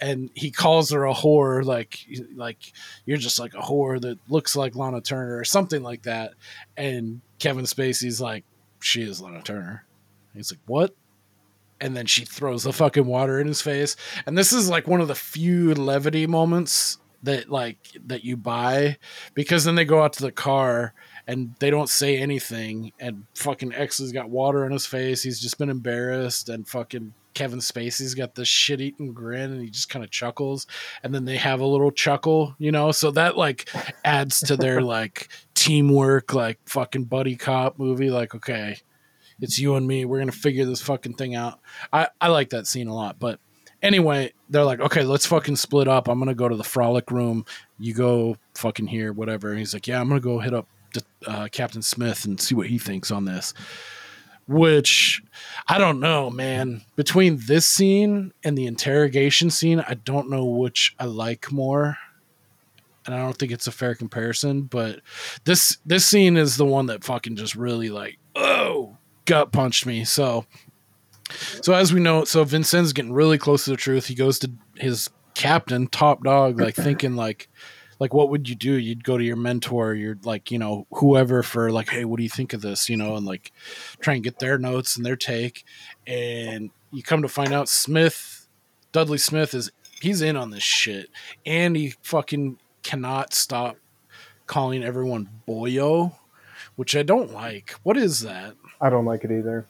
And 0.00 0.30
he 0.34 0.50
calls 0.50 0.90
her 0.90 1.06
a 1.06 1.14
whore, 1.14 1.64
like, 1.64 1.98
like 2.34 2.72
you're 3.06 3.16
just 3.16 3.38
like 3.38 3.54
a 3.54 3.62
whore 3.62 4.00
that 4.00 4.18
looks 4.28 4.56
like 4.56 4.76
Lana 4.76 5.00
Turner 5.00 5.38
or 5.38 5.44
something 5.44 5.82
like 5.82 6.02
that. 6.02 6.34
And 6.76 7.20
Kevin 7.38 7.64
Spacey's 7.64 8.20
like, 8.20 8.44
"She 8.80 9.02
is 9.02 9.20
Lana 9.20 9.42
Turner." 9.42 9.84
He's 10.34 10.52
like, 10.52 10.60
"What?" 10.66 10.94
And 11.80 11.96
then 11.96 12.06
she 12.06 12.24
throws 12.24 12.64
the 12.64 12.72
fucking 12.72 13.06
water 13.06 13.40
in 13.40 13.46
his 13.46 13.60
face. 13.60 13.96
And 14.26 14.36
this 14.36 14.52
is 14.52 14.68
like 14.68 14.86
one 14.86 15.00
of 15.00 15.08
the 15.08 15.14
few 15.14 15.74
levity 15.74 16.26
moments 16.26 16.98
that 17.22 17.50
like 17.50 17.78
that 18.06 18.24
you 18.24 18.36
buy 18.36 18.98
because 19.32 19.64
then 19.64 19.74
they 19.74 19.84
go 19.84 20.02
out 20.02 20.12
to 20.12 20.22
the 20.22 20.32
car 20.32 20.92
and 21.26 21.54
they 21.58 21.70
don't 21.70 21.88
say 21.88 22.18
anything 22.18 22.92
and 23.00 23.24
fucking 23.34 23.74
X 23.74 23.98
has 23.98 24.12
got 24.12 24.28
water 24.28 24.64
in 24.66 24.72
his 24.72 24.86
face. 24.86 25.22
He's 25.22 25.40
just 25.40 25.58
been 25.58 25.70
embarrassed 25.70 26.50
and 26.50 26.68
fucking 26.68 27.14
Kevin 27.32 27.58
Spacey's 27.58 28.14
got 28.14 28.34
this 28.34 28.46
shit 28.46 28.80
eating 28.80 29.12
grin 29.12 29.52
and 29.52 29.60
he 29.60 29.70
just 29.70 29.88
kind 29.88 30.04
of 30.04 30.10
chuckles 30.10 30.66
and 31.02 31.14
then 31.14 31.24
they 31.24 31.36
have 31.36 31.60
a 31.60 31.66
little 31.66 31.90
chuckle, 31.90 32.54
you 32.58 32.70
know? 32.70 32.92
So 32.92 33.10
that 33.12 33.36
like 33.36 33.70
adds 34.04 34.40
to 34.40 34.56
their 34.56 34.82
like 34.82 35.28
teamwork, 35.54 36.34
like 36.34 36.58
fucking 36.66 37.04
buddy 37.04 37.36
cop 37.36 37.78
movie. 37.78 38.10
Like, 38.10 38.34
okay, 38.34 38.76
it's 39.40 39.58
you 39.58 39.74
and 39.76 39.86
me. 39.86 40.04
We're 40.04 40.18
gonna 40.18 40.32
figure 40.32 40.64
this 40.64 40.82
fucking 40.82 41.14
thing 41.14 41.34
out. 41.34 41.60
I 41.92 42.08
I 42.20 42.28
like 42.28 42.50
that 42.50 42.66
scene 42.66 42.88
a 42.88 42.94
lot. 42.94 43.18
But 43.18 43.40
anyway, 43.82 44.32
they're 44.48 44.64
like, 44.64 44.80
okay, 44.80 45.02
let's 45.02 45.26
fucking 45.26 45.56
split 45.56 45.88
up. 45.88 46.08
I'm 46.08 46.18
gonna 46.18 46.34
go 46.34 46.48
to 46.48 46.56
the 46.56 46.64
frolic 46.64 47.10
room. 47.10 47.44
You 47.78 47.94
go 47.94 48.36
fucking 48.54 48.86
here, 48.86 49.12
whatever. 49.12 49.50
And 49.50 49.58
he's 49.58 49.74
like, 49.74 49.86
yeah, 49.86 50.00
I'm 50.00 50.08
gonna 50.08 50.20
go 50.20 50.38
hit 50.38 50.54
up 50.54 50.68
uh, 51.26 51.48
Captain 51.50 51.82
Smith 51.82 52.24
and 52.24 52.40
see 52.40 52.54
what 52.54 52.68
he 52.68 52.78
thinks 52.78 53.10
on 53.10 53.24
this. 53.24 53.54
Which 54.46 55.22
I 55.68 55.78
don't 55.78 56.00
know, 56.00 56.28
man. 56.28 56.82
Between 56.96 57.40
this 57.46 57.66
scene 57.66 58.32
and 58.44 58.58
the 58.58 58.66
interrogation 58.66 59.50
scene, 59.50 59.80
I 59.80 59.94
don't 59.94 60.28
know 60.28 60.44
which 60.44 60.94
I 60.98 61.06
like 61.06 61.50
more 61.50 61.96
and 63.06 63.14
I 63.14 63.18
don't 63.18 63.36
think 63.36 63.52
it's 63.52 63.66
a 63.66 63.72
fair 63.72 63.94
comparison, 63.94 64.62
but 64.62 65.00
this 65.44 65.78
this 65.84 66.06
scene 66.06 66.36
is 66.36 66.56
the 66.56 66.64
one 66.64 66.86
that 66.86 67.04
fucking 67.04 67.36
just 67.36 67.54
really 67.54 67.90
like 67.90 68.18
oh 68.34 68.93
gut 69.26 69.52
punched 69.52 69.86
me. 69.86 70.04
So 70.04 70.46
so 71.62 71.72
as 71.72 71.92
we 71.92 72.00
know, 72.00 72.24
so 72.24 72.44
Vincenne's 72.44 72.92
getting 72.92 73.12
really 73.12 73.38
close 73.38 73.64
to 73.64 73.70
the 73.70 73.76
truth. 73.76 74.06
He 74.06 74.14
goes 74.14 74.38
to 74.40 74.50
his 74.76 75.10
captain, 75.34 75.86
top 75.86 76.22
dog, 76.22 76.60
like 76.60 76.74
thinking 76.74 77.16
like 77.16 77.48
like 77.98 78.12
what 78.12 78.30
would 78.30 78.48
you 78.48 78.54
do? 78.54 78.74
You'd 78.74 79.04
go 79.04 79.16
to 79.16 79.24
your 79.24 79.36
mentor, 79.36 79.94
you're 79.94 80.18
like, 80.24 80.50
you 80.50 80.58
know, 80.58 80.86
whoever 80.90 81.42
for 81.42 81.70
like, 81.70 81.88
hey, 81.88 82.04
what 82.04 82.16
do 82.18 82.22
you 82.22 82.28
think 82.28 82.52
of 82.52 82.60
this? 82.60 82.88
You 82.88 82.96
know, 82.96 83.16
and 83.16 83.26
like 83.26 83.52
try 84.00 84.14
and 84.14 84.24
get 84.24 84.38
their 84.38 84.58
notes 84.58 84.96
and 84.96 85.06
their 85.06 85.16
take. 85.16 85.64
And 86.06 86.70
you 86.92 87.02
come 87.02 87.22
to 87.22 87.28
find 87.28 87.52
out 87.52 87.68
Smith, 87.68 88.48
Dudley 88.92 89.18
Smith 89.18 89.54
is 89.54 89.70
he's 90.00 90.22
in 90.22 90.36
on 90.36 90.50
this 90.50 90.62
shit. 90.62 91.08
And 91.46 91.76
he 91.76 91.94
fucking 92.02 92.58
cannot 92.82 93.32
stop 93.32 93.76
calling 94.46 94.84
everyone 94.84 95.30
boyo, 95.48 96.14
which 96.76 96.94
I 96.94 97.02
don't 97.02 97.32
like. 97.32 97.70
What 97.82 97.96
is 97.96 98.20
that? 98.20 98.54
I 98.84 98.90
don't 98.90 99.06
like 99.06 99.24
it 99.24 99.30
either. 99.32 99.64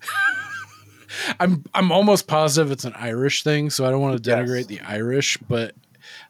I'm 1.40 1.64
I'm 1.74 1.90
almost 1.90 2.28
positive 2.28 2.70
it's 2.70 2.84
an 2.84 2.92
Irish 2.94 3.42
thing, 3.42 3.68
so 3.68 3.84
I 3.84 3.90
don't 3.90 4.00
want 4.00 4.22
to 4.22 4.30
denigrate 4.30 4.68
the 4.68 4.80
Irish, 4.80 5.36
but 5.48 5.74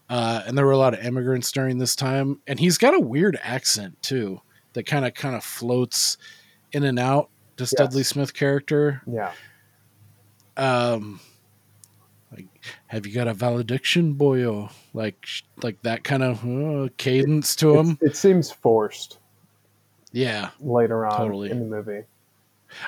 uh, 0.09 0.43
and 0.47 0.57
there 0.57 0.65
were 0.65 0.73
a 0.73 0.79
lot 0.79 0.95
of 0.95 1.05
immigrants 1.05 1.53
during 1.53 1.77
this 1.77 1.95
time, 1.95 2.41
and 2.47 2.59
he's 2.59 2.79
got 2.79 2.95
a 2.95 2.99
weird 3.01 3.39
accent 3.43 4.01
too 4.03 4.41
that 4.73 4.87
kind 4.87 5.05
of 5.05 5.13
kind 5.13 5.37
of 5.37 5.45
floats 5.45 6.17
in 6.73 6.85
and 6.85 6.99
out. 6.99 7.29
This 7.59 7.75
Yes. 7.79 7.79
Dudley 7.89 8.03
Smith 8.05 8.33
character, 8.33 9.03
Yeah. 9.07 9.33
um, 10.57 11.21
like, 12.35 12.47
have 12.87 13.07
you 13.07 13.13
got 13.13 13.29
a 13.29 13.35
valediction, 13.35 14.15
boyo? 14.15 14.73
Like 14.95 15.27
like 15.63 15.81
that 15.83 16.05
kind 16.05 16.23
of 16.23 16.43
uh, 16.43 16.89
cadence 16.97 17.55
to 17.57 17.77
him. 17.77 17.99
It's, 18.01 18.15
it 18.15 18.17
seems 18.17 18.51
forced 18.51 19.19
Yeah, 20.13 20.51
later 20.61 21.07
on 21.07 21.19
Totally. 21.19 21.51
in 21.51 21.59
the 21.59 21.65
movie. 21.67 22.05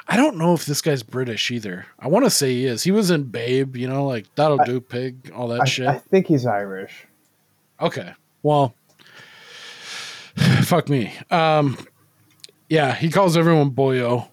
I 0.09 0.17
don't 0.17 0.37
know 0.37 0.55
if 0.55 0.65
this 0.67 0.81
guy's 0.81 1.03
British 1.03 1.51
either. 1.51 1.87
I 1.99 2.09
want 2.09 2.25
to 2.25 2.31
say 2.31 2.53
he 2.53 2.67
is. 2.67 2.83
He 2.83 2.91
was 2.91 3.11
in 3.11 3.25
Babe, 3.25 3.77
you 3.77 3.87
know, 3.89 4.07
like 4.07 4.27
that'll 4.35 4.59
do, 4.65 4.81
pig, 4.81 5.31
all 5.35 5.49
that 5.49 5.63
I, 5.63 5.65
shit. 5.65 5.87
I 5.87 5.99
think 5.99 6.27
he's 6.27 6.47
Irish. 6.47 7.07
Okay. 7.81 8.13
Well, 8.43 8.75
fuck 10.63 10.89
me. 10.89 11.13
Um, 11.31 11.77
yeah, 12.69 12.95
he 12.95 13.11
calls 13.11 13.37
everyone 13.37 13.71
boyo, 13.71 14.29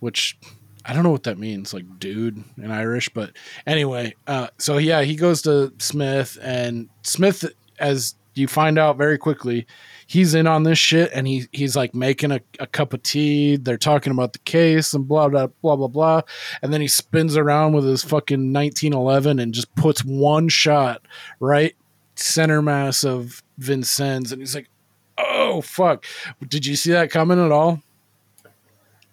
which 0.00 0.38
I 0.84 0.92
don't 0.92 1.02
know 1.02 1.10
what 1.10 1.24
that 1.24 1.38
means, 1.38 1.74
like 1.74 1.98
dude 1.98 2.42
in 2.56 2.70
Irish. 2.70 3.08
But 3.08 3.32
anyway, 3.66 4.14
uh, 4.26 4.48
so 4.58 4.78
yeah, 4.78 5.02
he 5.02 5.16
goes 5.16 5.42
to 5.42 5.72
Smith, 5.78 6.38
and 6.42 6.88
Smith, 7.02 7.44
as 7.78 8.14
you 8.34 8.48
find 8.48 8.78
out 8.78 8.96
very 8.96 9.18
quickly, 9.18 9.66
he's 10.12 10.34
in 10.34 10.46
on 10.46 10.64
this 10.64 10.78
shit, 10.78 11.10
and 11.14 11.26
he 11.26 11.46
he's 11.52 11.74
like 11.74 11.94
making 11.94 12.32
a, 12.32 12.40
a 12.58 12.66
cup 12.66 12.92
of 12.92 13.02
tea. 13.02 13.56
They're 13.56 13.78
talking 13.78 14.12
about 14.12 14.34
the 14.34 14.38
case 14.40 14.92
and 14.92 15.08
blah 15.08 15.28
blah 15.28 15.46
blah 15.62 15.76
blah 15.76 15.88
blah, 15.88 16.20
and 16.60 16.72
then 16.72 16.82
he 16.82 16.88
spins 16.88 17.34
around 17.34 17.72
with 17.72 17.86
his 17.86 18.02
fucking 18.04 18.52
1911 18.52 19.38
and 19.38 19.54
just 19.54 19.74
puts 19.74 20.04
one 20.04 20.50
shot 20.50 21.00
right 21.40 21.74
center 22.14 22.60
mass 22.60 23.04
of 23.04 23.42
Vincennes, 23.56 24.32
and 24.32 24.42
he's 24.42 24.54
like, 24.54 24.68
"Oh 25.16 25.62
fuck!" 25.62 26.04
Did 26.46 26.66
you 26.66 26.76
see 26.76 26.92
that 26.92 27.10
coming 27.10 27.42
at 27.42 27.50
all? 27.50 27.82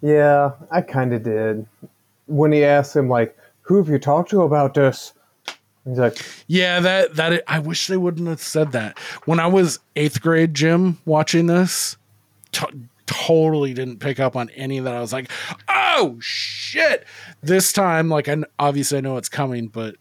Yeah, 0.02 0.52
I 0.70 0.82
kind 0.82 1.14
of 1.14 1.24
did. 1.24 1.66
When 2.28 2.52
he 2.52 2.64
asked 2.64 2.96
him, 2.96 3.10
like, 3.10 3.38
who 3.62 3.78
have 3.78 3.90
you 3.90 4.00
talked 4.00 4.30
to 4.32 4.44
about 4.44 4.74
this? 4.74 5.14
Like, 5.86 6.18
Yeah, 6.48 6.80
that 6.82 7.16
that 7.16 7.44
I 7.48 7.60
wish 7.60 7.88
they 7.88 7.98
wouldn't 7.98 8.28
have 8.28 8.42
said 8.42 8.72
that. 8.74 8.98
When 9.26 9.40
I 9.40 9.48
was 9.48 9.80
eighth 9.96 10.22
grade, 10.22 10.54
Jim, 10.54 11.00
watching 11.06 11.48
this, 11.48 11.98
to- 12.54 12.68
totally 13.08 13.74
didn't 13.74 13.98
pick 14.00 14.20
up 14.20 14.36
on 14.36 14.50
any 14.52 14.78
of 14.78 14.86
that. 14.86 14.96
I 14.96 15.00
was 15.02 15.12
like, 15.14 15.32
"Oh 15.68 16.18
shit!" 16.20 17.06
This 17.42 17.74
time, 17.74 18.08
like, 18.10 18.28
I 18.28 18.38
obviously 18.60 19.00
I 19.00 19.02
know 19.02 19.18
it's 19.18 19.30
coming, 19.30 19.68
but 19.68 19.96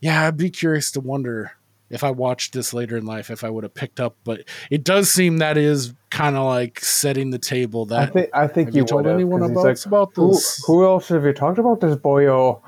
yeah, 0.00 0.26
I'd 0.26 0.36
be 0.36 0.50
curious 0.50 0.90
to 0.92 1.00
wonder 1.00 1.52
if 1.88 2.04
I 2.04 2.10
watched 2.10 2.52
this 2.52 2.72
later 2.74 2.96
in 2.96 3.06
life 3.06 3.30
if 3.30 3.42
I 3.42 3.50
would 3.50 3.64
have 3.64 3.74
picked 3.74 3.98
up. 3.98 4.16
But 4.24 4.42
it 4.70 4.84
does 4.84 5.10
seem 5.10 5.38
that 5.38 5.56
is 5.56 5.94
kind 6.10 6.36
of 6.36 6.44
like 6.44 6.80
setting 6.80 7.30
the 7.30 7.38
table. 7.38 7.82
I 7.90 8.04
That 8.06 8.12
think 8.12 8.30
I 8.34 8.46
think 8.46 8.74
you 8.74 8.84
told 8.84 9.06
have, 9.06 9.14
anyone 9.14 9.40
'cause 9.40 9.48
he's 9.50 9.86
about, 9.86 10.08
like, 10.08 10.16
about 10.16 10.16
who, 10.16 10.38
who 10.66 10.84
else 10.84 11.08
have 11.08 11.24
you 11.24 11.32
talked 11.32 11.58
about 11.58 11.80
this 11.80 11.96
boyo? 11.96 12.60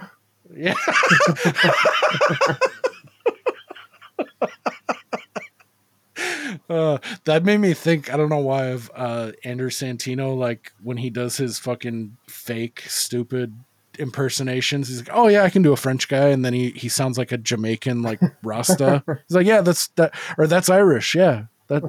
Yeah. 0.57 0.75
Uh, 6.69 6.99
that 7.25 7.45
made 7.45 7.59
me 7.59 7.73
think. 7.75 8.13
I 8.13 8.17
don't 8.17 8.29
know 8.29 8.39
why 8.39 8.67
of 8.67 8.91
uh, 8.95 9.33
Andrew 9.45 9.71
Santino, 9.71 10.37
like 10.37 10.73
when 10.83 10.99
he 10.99 11.11
does 11.11 11.37
his 11.37 11.59
fucking 11.59 12.17
fake 12.29 12.85
stupid 12.87 13.55
impersonations. 13.99 14.89
He's 14.89 14.99
like, 14.99 15.11
"Oh 15.13 15.29
yeah, 15.29 15.43
I 15.43 15.51
can 15.51 15.63
do 15.63 15.73
a 15.73 15.77
French 15.77 16.09
guy," 16.09 16.29
and 16.29 16.45
then 16.45 16.53
he 16.53 16.71
he 16.71 16.89
sounds 16.89 17.17
like 17.19 17.33
a 17.33 17.39
Jamaican, 17.39 18.03
like 18.03 18.21
Rasta. 18.43 19.03
he's 19.07 19.37
like, 19.37 19.47
"Yeah, 19.47 19.63
that's 19.63 19.89
that, 19.97 20.15
or 20.39 20.47
that's 20.47 20.69
Irish, 20.69 21.15
yeah." 21.15 21.45
That, 21.69 21.83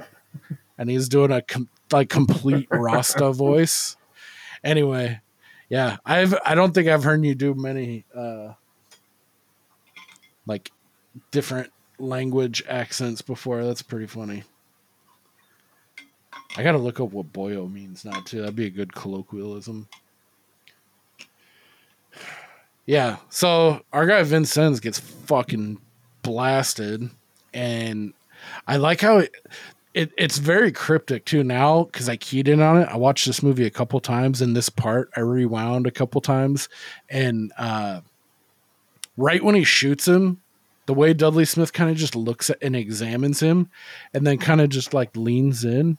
and 0.77 0.89
he's 0.89 1.09
doing 1.09 1.31
a 1.31 1.41
com- 1.41 1.69
like 1.91 2.09
complete 2.09 2.67
Rasta 2.71 3.31
voice. 3.33 3.95
Anyway, 4.63 5.19
yeah, 5.73 5.97
I've 6.05 6.35
I 6.45 6.53
don't 6.53 6.71
think 6.71 6.87
I've 6.87 7.03
heard 7.03 7.25
you 7.25 7.33
do 7.33 7.55
many 7.55 8.05
uh 8.15 8.53
like 10.45 10.71
different 11.31 11.71
language 11.97 12.61
accents 12.69 13.23
before. 13.23 13.63
That's 13.65 13.81
pretty 13.81 14.05
funny. 14.05 14.43
I 16.55 16.61
gotta 16.61 16.77
look 16.77 16.99
up 16.99 17.11
what 17.11 17.33
boyo 17.33 17.73
means 17.73 18.05
now 18.05 18.21
too. 18.21 18.41
That'd 18.41 18.55
be 18.55 18.67
a 18.67 18.69
good 18.69 18.93
colloquialism. 18.93 19.87
Yeah, 22.85 23.17
so 23.29 23.81
our 23.91 24.05
guy 24.05 24.21
Vincennes 24.21 24.79
gets 24.79 24.99
fucking 24.99 25.81
blasted, 26.21 27.09
and 27.51 28.13
I 28.67 28.77
like 28.77 29.01
how 29.01 29.17
it, 29.17 29.33
it 29.93 30.11
it's 30.17 30.37
very 30.37 30.71
cryptic 30.71 31.25
too 31.25 31.43
now 31.43 31.83
because 31.85 32.09
I 32.09 32.15
keyed 32.17 32.47
in 32.47 32.61
on 32.61 32.77
it. 32.81 32.87
I 32.89 32.97
watched 32.97 33.25
this 33.25 33.43
movie 33.43 33.65
a 33.65 33.69
couple 33.71 33.99
times, 33.99 34.41
and 34.41 34.55
this 34.55 34.69
part 34.69 35.09
I 35.15 35.19
rewound 35.21 35.85
a 35.87 35.91
couple 35.91 36.19
times, 36.21 36.69
and 37.09 37.51
uh, 37.57 38.01
right 39.17 39.43
when 39.43 39.55
he 39.55 39.63
shoots 39.63 40.07
him, 40.07 40.41
the 40.85 40.93
way 40.93 41.13
Dudley 41.13 41.45
Smith 41.45 41.73
kind 41.73 41.89
of 41.89 41.95
just 41.97 42.15
looks 42.15 42.49
at 42.49 42.57
and 42.61 42.75
examines 42.75 43.39
him, 43.39 43.69
and 44.13 44.25
then 44.25 44.37
kind 44.37 44.61
of 44.61 44.69
just 44.69 44.93
like 44.93 45.15
leans 45.15 45.63
in, 45.63 45.97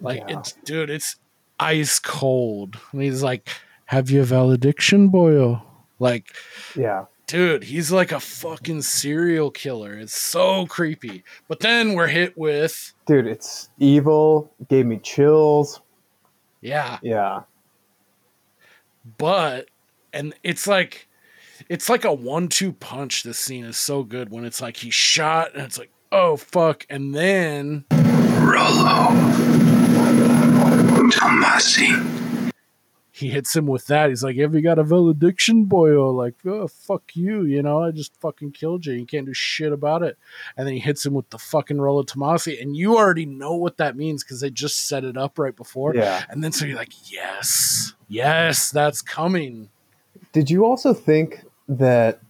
like 0.00 0.22
Yeah. 0.28 0.38
it's 0.38 0.52
dude, 0.64 0.90
it's 0.90 1.16
ice 1.58 1.98
cold. 1.98 2.78
And 2.92 3.02
he's 3.02 3.22
like, 3.22 3.48
"Have 3.86 4.10
you 4.10 4.22
valediction, 4.24 5.10
boyo?" 5.10 5.62
Like, 5.98 6.26
Yeah. 6.76 7.06
Dude, 7.26 7.64
he's 7.64 7.90
like 7.90 8.12
a 8.12 8.20
fucking 8.20 8.82
serial 8.82 9.50
killer. 9.50 9.94
It's 9.94 10.14
so 10.16 10.64
creepy. 10.66 11.24
But 11.48 11.58
then 11.60 11.94
we're 11.94 12.06
hit 12.06 12.38
with, 12.38 12.92
Dude, 13.06 13.26
it's 13.26 13.68
evil. 13.78 14.52
Gave 14.68 14.86
me 14.86 14.98
chills. 14.98 15.80
yeah, 16.60 16.98
Yeah. 17.02 17.40
but 19.18 19.68
and 20.12 20.34
it's 20.44 20.66
like 20.68 21.08
it's 21.68 21.88
like 21.88 22.04
a 22.04 22.12
one-two 22.12 22.72
punch 22.74 23.22
this 23.24 23.38
scene 23.38 23.64
is 23.64 23.76
so 23.76 24.02
good 24.04 24.30
when 24.30 24.44
it's 24.44 24.60
like 24.60 24.76
he's 24.76 24.94
shot 24.94 25.52
and 25.54 25.62
it's 25.62 25.78
like 25.78 25.90
oh 26.12 26.36
fuck 26.36 26.86
and 26.88 27.14
then 27.14 27.84
Rollo. 28.40 29.10
Tomasi. 31.10 31.92
He 33.16 33.30
hits 33.30 33.56
him 33.56 33.66
with 33.66 33.86
that. 33.86 34.10
He's 34.10 34.22
like 34.22 34.36
have 34.36 34.54
you 34.54 34.60
got 34.60 34.78
a 34.78 34.84
valediction 34.84 35.64
boyo? 35.64 36.14
Like 36.14 36.34
oh 36.44 36.68
fuck 36.68 37.02
you 37.14 37.44
you 37.44 37.62
know 37.62 37.82
i 37.82 37.90
just 37.90 38.14
fucking 38.20 38.52
killed 38.52 38.84
you. 38.84 38.92
You 38.92 39.06
can't 39.06 39.24
do 39.24 39.32
shit 39.32 39.72
about 39.72 40.02
it. 40.02 40.18
And 40.54 40.66
then 40.66 40.74
he 40.74 40.80
hits 40.80 41.06
him 41.06 41.14
with 41.14 41.30
the 41.30 41.38
fucking 41.38 41.80
Rollo 41.80 42.02
Tomasi 42.02 42.60
and 42.60 42.76
you 42.76 42.96
already 42.96 43.24
know 43.24 43.54
what 43.54 43.78
that 43.78 43.96
means 43.96 44.22
because 44.22 44.40
they 44.40 44.50
just 44.50 44.86
set 44.86 45.02
it 45.02 45.16
up 45.16 45.38
right 45.38 45.56
before. 45.56 45.94
Yeah. 45.94 46.24
and 46.28 46.44
then 46.44 46.52
so 46.52 46.66
you're 46.66 46.76
like 46.76 46.92
yes 47.10 47.94
yes 48.08 48.70
that's 48.70 49.00
coming. 49.00 49.70
Did 50.32 50.50
you 50.50 50.66
also 50.66 50.92
think 50.92 51.42
that 51.68 52.20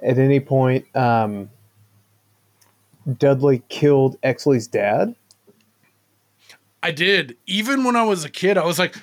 at 0.00 0.18
any 0.18 0.38
point 0.38 0.84
um, 0.94 1.50
Dudley 3.18 3.62
killed 3.68 4.20
Exley's 4.22 4.68
dad? 4.68 5.16
I 6.80 6.92
did. 6.92 7.36
Even 7.46 7.82
when 7.82 7.96
I 7.96 8.04
was 8.04 8.24
a 8.24 8.30
kid, 8.30 8.56
I 8.56 8.64
was 8.64 8.78
like, 8.78 8.94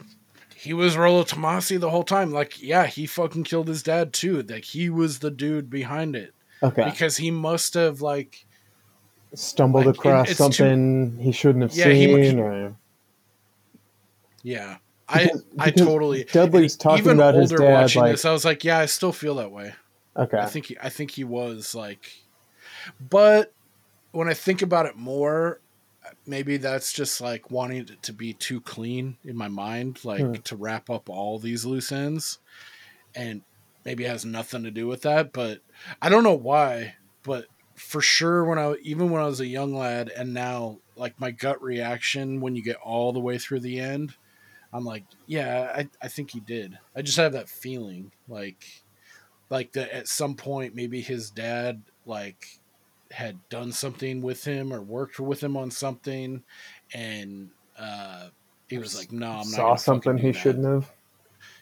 he 0.65 0.73
was 0.73 0.97
Rollo 0.97 1.23
Tomasi 1.23 1.79
the 1.79 1.89
whole 1.89 2.03
time. 2.03 2.31
Like, 2.33 2.61
yeah, 2.61 2.85
he 2.87 3.05
fucking 3.05 3.43
killed 3.45 3.67
his 3.69 3.81
dad 3.83 4.11
too. 4.11 4.41
Like, 4.43 4.65
he 4.65 4.89
was 4.89 5.19
the 5.19 5.31
dude 5.31 5.69
behind 5.69 6.15
it. 6.15 6.33
Okay. 6.61 6.83
Because 6.85 7.17
he 7.17 7.31
must 7.31 7.73
have, 7.75 8.01
like, 8.01 8.45
Stumbled 9.33 9.85
Like, 9.85 9.95
it- 9.95 9.99
across 9.99 10.27
too- 10.29 10.33
something 10.35 11.17
he 11.19 11.31
shouldn't 11.33 11.63
have 11.63 11.73
Yeah, 11.75 11.85
seen. 11.85 11.95
he- 12.35 12.39
or... 12.41 12.75
yeah. 14.43 14.77
I, 15.07 15.23
Because- 15.25 15.43
I 15.59 15.65
because 15.71 15.85
tolly. 15.87 16.23
Dudley's 16.25 16.75
talking 16.75 17.03
even 17.05 17.17
about 17.17 17.35
his 17.35 17.51
older 17.51 17.63
dad, 17.63 17.73
watching 17.81 18.01
like- 18.01 18.11
this, 18.13 18.25
I 18.25 18.31
was 18.31 18.45
like, 18.45 18.63
yeah, 18.63 18.79
I 18.79 18.85
still 18.87 19.11
feel 19.11 19.35
that 19.35 19.51
way. 19.51 19.73
Okay. 20.17 20.37
I 20.37 20.45
think 20.45 20.67
he, 20.67 20.77
I 20.81 20.89
think 20.89 21.11
he 21.11 21.23
was 21.25 21.75
like, 21.75 22.09
but 23.09 23.53
when 24.11 24.29
I 24.29 24.33
think 24.33 24.61
about 24.61 24.85
it 24.85 24.95
more, 24.95 25.59
maybe 26.27 26.57
that's 26.57 26.91
just 26.93 27.22
like 27.22 27.52
wanting 27.52 27.80
it 27.89 28.03
to 28.03 28.14
be 28.14 28.34
too 28.34 28.61
clean 28.61 29.18
in 29.23 29.35
my 29.35 29.47
mind, 29.47 30.03
like 30.03 30.23
Hmm. 30.23 30.34
to 30.43 30.56
wrap 30.56 30.89
up 30.89 31.10
all 31.10 31.39
these 31.39 31.65
loose 31.65 31.91
ends, 31.91 32.39
and 33.15 33.41
maybe 33.84 34.06
it 34.06 34.10
has 34.10 34.26
nothing 34.26 34.64
to 34.64 34.72
do 34.72 34.88
with 34.88 35.02
that. 35.03 35.31
But 35.34 35.61
I 36.02 36.10
don't 36.10 36.23
know 36.23 36.34
why, 36.34 36.95
but 37.23 37.45
for 37.76 38.02
sure 38.02 38.45
when 38.45 38.57
I 38.57 38.76
even 38.81 39.11
when 39.11 39.22
I 39.22 39.26
was 39.26 39.41
a 39.41 39.47
young 39.47 39.73
lad 39.76 40.10
and 40.10 40.34
now 40.34 40.80
like 40.95 41.19
my 41.19 41.31
gut 41.31 41.61
reaction 41.61 42.39
when 42.39 42.56
you 42.56 42.64
get 42.64 42.77
all 42.77 43.11
the 43.11 43.19
way 43.19 43.38
through 43.38 43.60
the 43.61 43.80
end, 43.80 44.14
I'm 44.72 44.85
like, 44.85 45.03
yeah, 45.27 45.72
I, 45.76 45.89
I 46.02 46.07
think 46.07 46.31
he 46.31 46.39
did. 46.39 46.80
I 46.95 47.02
just 47.02 47.18
have 47.18 47.34
that 47.34 47.49
feeling 47.49 48.11
like 48.27 48.65
like 49.49 49.73
that 49.73 49.91
at 49.93 50.07
some 50.07 50.35
point 50.35 50.73
maybe 50.76 51.02
his 51.02 51.30
dad 51.30 51.84
like 52.06 52.60
had 53.11 53.38
done 53.49 53.72
something 53.72 54.22
with 54.22 54.44
him 54.44 54.73
or 54.73 54.82
worked 54.82 55.19
with 55.19 55.41
him 55.44 55.56
on 55.56 55.69
something 55.72 56.44
and 56.94 57.49
uh 57.77 58.27
he 58.68 58.77
was 58.77 58.98
like 58.98 59.11
no 59.11 59.27
i'm 59.27 59.38
not 59.38 59.45
Saw 59.45 59.76
something 59.76 60.18
he 60.18 60.32
that." 60.32 60.38
shouldn't 60.40 60.65
have. 60.65 60.91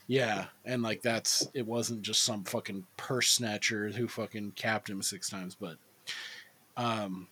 yeah 0.07 0.45
and 0.65 0.81
like 0.81 1.01
that's 1.01 1.47
it 1.53 1.65
wasn't 1.67 2.01
just 2.01 2.23
some 2.23 2.43
fucking 2.45 2.85
purse 2.97 3.29
snatcher 3.31 3.89
who 3.89 4.07
fucking 4.07 4.53
capped 4.55 4.89
him 4.89 5.01
six 5.01 5.29
times 5.29 5.55
but 5.59 5.75
um 6.77 7.27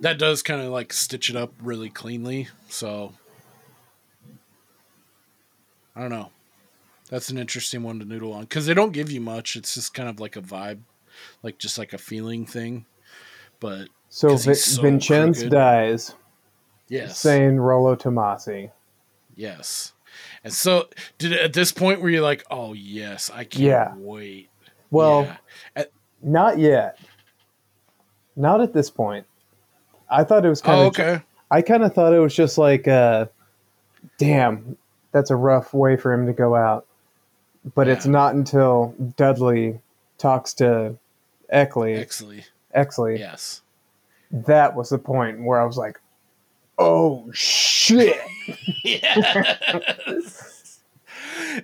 that 0.00 0.18
does 0.18 0.42
kind 0.42 0.60
of 0.60 0.68
like 0.68 0.92
stitch 0.92 1.30
it 1.30 1.36
up 1.36 1.52
really 1.60 1.90
cleanly 1.90 2.48
so 2.68 3.12
i 5.96 6.00
don't 6.00 6.10
know 6.10 6.30
that's 7.10 7.28
an 7.28 7.38
interesting 7.38 7.82
one 7.82 7.98
to 7.98 8.04
noodle 8.04 8.32
on 8.32 8.42
because 8.42 8.66
they 8.66 8.74
don't 8.74 8.92
give 8.92 9.10
you 9.10 9.20
much 9.20 9.56
it's 9.56 9.74
just 9.74 9.94
kind 9.94 10.08
of 10.08 10.20
like 10.20 10.36
a 10.36 10.40
vibe 10.42 10.78
like 11.42 11.58
just 11.58 11.78
like 11.78 11.92
a 11.92 11.98
feeling 11.98 12.46
thing 12.46 12.84
but 13.60 13.88
So, 14.08 14.36
Vin- 14.36 14.54
so 14.54 14.82
Vincennes 14.82 15.38
crooked. 15.38 15.52
dies 15.52 16.14
yes 16.88 17.18
saying 17.18 17.58
Rollo 17.58 17.94
Tomasi. 17.96 18.70
yes 19.36 19.92
and 20.44 20.52
so 20.52 20.88
did 21.18 21.32
at 21.32 21.52
this 21.52 21.72
point 21.72 22.00
were 22.00 22.10
you 22.10 22.20
like 22.22 22.44
oh 22.50 22.72
yes 22.74 23.30
i 23.34 23.44
can't 23.44 23.62
Yeah. 23.62 23.94
wait 23.96 24.48
Well, 24.90 25.22
Yeah. 25.24 25.36
At- 25.76 25.90
not 26.22 26.58
yet. 26.58 26.98
Not 28.36 28.60
at 28.60 28.72
this 28.72 28.90
point. 28.90 29.26
I 30.08 30.22
thought 30.24 30.44
it 30.44 30.48
was 30.48 30.60
kind 30.62 30.78
oh 30.80 30.82
of. 30.82 30.88
okay 30.88 31.22
I 31.50 31.62
kind 31.62 31.82
of 31.82 31.92
thought 31.94 32.14
it 32.14 32.18
was 32.18 32.34
just 32.34 32.56
like, 32.58 32.86
uh, 32.88 33.26
damn, 34.18 34.76
that's 35.12 35.30
a 35.30 35.36
rough 35.36 35.74
way 35.74 35.96
for 35.96 36.12
him 36.12 36.24
to 36.26 36.32
go 36.32 36.54
out. 36.54 36.86
But 37.74 37.88
it's 37.88 38.06
not 38.06 38.34
until 38.34 38.94
Dudley 39.18 39.78
talks 40.16 40.54
to 40.54 40.96
Eckley, 41.52 41.96
Exley. 41.96 42.44
Exley, 42.74 43.18
yes 43.18 43.62
that 44.32 44.74
was 44.74 44.88
the 44.88 44.98
point 44.98 45.42
where 45.44 45.60
I 45.60 45.64
was 45.64 45.76
like, 45.76 46.00
oh 46.78 47.30
shit. 47.32 48.18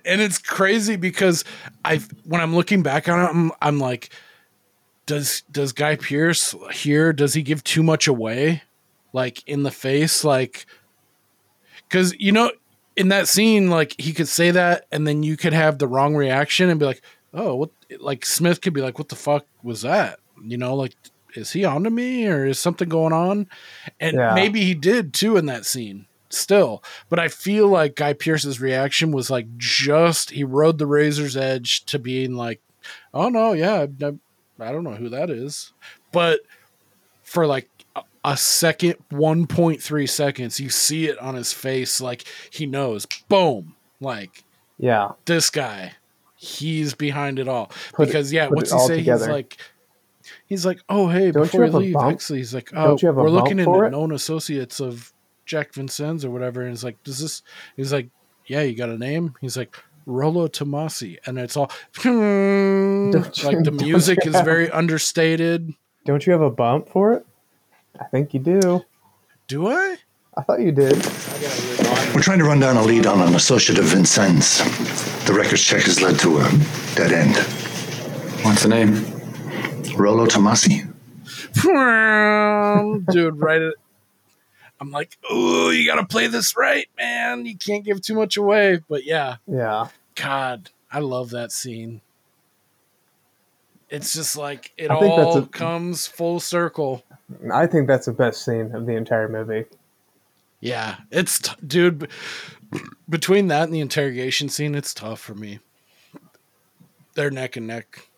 and 0.04 0.20
it's 0.20 0.38
crazy 0.38 0.96
because 0.96 1.44
I 1.84 1.96
when 2.24 2.40
I'm 2.40 2.54
looking 2.54 2.82
back 2.82 3.08
on 3.08 3.20
it, 3.20 3.28
I'm, 3.30 3.52
I'm 3.60 3.78
like, 3.80 4.10
does 5.06 5.42
does 5.50 5.72
Guy 5.72 5.96
Pearce 5.96 6.54
here? 6.72 7.12
Does 7.12 7.34
he 7.34 7.42
give 7.42 7.64
too 7.64 7.82
much 7.82 8.06
away, 8.06 8.62
like 9.12 9.42
in 9.48 9.62
the 9.62 9.70
face, 9.70 10.22
like? 10.22 10.66
Because 11.88 12.14
you 12.18 12.32
know, 12.32 12.52
in 12.96 13.08
that 13.08 13.28
scene, 13.28 13.70
like 13.70 13.98
he 13.98 14.12
could 14.12 14.28
say 14.28 14.50
that, 14.50 14.86
and 14.92 15.06
then 15.06 15.22
you 15.22 15.38
could 15.38 15.54
have 15.54 15.78
the 15.78 15.88
wrong 15.88 16.14
reaction 16.14 16.68
and 16.68 16.78
be 16.78 16.84
like, 16.84 17.00
oh, 17.38 17.54
what? 17.54 17.70
Like 18.00 18.24
Smith 18.26 18.60
could 18.60 18.74
be 18.74 18.80
like, 18.82 18.98
what 18.98 19.08
the 19.08 19.16
fuck 19.16 19.46
was 19.62 19.82
that? 19.82 20.18
You 20.42 20.56
know, 20.58 20.74
like 20.74 20.94
is 21.34 21.52
he 21.52 21.64
onto 21.64 21.90
me 21.90 22.26
or 22.26 22.46
is 22.46 22.58
something 22.58 22.88
going 22.88 23.12
on? 23.12 23.46
And 24.00 24.16
Yeah. 24.16 24.34
maybe 24.34 24.62
he 24.64 24.74
did 24.74 25.12
too 25.12 25.36
in 25.36 25.46
that 25.46 25.66
scene 25.66 26.06
still. 26.30 26.82
But 27.08 27.18
I 27.18 27.28
feel 27.28 27.68
like 27.68 27.96
Guy 27.96 28.12
Pearce's 28.12 28.60
reaction 28.60 29.12
was 29.12 29.30
like 29.30 29.46
just 29.56 30.30
he 30.30 30.42
rode 30.44 30.78
the 30.78 30.86
razor's 30.86 31.36
edge 31.36 31.84
to 31.86 31.98
being 31.98 32.34
like, 32.34 32.60
oh 33.12 33.28
no, 33.28 33.52
yeah, 33.52 33.86
I, 34.02 34.12
I, 34.60 34.72
don't 34.72 34.84
know 34.84 34.94
who 34.94 35.08
that 35.10 35.30
is. 35.30 35.72
But 36.12 36.40
for 37.22 37.46
like 37.46 37.68
a, 37.94 38.02
a 38.24 38.36
second, 38.36 38.96
1.3 39.12 40.08
seconds, 40.08 40.58
you 40.60 40.70
see 40.70 41.06
it 41.08 41.18
on 41.18 41.34
his 41.34 41.52
face 41.52 42.00
like 42.00 42.24
he 42.50 42.66
knows. 42.66 43.06
Boom. 43.28 43.74
Like 44.00 44.44
Yeah. 44.78 45.12
this 45.26 45.50
guy, 45.50 45.92
he's 46.38 46.94
behind 46.94 47.38
it 47.38 47.48
all. 47.48 47.70
Put 47.92 48.04
it- 48.04 48.06
because 48.06 48.32
yeah, 48.32 48.46
what's 48.48 48.72
he 48.72 48.78
say? 48.78 48.96
together. 48.98 49.26
He's 49.26 49.32
like 49.32 49.56
he's 50.46 50.64
like, 50.66 50.80
"Oh 50.88 51.08
hey, 51.08 51.30
Don't 51.32 51.42
before 51.42 51.60
you 51.60 51.66
you, 51.66 51.72
have 51.72 51.74
a 51.74 51.78
leave, 52.06 52.14
actually, 52.14 52.38
he's 52.38 52.54
like, 52.54 52.70
oh, 52.74 52.86
Don't 52.88 53.02
you 53.02 53.08
have 53.08 53.18
a 53.18 53.22
we're 53.22 53.28
looking 53.30 53.58
into 53.58 53.82
it?" 53.82 53.90
known 53.90 54.12
associates 54.12 54.80
of 54.80 55.12
Jack 55.44 55.74
Vincennes 55.74 56.24
or 56.24 56.30
whatever." 56.30 56.62
And 56.62 56.70
he's 56.70 56.84
like, 56.84 57.02
"Does 57.04 57.18
this?" 57.20 57.42
He's 57.76 57.92
like, 57.92 58.08
"Yeah, 58.46 58.62
you 58.62 58.74
got 58.76 58.88
a 58.88 58.96
name?" 58.98 59.34
He's 59.42 59.56
like. 59.56 59.76
Rollo 60.10 60.48
Tomasi, 60.48 61.18
and 61.26 61.38
it's 61.38 61.54
all 61.54 61.70
you- 62.02 63.10
like 63.44 63.62
the 63.62 63.70
music 63.78 64.26
is 64.26 64.34
have- 64.36 64.44
very 64.46 64.70
understated. 64.70 65.74
Don't 66.06 66.26
you 66.26 66.32
have 66.32 66.40
a 66.40 66.50
bump 66.50 66.88
for 66.88 67.12
it? 67.12 67.26
I 68.00 68.04
think 68.04 68.32
you 68.32 68.40
do. 68.40 68.86
Do 69.48 69.66
I? 69.68 69.96
I 70.34 70.42
thought 70.44 70.60
you 70.60 70.72
did. 70.72 70.96
We're 72.18 72.24
trying 72.24 72.40
to 72.40 72.46
run 72.46 72.58
down 72.58 72.76
a 72.76 72.82
lead 72.82 73.06
on 73.06 73.20
an 73.20 73.36
associate 73.36 73.78
of 73.78 73.84
Vincennes. 73.84 74.58
The 75.26 75.32
records 75.32 75.62
check 75.62 75.82
has 75.82 76.02
led 76.02 76.18
to 76.18 76.38
a 76.38 76.50
dead 76.96 77.12
end. 77.12 77.36
What's 78.44 78.64
the 78.64 78.68
name? 78.70 78.94
Rollo 79.96 80.26
Tomasi. 80.26 80.82
Dude, 83.12 83.36
right 83.38 83.62
it. 83.62 83.74
I'm 84.80 84.90
like, 84.90 85.16
oh, 85.30 85.70
you 85.70 85.86
gotta 85.86 86.04
play 86.04 86.26
this 86.26 86.56
right, 86.56 86.88
man. 86.98 87.46
You 87.46 87.56
can't 87.56 87.84
give 87.84 88.02
too 88.02 88.16
much 88.16 88.36
away. 88.36 88.80
But 88.88 89.04
yeah, 89.04 89.36
Yeah. 89.46 89.86
God, 90.16 90.70
I 90.90 90.98
love 90.98 91.30
that 91.30 91.52
scene. 91.52 92.00
It's 93.90 94.12
just 94.12 94.36
like 94.36 94.72
it 94.76 94.90
I 94.90 94.98
think 94.98 95.14
that's 95.14 95.36
all 95.36 95.38
a- 95.38 95.46
comes 95.46 96.08
full 96.08 96.40
circle. 96.40 97.04
I 97.54 97.68
think 97.68 97.86
that's 97.86 98.06
the 98.06 98.12
best 98.12 98.44
scene 98.44 98.74
of 98.74 98.86
the 98.86 98.96
entire 98.96 99.28
movie. 99.28 99.66
Yeah, 100.60 100.96
it's 101.10 101.38
t- 101.38 101.52
dude. 101.66 102.08
Between 103.08 103.48
that 103.48 103.64
and 103.64 103.72
the 103.72 103.80
interrogation 103.80 104.48
scene, 104.48 104.74
it's 104.74 104.92
tough 104.92 105.20
for 105.20 105.34
me. 105.34 105.60
They're 107.14 107.30
neck 107.30 107.56
and 107.56 107.66
neck. 107.66 108.08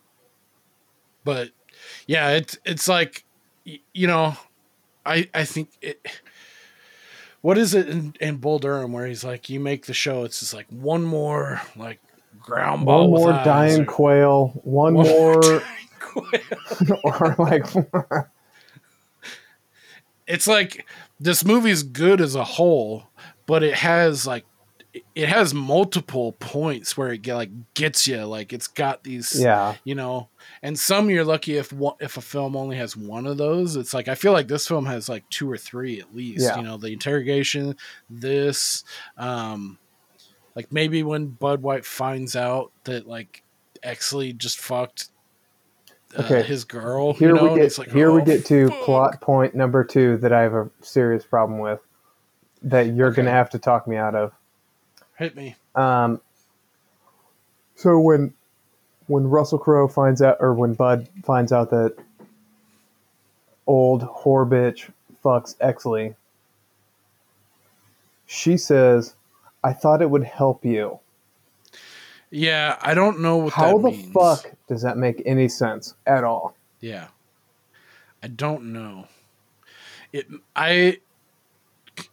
But 1.23 1.49
yeah, 2.07 2.31
it's 2.31 2.57
it's 2.65 2.87
like 2.87 3.23
you 3.63 4.07
know, 4.07 4.35
I 5.05 5.29
I 5.33 5.45
think 5.45 5.69
it. 5.81 6.05
What 7.41 7.57
is 7.57 7.73
it 7.73 7.89
in, 7.89 8.13
in 8.21 8.37
Bull 8.37 8.59
Durham 8.59 8.91
where 8.91 9.07
he's 9.07 9.23
like, 9.23 9.49
you 9.49 9.59
make 9.59 9.87
the 9.87 9.95
show? 9.95 10.25
It's 10.25 10.41
just 10.41 10.53
like 10.53 10.67
one 10.69 11.03
more 11.03 11.59
like 11.75 11.99
ground 12.39 12.85
ball. 12.85 13.09
One 13.09 13.21
more 13.21 13.31
dying 13.43 13.81
or- 13.81 13.85
quail. 13.85 14.47
One, 14.63 14.93
One 14.93 15.07
more 15.07 15.41
more, 15.41 15.61
or 17.03 17.35
like, 17.39 17.65
it's 20.27 20.47
like 20.47 20.85
this 21.21 21.45
movie's 21.45 21.83
good 21.83 22.19
as 22.19 22.35
a 22.35 22.43
whole, 22.43 23.03
but 23.45 23.61
it 23.63 23.75
has 23.75 24.25
like 24.25 24.43
it 25.15 25.29
has 25.29 25.53
multiple 25.53 26.33
points 26.33 26.97
where 26.97 27.13
it 27.13 27.21
get, 27.21 27.35
like 27.35 27.49
gets 27.75 28.07
you. 28.07 28.25
Like 28.25 28.51
it's 28.51 28.67
got 28.67 29.03
these, 29.03 29.39
yeah, 29.39 29.75
you 29.83 29.95
know. 29.95 30.29
And 30.63 30.77
some 30.77 31.09
you're 31.09 31.23
lucky 31.23 31.57
if 31.57 31.71
one, 31.71 31.95
if 32.01 32.17
a 32.17 32.21
film 32.21 32.55
only 32.55 32.75
has 32.77 32.97
one 32.97 33.27
of 33.27 33.37
those. 33.37 33.75
It's 33.75 33.93
like 33.93 34.07
I 34.07 34.15
feel 34.15 34.33
like 34.33 34.47
this 34.47 34.67
film 34.67 34.87
has 34.87 35.07
like 35.07 35.29
two 35.29 35.49
or 35.49 35.57
three 35.57 36.01
at 36.01 36.13
least. 36.13 36.43
Yeah. 36.43 36.57
You 36.57 36.63
know, 36.63 36.77
the 36.77 36.91
interrogation, 36.91 37.77
this, 38.09 38.83
um, 39.15 39.77
like 40.55 40.71
maybe 40.73 41.03
when 41.03 41.27
Bud 41.27 41.61
White 41.61 41.85
finds 41.85 42.35
out 42.35 42.71
that 42.85 43.07
like 43.07 43.43
Exley 43.83 44.35
just 44.35 44.59
fucked 44.59 45.09
uh, 46.17 46.23
Okay. 46.23 46.41
his 46.43 46.63
girl. 46.63 47.13
here 47.13 47.29
you 47.29 47.35
know, 47.35 47.53
we 47.53 47.59
get 47.59 47.77
like, 47.77 47.91
here 47.91 48.11
we 48.11 48.21
oh, 48.21 48.25
get 48.25 48.45
to 48.47 48.69
plot 48.83 49.21
point 49.21 49.55
number 49.55 49.83
two 49.83 50.17
that 50.17 50.33
I 50.33 50.41
have 50.41 50.53
a 50.53 50.69
serious 50.81 51.25
problem 51.25 51.59
with 51.59 51.79
that 52.63 52.87
you're 52.93 53.11
gonna 53.11 53.31
have 53.31 53.49
to 53.51 53.59
talk 53.59 53.87
me 53.87 53.97
out 53.97 54.15
of. 54.15 54.33
hit 55.17 55.35
me. 55.35 55.55
Um, 55.75 56.21
so 57.75 57.99
when 57.99 58.33
when 59.07 59.27
Russell 59.27 59.57
Crowe 59.57 59.87
finds 59.89 60.21
out, 60.21 60.37
or 60.39 60.53
when 60.53 60.73
Bud 60.73 61.09
finds 61.23 61.51
out 61.51 61.69
that 61.71 61.95
old 63.67 64.03
whore 64.03 64.47
bitch 64.47 64.89
fucks 65.23 65.57
Exley, 65.57 66.15
she 68.25 68.57
says, 68.57 69.15
"I 69.63 69.73
thought 69.73 70.01
it 70.01 70.09
would 70.09 70.23
help 70.23 70.63
you." 70.63 71.00
Yeah, 72.31 72.77
I 72.81 72.93
don't 72.93 73.19
know 73.19 73.37
what 73.37 73.53
How 73.53 73.77
the 73.77 73.91
means. 73.91 74.13
fuck 74.13 74.51
does 74.67 74.81
that 74.83 74.97
make 74.97 75.21
any 75.25 75.49
sense 75.49 75.95
at 76.07 76.23
all? 76.23 76.55
Yeah. 76.79 77.07
I 78.23 78.27
don't 78.27 78.71
know. 78.71 79.07
It 80.13 80.27
I 80.55 80.99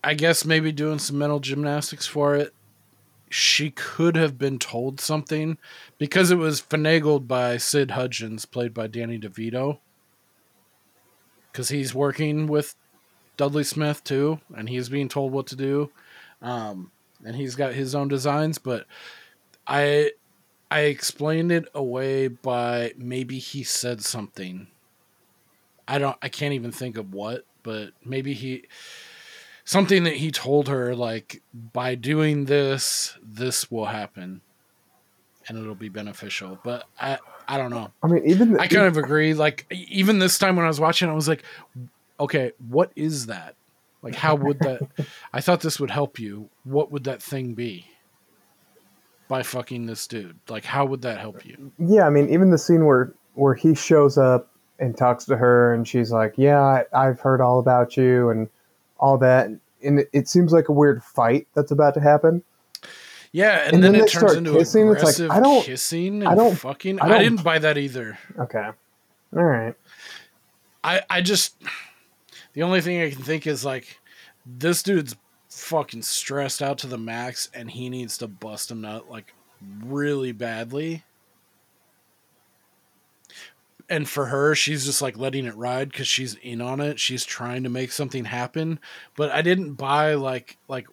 I 0.02 0.14
guess 0.14 0.44
maybe 0.44 0.72
doing 0.72 0.98
some 0.98 1.18
mental 1.18 1.38
gymnastics 1.40 2.06
for 2.06 2.34
it. 2.34 2.52
She 3.30 3.70
could 3.70 4.16
have 4.16 4.38
been 4.38 4.58
told 4.58 5.00
something 5.00 5.58
because 5.98 6.30
it 6.30 6.36
was 6.36 6.62
finagled 6.62 7.28
by 7.28 7.56
Sid 7.58 7.92
Hudgens, 7.92 8.44
played 8.44 8.74
by 8.74 8.86
Danny 8.86 9.18
DeVito. 9.18 9.78
Because 11.52 11.68
he's 11.68 11.94
working 11.94 12.46
with 12.46 12.74
Dudley 13.36 13.64
Smith 13.64 14.02
too, 14.02 14.40
and 14.56 14.68
he's 14.68 14.88
being 14.88 15.08
told 15.08 15.32
what 15.32 15.46
to 15.48 15.56
do. 15.56 15.90
Um, 16.40 16.90
and 17.24 17.36
he's 17.36 17.54
got 17.54 17.74
his 17.74 17.94
own 17.94 18.08
designs, 18.08 18.58
but 18.58 18.86
I 19.68 20.12
I 20.70 20.80
explained 20.80 21.52
it 21.52 21.66
away 21.74 22.28
by 22.28 22.94
maybe 22.96 23.38
he 23.38 23.62
said 23.62 24.02
something. 24.02 24.68
I 25.86 25.98
don't 25.98 26.16
I 26.22 26.28
can't 26.28 26.54
even 26.54 26.72
think 26.72 26.96
of 26.96 27.12
what, 27.12 27.44
but 27.62 27.90
maybe 28.04 28.32
he 28.32 28.64
something 29.64 30.04
that 30.04 30.14
he 30.14 30.30
told 30.30 30.68
her 30.68 30.94
like 30.94 31.42
by 31.52 31.94
doing 31.94 32.46
this 32.46 33.16
this 33.22 33.70
will 33.70 33.84
happen 33.86 34.40
and 35.46 35.58
it'll 35.58 35.74
be 35.74 35.90
beneficial. 35.90 36.58
But 36.64 36.84
I 36.98 37.18
I 37.46 37.58
don't 37.58 37.70
know. 37.70 37.92
I 38.02 38.06
mean, 38.06 38.22
even 38.26 38.54
the, 38.54 38.60
I 38.60 38.68
kind 38.68 38.86
of 38.86 38.96
agree 38.96 39.34
like 39.34 39.66
even 39.70 40.18
this 40.18 40.38
time 40.38 40.56
when 40.56 40.64
I 40.64 40.68
was 40.68 40.80
watching 40.80 41.08
I 41.08 41.14
was 41.14 41.28
like 41.28 41.42
okay, 42.20 42.52
what 42.68 42.90
is 42.96 43.26
that? 43.26 43.54
Like 44.02 44.14
how 44.14 44.34
would 44.34 44.60
that 44.60 44.80
I 45.32 45.42
thought 45.42 45.60
this 45.60 45.78
would 45.78 45.90
help 45.90 46.18
you. 46.18 46.48
What 46.64 46.90
would 46.90 47.04
that 47.04 47.22
thing 47.22 47.54
be? 47.54 47.87
By 49.28 49.42
fucking 49.42 49.86
this 49.86 50.06
dude. 50.06 50.38
Like 50.48 50.64
how 50.64 50.84
would 50.86 51.02
that 51.02 51.18
help 51.18 51.44
you? 51.44 51.70
yeah, 51.78 52.06
I 52.06 52.10
mean, 52.10 52.28
even 52.30 52.50
the 52.50 52.58
scene 52.58 52.84
where 52.86 53.12
where 53.34 53.54
he 53.54 53.74
shows 53.74 54.16
up 54.18 54.48
and 54.80 54.96
talks 54.96 55.24
to 55.26 55.36
her, 55.36 55.74
and 55.74 55.86
she's 55.86 56.10
like, 56.10 56.34
"Yeah, 56.36 56.60
I, 56.60 56.84
I've 56.94 57.20
heard 57.20 57.40
all 57.40 57.58
about 57.58 57.96
you 57.96 58.30
and 58.30 58.48
all 58.98 59.18
that," 59.18 59.46
and 59.82 60.00
it, 60.00 60.08
it 60.12 60.28
seems 60.28 60.52
like 60.52 60.68
a 60.68 60.72
weird 60.72 61.02
fight 61.04 61.46
that's 61.54 61.70
about 61.70 61.94
to 61.94 62.00
happen. 62.00 62.42
Yeah, 63.32 63.64
and, 63.66 63.74
And 63.74 63.84
then, 63.84 63.92
then 63.92 64.00
it 64.00 64.04
they 64.06 64.12
turns 64.12 64.24
start 64.32 64.36
into 64.38 64.52
kissing, 64.54 64.88
it's 64.88 65.20
like, 65.20 65.30
I 65.30 65.38
don't- 65.40 65.62
kissing 65.62 66.26
I 66.26 66.34
don't- 66.34 66.54
fucking. 66.56 66.98
I 66.98 67.04
I, 67.04 67.08
don't- 67.08 67.22
didn't 67.22 67.44
buy 67.44 67.58
that 67.58 67.76
either. 67.76 68.18
Okay, 68.38 68.66
all 69.36 69.42
right. 69.44 69.74
I 70.82 71.02
I 71.10 71.20
just 71.20 71.54
the 72.54 72.62
only 72.62 72.80
thing 72.80 73.02
I 73.02 73.10
can 73.10 73.22
think 73.22 73.46
is 73.46 73.64
like 73.64 74.00
this 74.46 74.82
dude's 74.82 75.14
fucking 75.68 76.02
stressed 76.02 76.62
out 76.62 76.78
to 76.78 76.86
the 76.86 76.98
max, 76.98 77.50
and 77.52 77.70
he 77.70 77.90
needs 77.90 78.18
to 78.18 78.26
bust 78.26 78.70
a 78.70 78.74
nut 78.74 79.10
like 79.10 79.34
really 79.84 80.32
badly. 80.32 81.04
And 83.90 84.08
for 84.08 84.26
her, 84.26 84.54
she's 84.54 84.84
just 84.84 85.00
like 85.00 85.16
letting 85.16 85.46
it 85.46 85.56
ride 85.56 85.90
because 85.90 86.08
she's 86.08 86.34
in 86.36 86.60
on 86.60 86.80
it. 86.80 87.00
She's 87.00 87.24
trying 87.24 87.62
to 87.62 87.70
make 87.70 87.90
something 87.90 88.26
happen, 88.26 88.80
but 89.16 89.30
I 89.30 89.42
didn't 89.42 89.74
buy 89.74 90.14
like 90.14 90.58
like 90.68 90.88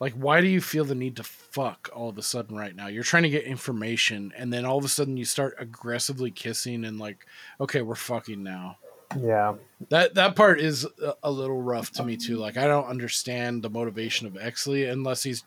like 0.00 0.12
why 0.12 0.40
do 0.40 0.46
you 0.46 0.60
feel 0.60 0.84
the 0.84 0.94
need 0.94 1.16
to 1.16 1.24
fuck 1.24 1.90
all 1.92 2.08
of 2.08 2.18
a 2.18 2.22
sudden 2.22 2.56
right 2.56 2.76
now 2.76 2.86
you're 2.86 3.02
trying 3.02 3.24
to 3.24 3.28
get 3.28 3.42
information 3.42 4.32
and 4.36 4.52
then 4.52 4.64
all 4.64 4.78
of 4.78 4.84
a 4.84 4.88
sudden 4.88 5.16
you 5.16 5.24
start 5.24 5.56
aggressively 5.58 6.30
kissing 6.30 6.84
and 6.84 7.00
like 7.00 7.26
okay 7.60 7.82
we're 7.82 7.96
fucking 7.96 8.42
now 8.42 8.76
Yeah, 9.16 9.54
that 9.90 10.14
that 10.14 10.36
part 10.36 10.60
is 10.60 10.86
a, 11.22 11.30
little 11.30 11.62
rough 11.62 11.90
to 11.92 12.04
me 12.04 12.16
too 12.16 12.36
like 12.36 12.56
i 12.58 12.66
don't 12.66 12.86
understand 12.86 13.62
the 13.62 13.70
motivation 13.70 14.26
of 14.26 14.34
exley 14.34 14.90
unless 14.90 15.22
he's 15.22 15.44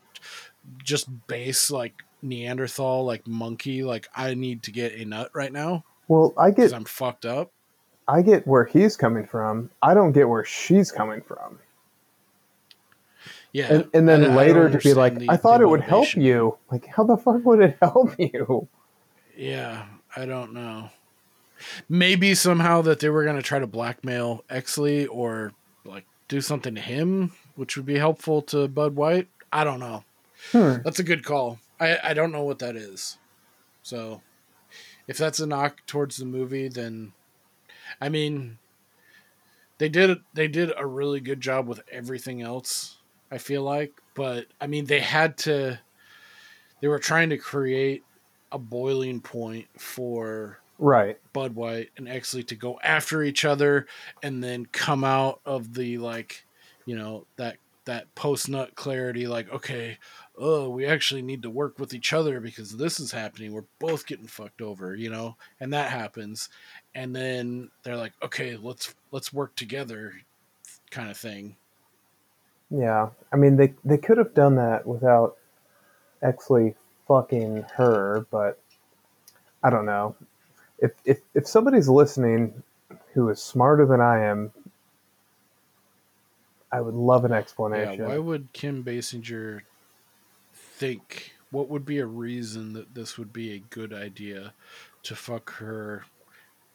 just 0.84 1.08
base 1.28 1.70
like 1.70 1.94
neanderthal 2.24 3.04
like 3.06 3.28
monkey 3.28 3.84
like 3.84 4.08
i 4.16 4.34
need 4.34 4.64
to 4.64 4.72
get 4.72 4.94
a 4.94 5.06
nut 5.06 5.30
right 5.34 5.52
now 5.54 5.84
well, 6.08 6.34
I 6.38 6.52
get 6.52 6.74
i'm 6.74 6.86
fucked 6.86 7.26
up 7.26 7.52
I 8.08 8.24
get 8.24 8.46
where 8.46 8.66
he's 8.66 8.98
coming 8.98 9.26
from. 9.26 9.70
I 9.82 9.94
don't 9.94 10.12
get 10.12 10.28
where 10.28 10.44
she's 10.44 10.92
coming 10.92 11.22
from. 11.22 11.60
yeah 13.54 13.74
And, 13.74 13.90
and 13.94 14.10
then 14.10 14.26
I- 14.26 14.34
I 14.34 14.36
later 14.36 14.70
to 14.70 14.78
be 14.80 14.94
like, 14.94 15.18
the- 15.20 15.30
I 15.30 15.38
thought 15.38 15.62
it 15.62 15.68
would 15.68 15.82
help 15.82 16.16
you. 16.16 16.58
Like, 16.72 16.88
how 16.88 17.04
the 17.04 17.16
fuck 17.16 17.46
would 17.46 17.62
it 17.62 17.78
help 17.82 18.16
you? 18.18 18.68
Yeah, 19.38 19.86
I 20.16 20.26
don't 20.26 20.52
know. 20.54 20.90
Maybe 21.90 22.36
somehow 22.36 22.82
that 22.84 23.00
they 23.00 23.10
were 23.10 23.24
going 23.24 23.36
to 23.36 23.42
try 23.42 23.60
to 23.60 23.68
blackmail 23.68 24.44
Exley 24.50 25.08
or 25.10 25.54
like 25.86 26.06
do 26.28 26.42
something 26.42 26.76
to 26.76 26.82
him, 26.82 27.34
which 27.56 27.76
would 27.76 27.86
be 27.86 27.98
helpful 27.98 28.42
to 28.44 28.68
Bud 28.68 28.96
White. 28.96 29.28
I 29.52 29.64
don't 29.64 29.80
know. 29.80 30.04
Hmm. 30.52 30.78
That's 30.84 31.00
a 31.00 31.04
good 31.04 31.24
call. 31.24 31.60
I, 31.80 31.98
I 32.04 32.14
don't 32.14 32.32
know 32.32 32.44
what 32.44 32.60
that 32.60 32.76
is. 32.76 33.18
So 33.84 34.22
if 35.08 35.18
that's 35.18 35.40
a 35.40 35.48
knock 35.48 35.86
towards 35.88 36.18
the 36.18 36.26
movie, 36.26 36.68
then 36.68 37.14
I 38.00 38.10
mean 38.10 38.58
they 39.78 39.90
did 39.90 40.20
they 40.34 40.48
did 40.48 40.72
a 40.78 40.86
really 40.86 41.20
good 41.20 41.42
job 41.42 41.68
with 41.68 41.82
everything 41.92 42.42
else, 42.42 42.98
I 43.32 43.38
feel 43.38 43.64
like. 43.64 43.94
But 44.14 44.46
I 44.60 44.68
mean 44.68 44.86
they 44.86 45.00
had 45.00 45.38
to 45.40 45.80
they 46.80 46.88
were 46.88 47.00
trying 47.00 47.30
to 47.32 47.38
create 47.38 48.04
a 48.52 48.58
boiling 48.58 49.22
point 49.22 49.68
for 49.78 50.61
Right. 50.82 51.20
Bud 51.32 51.54
White 51.54 51.92
and 51.96 52.08
Exley 52.08 52.46
to 52.48 52.56
go 52.56 52.80
after 52.82 53.22
each 53.22 53.46
other 53.46 53.86
and 54.24 54.44
then 54.44 54.66
come 54.66 55.04
out 55.04 55.40
of 55.46 55.76
the 55.76 56.00
like, 56.00 56.44
you 56.88 56.96
know, 56.96 57.28
that 57.38 57.58
that 57.86 58.14
post 58.16 58.50
nut 58.50 58.74
clarity, 58.74 59.28
like, 59.28 59.52
okay, 59.54 60.00
oh, 60.40 60.70
we 60.70 60.88
actually 60.88 61.22
need 61.22 61.44
to 61.44 61.52
work 61.52 61.78
with 61.78 61.94
each 61.94 62.14
other 62.14 62.40
because 62.40 62.78
this 62.78 63.00
is 63.00 63.12
happening. 63.12 63.54
We're 63.54 63.64
both 63.78 64.08
getting 64.08 64.26
fucked 64.26 64.62
over, 64.62 64.96
you 64.96 65.12
know, 65.12 65.38
and 65.60 65.72
that 65.74 65.92
happens. 65.92 66.50
And 66.96 67.16
then 67.16 67.70
they're 67.84 67.96
like, 67.96 68.14
okay, 68.24 68.58
let's 68.58 68.96
let's 69.12 69.32
work 69.32 69.56
together, 69.56 70.14
kind 70.90 71.12
of 71.12 71.18
thing. 71.18 71.58
Yeah. 72.72 73.10
I 73.32 73.36
mean, 73.36 73.56
they 73.56 73.76
they 73.86 74.00
could 74.00 74.18
have 74.18 74.34
done 74.34 74.56
that 74.56 74.88
without 74.88 75.38
Exley 76.24 76.74
fucking 77.08 77.66
her, 77.76 78.26
but 78.32 78.60
I 79.64 79.70
don't 79.70 79.86
know. 79.86 80.16
If 80.82 80.92
if 81.06 81.20
if 81.34 81.48
somebody's 81.48 81.88
listening 81.88 82.64
who 83.14 83.30
is 83.30 83.42
smarter 83.42 83.86
than 83.86 84.02
I 84.02 84.26
am, 84.26 84.52
I 86.72 86.82
would 86.82 86.96
love 86.96 87.26
an 87.26 87.32
explanation. 87.34 88.02
Yeah, 88.02 88.08
why 88.08 88.18
would 88.18 88.52
Kim 88.54 88.84
Basinger 88.84 89.62
think 90.54 91.34
what 91.52 91.70
would 91.70 91.86
be 91.86 92.00
a 92.00 92.06
reason 92.06 92.74
that 92.74 92.96
this 92.96 93.18
would 93.18 93.32
be 93.32 93.54
a 93.54 93.60
good 93.60 93.94
idea 93.94 94.54
to 95.04 95.16
fuck 95.16 95.52
her? 95.56 96.06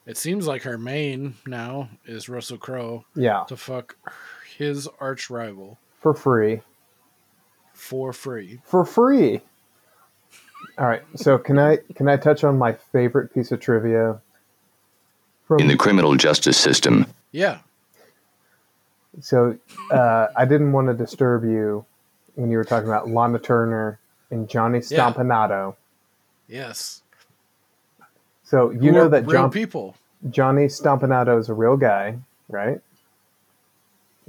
It 0.05 0.15
seems 0.17 0.47
like 0.47 0.61
her 0.61 0.77
main 0.77 1.35
now 1.45 1.89
is 2.05 2.29
Russell 2.29 2.57
Crowe. 2.57 3.03
Yeah. 3.13 3.43
To 3.49 3.57
fuck 3.57 3.97
his 4.57 4.87
arch 5.01 5.29
rival 5.29 5.77
For 5.99 6.13
free. 6.13 6.61
for 7.73 8.13
free. 8.13 8.61
For 8.63 8.85
free. 8.85 9.41
All 10.77 10.85
right. 10.85 11.01
So 11.15 11.37
can 11.37 11.57
I 11.57 11.77
can 11.95 12.07
I 12.07 12.17
touch 12.17 12.43
on 12.43 12.57
my 12.57 12.73
favorite 12.73 13.33
piece 13.33 13.51
of 13.51 13.59
trivia? 13.59 14.19
From, 15.45 15.59
In 15.61 15.67
the 15.67 15.77
criminal 15.77 16.15
justice 16.15 16.57
system, 16.57 17.05
Yeah. 17.31 17.59
So 19.21 19.57
uh, 19.91 20.27
I 20.35 20.45
didn't 20.45 20.73
want 20.73 20.87
to 20.89 20.93
disturb 20.93 21.43
you 21.45 21.85
when 22.35 22.51
you 22.51 22.57
were 22.57 22.65
talking 22.65 22.87
about 22.87 23.09
Lana 23.09 23.39
Turner 23.39 23.97
and 24.29 24.47
Johnny 24.49 24.81
Yeah. 24.89 25.11
Stompanato. 25.11 25.75
Yes. 26.47 27.01
So 28.43 28.69
you 28.71 28.79
Who 28.79 28.91
know 28.91 29.09
that 29.09 29.27
John, 29.27 29.49
people. 29.51 29.95
Johnny 30.29 30.65
Stompanato 30.67 31.39
is 31.39 31.49
a 31.49 31.53
real 31.53 31.77
guy, 31.77 32.17
right? 32.49 32.79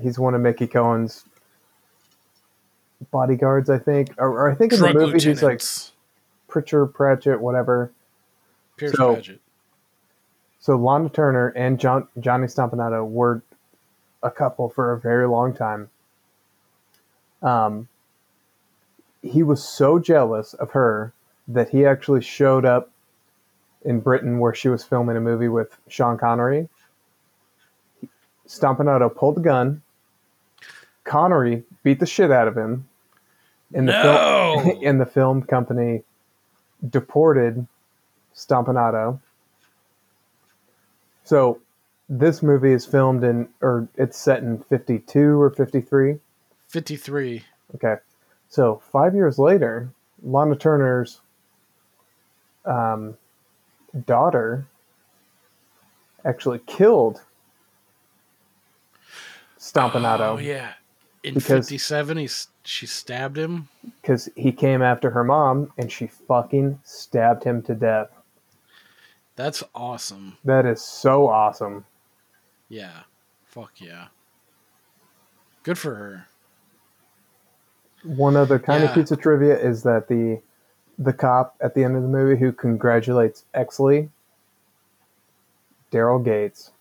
He's 0.00 0.18
one 0.18 0.34
of 0.34 0.40
Mickey 0.40 0.66
Cohen's 0.68 1.24
bodyguards, 3.10 3.68
I 3.70 3.78
think, 3.78 4.10
or, 4.18 4.28
or 4.28 4.50
I 4.50 4.54
think 4.54 4.72
in 4.72 4.78
Drug 4.78 4.94
the 4.94 5.00
movie 5.00 5.12
he's 5.14 5.26
like 5.26 5.42
lieutenants. 5.42 5.92
Pritchard 6.48 6.92
Pratchett, 6.94 7.40
whatever. 7.40 7.92
Pierce 8.76 8.92
so- 8.96 9.14
Paget. 9.16 9.40
So 10.60 10.76
Lana 10.76 11.08
Turner 11.08 11.48
and 11.50 11.78
John, 11.78 12.08
Johnny 12.18 12.46
Stompanato 12.48 13.08
were 13.08 13.42
a 14.22 14.30
couple 14.30 14.68
for 14.68 14.92
a 14.92 14.98
very 14.98 15.28
long 15.28 15.54
time. 15.54 15.88
Um, 17.42 17.88
he 19.22 19.42
was 19.44 19.62
so 19.62 20.00
jealous 20.00 20.54
of 20.54 20.72
her 20.72 21.12
that 21.46 21.68
he 21.70 21.86
actually 21.86 22.22
showed 22.22 22.64
up 22.64 22.90
in 23.84 24.00
Britain 24.00 24.40
where 24.40 24.52
she 24.52 24.68
was 24.68 24.82
filming 24.84 25.16
a 25.16 25.20
movie 25.20 25.48
with 25.48 25.78
Sean 25.88 26.18
Connery. 26.18 26.68
Stompanato 28.46 29.14
pulled 29.14 29.36
the 29.36 29.40
gun. 29.40 29.82
Connery 31.04 31.62
beat 31.84 32.00
the 32.00 32.06
shit 32.06 32.30
out 32.32 32.48
of 32.48 32.56
him. 32.56 32.88
And 33.72 33.88
the 33.88 33.92
No! 33.92 34.60
film 34.64 34.80
and 34.84 35.00
the 35.00 35.06
film 35.06 35.42
company 35.42 36.02
deported 36.90 37.66
Stompanato. 38.34 39.20
So 41.24 41.60
this 42.08 42.42
movie 42.42 42.72
is 42.72 42.86
filmed 42.86 43.22
in 43.24 43.48
or 43.60 43.88
it's 43.96 44.16
set 44.18 44.42
in 44.42 44.58
52 44.58 45.40
or 45.40 45.50
53. 45.50 46.18
53. 46.68 47.42
Okay. 47.74 47.96
So 48.48 48.80
five 48.92 49.14
years 49.14 49.38
later, 49.38 49.90
Lana 50.22 50.56
Turner's 50.56 51.20
um, 52.64 53.16
daughter 54.06 54.66
actually 56.24 56.60
killed 56.66 57.20
Stompanato 59.58 60.20
Oh, 60.20 60.38
yeah. 60.38 60.72
In 61.24 61.40
57, 61.40 62.16
he, 62.16 62.24
s- 62.24 62.48
she 62.68 62.86
stabbed 62.86 63.38
him. 63.38 63.68
because 64.02 64.28
he 64.36 64.52
came 64.52 64.82
after 64.82 65.10
her 65.10 65.24
mom 65.24 65.72
and 65.78 65.90
she 65.90 66.06
fucking 66.06 66.78
stabbed 66.84 67.42
him 67.44 67.62
to 67.62 67.74
death. 67.74 68.08
That's 69.36 69.62
awesome. 69.74 70.36
That 70.44 70.66
is 70.66 70.82
so 70.82 71.28
awesome. 71.28 71.86
Yeah. 72.68 73.02
Fuck 73.46 73.80
yeah. 73.80 74.08
Good 75.62 75.78
for 75.78 75.94
her. 75.94 76.26
One 78.04 78.36
other 78.36 78.58
kind 78.58 78.82
Yeah. 78.82 78.90
of 78.90 78.94
piece 78.94 79.10
of 79.10 79.20
trivia 79.20 79.58
is 79.58 79.82
that 79.84 80.08
the 80.08 80.40
the 80.98 81.12
cop 81.12 81.54
at 81.60 81.74
the 81.74 81.84
end 81.84 81.96
of 81.96 82.02
the 82.02 82.08
movie 82.08 82.38
who 82.38 82.50
congratulates 82.52 83.44
Exley, 83.54 84.08
Daryl 85.92 86.22
Gates. 86.24 86.72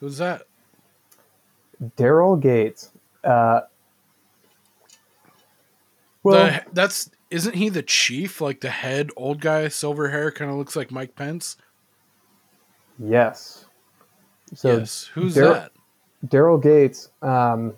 Who's 0.00 0.18
that? 0.18 0.42
Daryl 1.96 2.38
Gates. 2.40 2.90
Uh, 3.26 3.60
well, 6.22 6.46
the, 6.46 6.64
that's 6.72 7.10
isn't 7.30 7.54
he 7.54 7.68
the 7.68 7.82
chief? 7.82 8.40
Like 8.40 8.60
the 8.60 8.70
head 8.70 9.10
old 9.16 9.40
guy, 9.40 9.68
silver 9.68 10.10
hair, 10.10 10.30
kind 10.30 10.50
of 10.50 10.56
looks 10.56 10.76
like 10.76 10.90
Mike 10.90 11.16
Pence. 11.16 11.56
yes. 12.98 13.64
So 14.54 14.78
yes. 14.78 15.10
Who's 15.14 15.34
Dar- 15.34 15.54
that? 15.54 15.72
Daryl 16.26 16.62
Gates. 16.62 17.10
Um, 17.20 17.74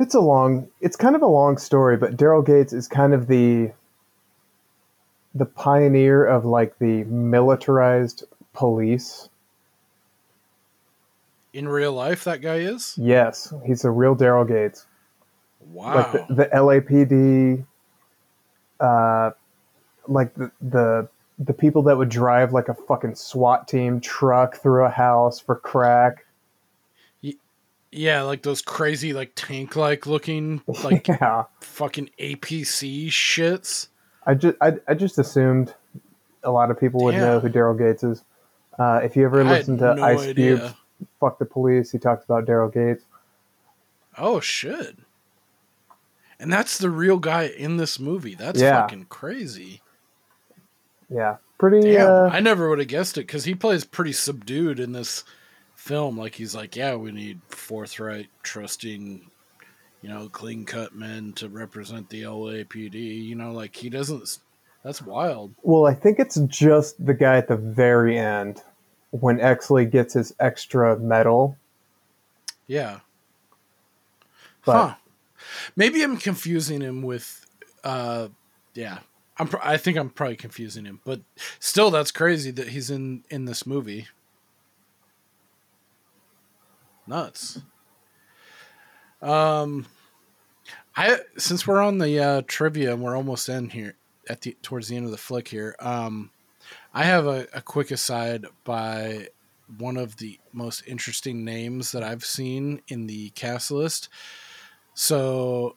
it's 0.00 0.14
a 0.14 0.20
long. 0.20 0.68
It's 0.80 0.96
kind 0.96 1.16
of 1.16 1.22
a 1.22 1.26
long 1.26 1.56
story, 1.56 1.96
but 1.96 2.16
Daryl 2.16 2.44
Gates 2.44 2.72
is 2.72 2.88
kind 2.88 3.14
of 3.14 3.26
the 3.26 3.72
the 5.34 5.46
pioneer 5.46 6.24
of 6.24 6.44
like 6.44 6.78
the 6.78 7.04
militarized 7.04 8.24
police. 8.52 9.27
In 11.58 11.66
real 11.66 11.92
life, 11.92 12.22
that 12.22 12.40
guy 12.40 12.58
is. 12.58 12.94
Yes, 12.96 13.52
he's 13.66 13.84
a 13.84 13.90
real 13.90 14.14
Daryl 14.14 14.46
Gates. 14.46 14.86
Wow. 15.58 15.96
Like 15.96 16.28
the, 16.28 16.34
the 16.34 16.44
LAPD, 16.54 17.66
uh, 18.78 19.32
like 20.06 20.32
the, 20.34 20.52
the 20.60 21.08
the 21.40 21.52
people 21.52 21.82
that 21.82 21.98
would 21.98 22.10
drive 22.10 22.52
like 22.52 22.68
a 22.68 22.74
fucking 22.74 23.16
SWAT 23.16 23.66
team 23.66 24.00
truck 24.00 24.58
through 24.58 24.84
a 24.84 24.88
house 24.88 25.40
for 25.40 25.56
crack. 25.56 26.26
yeah, 27.90 28.22
like 28.22 28.42
those 28.42 28.62
crazy, 28.62 29.12
like 29.12 29.32
tank-like 29.34 30.06
looking, 30.06 30.62
like 30.84 31.08
yeah, 31.08 31.42
fucking 31.60 32.08
APC 32.20 33.08
shits. 33.08 33.88
I 34.24 34.34
just 34.34 34.56
I, 34.60 34.74
I 34.86 34.94
just 34.94 35.18
assumed 35.18 35.74
a 36.44 36.52
lot 36.52 36.70
of 36.70 36.78
people 36.78 37.02
would 37.02 37.16
know 37.16 37.40
who 37.40 37.48
Daryl 37.48 37.76
Gates 37.76 38.04
is. 38.04 38.22
Uh, 38.78 39.00
if 39.02 39.16
you 39.16 39.24
ever 39.24 39.40
I 39.40 39.58
listen 39.58 39.76
to 39.78 39.96
no 39.96 40.04
Ice 40.04 40.20
idea. 40.20 40.56
Cube's 40.58 40.74
"Fuck 41.20 41.38
the 41.38 41.44
Police," 41.44 41.90
he 41.92 41.98
talks 41.98 42.24
about 42.24 42.46
Daryl 42.46 42.72
Gates. 42.72 43.04
Oh 44.16 44.40
shit! 44.40 44.96
And 46.40 46.52
that's 46.52 46.78
the 46.78 46.90
real 46.90 47.18
guy 47.18 47.44
in 47.44 47.76
this 47.76 47.98
movie. 47.98 48.34
That's 48.34 48.60
Yeah. 48.60 48.82
fucking 48.82 49.06
crazy. 49.06 49.82
Yeah, 51.10 51.36
pretty. 51.58 51.80
Damn, 51.92 52.08
Uh, 52.10 52.28
I 52.32 52.40
never 52.40 52.68
would 52.68 52.78
have 52.78 52.88
guessed 52.88 53.16
it 53.18 53.22
because 53.26 53.44
he 53.44 53.54
plays 53.54 53.84
pretty 53.84 54.12
subdued 54.12 54.78
in 54.78 54.92
this 54.92 55.24
film. 55.74 56.18
Like 56.18 56.34
he's 56.34 56.54
like, 56.54 56.76
yeah, 56.76 56.94
we 56.96 57.12
need 57.12 57.40
forthright, 57.48 58.28
trusting, 58.42 59.30
you 60.02 60.08
know, 60.08 60.28
clean 60.28 60.64
cut 60.64 60.94
men 60.94 61.32
to 61.34 61.48
represent 61.48 62.10
the 62.10 62.22
LAPD. 62.24 62.94
You 63.24 63.34
know, 63.36 63.52
like 63.52 63.74
he 63.74 63.88
doesn't. 63.88 64.38
That's 64.84 65.02
wild. 65.02 65.54
well, 65.62 65.86
I 65.86 65.94
think 65.94 66.18
it's 66.20 66.36
just 66.46 67.04
the 67.04 67.14
guy 67.14 67.36
at 67.36 67.48
the 67.48 67.56
very 67.56 68.16
end 68.18 68.62
when 69.10 69.38
Exley 69.38 69.90
gets 69.90 70.14
his 70.14 70.34
extra 70.40 70.98
medal. 70.98 71.56
Yeah. 72.66 73.00
But 74.64 74.88
huh. 74.88 74.94
Maybe 75.76 76.02
I'm 76.02 76.16
confusing 76.16 76.80
him 76.80 77.02
with. 77.02 77.46
uh 77.84 78.28
Yeah, 78.74 78.98
I'm. 79.38 79.48
Pr- 79.48 79.56
I 79.62 79.76
think 79.76 79.96
I'm 79.96 80.10
probably 80.10 80.36
confusing 80.36 80.84
him, 80.84 81.00
but 81.04 81.20
still, 81.58 81.90
that's 81.90 82.10
crazy 82.10 82.50
that 82.52 82.68
he's 82.68 82.90
in 82.90 83.24
in 83.30 83.44
this 83.44 83.66
movie. 83.66 84.08
Nuts. 87.06 87.62
Um, 89.22 89.86
I 90.96 91.20
since 91.38 91.66
we're 91.66 91.80
on 91.80 91.98
the 91.98 92.18
uh, 92.18 92.42
trivia 92.46 92.92
and 92.92 93.02
we're 93.02 93.16
almost 93.16 93.48
in 93.48 93.70
here 93.70 93.94
at 94.28 94.42
the 94.42 94.56
towards 94.62 94.88
the 94.88 94.96
end 94.96 95.06
of 95.06 95.10
the 95.10 95.16
flick 95.16 95.48
here. 95.48 95.74
Um, 95.80 96.30
I 96.94 97.04
have 97.04 97.26
a, 97.26 97.46
a 97.52 97.62
quick 97.62 97.90
aside 97.90 98.46
by 98.64 99.28
one 99.76 99.96
of 99.96 100.16
the 100.16 100.38
most 100.52 100.82
interesting 100.86 101.44
names 101.44 101.92
that 101.92 102.02
I've 102.02 102.24
seen 102.24 102.80
in 102.88 103.06
the 103.06 103.30
cast 103.30 103.70
list. 103.70 104.08
So 104.94 105.76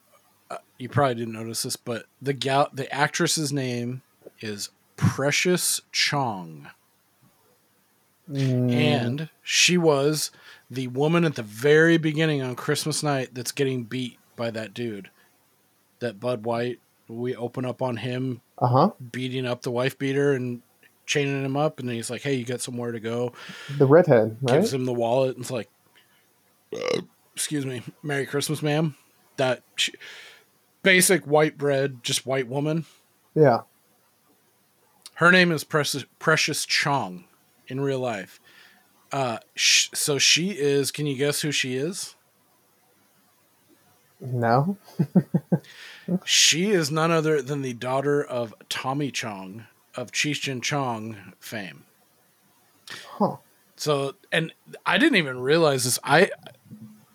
uh, 0.49 0.57
you 0.77 0.89
probably 0.89 1.15
didn't 1.15 1.33
notice 1.33 1.63
this, 1.63 1.75
but 1.75 2.05
the 2.21 2.33
gal, 2.33 2.69
the 2.73 2.91
actress's 2.93 3.51
name 3.51 4.01
is 4.39 4.69
Precious 4.95 5.81
Chong. 5.91 6.67
Mm, 8.29 8.71
And 8.71 9.29
she 9.43 9.77
was 9.77 10.31
the 10.69 10.87
woman 10.87 11.25
at 11.25 11.35
the 11.35 11.43
very 11.43 11.97
beginning 11.97 12.41
on 12.41 12.55
Christmas 12.55 13.03
night 13.03 13.29
that's 13.33 13.51
getting 13.51 13.83
beat 13.83 14.17
by 14.35 14.51
that 14.51 14.73
dude. 14.73 15.09
That 15.99 16.19
Bud 16.19 16.45
White. 16.45 16.79
We 17.07 17.35
open 17.35 17.65
up 17.65 17.81
on 17.81 17.97
him 17.97 18.39
uh 18.57 18.67
huh. 18.67 18.91
beating 19.11 19.45
up 19.45 19.63
the 19.63 19.71
wife 19.71 19.97
beater 19.97 20.31
and 20.31 20.61
chaining 21.11 21.43
him 21.43 21.57
up, 21.57 21.79
and 21.79 21.89
he's 21.89 22.09
like, 22.09 22.21
"Hey, 22.21 22.35
you 22.35 22.45
got 22.45 22.61
somewhere 22.61 22.93
to 22.93 22.99
go?" 22.99 23.33
The 23.77 23.85
redhead, 23.85 24.37
right? 24.41 24.55
Gives 24.55 24.73
him 24.73 24.85
the 24.85 24.93
wallet, 24.93 25.35
and 25.35 25.43
it's 25.43 25.51
like, 25.51 25.69
uh, 26.73 27.01
"Excuse 27.35 27.65
me, 27.65 27.81
Merry 28.01 28.25
Christmas, 28.25 28.63
ma'am." 28.63 28.95
That 29.35 29.63
she, 29.75 29.93
basic 30.83 31.27
white 31.27 31.57
bread, 31.57 32.01
just 32.01 32.25
white 32.25 32.47
woman. 32.47 32.85
Yeah. 33.35 33.61
Her 35.15 35.31
name 35.31 35.51
is 35.51 35.63
Precious, 35.63 36.05
Precious 36.17 36.65
Chong 36.65 37.25
in 37.67 37.81
real 37.81 37.99
life. 37.99 38.39
Uh, 39.11 39.39
sh- 39.53 39.89
so 39.93 40.17
she 40.17 40.51
is. 40.51 40.91
Can 40.91 41.05
you 41.05 41.15
guess 41.17 41.41
who 41.41 41.51
she 41.51 41.75
is? 41.75 42.15
No. 44.19 44.77
She 46.25 46.71
is 46.71 46.91
none 46.91 47.11
other 47.11 47.41
than 47.41 47.61
the 47.61 47.73
daughter 47.73 48.21
of 48.23 48.53
Tommy 48.67 49.11
Chong 49.11 49.65
of 49.95 50.11
Cheech 50.11 50.51
and 50.51 50.63
Chong 50.63 51.33
fame. 51.39 51.85
Huh. 52.89 53.37
So, 53.75 54.13
and 54.31 54.53
I 54.85 54.97
didn't 54.97 55.17
even 55.17 55.39
realize 55.39 55.85
this. 55.85 55.99
I, 56.03 56.29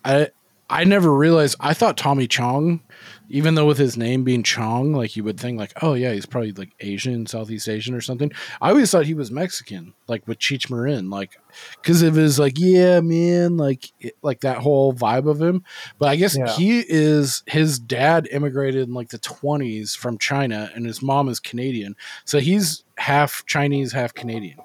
I, 0.03 0.29
I 0.69 0.83
never 0.83 1.15
realized. 1.15 1.55
I 1.59 1.73
thought 1.73 1.97
Tommy 1.97 2.27
Chong, 2.27 2.81
even 3.29 3.55
though 3.55 3.65
with 3.65 3.77
his 3.77 3.97
name 3.97 4.23
being 4.23 4.43
Chong, 4.43 4.93
like 4.93 5.15
you 5.15 5.23
would 5.23 5.39
think, 5.39 5.59
like, 5.59 5.73
oh 5.81 5.93
yeah, 5.93 6.13
he's 6.13 6.25
probably 6.25 6.51
like 6.53 6.71
Asian, 6.79 7.25
Southeast 7.25 7.67
Asian 7.67 7.93
or 7.93 8.01
something. 8.01 8.31
I 8.61 8.69
always 8.69 8.89
thought 8.89 9.05
he 9.05 9.13
was 9.13 9.31
Mexican, 9.31 9.93
like 10.07 10.27
with 10.27 10.39
Cheech 10.39 10.69
Marin, 10.69 11.09
like 11.09 11.37
because 11.81 12.01
of 12.01 12.15
his 12.15 12.39
like, 12.39 12.57
yeah, 12.57 12.99
man, 13.01 13.57
like 13.57 13.91
it- 13.99 14.15
like 14.21 14.41
that 14.41 14.59
whole 14.59 14.93
vibe 14.93 15.29
of 15.29 15.41
him. 15.41 15.63
But 15.99 16.09
I 16.09 16.15
guess 16.15 16.37
Yeah. 16.37 16.47
he 16.49 16.79
is 16.87 17.43
his 17.47 17.79
dad 17.79 18.27
immigrated 18.31 18.87
in 18.87 18.93
like 18.93 19.09
the 19.09 19.17
twenties 19.17 19.93
from 19.95 20.17
China, 20.17 20.71
and 20.73 20.85
his 20.85 21.01
mom 21.01 21.27
is 21.29 21.39
Canadian, 21.39 21.95
so 22.25 22.39
he's 22.39 22.83
half 22.97 23.45
Chinese, 23.45 23.91
half 23.91 24.13
Canadian 24.13 24.57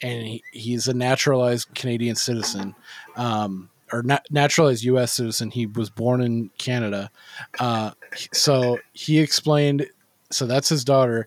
and 0.00 0.22
he, 0.24 0.44
he's 0.52 0.86
a 0.86 0.94
naturalized 0.94 1.74
Canadian 1.74 2.14
citizen, 2.14 2.72
um, 3.16 3.68
or 3.92 4.02
na- 4.02 4.18
naturalized 4.30 4.84
U.S. 4.84 5.12
citizen. 5.12 5.50
He 5.50 5.66
was 5.66 5.90
born 5.90 6.20
in 6.20 6.50
Canada, 6.58 7.10
uh, 7.58 7.92
so 8.32 8.78
he 8.92 9.18
explained. 9.18 9.86
So 10.30 10.46
that's 10.46 10.68
his 10.68 10.84
daughter. 10.84 11.26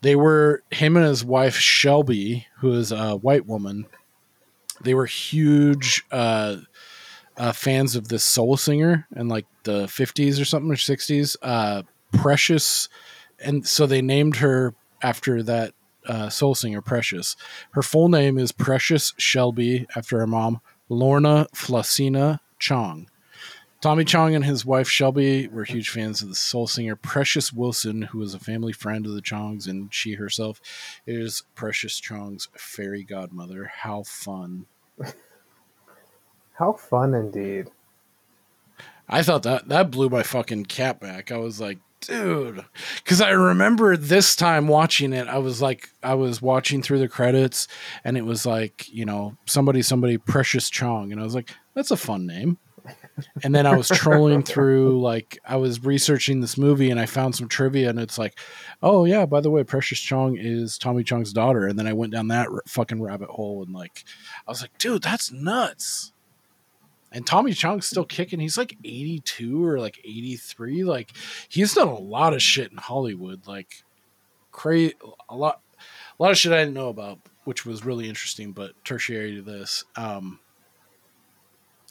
They 0.00 0.16
were 0.16 0.62
him 0.70 0.96
and 0.96 1.04
his 1.04 1.24
wife 1.24 1.56
Shelby, 1.56 2.46
who 2.58 2.72
is 2.72 2.92
a 2.92 3.16
white 3.16 3.46
woman. 3.46 3.86
They 4.82 4.94
were 4.94 5.06
huge 5.06 6.04
uh, 6.10 6.58
uh, 7.36 7.52
fans 7.52 7.94
of 7.96 8.08
this 8.08 8.24
soul 8.24 8.56
singer 8.56 9.06
in 9.14 9.28
like 9.28 9.46
the 9.64 9.86
fifties 9.88 10.40
or 10.40 10.44
something 10.44 10.70
or 10.70 10.76
sixties. 10.76 11.36
Uh, 11.42 11.82
Precious, 12.12 12.88
and 13.38 13.66
so 13.66 13.86
they 13.86 14.00
named 14.00 14.36
her 14.36 14.74
after 15.02 15.42
that 15.42 15.74
uh, 16.06 16.28
soul 16.30 16.54
singer 16.54 16.80
Precious. 16.80 17.36
Her 17.72 17.82
full 17.82 18.08
name 18.08 18.38
is 18.38 18.50
Precious 18.50 19.12
Shelby, 19.18 19.86
after 19.94 20.18
her 20.18 20.26
mom, 20.26 20.60
Lorna 20.88 21.46
Flosina 21.54 22.40
Chong. 22.58 23.08
Tommy 23.80 24.04
Chong 24.04 24.34
and 24.34 24.44
his 24.44 24.64
wife 24.64 24.88
Shelby 24.88 25.46
were 25.46 25.64
huge 25.64 25.90
fans 25.90 26.20
of 26.20 26.28
the 26.28 26.34
soul 26.34 26.66
singer 26.66 26.96
Precious 26.96 27.52
Wilson, 27.52 28.02
who 28.02 28.18
was 28.18 28.34
a 28.34 28.40
family 28.40 28.72
friend 28.72 29.06
of 29.06 29.12
the 29.12 29.22
Chongs, 29.22 29.68
and 29.68 29.94
she 29.94 30.14
herself 30.14 30.60
is 31.06 31.44
Precious 31.54 32.00
Chong's 32.00 32.48
fairy 32.56 33.04
godmother. 33.04 33.70
How 33.72 34.02
fun! 34.02 34.66
How 36.54 36.72
fun 36.72 37.14
indeed. 37.14 37.70
I 39.08 39.22
thought 39.22 39.44
that 39.44 39.68
that 39.68 39.92
blew 39.92 40.08
my 40.08 40.24
fucking 40.24 40.66
cap 40.66 41.00
back. 41.00 41.30
I 41.30 41.38
was 41.38 41.60
like, 41.60 41.78
dude, 42.00 42.64
because 42.96 43.20
I 43.20 43.30
remember 43.30 43.96
this 43.96 44.36
time 44.36 44.68
watching 44.68 45.12
it. 45.12 45.28
I 45.28 45.38
was 45.38 45.60
like, 45.60 45.90
I 46.02 46.14
was 46.14 46.40
watching 46.40 46.82
through 46.82 46.98
the 47.00 47.08
credits, 47.08 47.68
and 48.04 48.16
it 48.16 48.24
was 48.24 48.46
like, 48.46 48.88
you 48.88 49.04
know, 49.04 49.36
somebody, 49.46 49.82
somebody, 49.82 50.18
Precious 50.18 50.70
Chong, 50.70 51.12
and 51.12 51.20
I 51.20 51.24
was 51.24 51.34
like, 51.34 51.50
that's 51.74 51.90
a 51.90 51.96
fun 51.96 52.26
name. 52.26 52.58
And 53.42 53.54
then 53.54 53.66
I 53.66 53.76
was 53.76 53.88
trolling 53.88 54.44
through, 54.44 55.00
like, 55.00 55.38
I 55.44 55.56
was 55.56 55.84
researching 55.84 56.40
this 56.40 56.56
movie, 56.56 56.90
and 56.90 57.00
I 57.00 57.06
found 57.06 57.34
some 57.34 57.48
trivia, 57.48 57.90
and 57.90 57.98
it's 57.98 58.16
like, 58.16 58.38
oh 58.82 59.04
yeah, 59.04 59.26
by 59.26 59.40
the 59.40 59.50
way, 59.50 59.64
Precious 59.64 59.98
Chong 59.98 60.36
is 60.38 60.78
Tommy 60.78 61.02
Chong's 61.02 61.32
daughter. 61.32 61.66
And 61.66 61.78
then 61.78 61.88
I 61.88 61.92
went 61.92 62.12
down 62.12 62.28
that 62.28 62.48
r- 62.48 62.62
fucking 62.66 63.02
rabbit 63.02 63.28
hole, 63.28 63.62
and 63.64 63.74
like, 63.74 64.04
I 64.46 64.50
was 64.50 64.62
like, 64.62 64.76
dude, 64.78 65.02
that's 65.02 65.32
nuts. 65.32 66.12
And 67.12 67.26
Tommy 67.26 67.52
Chong's 67.54 67.86
still 67.86 68.04
kicking. 68.04 68.38
He's 68.38 68.58
like 68.58 68.76
82 68.84 69.64
or 69.64 69.78
like 69.80 69.98
83. 70.04 70.84
Like 70.84 71.12
he's 71.48 71.74
done 71.74 71.88
a 71.88 71.98
lot 71.98 72.34
of 72.34 72.42
shit 72.42 72.70
in 72.70 72.76
Hollywood. 72.76 73.46
Like 73.46 73.82
crazy 74.50 74.94
a 75.28 75.36
lot 75.36 75.60
a 76.18 76.22
lot 76.22 76.30
of 76.32 76.38
shit 76.38 76.52
I 76.52 76.58
didn't 76.58 76.74
know 76.74 76.88
about, 76.88 77.18
which 77.44 77.64
was 77.64 77.84
really 77.84 78.08
interesting, 78.08 78.52
but 78.52 78.72
tertiary 78.84 79.36
to 79.36 79.42
this. 79.42 79.84
Um 79.96 80.40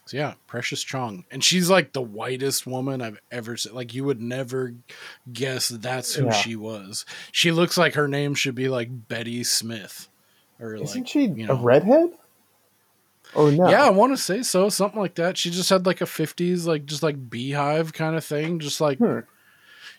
so 0.05 0.15
yeah, 0.15 0.35
Precious 0.47 0.83
Chong. 0.83 1.25
And 1.31 1.43
she's 1.43 1.69
like 1.69 1.91
the 1.91 2.01
whitest 2.01 2.65
woman 2.65 3.01
I've 3.01 3.19
ever 3.29 3.57
seen. 3.57 3.73
Like 3.73 3.93
you 3.93 4.05
would 4.05 4.21
never 4.21 4.73
guess 5.33 5.67
that's 5.67 6.13
who 6.13 6.25
Yeah. 6.27 6.31
she 6.31 6.55
was. 6.55 7.05
She 7.33 7.51
looks 7.51 7.77
like 7.77 7.95
her 7.95 8.07
name 8.07 8.33
should 8.33 8.55
be 8.55 8.69
like 8.69 9.07
Betty 9.09 9.43
Smith. 9.43 10.07
Or 10.61 10.75
Isn't 10.75 11.01
like 11.01 11.07
she 11.09 11.23
you 11.25 11.43
a 11.43 11.47
know. 11.47 11.61
redhead? 11.61 12.11
Or 13.37 13.51
no? 13.51 13.69
Yeah, 13.69 13.85
I 13.85 13.89
want 13.91 14.11
to 14.13 14.17
say 14.21 14.41
so, 14.41 14.67
something 14.69 14.99
like 14.99 15.15
that. 15.15 15.37
She 15.37 15.49
just 15.51 15.69
had 15.69 15.85
like 15.85 16.01
a 16.01 16.05
'50s, 16.05 16.65
like 16.65 16.85
just 16.85 17.03
like 17.03 17.29
beehive 17.29 17.93
kind 17.93 18.15
of 18.15 18.25
thing. 18.25 18.59
Just 18.59 18.81
like 18.81 18.97
Hmm. 18.97 19.19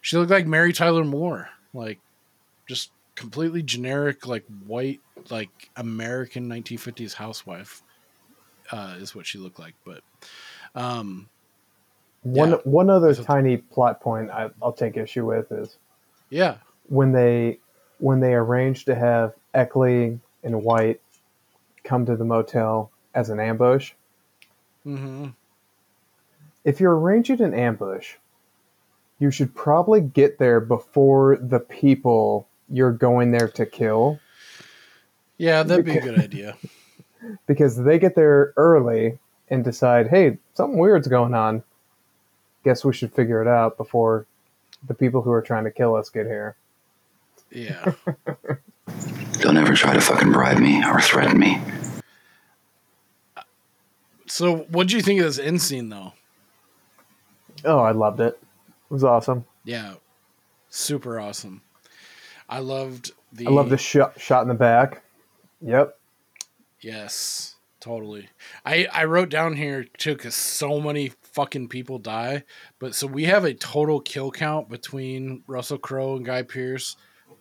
she 0.00 0.16
looked 0.16 0.30
like 0.30 0.46
Mary 0.46 0.72
Tyler 0.72 1.04
Moore, 1.04 1.48
like 1.72 2.00
just 2.66 2.90
completely 3.14 3.62
generic, 3.62 4.26
like 4.26 4.44
white, 4.66 5.00
like 5.30 5.70
American 5.76 6.48
1950s 6.48 7.14
housewife. 7.14 7.82
Uh, 8.70 8.96
is 8.98 9.14
what 9.14 9.24
she 9.26 9.38
looked 9.38 9.58
like, 9.58 9.74
but 9.84 10.02
um, 10.74 11.28
One 12.22 12.50
Yeah. 12.50 12.56
one 12.64 12.90
other 12.90 13.14
So- 13.14 13.22
tiny 13.22 13.56
plot 13.58 14.00
point 14.00 14.30
I, 14.30 14.50
I'll 14.60 14.72
take 14.72 14.96
issue 14.98 15.24
with 15.24 15.50
is 15.52 15.78
yeah, 16.28 16.56
when 16.88 17.12
they 17.12 17.60
when 17.98 18.20
they 18.20 18.34
arranged 18.34 18.86
to 18.86 18.94
have 18.94 19.32
Eckley 19.54 20.18
and 20.42 20.62
White 20.62 21.00
come 21.84 22.04
to 22.06 22.16
the 22.16 22.24
motel 22.24 22.90
as 23.18 23.30
an 23.30 23.40
ambush. 23.40 23.92
hmm 24.84 25.28
If 26.64 26.80
you're 26.80 26.96
arranging 26.98 27.40
an 27.40 27.54
ambush, 27.54 28.14
you 29.18 29.30
should 29.30 29.54
probably 29.54 30.00
get 30.00 30.38
there 30.38 30.60
before 30.60 31.36
the 31.36 31.60
people 31.60 32.46
you're 32.68 32.92
going 32.92 33.32
there 33.32 33.48
to 33.48 33.66
kill 33.66 34.20
yeah, 35.38 35.62
that'd 35.62 35.84
be 35.84 35.96
a 35.96 36.00
good 36.00 36.18
idea. 36.18 36.56
because 37.46 37.76
they 37.76 37.98
get 37.98 38.16
there 38.16 38.52
early 38.56 39.18
and 39.48 39.64
decide, 39.64 40.08
hey, 40.08 40.38
something 40.54 40.78
weird's 40.78 41.06
going 41.08 41.32
on. 41.32 41.62
Guess 42.64 42.84
we 42.84 42.92
should 42.92 43.12
figure 43.14 43.40
it 43.40 43.48
out 43.48 43.76
before 43.76 44.26
the 44.86 44.94
people 44.94 45.22
who 45.22 45.30
are 45.30 45.40
trying 45.40 45.64
to 45.64 45.70
kill 45.70 45.94
us 45.94 46.10
get 46.10 46.26
here. 46.26 46.56
Yeah, 47.50 47.92
Don't 49.40 49.56
ever 49.56 49.74
try 49.74 49.94
to 49.94 50.00
fucking 50.00 50.32
bribe 50.32 50.58
me 50.58 50.84
or 50.84 51.00
threaten 51.00 51.38
me. 51.38 51.60
So 54.28 54.58
what 54.70 54.88
do 54.88 54.96
you 54.96 55.02
think 55.02 55.20
of 55.20 55.26
this 55.26 55.38
end 55.38 55.60
scene 55.60 55.88
though? 55.88 56.12
Oh, 57.64 57.78
I 57.78 57.92
loved 57.92 58.20
it. 58.20 58.38
It 58.40 58.94
was 58.94 59.04
awesome. 59.04 59.44
Yeah, 59.64 59.94
super 60.70 61.18
awesome. 61.18 61.62
I 62.48 62.60
loved 62.60 63.12
the. 63.32 63.46
I 63.46 63.50
love 63.50 63.70
the 63.70 63.78
shot 63.78 64.18
shot 64.20 64.42
in 64.42 64.48
the 64.48 64.54
back. 64.54 65.02
Yep. 65.60 65.98
Yes, 66.80 67.56
totally. 67.80 68.28
I 68.64 68.86
I 68.92 69.04
wrote 69.04 69.28
down 69.28 69.56
here 69.56 69.84
too 69.84 70.14
because 70.14 70.34
so 70.34 70.80
many 70.80 71.12
fucking 71.22 71.68
people 71.68 71.98
die. 71.98 72.44
But 72.78 72.94
so 72.94 73.06
we 73.06 73.24
have 73.24 73.44
a 73.44 73.54
total 73.54 74.00
kill 74.00 74.30
count 74.30 74.68
between 74.68 75.42
Russell 75.46 75.78
Crowe 75.78 76.16
and 76.16 76.24
Guy 76.24 76.42
Pearce, 76.42 76.96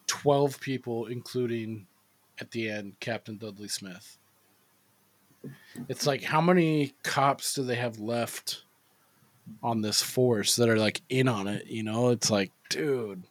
twelve 0.07 0.59
people, 0.59 1.05
including 1.05 1.87
at 2.39 2.51
the 2.51 2.69
end 2.69 2.99
Captain 2.99 3.37
Dudley 3.37 3.67
Smith. 3.67 4.17
It's 5.87 6.05
like 6.07 6.23
how 6.23 6.41
many 6.41 6.93
cops 7.03 7.53
do 7.53 7.63
they 7.63 7.75
have 7.75 7.99
left 7.99 8.63
on 9.63 9.81
this 9.81 10.01
force 10.01 10.55
that 10.57 10.69
are 10.69 10.77
like 10.77 11.01
in 11.09 11.27
on 11.27 11.47
it? 11.47 11.67
You 11.67 11.83
know, 11.83 12.09
it's 12.09 12.29
like, 12.31 12.51
dude, 12.69 13.23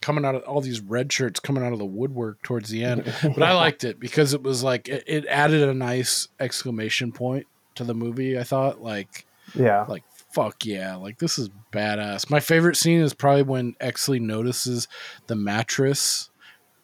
coming 0.00 0.24
out 0.24 0.34
of 0.34 0.42
all 0.42 0.60
these 0.60 0.80
red 0.80 1.12
shirts 1.12 1.40
coming 1.40 1.62
out 1.64 1.72
of 1.72 1.78
the 1.78 1.84
woodwork 1.84 2.42
towards 2.42 2.68
the 2.70 2.84
end. 2.84 3.04
But 3.22 3.42
I 3.42 3.54
liked 3.54 3.84
it 3.84 3.98
because 4.00 4.34
it 4.34 4.42
was 4.42 4.62
like 4.62 4.88
it, 4.88 5.04
it 5.06 5.26
added 5.26 5.68
a 5.68 5.74
nice 5.74 6.28
exclamation 6.40 7.12
point 7.12 7.46
to 7.76 7.84
the 7.84 7.94
movie. 7.94 8.38
I 8.38 8.44
thought 8.44 8.82
like 8.82 9.26
Yeah. 9.54 9.84
like 9.88 10.04
fuck 10.32 10.64
yeah, 10.64 10.96
like 10.96 11.18
this 11.18 11.38
is 11.38 11.50
badass. 11.72 12.30
My 12.30 12.40
favorite 12.40 12.76
scene 12.76 13.00
is 13.00 13.12
probably 13.12 13.42
when 13.42 13.74
Exley 13.74 14.20
notices 14.20 14.88
the 15.26 15.34
mattress 15.36 16.30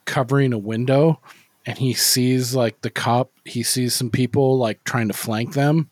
covering 0.04 0.52
a 0.52 0.58
window 0.58 1.20
and 1.68 1.76
he 1.76 1.92
sees 1.92 2.54
like 2.54 2.80
the 2.80 2.88
cop 2.88 3.30
he 3.44 3.62
sees 3.62 3.94
some 3.94 4.08
people 4.08 4.56
like 4.56 4.82
trying 4.84 5.06
to 5.06 5.14
flank 5.14 5.52
them 5.52 5.90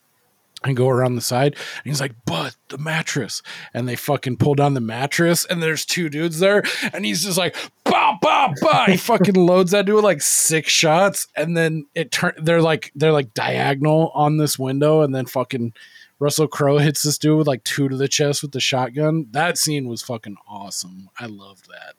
and 0.65 0.74
go 0.74 0.89
around 0.89 1.15
the 1.15 1.20
side 1.20 1.53
and 1.53 1.85
he's 1.85 2.01
like 2.01 2.15
but 2.24 2.57
the 2.70 2.78
mattress 2.78 3.43
and 3.74 3.86
they 3.86 3.94
fucking 3.94 4.39
pull 4.39 4.55
down 4.55 4.73
the 4.73 4.81
mattress 4.81 5.44
and 5.44 5.62
there's 5.62 5.85
two 5.85 6.09
dudes 6.09 6.39
there 6.39 6.62
and 6.94 7.05
he's 7.05 7.23
just 7.23 7.36
like 7.36 7.55
bah, 7.85 8.16
bah, 8.23 8.51
bah. 8.62 8.86
he 8.86 8.97
fucking 8.97 9.35
loads 9.35 9.73
that 9.73 9.85
dude 9.85 9.97
with 9.97 10.05
like 10.05 10.23
six 10.23 10.73
shots 10.73 11.28
and 11.36 11.55
then 11.55 11.85
it 11.94 12.11
turn 12.11 12.32
they're 12.39 12.62
like 12.62 12.90
they're 12.94 13.12
like 13.12 13.35
diagonal 13.35 14.11
on 14.15 14.39
this 14.39 14.59
window 14.59 15.03
and 15.03 15.15
then 15.15 15.27
fucking 15.27 15.74
Russell 16.19 16.48
Crowe 16.48 16.78
hits 16.78 17.03
this 17.03 17.19
dude 17.19 17.36
with 17.36 17.47
like 17.47 17.62
two 17.65 17.90
to 17.90 17.97
the 17.98 18.09
chest 18.09 18.40
with 18.40 18.53
the 18.53 18.61
shotgun. 18.61 19.27
That 19.32 19.59
scene 19.59 19.86
was 19.86 20.01
fucking 20.01 20.39
awesome. 20.48 21.11
I 21.20 21.27
loved 21.27 21.69
that. 21.69 21.94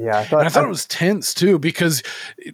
Yeah, 0.00 0.18
I 0.18 0.24
thought, 0.24 0.40
And 0.40 0.46
I 0.46 0.50
thought 0.50 0.64
it 0.64 0.68
was 0.68 0.86
tense 0.86 1.34
too 1.34 1.58
because 1.58 2.02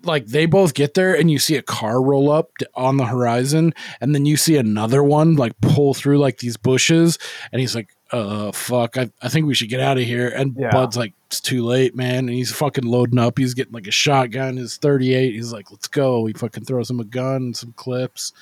like 0.03 0.27
they 0.27 0.47
both 0.47 0.75
get 0.75 0.95
there 0.95 1.15
and 1.15 1.31
you 1.31 1.39
see 1.39 1.57
a 1.57 1.63
car 1.63 2.01
roll 2.03 2.31
up 2.31 2.51
on 2.75 2.97
the 2.97 3.07
horizon 3.07 3.75
and 4.01 4.15
then 4.15 4.25
you 4.25 4.37
see 4.37 4.57
another 4.57 5.03
one 5.03 5.37
like 5.37 5.53
pull 5.61 5.93
through 5.95 6.19
like 6.19 6.39
these 6.39 6.57
bushes 6.57 7.19
and 7.53 7.61
he's 7.61 7.75
like 7.75 7.89
uh 8.13 8.53
fuck 8.53 8.97
I, 8.97 9.11
I 9.21 9.29
think 9.29 9.47
we 9.47 9.55
should 9.55 9.69
get 9.69 9.81
out 9.81 9.99
of 9.99 10.05
here. 10.05 10.29
And 10.29 10.57
Yeah. 10.59 10.71
Bud's 10.71 10.97
like 10.97 11.13
it's 11.27 11.41
too 11.41 11.65
late 11.65 11.95
man 11.95 12.21
and 12.29 12.31
he's 12.31 12.53
fucking 12.53 12.85
loading 12.85 13.19
up. 13.19 13.39
He's 13.39 13.55
getting 13.55 13.73
like 13.75 13.87
a 13.87 13.93
shotgun 13.93 14.57
his 14.57 14.77
38 14.77 15.35
he's 15.35 15.53
like 15.53 15.71
let's 15.71 15.89
go. 15.89 16.25
He 16.27 16.33
fucking 16.33 16.65
throws 16.65 16.89
him 16.91 17.01
a 17.01 17.05
gun 17.05 17.37
and 17.37 17.57
some 17.57 17.73
clips. 17.73 18.33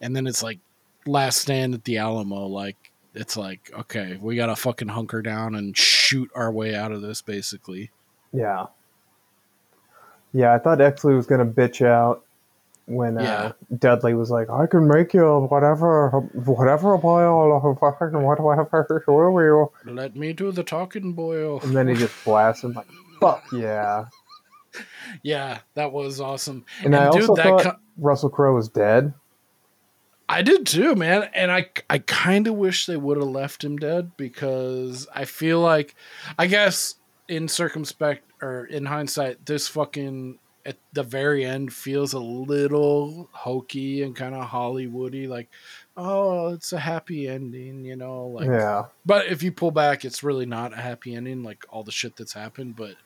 And 0.00 0.14
then 0.16 0.26
it's 0.26 0.42
like 0.42 0.58
last 1.06 1.42
stand 1.42 1.74
at 1.74 1.84
the 1.84 1.98
Alamo 1.98 2.46
like 2.46 2.76
it's 3.14 3.36
like 3.36 3.70
okay 3.76 4.18
we 4.20 4.36
gotta 4.36 4.54
fucking 4.54 4.88
hunker 4.88 5.22
down 5.22 5.54
and 5.54 5.76
shoot 5.76 6.30
our 6.34 6.52
way 6.52 6.74
out 6.74 6.92
of 6.92 7.02
this 7.02 7.20
basically 7.22 7.90
Yeah. 8.32 8.66
Yeah, 10.32 10.54
I 10.54 10.58
thought 10.58 10.78
Exley 10.78 11.16
was 11.16 11.26
going 11.26 11.46
to 11.46 11.52
bitch 11.52 11.84
out 11.84 12.24
when 12.86 13.18
uh, 13.18 13.52
Dudley 13.78 14.14
was 14.14 14.30
like, 14.30 14.48
I 14.48 14.66
can 14.66 14.88
make 14.88 15.12
you 15.12 15.40
whatever, 15.40 16.08
whatever 16.10 16.96
boil, 16.96 17.76
fucking 17.80 18.22
whatever, 18.22 19.04
will 19.06 19.42
you? 19.42 19.92
Let 19.92 20.16
me 20.16 20.32
do 20.32 20.52
the 20.52 20.62
talking, 20.62 21.12
boy. 21.12 21.58
And 21.58 21.76
then 21.76 21.88
he 21.88 21.94
just 21.94 22.24
blasts 22.24 22.64
him 22.64 22.72
like, 22.72 22.86
fuck 23.20 23.44
yeah. 23.52 24.06
Yeah, 25.22 25.58
that 25.74 25.92
was 25.92 26.20
awesome. 26.20 26.64
And, 26.84 26.94
I 26.94 27.06
also 27.08 27.34
that 27.34 27.42
thought 27.42 27.62
co- 27.62 27.76
Russell 27.96 28.30
Crowe 28.30 28.54
was 28.54 28.68
dead. 28.68 29.12
I 30.28 30.42
did 30.42 30.66
too, 30.66 30.94
man. 30.94 31.28
And 31.34 31.50
I 31.50 31.70
I 31.88 31.98
kind 31.98 32.46
of 32.46 32.54
wish 32.54 32.86
they 32.86 32.96
would 32.96 33.16
have 33.16 33.26
left 33.26 33.64
him 33.64 33.76
dead 33.76 34.16
because 34.16 35.08
I 35.14 35.24
feel 35.24 35.60
like 35.60 35.94
I 36.38 36.46
guess 36.46 36.94
in 37.28 37.48
circumspect 37.48 38.30
or 38.42 38.64
in 38.64 38.86
hindsight, 38.86 39.44
this 39.46 39.68
fucking 39.68 40.38
at 40.66 40.76
the 40.92 41.02
very 41.02 41.44
end 41.44 41.72
feels 41.72 42.12
a 42.12 42.18
little 42.18 43.28
hokey 43.32 44.02
and 44.02 44.14
kind 44.14 44.34
of 44.34 44.48
Hollywoody, 44.48 45.26
like, 45.28 45.48
oh, 45.96 46.48
it's 46.52 46.72
a 46.72 46.78
happy 46.78 47.26
ending, 47.28 47.84
you 47.84 47.96
know, 47.96 48.26
like 48.26 48.46
yeah. 48.48 48.84
But 49.06 49.26
if 49.26 49.42
you 49.42 49.50
pull 49.52 49.70
back, 49.70 50.04
it's 50.04 50.22
really 50.22 50.46
not 50.46 50.72
a 50.72 50.76
happy 50.76 51.14
ending, 51.14 51.42
like 51.42 51.64
all 51.70 51.84
the 51.84 51.92
shit 51.92 52.16
that's 52.16 52.34
happened. 52.34 52.76
But 52.76 52.96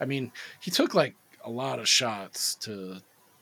I 0.00 0.04
mean, 0.04 0.32
he 0.60 0.70
took 0.70 0.94
like 0.94 1.14
a 1.44 1.50
lot 1.50 1.78
of 1.78 1.88
shots 1.88 2.54
to 2.56 3.00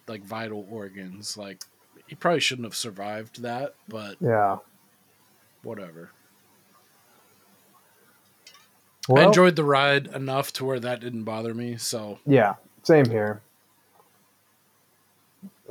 like 0.08 0.24
vital 0.24 0.66
organs. 0.70 1.36
Like 1.36 1.62
he 2.06 2.14
probably 2.14 2.40
shouldn't 2.40 2.66
have 2.66 2.76
survived 2.76 3.42
that, 3.42 3.74
but 3.88 4.16
Yeah. 4.20 4.58
whatever. 5.62 6.10
I 9.10 9.22
enjoyed 9.24 9.56
the 9.56 9.64
ride 9.64 10.06
enough 10.08 10.52
to 10.54 10.64
where 10.64 10.78
that 10.80 11.00
didn't 11.00 11.24
bother 11.24 11.54
me. 11.54 11.76
So 11.76 12.18
Yeah. 12.26 12.54
Same 12.82 13.06
here. 13.06 13.42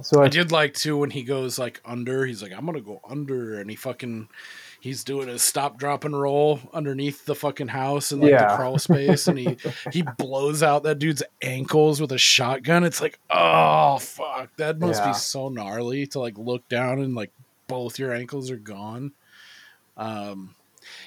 So 0.02 0.22
I, 0.22 0.26
I 0.26 0.28
did 0.30 0.52
like 0.52 0.74
too 0.74 0.98
when 0.98 1.12
he 1.12 1.24
goes 1.24 1.60
like 1.60 1.80
under. 1.86 2.26
He's 2.26 2.42
like, 2.42 2.52
I'm 2.54 2.66
gonna 2.66 2.82
go 2.82 3.02
under, 3.08 3.60
and 3.60 3.70
he 3.70 3.76
fucking 3.76 4.30
he's 4.80 5.04
doing 5.04 5.30
a 5.30 5.38
stop, 5.38 5.78
drop, 5.78 6.06
and 6.06 6.20
roll 6.20 6.60
underneath 6.74 7.26
the 7.26 7.36
fucking 7.36 7.68
house 7.68 8.12
and 8.12 8.22
like 8.22 8.32
Yeah. 8.32 8.48
the 8.48 8.56
crawl 8.56 8.80
space, 8.80 9.28
and 9.28 9.38
he 9.38 9.58
he 9.92 10.02
blows 10.18 10.64
out 10.64 10.84
that 10.84 10.98
dude's 11.00 11.22
ankles 11.44 12.02
with 12.02 12.12
a 12.14 12.18
shotgun. 12.18 12.84
It's 12.84 13.00
like, 13.02 13.20
oh 13.30 13.98
fuck, 14.00 14.50
that 14.58 14.80
must 14.80 15.02
Yeah. 15.02 15.10
be 15.10 15.14
so 15.14 15.50
gnarly 15.50 16.08
to 16.08 16.20
like 16.20 16.38
look 16.38 16.68
down 16.68 17.00
and 17.00 17.14
like 17.14 17.32
both 17.68 18.00
your 18.00 18.12
ankles 18.14 18.50
are 18.50 18.58
gone. 18.58 19.12
Um, 19.98 20.56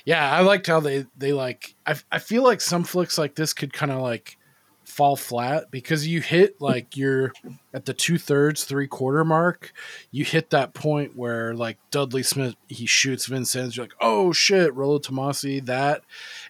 yeah, 0.04 0.30
I 0.30 0.40
liked 0.40 0.66
how 0.66 0.80
they 0.80 1.06
they 1.16 1.32
like. 1.32 1.74
I 1.86 1.94
I 2.12 2.18
feel 2.18 2.42
like 2.42 2.60
some 2.60 2.84
flicks 2.84 3.18
like 3.18 3.34
this 3.34 3.52
could 3.52 3.72
kind 3.72 3.92
of 3.92 4.00
like 4.00 4.36
fall 4.84 5.16
flat 5.16 5.70
because 5.70 6.06
you 6.06 6.20
hit 6.20 6.60
like 6.60 6.94
you're 6.94 7.32
at 7.72 7.86
the 7.86 7.94
two 7.94 8.18
thirds, 8.18 8.64
three 8.64 8.86
quarter 8.86 9.24
mark. 9.24 9.72
You 10.10 10.26
hit 10.26 10.50
that 10.50 10.74
point 10.74 11.16
where 11.16 11.54
like 11.54 11.78
Dudley 11.90 12.22
Smith 12.22 12.54
he 12.68 12.84
shoots 12.84 13.24
Vincennes. 13.24 13.76
You're 13.76 13.84
like, 13.84 13.94
oh 14.02 14.32
shit, 14.32 14.74
Rollo 14.74 14.98
Tomasi 14.98 15.64
that, 15.64 16.02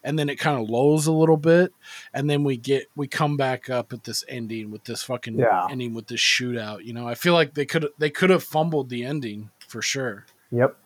and 0.02 0.19
then 0.19 0.28
it 0.28 0.36
kind 0.36 0.61
of 0.61 0.69
lulls 0.69 1.06
a 1.06 1.12
little 1.12 1.36
bit, 1.36 1.73
and 2.12 2.28
then 2.28 2.43
we 2.43 2.56
get 2.56 2.89
we 2.97 3.06
come 3.06 3.36
back 3.36 3.70
up 3.70 3.93
at 3.93 4.02
this 4.02 4.24
ending 4.28 4.73
with 4.73 4.82
this 4.85 5.02
fucking 5.05 5.39
Yeah. 5.39 5.69
ending 5.70 5.94
with 5.94 6.09
this 6.09 6.20
shootout. 6.20 6.85
You 6.85 6.93
know, 6.93 7.06
I 7.06 7.15
feel 7.15 7.35
like 7.35 7.55
they 7.55 7.66
could 7.66 7.86
they 7.98 8.11
could 8.11 8.31
have 8.31 8.43
fumbled 8.43 8.89
the 8.89 9.05
ending 9.05 9.51
for 9.69 9.81
sure. 9.81 10.27
yep. 10.51 10.77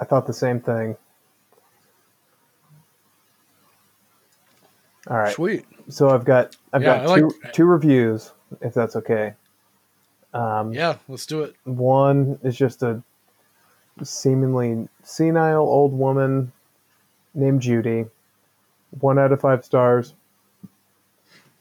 I 0.00 0.04
thought 0.04 0.26
the 0.26 0.32
same 0.34 0.60
thing. 0.60 0.96
All 5.08 5.16
right. 5.18 5.34
Sweet. 5.34 5.64
So 5.88 6.10
I've 6.10 6.24
got 6.24 6.56
I've 6.72 6.82
Yeah, 6.82 7.04
got 7.04 7.16
two 7.16 7.28
like- 7.42 7.52
two 7.52 7.64
reviews, 7.64 8.32
if 8.60 8.72
that's 8.74 8.96
okay. 8.96 9.34
Um, 10.32 10.72
Yeah, 10.72 10.96
let's 11.08 11.26
do 11.26 11.42
it. 11.42 11.54
One 11.64 12.38
is 12.42 12.56
just 12.56 12.82
a 12.82 13.02
seemingly 14.02 14.88
senile 15.02 15.62
old 15.62 15.92
woman 15.92 16.52
named 17.34 17.60
Judy. 17.60 18.06
One 19.00 19.18
out 19.18 19.32
of 19.32 19.40
five 19.40 19.64
stars. 19.64 20.14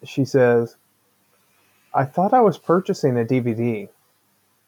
She 0.04 0.26
says, 0.26 0.76
I 1.94 2.06
thought 2.06 2.34
I 2.34 2.42
was 2.42 2.58
purchasing 2.58 3.18
a 3.20 3.26
DVD. 3.26 3.90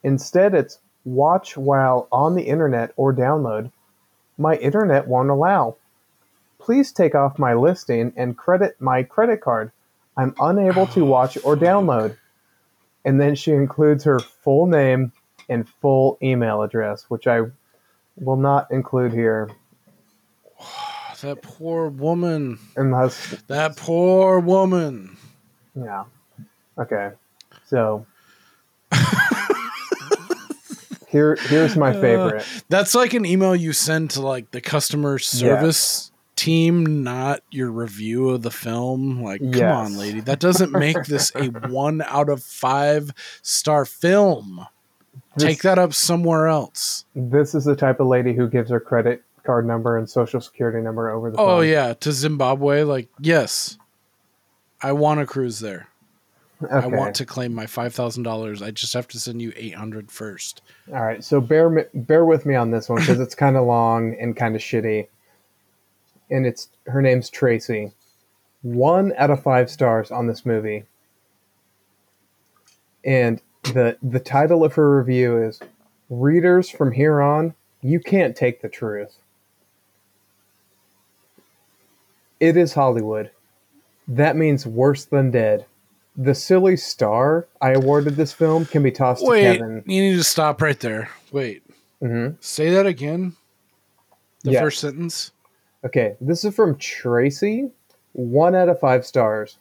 Instead, 0.03 0.53
it's 0.53 0.79
watch 1.05 1.55
while 1.57 2.07
on 2.11 2.35
the 2.35 2.43
internet 2.43 2.91
or 2.97 3.13
download. 3.13 3.71
My 4.37 4.55
internet 4.55 5.07
won't 5.07 5.29
allow. 5.29 5.77
Please 6.63 6.93
take 6.93 7.13
off 7.13 7.37
my 7.37 7.53
listing 7.53 8.13
and 8.15 8.37
credit 8.37 8.79
my 8.79 9.03
credit 9.03 9.41
card. 9.41 9.69
I'm 10.15 10.33
unable 10.39 10.87
to 10.87 11.03
watch 11.03 11.37
or 11.43 11.57
download. 11.57 12.15
And 13.03 13.19
then 13.19 13.35
she 13.35 13.51
includes 13.51 14.05
her 14.05 14.19
full 14.19 14.65
name 14.65 15.11
and 15.49 15.67
full 15.67 16.17
email 16.23 16.61
address, 16.61 17.03
which 17.09 17.27
I 17.27 17.41
will 18.15 18.37
not 18.37 18.71
include 18.71 19.11
here 19.11 19.51
That 21.21 21.41
poor 21.41 21.89
woman. 21.89 22.59
unless 22.77 23.41
That 23.47 23.75
poor 23.75 24.39
woman. 24.39 25.17
Yeah. 25.75 26.05
Okay. 26.77 27.11
So 27.65 28.05
here 31.09 31.35
here's 31.35 31.75
my 31.75 31.91
favorite. 31.91 32.41
Uh, 32.41 32.61
that's 32.69 32.95
like 32.95 33.13
an 33.13 33.25
email 33.25 33.53
you 33.53 33.73
send 33.73 34.11
to 34.11 34.21
like 34.21 34.51
the 34.51 34.61
customer 34.61 35.19
service 35.19 36.11
team, 36.35 37.03
not 37.03 37.41
your 37.51 37.71
review 37.71 38.29
of 38.29 38.41
the 38.41 38.51
film. 38.51 39.21
Like, 39.21 39.41
come 39.41 39.53
Yes. 39.53 39.75
on, 39.91 39.97
lady. 39.97 40.19
That 40.19 40.39
doesn't 40.39 40.71
make 40.71 41.03
this 41.05 41.31
a 41.35 41.45
one 41.69 42.01
out 42.07 42.29
of 42.29 42.43
five 42.43 43.11
star 43.41 43.85
film. 43.85 44.65
Take 45.37 45.61
that 45.63 45.79
up 45.79 45.93
somewhere 45.93 46.47
else. 46.47 47.05
This 47.15 47.55
is 47.55 47.65
the 47.65 47.75
type 47.75 47.99
of 47.99 48.07
lady 48.07 48.33
who 48.33 48.47
gives 48.47 48.69
her 48.69 48.79
credit 48.79 49.23
card 49.43 49.65
number 49.67 49.97
and 49.97 50.09
social 50.09 50.39
security 50.39 50.79
number 50.81 51.09
over 51.09 51.29
the 51.31 51.37
Oh 51.37 51.59
phone. 51.59 51.67
yeah, 51.67 51.93
to 51.95 52.11
Zimbabwe. 52.11 52.83
Like, 52.83 53.09
yes, 53.19 53.77
I 54.81 54.91
want 54.93 55.19
to 55.19 55.25
cruise 55.25 55.59
there. 55.59 55.87
I 56.71 56.87
want 56.87 57.15
to 57.15 57.25
claim 57.25 57.53
my 57.53 57.65
five 57.65 57.93
thousand 57.93 58.23
dollars. 58.23 58.61
I 58.61 58.71
just 58.71 58.93
have 58.93 59.07
to 59.09 59.19
send 59.19 59.41
you 59.41 59.51
eight 59.57 59.75
hundred 59.75 60.09
first. 60.11 60.61
All 60.93 61.03
right. 61.03 61.21
So 61.23 61.41
bear 61.41 61.89
bear 61.93 62.23
with 62.25 62.45
me 62.45 62.55
on 62.55 62.71
this 62.71 62.87
one 62.87 62.99
because 62.99 63.19
it's 63.19 63.35
kind 63.35 63.57
of 63.57 63.65
long 63.67 64.15
and 64.19 64.35
kind 64.35 64.55
of 64.55 64.61
shitty. 64.61 65.07
And 66.29 66.45
it's 66.45 66.69
her 66.87 67.01
name's 67.01 67.29
Tracy. 67.29 67.91
One 68.61 69.13
out 69.17 69.29
of 69.29 69.43
five 69.43 69.69
stars 69.69 70.09
on 70.11 70.27
this 70.27 70.45
movie. 70.45 70.85
And 73.05 73.41
the 73.63 73.97
the 74.01 74.19
title 74.19 74.63
of 74.63 74.73
her 74.75 74.97
review 74.97 75.37
is 75.43 75.59
Readers 76.09 76.69
from 76.69 76.91
here 76.91 77.21
on, 77.21 77.53
you 77.81 77.99
can't 77.99 78.35
take 78.35 78.61
the 78.61 78.69
truth. 78.69 79.17
It 82.39 82.57
is 82.57 82.73
Hollywood. 82.73 83.31
That 84.07 84.35
means 84.35 84.65
worse 84.67 85.05
than 85.05 85.31
dead. 85.31 85.65
The 86.15 86.35
silly 86.35 86.77
star 86.77 87.47
I 87.61 87.71
awarded 87.71 88.15
this 88.15 88.33
film 88.33 88.65
can 88.65 88.83
be 88.83 88.91
tossed 88.91 89.25
Wait, 89.25 89.41
to 89.41 89.53
Kevin. 89.57 89.83
you 89.85 90.01
need 90.01 90.17
to 90.17 90.23
stop 90.23 90.61
right 90.61 90.79
there. 90.79 91.09
Wait, 91.31 91.63
Mhm. 92.01 92.35
say 92.43 92.69
that 92.71 92.85
again. 92.85 93.35
The 94.43 94.51
Yes. 94.51 94.61
first 94.61 94.79
sentence. 94.81 95.31
Okay, 95.85 96.15
this 96.21 96.45
is 96.45 96.55
from 96.55 96.77
Tracy. 96.77 97.69
One 98.13 98.55
out 98.55 98.69
of 98.69 98.79
five 98.79 99.05
stars. 99.05 99.57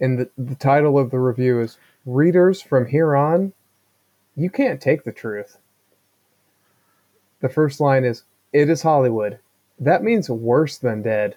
And 0.00 0.18
the, 0.18 0.30
the 0.38 0.54
title 0.54 0.98
of 0.98 1.10
the 1.10 1.18
review 1.18 1.60
is 1.60 1.78
Readers 2.06 2.62
from 2.62 2.86
Here 2.86 3.16
On, 3.16 3.52
You 4.36 4.48
Can't 4.48 4.80
Take 4.80 5.02
the 5.02 5.12
Truth. 5.12 5.58
The 7.40 7.48
first 7.48 7.80
line 7.80 8.04
is 8.04 8.22
It 8.52 8.70
is 8.70 8.82
Hollywood. 8.82 9.38
That 9.80 10.02
means 10.02 10.30
worse 10.30 10.78
than 10.78 11.02
dead. 11.02 11.36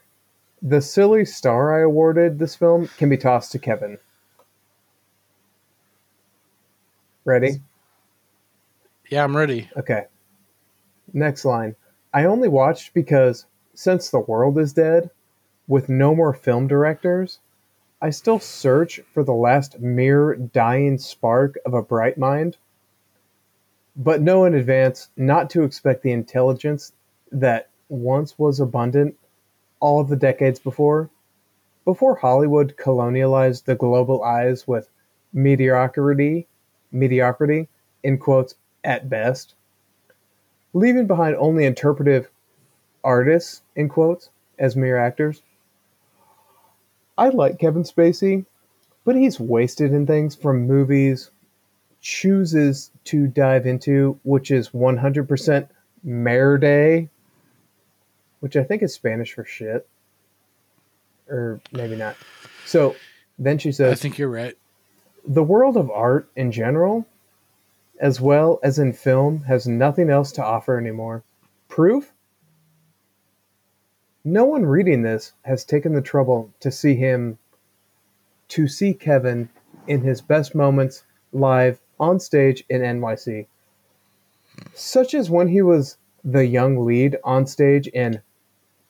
The 0.61 0.81
silly 0.81 1.25
star 1.25 1.75
I 1.75 1.81
awarded 1.83 2.37
this 2.37 2.55
film 2.55 2.87
can 2.97 3.09
be 3.09 3.17
tossed 3.17 3.51
to 3.53 3.59
Kevin. 3.59 3.97
Ready? 7.25 7.61
Yeah, 9.09 9.23
I'm 9.23 9.35
ready. 9.35 9.69
Okay. 9.75 10.05
Next 11.13 11.45
line. 11.45 11.75
I 12.13 12.25
only 12.25 12.47
watched 12.47 12.93
because 12.93 13.45
since 13.73 14.09
the 14.09 14.19
world 14.19 14.57
is 14.57 14.73
dead, 14.73 15.09
with 15.67 15.89
no 15.89 16.13
more 16.13 16.33
film 16.33 16.67
directors, 16.67 17.39
I 18.01 18.09
still 18.09 18.39
search 18.39 18.99
for 19.13 19.23
the 19.23 19.33
last 19.33 19.79
mere 19.79 20.35
dying 20.35 20.97
spark 20.97 21.57
of 21.65 21.73
a 21.73 21.83
bright 21.83 22.17
mind, 22.17 22.57
but 23.95 24.21
know 24.21 24.45
in 24.45 24.53
advance 24.53 25.09
not 25.15 25.49
to 25.51 25.63
expect 25.63 26.01
the 26.01 26.11
intelligence 26.11 26.93
that 27.31 27.69
once 27.89 28.39
was 28.39 28.59
abundant 28.59 29.15
all 29.79 30.03
the 30.03 30.15
decades 30.15 30.59
before, 30.59 31.09
before 31.85 32.15
Hollywood 32.15 32.75
colonialized 32.77 33.65
the 33.65 33.75
global 33.75 34.23
eyes 34.23 34.67
with 34.67 34.89
mediocrity, 35.33 36.47
mediocrity, 36.91 37.67
in 38.03 38.17
quotes, 38.17 38.55
at 38.83 39.09
best, 39.09 39.53
leaving 40.73 41.07
behind 41.07 41.35
only 41.35 41.65
interpretive 41.65 42.29
artists, 43.03 43.61
in 43.75 43.89
quotes, 43.89 44.29
as 44.57 44.75
mere 44.75 44.97
actors. 44.97 45.41
I 47.17 47.29
like 47.29 47.59
Kevin 47.59 47.83
Spacey, 47.83 48.45
but 49.05 49.15
he's 49.15 49.39
wasted 49.39 49.93
in 49.93 50.07
things 50.07 50.35
from 50.35 50.67
movies 50.67 51.31
chooses 52.01 52.91
to 53.05 53.27
dive 53.27 53.65
into, 53.65 54.19
which 54.23 54.51
is 54.51 54.69
100% 54.69 55.69
Merde, 56.03 57.09
which 58.39 58.55
I 58.55 58.63
think 58.63 58.81
is 58.81 58.93
Spanish 58.93 59.33
for 59.33 59.45
shit. 59.45 59.87
Or 61.29 61.61
maybe 61.71 61.95
not. 61.95 62.17
So 62.65 62.95
then 63.37 63.57
she 63.57 63.71
says 63.71 63.91
I 63.93 63.95
think 63.95 64.17
you're 64.17 64.29
right. 64.29 64.57
the 65.25 65.43
world 65.43 65.77
of 65.77 65.91
art 65.91 66.29
in 66.35 66.51
general, 66.51 67.05
as 67.99 68.19
well 68.19 68.59
as 68.63 68.79
in 68.79 68.93
film, 68.93 69.43
has 69.43 69.67
nothing 69.67 70.09
else 70.09 70.31
to 70.33 70.43
offer 70.43 70.77
anymore. 70.77 71.23
Proof? 71.69 72.11
No 74.23 74.45
one 74.45 74.65
reading 74.67 75.01
this 75.01 75.33
has 75.43 75.65
taken 75.65 75.93
the 75.93 76.01
trouble 76.01 76.53
to 76.59 76.71
see 76.71 76.95
him, 76.95 77.39
to 78.49 78.67
see 78.67 78.93
Kevin 78.93 79.49
in 79.87 80.01
his 80.01 80.21
best 80.21 80.53
moments 80.53 81.03
live 81.31 81.79
on 81.99 82.19
stage 82.19 82.63
in 82.69 82.81
NYC. 82.81 83.47
Such 84.75 85.15
as 85.15 85.31
when 85.31 85.47
he 85.47 85.63
was 85.63 85.97
the 86.23 86.45
young 86.45 86.85
lead 86.85 87.17
on 87.23 87.47
stage 87.47 87.87
in 87.87 88.21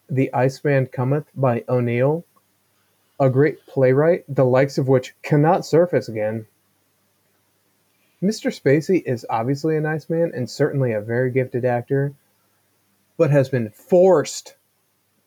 The 0.09 0.33
Iceman 0.33 0.87
Cometh 0.87 1.27
by 1.33 1.63
O'Neill, 1.69 2.25
a 3.17 3.29
great 3.29 3.65
playwright, 3.67 4.25
the 4.27 4.43
likes 4.43 4.77
of 4.77 4.89
which 4.89 5.15
cannot 5.21 5.65
surface 5.65 6.09
again. 6.09 6.47
Mr. 8.21 8.51
Spacey 8.51 9.01
is 9.05 9.25
obviously 9.29 9.77
a 9.77 9.81
nice 9.81 10.09
man 10.09 10.31
and 10.35 10.49
certainly 10.49 10.91
a 10.91 10.99
very 10.99 11.31
gifted 11.31 11.63
actor, 11.63 12.13
but 13.17 13.31
has 13.31 13.47
been 13.47 13.69
forced, 13.69 14.55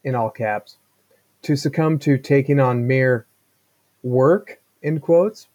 in 0.04 0.14
all 0.14 0.30
caps, 0.30 0.76
to 1.42 1.56
succumb 1.56 1.98
to 2.00 2.18
taking 2.18 2.60
on 2.60 2.86
mere 2.86 3.26
work, 4.02 4.60
in 4.82 5.00
quotes, 5.00 5.48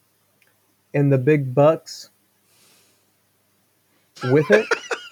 and 0.93 1.11
the 1.11 1.17
big 1.17 1.53
bucks 1.53 2.09
with 4.25 4.49
it 4.51 4.65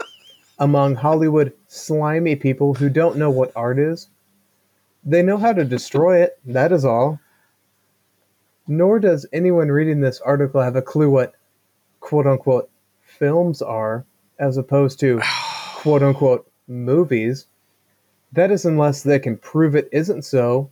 among 0.59 0.95
Hollywood 0.95 1.53
slimy 1.67 2.35
people 2.35 2.73
who 2.73 2.89
don't 2.89 3.17
know 3.17 3.29
what 3.29 3.51
art 3.55 3.79
is. 3.79 4.09
They 5.03 5.21
know 5.21 5.37
how 5.37 5.53
to 5.53 5.63
destroy 5.63 6.21
it, 6.23 6.39
that 6.45 6.71
is 6.71 6.83
all. 6.83 7.19
Nor 8.67 8.99
does 8.99 9.25
anyone 9.31 9.69
reading 9.69 10.01
this 10.01 10.19
article 10.19 10.61
have 10.61 10.75
a 10.75 10.81
clue 10.81 11.09
what 11.09 11.33
quote 12.01 12.27
unquote 12.27 12.69
films 13.01 13.61
are, 13.61 14.05
as 14.39 14.57
opposed 14.57 14.99
to 14.99 15.21
quote 15.75 16.03
unquote 16.03 16.51
movies. 16.67 17.47
That 18.31 18.51
is 18.51 18.65
unless 18.65 19.03
they 19.03 19.19
can 19.19 19.37
prove 19.37 19.75
it 19.75 19.89
isn't 19.91 20.23
so 20.23 20.69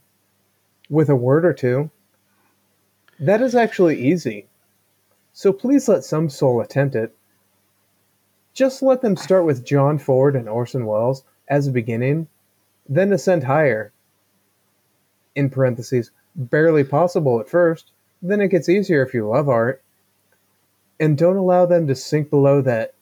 with 0.90 1.10
a 1.10 1.16
word 1.16 1.46
or 1.46 1.54
two. 1.54 1.90
That 3.20 3.42
is 3.42 3.56
actually 3.56 4.00
easy. 4.02 4.48
So 5.34 5.54
please 5.54 5.88
let 5.88 6.04
some 6.04 6.30
soul 6.30 6.62
attempt 6.62 6.96
it. 6.96 7.16
Just 8.54 8.82
let 8.82 9.02
them 9.02 9.18
start 9.18 9.46
with 9.46 9.66
John 9.66 9.98
Ford 9.98 10.36
and 10.36 10.48
Orson 10.48 10.86
Welles 10.86 11.24
as 11.48 11.68
a 11.68 11.72
beginning, 11.72 12.28
then 12.88 13.12
ascend 13.12 13.44
higher. 13.44 13.92
In 15.36 15.50
parentheses, 15.50 16.12
barely 16.36 16.84
possible 16.84 17.40
at 17.40 17.50
first, 17.50 17.92
then 18.22 18.42
it 18.42 18.48
gets 18.50 18.70
easier 18.70 19.04
if 19.04 19.14
you 19.14 19.28
love 19.28 19.50
art. 19.50 19.82
And 21.00 21.18
don't 21.18 21.36
allow 21.36 21.66
them 21.66 21.88
to 21.88 21.96
sink 21.96 22.30
below 22.30 22.62
that 22.62 22.94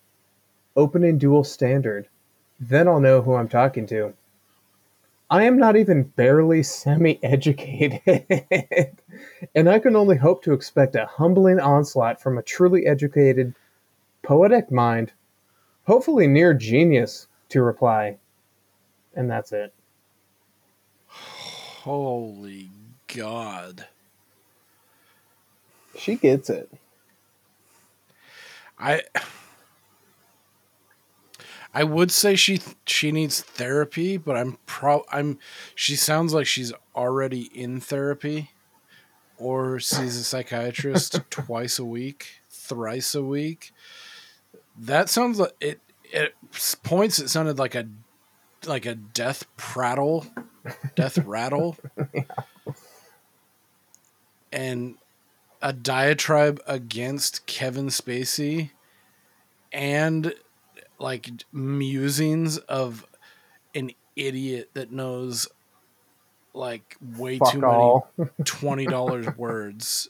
opening 0.75 1.19
dual 1.19 1.43
standard. 1.43 2.07
Then 2.59 2.87
I'll 2.87 2.99
know 2.99 3.21
who 3.21 3.35
I'm 3.35 3.49
talking 3.49 3.85
to. 3.87 4.13
I 5.29 5.43
am 5.43 5.57
not 5.57 5.75
even 5.75 6.03
barely 6.03 6.63
semi 6.63 7.19
educated, 7.23 8.01
and 9.55 9.69
I 9.69 9.79
can 9.79 9.95
only 9.95 10.17
hope 10.17 10.43
to 10.43 10.53
expect 10.53 10.95
a 10.95 11.05
humbling 11.05 11.59
onslaught 11.59 12.21
from 12.21 12.37
a 12.37 12.43
truly 12.43 12.85
educated, 12.85 13.55
poetic 14.21 14.71
mind, 14.71 15.13
hopefully 15.85 16.27
near 16.27 16.53
genius, 16.53 17.27
to 17.49 17.61
reply. 17.63 18.17
And 19.15 19.29
that's 19.29 19.51
it. 19.51 19.73
Holy 21.07 22.69
God. 23.07 23.85
She 25.97 26.15
gets 26.15 26.49
it. 26.49 26.71
I 28.79 29.01
I 31.73 31.83
would 31.83 32.11
say 32.11 32.35
she 32.35 32.61
she 32.85 33.11
needs 33.11 33.41
therapy, 33.41 34.17
but 34.17 34.37
I'm 34.37 34.57
pro 34.65 35.03
I'm 35.11 35.39
she 35.73 35.95
sounds 35.95 36.33
like 36.33 36.45
she's 36.45 36.71
already 36.95 37.49
in 37.53 37.79
therapy 37.79 38.51
or 39.37 39.79
sees 39.79 40.15
a 40.15 40.23
psychiatrist 40.23 41.19
twice 41.29 41.79
a 41.79 41.85
week, 41.85 42.41
thrice 42.49 43.15
a 43.15 43.23
week. 43.23 43.73
That 44.77 45.09
sounds 45.09 45.39
like 45.39 45.55
it 45.59 45.79
at 46.13 46.33
points 46.83 47.19
it 47.19 47.29
sounded 47.29 47.57
like 47.57 47.73
a 47.75 47.87
like 48.65 48.85
a 48.85 48.95
death 48.95 49.45
prattle, 49.57 50.27
death 50.95 51.17
rattle. 51.25 51.77
And 54.51 54.95
a 55.63 55.73
diatribe 55.73 56.61
against 56.67 57.47
Kevin 57.47 57.87
Spacey 57.87 58.69
and 59.71 60.35
like 61.03 61.29
musings 61.51 62.57
of 62.59 63.05
an 63.75 63.91
idiot 64.15 64.69
that 64.73 64.89
knows 64.91 65.47
like 66.53 66.95
way 67.17 67.37
Fuck 67.39 67.51
too 67.51 67.65
all. 67.65 68.09
many 68.17 68.29
twenty 68.45 68.85
dollars 68.85 69.27
words, 69.37 70.07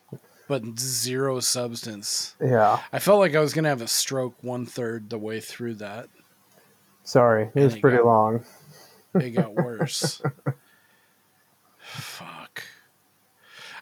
but 0.48 0.78
zero 0.78 1.40
substance. 1.40 2.36
Yeah. 2.40 2.80
I 2.92 3.00
felt 3.00 3.20
like 3.20 3.34
I 3.36 3.40
was 3.40 3.54
gonna 3.54 3.70
have 3.70 3.82
a 3.82 3.88
stroke 3.88 4.36
one 4.44 4.66
third 4.68 5.10
the 5.10 5.18
way 5.18 5.40
through 5.40 5.76
that. 5.76 6.10
Sorry, 7.04 7.50
it 7.56 7.64
was 7.64 7.76
it 7.76 7.82
pretty 7.82 7.98
got- 7.98 8.06
long. 8.06 8.46
It 9.16 9.32
got 9.32 9.54
worse. 9.56 10.22
Fuck. 11.78 12.64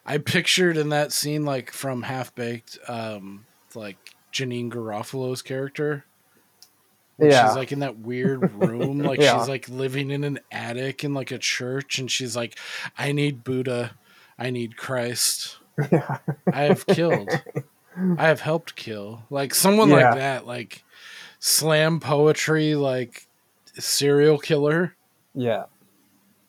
I 0.06 0.18
pictured 0.18 0.78
in 0.78 0.90
that 0.90 1.12
scene, 1.12 1.46
like 1.46 1.72
from 1.72 2.02
Half 2.04 2.36
Baked, 2.36 2.78
um, 2.88 3.46
like 3.76 3.98
Janeane 4.34 4.72
Garofalo's 4.72 5.42
character. 5.42 6.06
Yeah. 7.22 7.48
She's 7.48 7.56
like 7.56 7.72
in 7.72 7.80
that 7.80 7.98
weird 8.00 8.52
room, 8.64 9.00
like 9.00 9.20
Yeah. 9.20 9.38
she's 9.40 9.48
like 9.50 9.70
living 9.70 10.10
in 10.12 10.24
an 10.24 10.40
attic 10.52 11.04
in 11.04 11.14
like 11.14 11.32
a 11.32 11.38
church, 11.38 12.00
and 12.00 12.10
she's 12.10 12.36
like, 12.36 12.58
I 12.98 13.12
need 13.12 13.44
Buddha. 13.44 13.92
I 14.40 14.50
need 14.50 14.76
Christ. 14.76 15.58
I 15.80 16.20
have 16.64 16.86
killed. 16.88 17.30
I 18.18 18.28
have 18.28 18.42
helped 18.42 18.76
kill. 18.76 19.24
Like 19.30 19.54
someone 19.54 19.90
Yeah. 19.90 19.96
like 19.96 20.16
that, 20.16 20.48
like 20.48 20.84
slam 21.40 22.00
poetry, 22.00 22.76
like 22.76 23.28
serial 23.78 24.38
killer. 24.40 24.96
Yeah. 25.36 25.66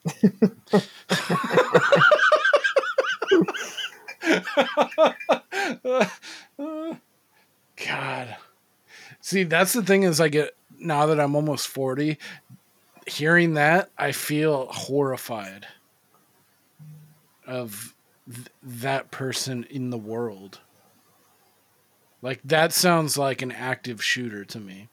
God. 7.87 8.35
See, 9.21 9.43
that's 9.43 9.73
the 9.73 9.83
thing 9.83 10.03
is 10.03 10.19
I 10.19 10.27
get 10.27 10.55
now 10.83 11.05
that 11.07 11.19
I'm 11.19 11.35
almost 11.35 11.67
40, 11.67 12.17
hearing 13.07 13.53
that, 13.55 13.89
I 13.97 14.11
feel 14.11 14.67
horrified 14.67 15.67
of 17.47 17.93
th- 18.31 18.47
that 18.61 19.11
person 19.11 19.65
in 19.69 19.89
the 19.89 19.97
world. 19.97 20.59
Like 22.21 22.39
that 22.45 22.71
sounds 22.73 23.17
like 23.17 23.41
an 23.41 23.51
active 23.51 24.03
shooter 24.03 24.45
to 24.45 24.59
me. 24.59 24.87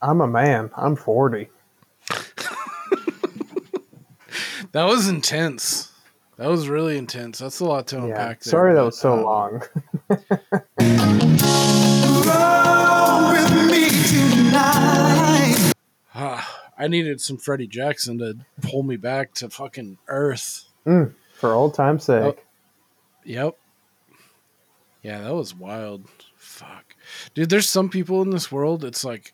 I'm 0.00 0.20
a 0.20 0.26
man. 0.26 0.70
I'm 0.76 0.96
40. 0.96 1.48
That 4.72 4.84
was 4.84 5.06
intense. 5.06 5.92
That 6.38 6.48
was 6.48 6.66
really 6.66 6.96
intense. 6.96 7.38
That's 7.40 7.60
a 7.60 7.64
lot 7.66 7.88
to 7.88 7.96
Yeah. 7.96 8.02
unpack. 8.04 8.40
there, 8.40 8.50
Sorry 8.50 8.72
that 8.72 8.80
but, 8.80 8.86
was 8.86 8.98
so 8.98 9.12
um, 9.12 9.22
long. 9.22 9.62
ah, 16.14 16.60
I 16.78 16.88
needed 16.88 17.20
some 17.20 17.36
Freddie 17.36 17.66
Jackson 17.66 18.18
to 18.18 18.38
pull 18.62 18.82
me 18.82 18.96
back 18.96 19.34
to 19.34 19.48
fucking 19.48 19.98
earth. 20.08 20.64
Mm, 20.86 21.14
for 21.34 21.52
old 21.52 21.74
time's 21.74 22.04
sake. 22.04 22.44
Yep. 23.24 23.56
Yeah, 25.02 25.20
that 25.22 25.34
was 25.34 25.54
wild. 25.54 26.04
Fuck. 26.36 26.94
Dude, 27.34 27.50
there's 27.50 27.68
some 27.68 27.88
people 27.88 28.22
in 28.22 28.30
this 28.30 28.52
world, 28.52 28.84
it's 28.84 29.04
like, 29.04 29.32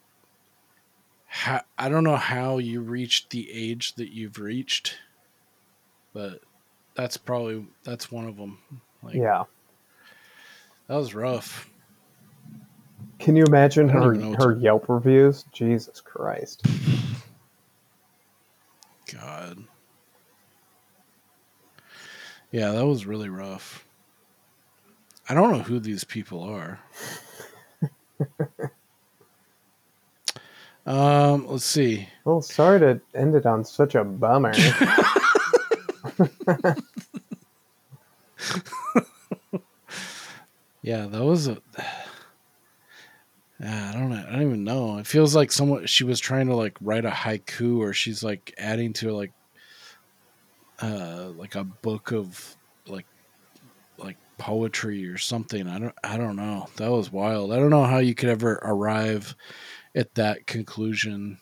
ha- 1.26 1.64
I 1.78 1.88
don't 1.88 2.04
know 2.04 2.16
how 2.16 2.58
you 2.58 2.80
reached 2.80 3.30
the 3.30 3.50
age 3.52 3.94
that 3.94 4.12
you've 4.12 4.38
reached, 4.38 4.98
but 6.12 6.40
that's 6.94 7.16
probably, 7.16 7.66
that's 7.84 8.10
one 8.10 8.26
of 8.26 8.36
them. 8.36 8.58
Like, 9.02 9.14
yeah. 9.16 9.44
That 10.86 10.96
was 10.96 11.14
rough. 11.14 11.68
Can 13.18 13.36
you 13.36 13.44
imagine 13.44 13.88
her 13.88 14.14
even 14.14 14.20
know 14.20 14.30
what 14.30 14.42
her 14.42 14.56
Yelp 14.56 14.88
reviews? 14.88 15.44
Jesus 15.52 16.00
Christ. 16.00 16.64
God. 19.12 19.64
Yeah, 22.50 22.72
that 22.72 22.86
was 22.86 23.06
really 23.06 23.28
rough. 23.28 23.86
I 25.28 25.34
don't 25.34 25.52
know 25.52 25.58
who 25.58 25.78
these 25.78 26.04
people 26.04 26.42
are. 26.42 26.80
um, 30.86 31.46
let's 31.46 31.64
see. 31.64 32.08
Well, 32.24 32.40
sorry 32.40 32.80
to 32.80 33.00
end 33.14 33.34
it 33.34 33.46
on 33.46 33.64
such 33.64 33.94
a 33.94 34.04
bummer. 34.04 34.52
Yeah, 40.82 41.06
that 41.06 41.22
was 41.24 41.48
a. 41.48 41.58
I 43.60 43.92
don't 43.92 44.10
know. 44.10 44.24
I 44.28 44.32
don't 44.32 44.42
even 44.42 44.64
know. 44.64 44.98
It 44.98 45.06
feels 45.06 45.34
like 45.34 45.50
someone 45.50 45.86
she 45.86 46.04
was 46.04 46.20
trying 46.20 46.46
to 46.46 46.54
like 46.54 46.76
write 46.80 47.04
a 47.04 47.10
haiku, 47.10 47.78
or 47.78 47.92
she's 47.92 48.22
like 48.22 48.54
adding 48.56 48.92
to 48.94 49.12
like, 49.12 49.32
uh, 50.80 51.30
like 51.36 51.56
a 51.56 51.64
book 51.64 52.12
of 52.12 52.56
like, 52.86 53.06
like 53.96 54.16
poetry 54.38 55.08
or 55.08 55.18
something. 55.18 55.66
I 55.66 55.80
don't. 55.80 55.94
I 56.04 56.16
don't 56.16 56.36
know. 56.36 56.68
That 56.76 56.92
was 56.92 57.10
wild. 57.10 57.52
I 57.52 57.56
don't 57.56 57.70
know 57.70 57.84
how 57.84 57.98
you 57.98 58.14
could 58.14 58.28
ever 58.28 58.60
arrive 58.62 59.34
at 59.96 60.14
that 60.14 60.46
conclusion, 60.46 61.38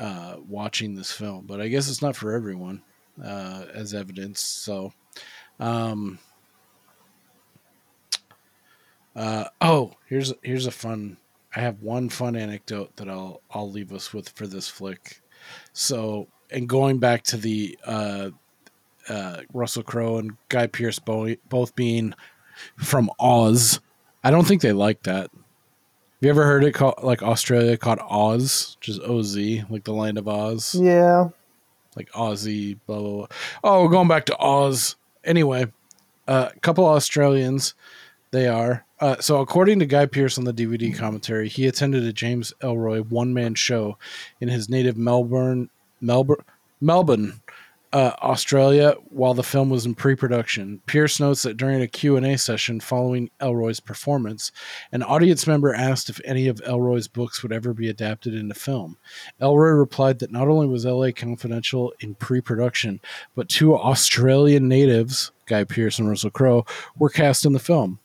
uh, 0.00 0.36
watching 0.48 0.96
this 0.96 1.12
film. 1.12 1.46
But 1.46 1.60
I 1.60 1.68
guess 1.68 1.88
it's 1.88 2.02
not 2.02 2.16
for 2.16 2.32
everyone, 2.32 2.82
uh, 3.22 3.66
as 3.72 3.94
evidence. 3.94 4.40
So, 4.40 4.92
um, 5.60 6.18
uh, 9.14 9.44
oh, 9.60 9.92
here's 10.06 10.32
here's 10.42 10.66
a 10.66 10.70
fun. 10.70 11.16
I 11.54 11.60
have 11.60 11.82
one 11.82 12.08
fun 12.08 12.36
anecdote 12.36 12.96
that 12.96 13.08
I'll 13.08 13.42
I'll 13.50 13.70
leave 13.70 13.92
us 13.92 14.12
with 14.12 14.28
for 14.30 14.46
this 14.46 14.68
flick. 14.68 15.20
So, 15.72 16.28
and 16.50 16.68
going 16.68 16.98
back 16.98 17.24
to 17.24 17.36
the 17.36 17.78
uh, 17.84 18.30
uh, 19.08 19.38
Russell 19.52 19.82
Crowe 19.82 20.18
and 20.18 20.36
Guy 20.48 20.66
Pearce 20.66 20.98
bo- 20.98 21.36
both 21.48 21.74
being 21.74 22.14
from 22.76 23.10
Oz, 23.18 23.80
I 24.24 24.30
don't 24.30 24.46
think 24.46 24.62
they 24.62 24.72
like 24.72 25.02
that. 25.02 25.30
Have 25.32 26.26
you 26.26 26.30
ever 26.30 26.44
heard 26.44 26.64
it 26.64 26.72
called 26.72 26.94
like 27.02 27.22
Australia 27.22 27.76
called 27.76 27.98
Oz, 28.08 28.76
just 28.80 29.00
O 29.02 29.22
Z, 29.22 29.64
like 29.68 29.84
the 29.84 29.92
land 29.92 30.18
of 30.18 30.28
Oz? 30.28 30.74
yeah. 30.74 31.28
like 31.96 32.10
Aussie, 32.12 32.78
blah 32.86 33.00
blah. 33.00 33.10
blah. 33.10 33.26
Oh, 33.64 33.82
we're 33.82 33.90
going 33.90 34.08
back 34.08 34.26
to 34.26 34.38
Oz. 34.38 34.96
Anyway, 35.24 35.66
uh, 36.28 36.50
a 36.54 36.60
couple 36.60 36.86
Australians. 36.86 37.74
They 38.32 38.48
are. 38.48 38.86
Uh, 38.98 39.20
so, 39.20 39.40
according 39.40 39.78
to 39.78 39.86
Guy 39.86 40.06
Pearce 40.06 40.38
on 40.38 40.44
the 40.44 40.54
DVD 40.54 40.96
commentary, 40.96 41.48
he 41.48 41.66
attended 41.66 42.04
a 42.04 42.14
James 42.14 42.52
Ellroy 42.62 43.06
one-man 43.06 43.54
show 43.54 43.98
in 44.40 44.48
his 44.48 44.70
native 44.70 44.96
Melbourne, 44.96 45.68
Melbourne, 46.00 46.42
Melbourne, 46.80 47.42
uh, 47.92 48.12
Australia, 48.22 48.94
while 49.10 49.34
the 49.34 49.42
film 49.42 49.68
was 49.68 49.84
in 49.84 49.94
pre-production. 49.94 50.80
Pearce 50.86 51.20
notes 51.20 51.42
that 51.42 51.58
during 51.58 51.82
a 51.82 51.86
Q&A 51.86 52.38
session 52.38 52.80
following 52.80 53.28
Ellroy's 53.38 53.80
performance, 53.80 54.50
an 54.92 55.02
audience 55.02 55.46
member 55.46 55.74
asked 55.74 56.08
if 56.08 56.18
any 56.24 56.48
of 56.48 56.62
Ellroy's 56.62 57.08
books 57.08 57.42
would 57.42 57.52
ever 57.52 57.74
be 57.74 57.90
adapted 57.90 58.34
into 58.34 58.54
film. 58.54 58.96
Ellroy 59.42 59.78
replied 59.78 60.20
that 60.20 60.32
not 60.32 60.48
only 60.48 60.66
was 60.66 60.86
LA 60.86 61.10
Confidential 61.14 61.92
in 62.00 62.14
pre-production, 62.14 62.98
but 63.34 63.50
two 63.50 63.76
Australian 63.76 64.68
natives, 64.68 65.32
Guy 65.44 65.64
Pearce 65.64 65.98
and 65.98 66.08
Russell 66.08 66.30
Crowe, 66.30 66.64
were 66.96 67.10
cast 67.10 67.44
in 67.44 67.52
the 67.52 67.58
film. 67.58 67.98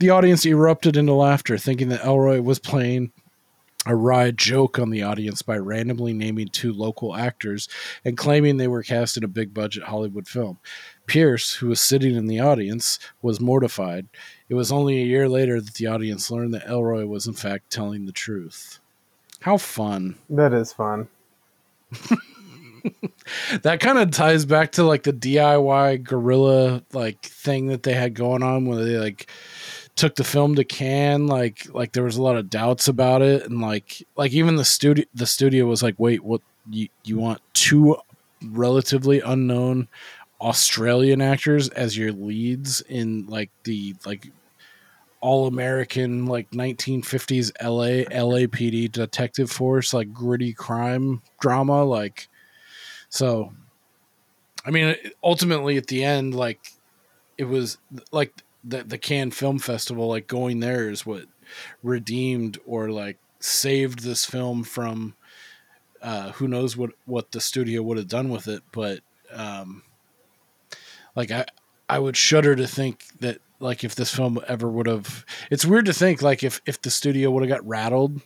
The 0.00 0.10
audience 0.10 0.46
erupted 0.46 0.96
into 0.96 1.12
laughter, 1.12 1.58
thinking 1.58 1.88
that 1.88 2.02
Ellroy 2.02 2.42
was 2.42 2.58
playing 2.58 3.12
a 3.86 3.96
wry 3.96 4.30
joke 4.30 4.78
on 4.78 4.90
the 4.90 5.02
audience 5.02 5.42
by 5.42 5.56
randomly 5.56 6.12
naming 6.12 6.48
two 6.48 6.72
local 6.72 7.16
actors 7.16 7.68
and 8.04 8.16
claiming 8.16 8.56
they 8.56 8.68
were 8.68 8.82
cast 8.82 9.16
in 9.16 9.24
a 9.24 9.28
big 9.28 9.54
budget 9.54 9.84
Hollywood 9.84 10.28
film. 10.28 10.58
Pearce, 11.06 11.54
who 11.54 11.68
was 11.68 11.80
sitting 11.80 12.14
in 12.14 12.26
the 12.26 12.38
audience, 12.38 12.98
was 13.22 13.40
mortified. 13.40 14.06
It 14.48 14.54
was 14.54 14.70
only 14.70 15.00
a 15.00 15.06
year 15.06 15.28
later 15.28 15.60
that 15.60 15.74
the 15.74 15.86
audience 15.86 16.30
learned 16.30 16.54
that 16.54 16.66
Ellroy 16.66 17.08
was 17.08 17.26
in 17.26 17.34
fact 17.34 17.70
telling 17.70 18.06
the 18.06 18.12
truth. 18.12 18.78
How 19.40 19.56
fun. 19.56 20.16
That 20.28 20.52
is 20.52 20.72
fun. 20.72 21.08
that 23.62 23.80
kind 23.80 23.98
of 23.98 24.10
ties 24.10 24.44
back 24.44 24.72
to 24.72 24.84
like 24.84 25.04
the 25.04 25.12
DIY 25.12 26.02
guerrilla 26.02 26.82
like 26.92 27.22
thing 27.22 27.68
that 27.68 27.82
they 27.84 27.94
had 27.94 28.14
going 28.14 28.42
on 28.42 28.66
when 28.66 28.84
they 28.84 28.98
like 28.98 29.30
took 29.98 30.14
the 30.14 30.24
film 30.24 30.54
to 30.54 30.64
Cannes 30.64 31.26
like 31.26 31.66
like 31.74 31.92
there 31.92 32.04
was 32.04 32.16
a 32.16 32.22
lot 32.22 32.36
of 32.36 32.48
doubts 32.48 32.86
about 32.86 33.20
it. 33.20 33.44
And 33.44 33.60
like 33.60 34.06
like 34.16 34.32
even 34.32 34.54
the 34.54 34.64
studio 34.64 35.04
the 35.12 35.26
studio 35.26 35.66
was 35.66 35.82
like 35.82 35.96
wait 35.98 36.22
what 36.22 36.40
you 36.70 36.88
you 37.04 37.18
want 37.18 37.42
two 37.52 37.96
relatively 38.42 39.20
unknown 39.20 39.88
Australian 40.40 41.20
actors 41.20 41.68
as 41.70 41.98
your 41.98 42.12
leads 42.12 42.80
in 42.82 43.26
like 43.26 43.50
the 43.64 43.96
like 44.06 44.30
all 45.20 45.48
American 45.48 46.26
like 46.26 46.48
1950s 46.52 47.50
LA 47.60 48.08
LAPD 48.08 48.92
detective 48.92 49.50
force 49.50 49.92
like 49.92 50.12
gritty 50.12 50.52
crime 50.52 51.22
drama? 51.40 51.82
Like 51.82 52.28
so 53.08 53.52
I 54.64 54.70
mean 54.70 54.94
ultimately 55.24 55.76
at 55.76 55.88
the 55.88 56.04
end 56.04 56.36
like 56.36 56.60
it 57.36 57.44
was 57.44 57.78
like 58.12 58.32
the 58.64 58.82
the 58.82 58.98
Cannes 58.98 59.32
Film 59.32 59.58
Festival 59.58 60.08
like 60.08 60.26
going 60.26 60.60
there 60.60 60.90
is 60.90 61.06
what 61.06 61.24
redeemed 61.82 62.58
or 62.66 62.90
like 62.90 63.18
saved 63.40 64.00
this 64.00 64.24
film 64.24 64.64
from 64.64 65.14
uh 66.02 66.32
who 66.32 66.48
knows 66.48 66.76
what 66.76 66.90
what 67.06 67.32
the 67.32 67.40
studio 67.40 67.82
would 67.82 67.98
have 67.98 68.08
done 68.08 68.30
with 68.30 68.48
it. 68.48 68.62
But 68.72 69.00
um 69.32 69.82
like 71.14 71.30
I 71.30 71.46
I 71.88 71.98
would 71.98 72.16
shudder 72.16 72.54
to 72.56 72.66
think 72.66 73.04
that 73.20 73.38
like 73.60 73.84
if 73.84 73.94
this 73.94 74.14
film 74.14 74.40
ever 74.46 74.68
would 74.68 74.86
have 74.86 75.24
it's 75.50 75.64
weird 75.64 75.86
to 75.86 75.92
think 75.92 76.22
like 76.22 76.42
if 76.42 76.60
if 76.66 76.80
the 76.80 76.90
studio 76.90 77.30
would 77.30 77.42
have 77.42 77.50
got 77.50 77.66
rattled 77.66 78.20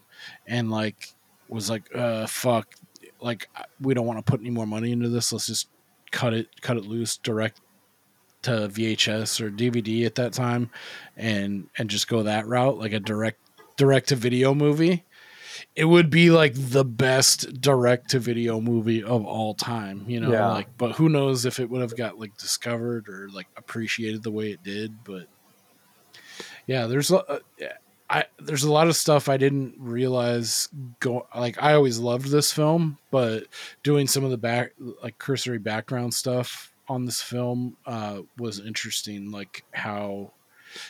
and 0.47 0.71
like 0.71 1.09
was 1.49 1.71
like 1.71 1.95
uh 1.95 2.27
fuck 2.27 2.75
like 3.21 3.49
we 3.81 3.95
don't 3.95 4.07
want 4.07 4.19
to 4.19 4.31
put 4.31 4.41
any 4.41 4.51
more 4.51 4.67
money 4.67 4.93
into 4.93 5.09
this. 5.09 5.33
Let's 5.33 5.47
just 5.47 5.69
cut 6.11 6.35
it 6.35 6.61
cut 6.61 6.77
it 6.77 6.85
loose 6.85 7.17
direct 7.17 7.61
to 8.43 8.69
VHS 8.69 9.41
or 9.41 9.51
DVD 9.51 10.07
at 10.07 10.15
that 10.17 10.33
time 10.33 10.71
and 11.17 11.69
and 11.79 11.89
just 11.91 12.09
go 12.09 12.23
that 12.25 12.47
route 12.47 12.79
like 12.79 12.93
a 12.93 13.01
direct 13.01 13.39
direct 13.77 14.09
to 14.09 14.17
video 14.17 14.55
movie 14.55 15.05
it 15.77 15.85
would 15.85 16.11
be 16.11 16.31
like 16.31 16.53
the 16.55 16.85
best 16.85 17.61
direct 17.61 18.11
to 18.11 18.19
video 18.19 18.61
movie 18.61 19.03
of 19.03 19.25
all 19.25 19.55
time 19.55 20.05
you 20.07 20.21
know 20.21 20.31
Yeah. 20.31 20.49
like 20.49 20.69
but 20.77 20.93
who 20.93 21.09
knows 21.09 21.45
if 21.47 21.59
it 21.61 21.71
would 21.71 21.81
have 21.81 21.97
got 21.97 22.19
like 22.19 22.37
discovered 22.37 23.09
or 23.09 23.29
like 23.33 23.47
appreciated 23.57 24.23
the 24.23 24.31
way 24.31 24.51
it 24.51 24.63
did 24.63 25.05
but 25.05 25.27
yeah 26.67 26.87
there's 26.87 27.11
a 27.11 27.41
uh, 28.11 28.23
there's 28.41 28.65
a 28.65 28.73
lot 28.73 28.89
of 28.89 28.97
stuff 28.97 29.29
I 29.31 29.39
didn't 29.39 29.75
realize 29.79 30.69
go 31.01 31.27
like 31.35 31.63
I 31.63 31.73
always 31.75 31.99
loved 31.99 32.27
this 32.31 32.53
film 32.53 32.99
but 33.11 33.45
doing 33.83 34.07
some 34.07 34.25
of 34.25 34.31
the 34.31 34.37
back 34.39 34.73
like 35.03 35.17
cursory 35.19 35.59
background 35.59 36.13
stuff 36.13 36.72
on 36.93 37.05
this 37.07 37.23
film 37.23 37.77
uh 37.87 38.21
was 38.39 38.61
interesting 38.61 39.31
like 39.31 39.65
how 39.73 40.31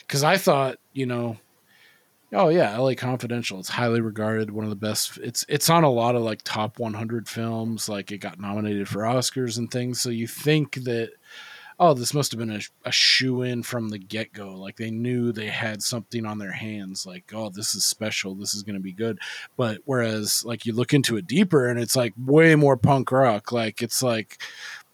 cuz 0.09 0.23
I 0.23 0.37
thought 0.37 0.79
you 0.93 1.07
know 1.07 1.39
Oh 2.35 2.49
yeah, 2.49 2.77
LA 2.79 2.95
Confidential. 2.95 3.61
It's 3.61 3.69
highly 3.69 4.01
regarded, 4.01 4.51
one 4.51 4.65
of 4.65 4.71
the 4.71 4.77
best. 4.77 5.19
It's 5.19 5.45
it's 5.49 5.69
on 5.69 5.85
a 5.85 5.91
lot 5.91 6.15
of 6.15 6.23
like 6.23 6.41
top 6.43 6.79
100 6.79 7.29
films. 7.29 7.89
Like 7.91 8.11
it 8.11 8.19
got 8.19 8.41
nominated 8.41 8.89
for 8.89 9.03
Oscars 9.03 9.59
and 9.59 9.71
things. 9.71 10.01
So 10.01 10.09
you 10.09 10.27
think 10.27 10.77
that, 10.85 11.11
oh, 11.79 11.93
this 11.93 12.15
must 12.15 12.33
have 12.33 12.39
been 12.39 12.53
a, 12.53 12.61
a 12.87 12.93
shoe 12.93 13.43
in 13.43 13.63
from 13.63 13.91
the 13.91 13.99
get 13.99 14.33
go. 14.33 14.55
Like 14.55 14.77
they 14.77 14.91
knew 14.91 15.31
they 15.31 15.49
had 15.49 15.83
something 15.83 16.25
on 16.25 16.39
their 16.39 16.53
hands. 16.53 17.05
Like, 17.05 17.31
oh, 17.35 17.51
this 17.51 17.75
is 17.75 17.85
special. 17.85 18.35
This 18.35 18.55
is 18.55 18.63
going 18.63 18.77
to 18.77 18.81
be 18.81 18.93
good. 18.93 19.19
But 19.59 19.81
whereas, 19.85 20.43
like, 20.43 20.65
you 20.65 20.73
look 20.73 20.95
into 20.95 21.19
it 21.19 21.27
deeper 21.27 21.69
and 21.69 21.79
it's 21.79 21.97
like 21.97 22.15
way 22.17 22.55
more 22.55 22.79
punk 22.79 23.13
rock. 23.13 23.53
Like, 23.53 23.83
it's 23.83 24.03
like 24.03 24.41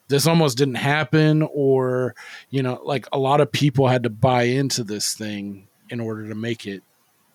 this 0.08 0.26
almost 0.26 0.58
didn't 0.58 0.76
happen, 0.76 1.42
or, 1.52 2.14
you 2.50 2.62
know, 2.62 2.80
like 2.84 3.06
a 3.12 3.18
lot 3.18 3.40
of 3.40 3.52
people 3.52 3.86
had 3.88 4.02
to 4.02 4.10
buy 4.10 4.44
into 4.44 4.84
this 4.84 5.14
thing 5.14 5.68
in 5.90 6.00
order 6.00 6.28
to 6.28 6.34
make 6.34 6.66
it 6.66 6.82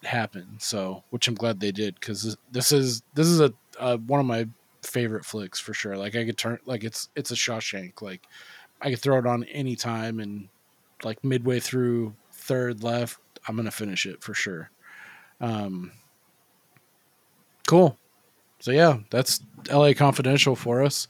happen. 0.03 0.47
So, 0.59 1.03
which 1.11 1.27
I'm 1.27 1.35
glad 1.35 1.59
they 1.59 1.71
did 1.71 1.95
because 1.95 2.35
this 2.51 2.71
is, 2.71 3.03
this 3.13 3.27
is 3.27 3.39
a, 3.39 3.53
uh, 3.79 3.97
one 3.97 4.19
of 4.19 4.25
my 4.25 4.47
favorite 4.85 5.25
flicks 5.25 5.59
for 5.59 5.73
sure. 5.73 5.97
Like 5.97 6.15
I 6.15 6.25
could 6.25 6.37
turn 6.37 6.59
like 6.65 6.83
it's 6.83 7.09
it's 7.15 7.31
a 7.31 7.35
Shawshank. 7.35 8.01
Like 8.01 8.27
I 8.81 8.89
could 8.89 8.99
throw 8.99 9.17
it 9.17 9.25
on 9.25 9.43
anytime 9.45 10.19
and 10.19 10.47
like 11.03 11.23
midway 11.23 11.59
through 11.59 12.13
third 12.31 12.83
left, 12.83 13.19
I'm 13.47 13.55
gonna 13.55 13.71
finish 13.71 14.05
it 14.05 14.21
for 14.21 14.33
sure. 14.33 14.69
Um 15.39 15.91
cool. 17.67 17.97
So 18.59 18.71
yeah, 18.71 18.99
that's 19.09 19.41
LA 19.69 19.93
Confidential 19.93 20.55
for 20.55 20.83
us. 20.83 21.07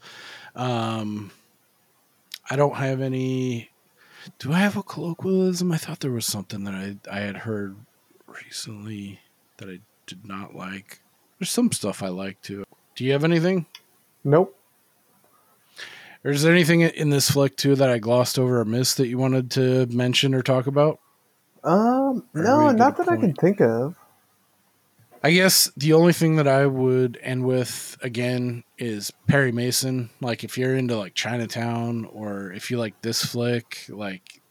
Um 0.54 1.30
I 2.50 2.56
don't 2.56 2.76
have 2.76 3.00
any 3.00 3.70
do 4.38 4.52
I 4.52 4.58
have 4.58 4.76
a 4.76 4.82
colloquialism? 4.82 5.72
I 5.72 5.76
thought 5.76 6.00
there 6.00 6.10
was 6.10 6.26
something 6.26 6.64
that 6.64 6.74
I, 6.74 6.96
I 7.10 7.20
had 7.20 7.38
heard 7.38 7.76
recently 8.26 9.20
that 9.58 9.68
I 9.68 9.80
did 10.06 10.26
not 10.26 10.54
like. 10.54 11.00
There's 11.38 11.50
some 11.50 11.72
stuff 11.72 12.02
I 12.02 12.08
like 12.08 12.40
too. 12.40 12.64
Do 12.94 13.04
you 13.04 13.12
have 13.12 13.24
anything? 13.24 13.66
Nope. 14.22 14.56
Or 16.24 16.30
is 16.30 16.42
there 16.42 16.52
anything 16.52 16.80
in 16.80 17.10
this 17.10 17.30
flick 17.30 17.56
too 17.56 17.74
that 17.76 17.90
I 17.90 17.98
glossed 17.98 18.38
over 18.38 18.60
or 18.60 18.64
missed 18.64 18.96
that 18.96 19.08
you 19.08 19.18
wanted 19.18 19.50
to 19.52 19.86
mention 19.86 20.34
or 20.34 20.42
talk 20.42 20.66
about? 20.66 20.98
Um, 21.62 22.24
Or 22.34 22.42
no, 22.42 22.70
not 22.70 22.96
that 22.96 23.08
I 23.08 23.16
can 23.16 23.34
think 23.34 23.60
of. 23.60 23.94
I 25.24 25.30
guess 25.30 25.72
the 25.74 25.94
only 25.94 26.12
thing 26.12 26.36
that 26.36 26.46
I 26.46 26.66
would 26.66 27.18
end 27.22 27.46
with 27.46 27.96
again 28.02 28.62
is 28.76 29.10
Perry 29.26 29.52
Mason. 29.52 30.10
Like 30.20 30.44
if 30.44 30.58
you're 30.58 30.76
into 30.76 30.98
like 30.98 31.14
Chinatown 31.14 32.04
or 32.04 32.52
if 32.52 32.70
you 32.70 32.76
like 32.76 33.00
this 33.00 33.24
flick, 33.24 33.86
like 33.88 34.42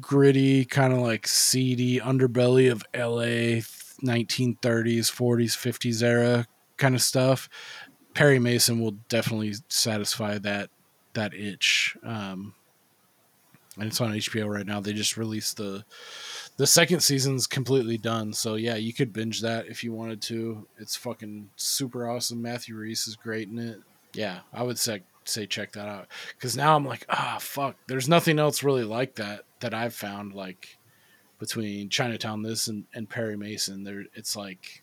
gritty, 0.00 0.64
kind 0.64 0.94
of 0.94 1.00
like 1.00 1.26
seedy 1.26 2.00
underbelly 2.00 2.72
of 2.72 2.82
LA 2.94 3.60
1930s, 4.02 5.12
40s, 5.12 5.54
50s 5.54 6.02
era 6.02 6.46
kind 6.78 6.94
of 6.94 7.02
stuff, 7.02 7.50
Perry 8.14 8.38
Mason 8.38 8.80
will 8.80 8.96
definitely 9.10 9.52
satisfy 9.68 10.38
that 10.38 10.70
that 11.12 11.34
itch. 11.34 11.94
Um, 12.02 12.54
and 13.76 13.88
it's 13.88 14.00
on 14.00 14.12
HBO 14.12 14.48
right 14.48 14.66
now. 14.66 14.80
They 14.80 14.94
just 14.94 15.18
released 15.18 15.58
the 15.58 15.84
the 16.60 16.66
second 16.66 17.00
season's 17.00 17.46
completely 17.46 17.96
done. 17.96 18.34
So 18.34 18.56
yeah, 18.56 18.74
you 18.74 18.92
could 18.92 19.14
binge 19.14 19.40
that 19.40 19.68
if 19.68 19.82
you 19.82 19.94
wanted 19.94 20.20
to. 20.22 20.66
It's 20.76 20.94
fucking 20.94 21.48
super 21.56 22.06
awesome. 22.06 22.42
Matthew 22.42 22.76
Rhys 22.76 23.06
is 23.06 23.16
great 23.16 23.48
in 23.48 23.58
it. 23.58 23.80
Yeah, 24.12 24.40
I 24.52 24.62
would 24.62 24.78
say 24.78 25.00
say 25.24 25.46
check 25.46 25.72
that 25.72 25.88
out 25.88 26.08
because 26.36 26.58
now 26.58 26.76
I'm 26.76 26.84
like, 26.84 27.06
ah, 27.08 27.38
fuck. 27.40 27.76
There's 27.86 28.10
nothing 28.10 28.38
else 28.38 28.62
really 28.62 28.84
like 28.84 29.14
that 29.14 29.44
that 29.60 29.72
I've 29.72 29.94
found 29.94 30.34
like 30.34 30.76
between 31.38 31.88
Chinatown 31.88 32.42
this 32.42 32.68
and, 32.68 32.84
and 32.92 33.08
Perry 33.08 33.38
Mason. 33.38 33.82
There, 33.82 34.04
it's 34.12 34.36
like 34.36 34.82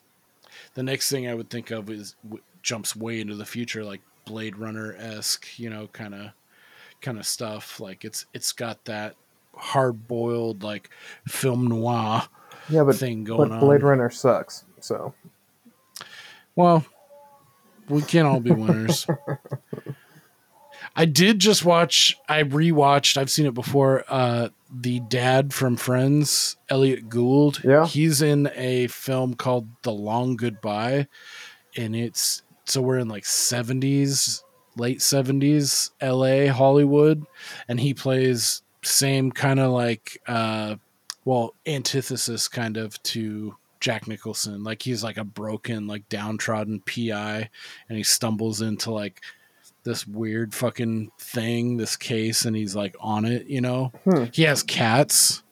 the 0.74 0.82
next 0.82 1.08
thing 1.08 1.28
I 1.28 1.34
would 1.34 1.48
think 1.48 1.70
of 1.70 1.90
is 1.90 2.16
w- 2.24 2.42
jumps 2.60 2.96
way 2.96 3.20
into 3.20 3.36
the 3.36 3.46
future, 3.46 3.84
like 3.84 4.00
Blade 4.24 4.56
Runner 4.56 4.96
esque, 4.98 5.46
you 5.60 5.70
know, 5.70 5.86
kind 5.92 6.16
of 6.16 6.32
kind 7.02 7.18
of 7.18 7.24
stuff. 7.24 7.78
Like 7.78 8.04
it's 8.04 8.26
it's 8.34 8.50
got 8.50 8.84
that 8.86 9.14
hard 9.58 10.06
boiled 10.08 10.62
like 10.62 10.90
film 11.26 11.66
noir 11.66 12.22
Yeah, 12.68 12.84
but, 12.84 12.96
thing 12.96 13.24
going 13.24 13.48
but 13.48 13.60
Blade 13.60 13.82
on. 13.82 13.88
Runner 13.88 14.10
sucks. 14.10 14.64
So 14.80 15.14
Well, 16.56 16.84
we 17.88 18.02
can't 18.02 18.26
all 18.26 18.40
be 18.40 18.50
winners. 18.50 19.06
I 20.96 21.04
did 21.04 21.38
just 21.38 21.64
watch. 21.64 22.16
I 22.28 22.42
rewatched. 22.42 23.16
I've 23.16 23.30
seen 23.30 23.46
it 23.46 23.54
before. 23.54 24.04
Uh, 24.08 24.48
the 24.70 25.00
dad 25.00 25.54
from 25.54 25.76
Friends, 25.76 26.56
Elliot 26.68 27.08
Gould. 27.08 27.62
Yeah. 27.64 27.86
he's 27.86 28.20
in 28.20 28.50
a 28.54 28.88
film 28.88 29.34
called 29.34 29.68
The 29.82 29.92
Long 29.92 30.36
Goodbye, 30.36 31.06
and 31.76 31.94
it's 31.94 32.42
so 32.64 32.82
we're 32.82 32.98
in 32.98 33.08
like 33.08 33.24
seventies, 33.24 34.42
late 34.76 35.00
seventies, 35.00 35.90
L.A., 36.00 36.48
Hollywood, 36.48 37.24
and 37.68 37.78
he 37.80 37.94
plays 37.94 38.62
same 38.88 39.30
kind 39.30 39.60
of 39.60 39.72
like, 39.72 40.20
uh, 40.26 40.76
well, 41.24 41.54
antithesis 41.66 42.48
kind 42.48 42.76
of 42.76 43.00
to 43.04 43.54
Jack 43.80 44.08
Nicholson. 44.08 44.64
Like 44.64 44.82
he's 44.82 45.04
like 45.04 45.16
a 45.16 45.24
broken, 45.24 45.86
like 45.86 46.08
downtrodden 46.08 46.80
PI, 46.80 47.48
and 47.88 47.98
he 47.98 48.02
stumbles 48.02 48.62
into 48.62 48.90
like 48.90 49.20
this 49.84 50.06
weird 50.06 50.54
fucking 50.54 51.10
thing, 51.18 51.76
this 51.76 51.96
case, 51.96 52.44
and 52.44 52.56
he's 52.56 52.74
like 52.74 52.96
on 53.00 53.24
it, 53.24 53.46
you 53.46 53.60
know? 53.60 53.92
Hmm. 54.04 54.24
He 54.32 54.42
has 54.42 54.62
cats. 54.62 55.42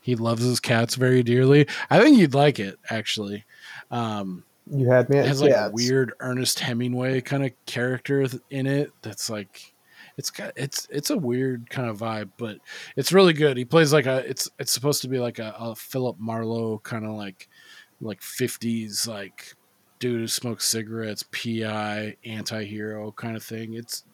He 0.00 0.16
loves 0.16 0.42
his 0.42 0.60
cats 0.60 0.96
very 0.96 1.22
dearly. 1.22 1.66
I 1.90 2.00
think 2.00 2.18
you'd 2.18 2.34
like 2.34 2.58
it, 2.58 2.78
actually. 2.90 3.44
Um, 3.90 4.44
you 4.70 4.90
had 4.90 5.08
me 5.10 5.18
it 5.18 5.26
has 5.26 5.42
like 5.42 5.52
cats. 5.52 5.72
weird 5.74 6.12
Ernest 6.20 6.58
Hemingway 6.58 7.20
kind 7.20 7.44
of 7.44 7.52
character 7.66 8.26
in 8.50 8.66
it 8.66 8.92
that's 9.02 9.28
like 9.28 9.73
it's 10.16 10.32
it's 10.56 10.86
it's 10.90 11.10
a 11.10 11.18
weird 11.18 11.68
kind 11.70 11.88
of 11.88 11.98
vibe, 11.98 12.30
but 12.36 12.58
it's 12.96 13.12
really 13.12 13.32
good. 13.32 13.56
He 13.56 13.64
plays 13.64 13.92
like 13.92 14.06
a 14.06 14.18
it's 14.28 14.48
it's 14.58 14.72
supposed 14.72 15.02
to 15.02 15.08
be 15.08 15.18
like 15.18 15.38
a, 15.38 15.54
a 15.58 15.74
Philip 15.74 16.16
Marlowe 16.18 16.78
kind 16.78 17.04
of 17.04 17.12
like 17.12 17.48
like 18.00 18.22
fifties 18.22 19.06
like 19.08 19.54
dude 19.98 20.20
who 20.20 20.28
smokes 20.28 20.68
cigarettes, 20.68 21.24
PI, 21.24 22.16
anti-hero 22.24 23.12
kind 23.12 23.36
of 23.36 23.42
thing. 23.42 23.74
It's 23.74 24.04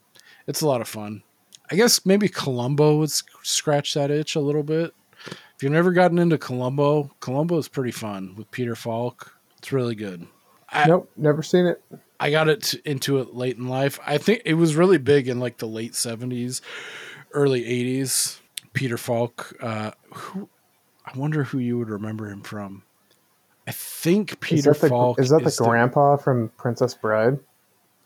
it's 0.46 0.62
a 0.62 0.66
lot 0.66 0.80
of 0.80 0.88
fun. 0.88 1.22
I 1.70 1.76
guess 1.76 2.04
maybe 2.04 2.28
Columbo 2.28 2.98
would 2.98 3.10
scratch 3.10 3.94
that 3.94 4.10
itch 4.10 4.34
a 4.34 4.40
little 4.40 4.62
bit. 4.62 4.92
If 5.26 5.62
you've 5.62 5.72
never 5.72 5.92
gotten 5.92 6.18
into 6.18 6.38
Columbo, 6.38 7.10
Columbo 7.20 7.58
is 7.58 7.68
pretty 7.68 7.92
fun 7.92 8.34
with 8.36 8.50
Peter 8.50 8.74
Falk. 8.74 9.36
It's 9.58 9.72
really 9.72 9.94
good. 9.94 10.26
I, 10.70 10.86
nope, 10.86 11.10
never 11.16 11.42
seen 11.42 11.66
it. 11.66 11.82
I 12.20 12.30
got 12.30 12.48
it 12.48 12.74
into 12.84 13.18
it 13.18 13.34
late 13.34 13.56
in 13.56 13.66
life. 13.66 13.98
I 14.06 14.18
think 14.18 14.42
it 14.44 14.54
was 14.54 14.76
really 14.76 14.98
big 14.98 15.26
in 15.26 15.40
like 15.40 15.56
the 15.56 15.66
late 15.66 15.94
seventies, 15.94 16.60
early 17.32 17.64
eighties. 17.66 18.40
Peter 18.72 18.96
Falk. 18.98 19.54
Uh, 19.60 19.90
who 20.12 20.48
I 21.04 21.16
wonder 21.18 21.42
who 21.44 21.58
you 21.58 21.78
would 21.78 21.88
remember 21.88 22.28
him 22.28 22.42
from. 22.42 22.82
I 23.66 23.72
think 23.72 24.38
Peter 24.40 24.72
that 24.72 24.80
the, 24.80 24.88
Falk 24.88 25.18
is 25.18 25.30
that 25.30 25.42
the 25.42 25.50
the- 25.50 25.64
grandpa 25.64 26.16
from 26.16 26.50
Princess 26.58 26.94
Bride? 26.94 27.38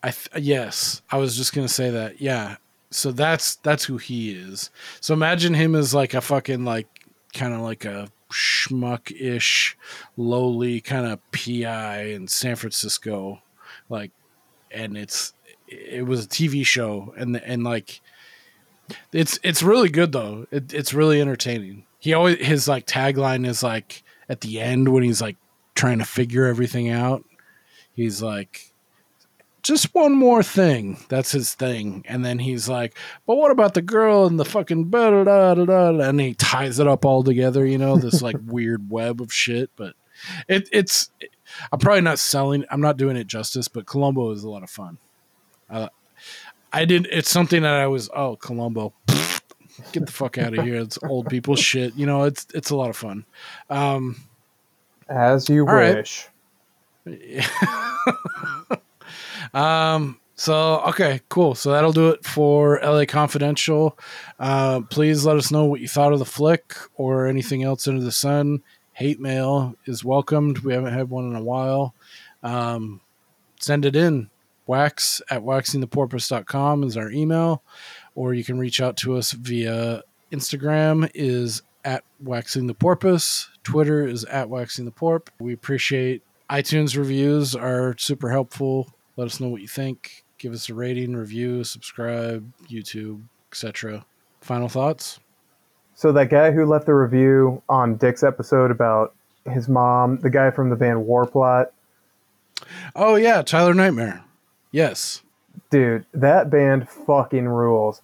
I 0.02 0.10
th- 0.10 0.28
yes, 0.44 1.02
I 1.10 1.16
was 1.18 1.36
just 1.36 1.52
gonna 1.54 1.68
say 1.68 1.90
that. 1.90 2.20
Yeah, 2.20 2.56
so 2.90 3.10
that's 3.10 3.56
that's 3.56 3.84
who 3.84 3.96
he 3.96 4.30
is. 4.32 4.70
So 5.00 5.12
imagine 5.14 5.54
him 5.54 5.74
as 5.74 5.92
like 5.94 6.14
a 6.14 6.20
fucking 6.20 6.64
like 6.64 6.86
kind 7.32 7.52
of 7.54 7.60
like 7.60 7.84
a 7.84 8.08
schmuck 8.30 9.10
ish, 9.18 9.76
lowly 10.16 10.80
kind 10.80 11.06
of 11.06 11.20
PI 11.32 12.02
in 12.04 12.28
San 12.28 12.56
Francisco, 12.56 13.40
like, 13.88 14.12
and 14.70 14.96
it's 14.96 15.32
it 15.68 16.06
was 16.06 16.24
a 16.24 16.28
TV 16.28 16.64
show 16.64 17.14
and 17.16 17.36
and 17.36 17.64
like 17.64 18.00
it's 19.12 19.38
it's 19.42 19.62
really 19.62 19.88
good 19.88 20.12
though. 20.12 20.46
It, 20.50 20.72
it's 20.74 20.94
really 20.94 21.20
entertaining. 21.20 21.86
He 21.98 22.12
always 22.12 22.44
his 22.44 22.68
like 22.68 22.86
tagline 22.86 23.46
is 23.46 23.62
like 23.62 24.02
at 24.28 24.40
the 24.40 24.60
end 24.60 24.88
when 24.88 25.02
he's 25.02 25.22
like 25.22 25.36
trying 25.74 25.98
to 25.98 26.04
figure 26.04 26.46
everything 26.46 26.90
out. 26.90 27.24
He's 27.92 28.22
like 28.22 28.74
just 29.64 29.94
one 29.94 30.14
more 30.14 30.42
thing. 30.42 30.98
That's 31.08 31.32
his 31.32 31.54
thing. 31.54 32.04
And 32.06 32.24
then 32.24 32.38
he's 32.38 32.68
like, 32.68 32.96
but 33.26 33.36
what 33.36 33.50
about 33.50 33.72
the 33.74 33.82
girl 33.82 34.26
and 34.26 34.38
the 34.38 34.44
fucking 34.44 34.90
da 34.90 35.24
da 35.24 35.54
da 35.54 35.64
da? 35.64 35.88
And 36.00 36.20
he 36.20 36.34
ties 36.34 36.78
it 36.78 36.86
up 36.86 37.04
all 37.04 37.24
together, 37.24 37.64
you 37.64 37.78
know, 37.78 37.96
this 37.96 38.20
like 38.20 38.36
weird 38.44 38.90
web 38.90 39.22
of 39.22 39.32
shit. 39.32 39.70
But 39.74 39.94
it, 40.48 40.68
it's, 40.70 41.10
I'm 41.72 41.78
probably 41.78 42.00
not 42.02 42.18
selling, 42.18 42.64
I'm 42.70 42.80
not 42.80 42.96
doing 42.96 43.16
it 43.16 43.26
justice, 43.26 43.68
but 43.68 43.86
Columbo 43.86 44.30
is 44.30 44.44
a 44.44 44.50
lot 44.50 44.62
of 44.62 44.70
fun. 44.70 44.98
Uh, 45.68 45.88
I 46.72 46.84
did, 46.84 47.06
it's 47.10 47.30
something 47.30 47.62
that 47.62 47.74
I 47.74 47.86
was, 47.86 48.10
oh, 48.14 48.36
Columbo, 48.36 48.94
get 49.92 50.06
the 50.06 50.12
fuck 50.12 50.38
out 50.38 50.56
of 50.56 50.64
here. 50.64 50.76
It's 50.76 50.98
old 51.02 51.28
people 51.28 51.56
shit. 51.56 51.94
You 51.94 52.06
know, 52.06 52.24
it's, 52.24 52.46
it's 52.54 52.70
a 52.70 52.76
lot 52.76 52.90
of 52.90 52.96
fun. 52.96 53.24
Um, 53.70 54.16
As 55.08 55.48
you 55.48 55.66
All 55.66 55.74
right. 55.74 55.96
wish. 55.96 56.28
Um. 59.52 60.20
So 60.36 60.80
okay, 60.88 61.20
cool. 61.28 61.54
So 61.54 61.70
that'll 61.70 61.92
do 61.92 62.08
it 62.10 62.24
for 62.24 62.80
LA 62.82 63.04
Confidential. 63.06 63.96
Uh, 64.40 64.80
please 64.90 65.24
let 65.24 65.36
us 65.36 65.52
know 65.52 65.64
what 65.64 65.80
you 65.80 65.86
thought 65.86 66.12
of 66.12 66.18
the 66.18 66.24
flick 66.24 66.74
or 66.94 67.28
anything 67.28 67.62
else 67.62 67.86
under 67.86 68.02
the 68.02 68.10
sun. 68.10 68.60
Hate 68.94 69.20
mail 69.20 69.74
is 69.86 70.04
welcomed. 70.04 70.58
We 70.60 70.72
haven't 70.72 70.94
had 70.94 71.10
one 71.10 71.26
in 71.28 71.36
a 71.36 71.42
while. 71.42 71.94
Um, 72.42 73.00
send 73.60 73.84
it 73.84 73.96
in. 73.96 74.30
Wax 74.66 75.20
at 75.30 75.42
waxingtheporpoise.com 75.42 76.84
is 76.84 76.96
our 76.96 77.10
email, 77.10 77.62
or 78.14 78.32
you 78.32 78.44
can 78.44 78.58
reach 78.58 78.80
out 78.80 78.96
to 78.98 79.16
us 79.16 79.32
via 79.32 80.02
Instagram 80.32 81.10
is 81.14 81.62
at 81.84 82.02
Waxing 82.20 82.66
the 82.66 82.74
Porpoise. 82.74 83.48
Twitter 83.62 84.06
is 84.06 84.24
at 84.24 84.48
Waxing 84.48 84.86
the. 84.86 85.22
We 85.38 85.52
appreciate 85.52 86.22
iTunes 86.48 86.96
reviews 86.96 87.54
are 87.54 87.94
super 87.98 88.30
helpful. 88.30 88.92
Let 89.16 89.26
us 89.26 89.40
know 89.40 89.48
what 89.48 89.60
you 89.60 89.68
think. 89.68 90.24
Give 90.38 90.52
us 90.52 90.68
a 90.68 90.74
rating, 90.74 91.14
review, 91.14 91.64
subscribe, 91.64 92.50
YouTube, 92.68 93.22
etc. 93.50 94.04
Final 94.40 94.68
thoughts? 94.68 95.20
So 95.94 96.12
that 96.12 96.28
guy 96.28 96.50
who 96.50 96.66
left 96.66 96.86
the 96.86 96.94
review 96.94 97.62
on 97.68 97.96
Dick's 97.96 98.22
episode 98.22 98.70
about 98.70 99.14
his 99.50 99.68
mom, 99.68 100.18
the 100.18 100.30
guy 100.30 100.50
from 100.50 100.70
the 100.70 100.76
band 100.76 101.06
Warplot, 101.06 101.68
Oh 102.94 103.16
yeah, 103.16 103.42
Tyler 103.42 103.74
Nightmare. 103.74 104.24
Yes. 104.70 105.22
dude, 105.70 106.04
that 106.12 106.50
band 106.50 106.88
fucking 106.88 107.48
rules. 107.48 108.02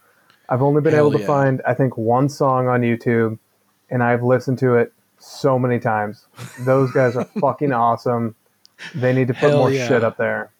I've 0.49 0.63
only 0.63 0.81
been 0.83 0.95
Hell 0.95 1.07
able 1.07 1.13
to 1.19 1.21
yeah. 1.21 1.27
find, 1.27 1.63
I 1.67 1.75
think, 1.75 1.97
one 1.97 2.29
song 2.29 2.69
on 2.69 2.83
YouTube, 2.83 3.39
and 3.89 4.03
I've 4.03 4.23
listened 4.23 4.59
to 4.61 4.75
it 4.75 4.93
so 5.19 5.59
many 5.59 5.79
times. 5.79 6.27
Those 6.61 6.91
guys 6.93 7.17
are 7.17 7.25
fucking 7.41 7.73
awesome. 7.73 8.35
They 8.95 9.13
need 9.13 9.29
to 9.29 9.35
put 9.35 9.51
Hell 9.51 9.59
more 9.59 9.71
yeah. 9.71 9.87
shit 9.87 10.03
up 10.03 10.17
there. 10.17 10.51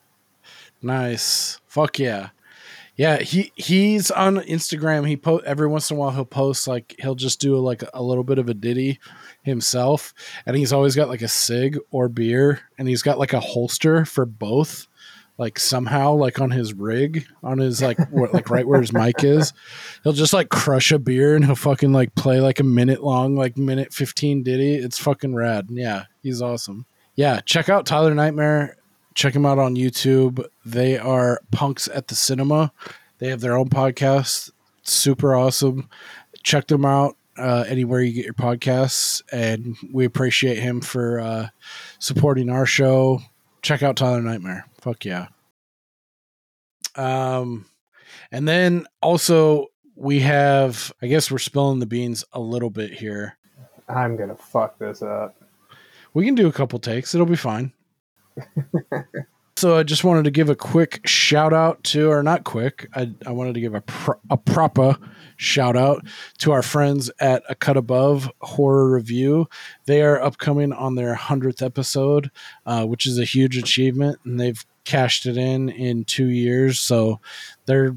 Nice. 0.83 1.61
Fuck 1.67 1.99
yeah. 1.99 2.31
Yeah, 3.01 3.17
he 3.23 3.51
he's 3.57 4.11
on 4.11 4.37
Instagram. 4.41 5.09
He 5.09 5.17
po- 5.17 5.39
every 5.39 5.67
once 5.67 5.91
in 5.91 5.97
a 5.97 6.01
while 6.01 6.11
he'll 6.11 6.27
post 6.27 6.69
like 6.69 6.95
he'll 6.99 7.15
just 7.15 7.41
do 7.41 7.57
like 7.57 7.83
a 7.95 8.03
little 8.03 8.25
bit 8.25 8.37
of 8.39 8.51
a 8.51 8.53
ditty 8.53 9.01
himself, 9.43 10.13
and 10.45 10.55
he's 10.55 10.71
always 10.71 10.95
got 10.95 11.09
like 11.09 11.23
a 11.23 11.27
cig 11.29 11.79
or 11.91 12.11
beer, 12.11 12.61
and 12.77 12.87
he's 12.87 13.01
got 13.01 13.19
like 13.19 13.33
a 13.33 13.41
holster 13.41 14.05
for 14.05 14.27
both, 14.27 14.87
like 15.39 15.59
somehow 15.59 16.13
like 16.13 16.43
on 16.43 16.51
his 16.51 16.75
rig, 16.75 17.25
on 17.43 17.57
his 17.57 17.81
like 17.81 17.97
wh- 18.11 18.35
like 18.35 18.51
right 18.51 18.69
where 18.69 18.83
his 18.83 18.93
mic 18.93 19.25
is. 19.25 19.55
He'll 20.05 20.13
just 20.13 20.35
like 20.35 20.51
crush 20.51 20.93
a 20.93 20.99
beer 20.99 21.35
and 21.35 21.43
he'll 21.43 21.55
fucking 21.55 21.95
like 21.95 22.15
play 22.17 22.39
like 22.43 22.61
a 22.61 22.65
minute 22.65 23.03
long, 23.03 23.35
like 23.35 23.57
minute 23.57 23.95
fifteen 23.95 24.43
ditty. 24.43 24.75
It's 24.75 24.99
fucking 24.99 25.35
rad. 25.35 25.69
Yeah, 25.71 26.05
he's 26.23 26.43
awesome. 26.43 26.85
Yeah, 27.15 27.41
check 27.47 27.71
out 27.71 27.87
Tyler 27.87 28.15
Nightmare 28.15 28.77
check 29.15 29.33
them 29.33 29.47
out 29.47 29.59
on 29.59 29.77
YouTube. 29.77 30.45
They 30.65 30.99
are 30.99 31.41
punks 31.51 31.89
at 31.89 32.09
the 32.09 32.15
cinema. 32.15 32.73
They 33.19 33.29
have 33.29 33.41
their 33.41 33.57
own 33.57 33.69
podcast. 33.69 34.51
Super 34.83 35.35
awesome. 35.35 35.89
Check 36.43 36.69
them 36.69 36.85
out 36.85 37.17
uh, 37.37 37.65
anywhere 37.69 38.01
you 38.01 38.13
get 38.13 38.25
your 38.25 38.35
podcasts, 38.35 39.23
and 39.33 39.77
we 39.93 40.05
appreciate 40.05 40.59
him 40.59 40.81
for 40.81 41.21
uh, 41.21 41.49
supporting 41.99 42.51
our 42.51 42.67
show. 42.67 43.21
Check 43.63 43.83
out 43.83 43.97
Tyler 43.97 44.23
Nightmare. 44.23 44.67
Fuck 44.81 45.05
yeah. 45.05 45.29
Um, 46.97 47.67
and 48.33 48.49
then 48.49 48.87
also 49.03 49.67
we 49.97 50.21
have. 50.21 50.93
I 51.03 51.07
guess 51.07 51.31
we're 51.31 51.39
spilling 51.39 51.79
the 51.79 51.87
beans 51.87 52.25
a 52.33 52.41
little 52.41 52.71
bit 52.71 52.93
here. 52.93 53.37
I'm 53.89 54.17
gonna 54.17 54.37
fuck 54.37 54.79
this 54.79 55.03
up. 55.03 55.37
We 56.15 56.25
can 56.25 56.35
do 56.35 56.49
a 56.49 56.53
couple 56.53 56.79
takes. 56.79 57.15
It'll 57.15 57.27
be 57.27 57.37
fine. 57.37 57.73
so 59.57 59.77
I 59.77 59.83
just 59.83 60.05
wanted 60.05 60.25
to 60.25 60.31
give 60.31 60.49
a 60.49 60.57
quick 60.57 61.07
shout 61.07 61.53
out 61.53 61.83
to, 61.85 62.11
or 62.11 62.23
not 62.23 62.45
quick, 62.45 62.89
I, 62.95 63.13
I 63.27 63.33
wanted 63.33 63.55
to 63.55 63.61
give 63.61 63.75
a, 63.75 63.81
pro, 63.83 64.15
a 64.31 64.37
proper 64.37 64.97
shout 65.37 65.77
out 65.77 66.07
to 66.39 66.53
our 66.53 66.63
friends 66.63 67.11
at 67.21 67.43
A 67.49 67.55
Cut 67.55 67.77
Above 67.77 68.31
Horror 68.41 68.91
Review. 68.91 69.49
They 69.87 70.03
are 70.03 70.21
upcoming 70.21 70.73
on 70.73 70.95
their 70.95 71.15
100th 71.15 71.63
episode, 71.63 72.31
uh, 72.67 72.87
which 72.87 73.07
is 73.07 73.19
a 73.19 73.25
huge 73.25 73.57
achievement, 73.57 74.19
and 74.25 74.39
they've 74.39 74.65
cashed 74.85 75.27
it 75.27 75.37
in 75.37 75.69
in 75.69 76.05
two 76.05 76.27
years. 76.27 76.81
So 76.81 77.21
they're 77.67 77.97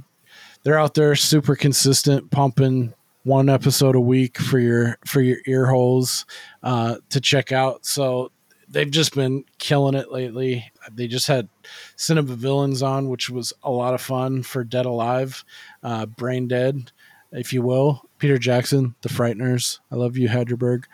they're 0.63 0.79
out 0.79 0.93
there 0.93 1.15
super 1.15 1.55
consistent, 1.55 2.31
pumping 2.31 2.93
one 3.23 3.49
episode 3.49 3.95
a 3.95 4.01
week 4.01 4.37
for 4.37 4.59
your 4.59 4.97
for 5.05 5.21
your 5.21 5.37
ear 5.45 5.65
holes 5.65 6.25
uh, 6.61 6.97
to 7.09 7.19
check 7.19 7.51
out. 7.51 7.85
So 7.85 8.31
they've 8.73 8.91
just 8.91 9.15
been 9.15 9.45
killing 9.59 9.95
it 9.95 10.11
lately. 10.11 10.71
They 10.91 11.07
just 11.07 11.27
had 11.27 11.47
Cinema 11.95 12.35
Villains 12.35 12.83
on, 12.83 13.07
which 13.07 13.29
was 13.29 13.53
a 13.63 13.71
lot 13.71 13.93
of 13.93 14.01
fun 14.01 14.43
for 14.43 14.63
Dead 14.63 14.85
Alive, 14.85 15.45
uh, 15.83 16.05
Brain 16.07 16.47
Dead, 16.47 16.91
if 17.31 17.53
you 17.53 17.61
will. 17.61 18.09
Peter 18.17 18.37
Jackson, 18.37 18.95
The 19.01 19.09
Frighteners. 19.09 19.79
I 19.91 19.95
love 19.95 20.17
you, 20.17 20.27
Hadgerberg. 20.27 20.85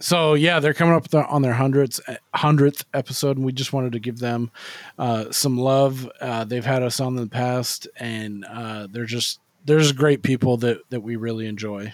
So 0.00 0.34
yeah, 0.34 0.58
they're 0.58 0.74
coming 0.74 0.94
up 0.94 1.06
on 1.14 1.42
their 1.42 1.52
hundredth 1.52 2.00
hundredth 2.34 2.84
episode, 2.92 3.36
and 3.36 3.46
we 3.46 3.52
just 3.52 3.72
wanted 3.72 3.92
to 3.92 4.00
give 4.00 4.18
them 4.18 4.50
uh, 4.98 5.30
some 5.30 5.56
love. 5.56 6.10
Uh, 6.20 6.42
they've 6.42 6.64
had 6.64 6.82
us 6.82 6.98
on 6.98 7.16
in 7.16 7.22
the 7.22 7.28
past, 7.28 7.86
and 7.96 8.44
uh, 8.46 8.88
they're 8.90 9.04
just 9.04 9.38
there's 9.64 9.92
great 9.92 10.24
people 10.24 10.56
that 10.56 10.78
that 10.90 11.02
we 11.02 11.14
really 11.14 11.46
enjoy. 11.46 11.92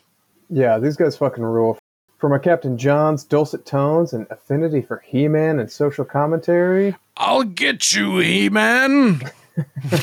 Yeah, 0.49 0.79
these 0.79 0.97
guys 0.97 1.19
fucking 1.19 1.45
rule. 1.45 1.79
For 2.19 2.29
my 2.29 2.39
Captain 2.39 2.77
John's 2.77 3.23
dulcet 3.23 3.65
tones 3.65 4.13
and 4.13 4.27
affinity 4.29 4.83
for 4.83 4.99
He 5.07 5.29
Man 5.29 5.61
and 5.61 5.71
social 5.71 6.05
commentary, 6.05 6.97
I'll 7.17 7.45
get 7.45 7.95
you, 7.95 8.19
He 8.19 8.49
Man. 8.49 9.23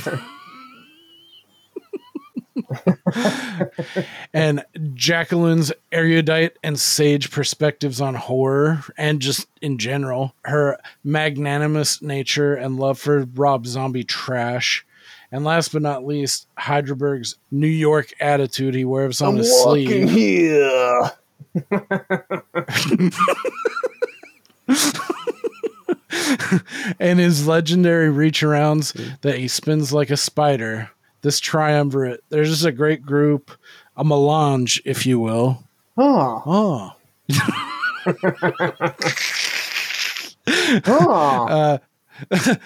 and 4.33 4.63
Jacqueline's 4.93 5.71
erudite 5.91 6.57
and 6.63 6.79
sage 6.79 7.31
perspectives 7.31 7.99
on 7.99 8.15
horror 8.15 8.83
and 8.97 9.21
just 9.21 9.47
in 9.61 9.77
general, 9.77 10.33
her 10.45 10.77
magnanimous 11.03 12.01
nature 12.01 12.55
and 12.55 12.77
love 12.77 12.97
for 12.97 13.25
Rob 13.33 13.65
Zombie 13.67 14.03
trash. 14.03 14.85
And 15.31 15.43
last 15.43 15.73
but 15.73 15.81
not 15.81 16.05
least, 16.05 16.47
Hydraberg's 16.57 17.35
New 17.51 17.67
York 17.67 18.13
attitude 18.21 18.73
he 18.73 18.85
wears 18.85 19.21
on 19.21 19.29
I'm 19.33 19.37
his 19.37 19.63
sleeve. 19.63 20.09
here. 20.09 21.11
and 26.99 27.19
his 27.19 27.47
legendary 27.47 28.09
reach 28.09 28.41
arounds 28.41 28.93
that 29.21 29.37
he 29.37 29.47
spins 29.47 29.93
like 29.93 30.09
a 30.09 30.17
spider. 30.17 30.89
This 31.21 31.39
triumvirate, 31.39 32.23
there's 32.29 32.49
just 32.49 32.65
a 32.65 32.71
great 32.71 33.03
group, 33.03 33.51
a 33.97 34.03
melange, 34.03 34.81
if 34.85 35.05
you 35.05 35.19
will. 35.19 35.63
Huh. 35.97 36.41
Oh. 36.45 36.91
Huh. 37.31 38.81
Uh, 40.87 41.77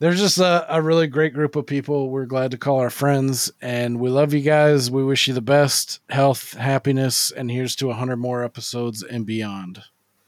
there's 0.00 0.18
just 0.20 0.38
a, 0.38 0.66
a 0.76 0.82
really 0.82 1.06
great 1.06 1.32
group 1.34 1.56
of 1.56 1.66
people 1.66 2.10
we're 2.10 2.26
glad 2.26 2.50
to 2.50 2.58
call 2.58 2.78
our 2.80 2.90
friends, 2.90 3.50
and 3.62 3.98
we 4.00 4.10
love 4.10 4.34
you 4.34 4.40
guys. 4.40 4.90
We 4.90 5.04
wish 5.04 5.28
you 5.28 5.34
the 5.34 5.40
best 5.40 6.00
health, 6.10 6.54
happiness, 6.54 7.30
and 7.30 7.50
here's 7.50 7.76
to 7.76 7.86
100 7.88 8.16
more 8.16 8.42
episodes 8.44 9.02
and 9.02 9.24
beyond. 9.24 9.82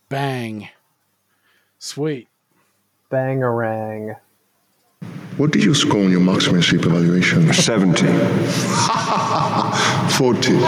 Bang. 0.08 0.68
Sweet. 1.78 2.28
Bangarang. 3.10 4.16
What 5.36 5.52
did 5.52 5.62
you 5.64 5.74
score 5.74 6.02
on 6.02 6.10
your 6.10 6.20
marksmanship 6.20 6.86
evaluation? 6.86 7.52
70. 7.54 8.06
40. 10.16 10.58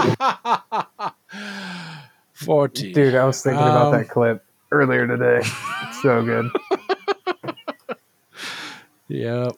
40. 2.35 2.93
Dude, 2.93 3.15
I 3.15 3.25
was 3.25 3.43
thinking 3.43 3.63
about 3.63 3.87
Um, 3.87 3.93
that 4.01 4.09
clip 4.11 4.45
earlier 4.71 5.07
today. 5.07 5.39
It's 5.39 6.03
so 6.03 6.23
good. 6.23 6.51
Yeah. 9.09 9.51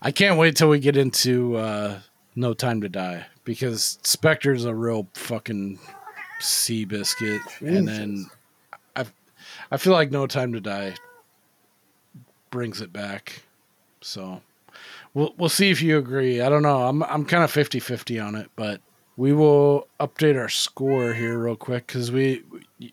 I 0.00 0.10
can't 0.12 0.38
wait 0.38 0.56
till 0.56 0.68
we 0.68 0.78
get 0.78 0.96
into 0.96 1.56
uh, 1.56 2.00
No 2.36 2.54
Time 2.54 2.80
to 2.82 2.88
Die 2.88 3.26
because 3.44 3.98
Spectre's 4.02 4.64
a 4.64 4.74
real 4.74 5.08
fucking 5.14 5.78
sea 6.40 6.84
biscuit. 6.84 7.40
And 7.60 7.86
then 7.88 8.26
I, 8.94 9.06
I 9.70 9.76
feel 9.76 9.92
like 9.92 10.10
No 10.10 10.26
Time 10.26 10.52
to 10.52 10.60
Die 10.60 10.94
brings 12.50 12.80
it 12.80 12.92
back. 12.92 13.42
So 14.00 14.40
we'll, 15.14 15.34
we'll 15.36 15.48
see 15.48 15.70
if 15.70 15.82
you 15.82 15.98
agree. 15.98 16.40
I 16.40 16.48
don't 16.48 16.62
know. 16.62 16.86
I'm, 16.86 17.02
I'm 17.02 17.24
kind 17.24 17.42
of 17.42 17.50
50 17.50 17.80
50 17.80 18.18
on 18.20 18.34
it, 18.36 18.50
but 18.56 18.80
we 19.16 19.32
will 19.32 19.88
update 19.98 20.38
our 20.38 20.48
score 20.48 21.12
here 21.12 21.36
real 21.38 21.56
quick 21.56 21.88
because 21.88 22.12
we, 22.12 22.44
we 22.78 22.92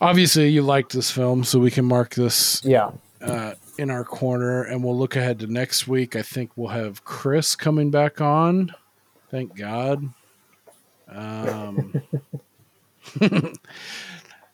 obviously 0.00 0.48
you 0.50 0.62
liked 0.62 0.92
this 0.92 1.10
film, 1.10 1.42
so 1.42 1.58
we 1.58 1.72
can 1.72 1.84
mark 1.84 2.14
this 2.14 2.62
Yeah. 2.64 2.92
uh, 3.20 3.54
in 3.78 3.90
our 3.90 4.04
corner, 4.04 4.62
and 4.64 4.82
we'll 4.82 4.96
look 4.96 5.16
ahead 5.16 5.38
to 5.40 5.46
next 5.46 5.86
week. 5.86 6.16
I 6.16 6.22
think 6.22 6.50
we'll 6.56 6.68
have 6.68 7.04
Chris 7.04 7.54
coming 7.56 7.90
back 7.90 8.20
on. 8.20 8.74
Thank 9.30 9.56
God. 9.56 10.12
Um, 11.08 12.02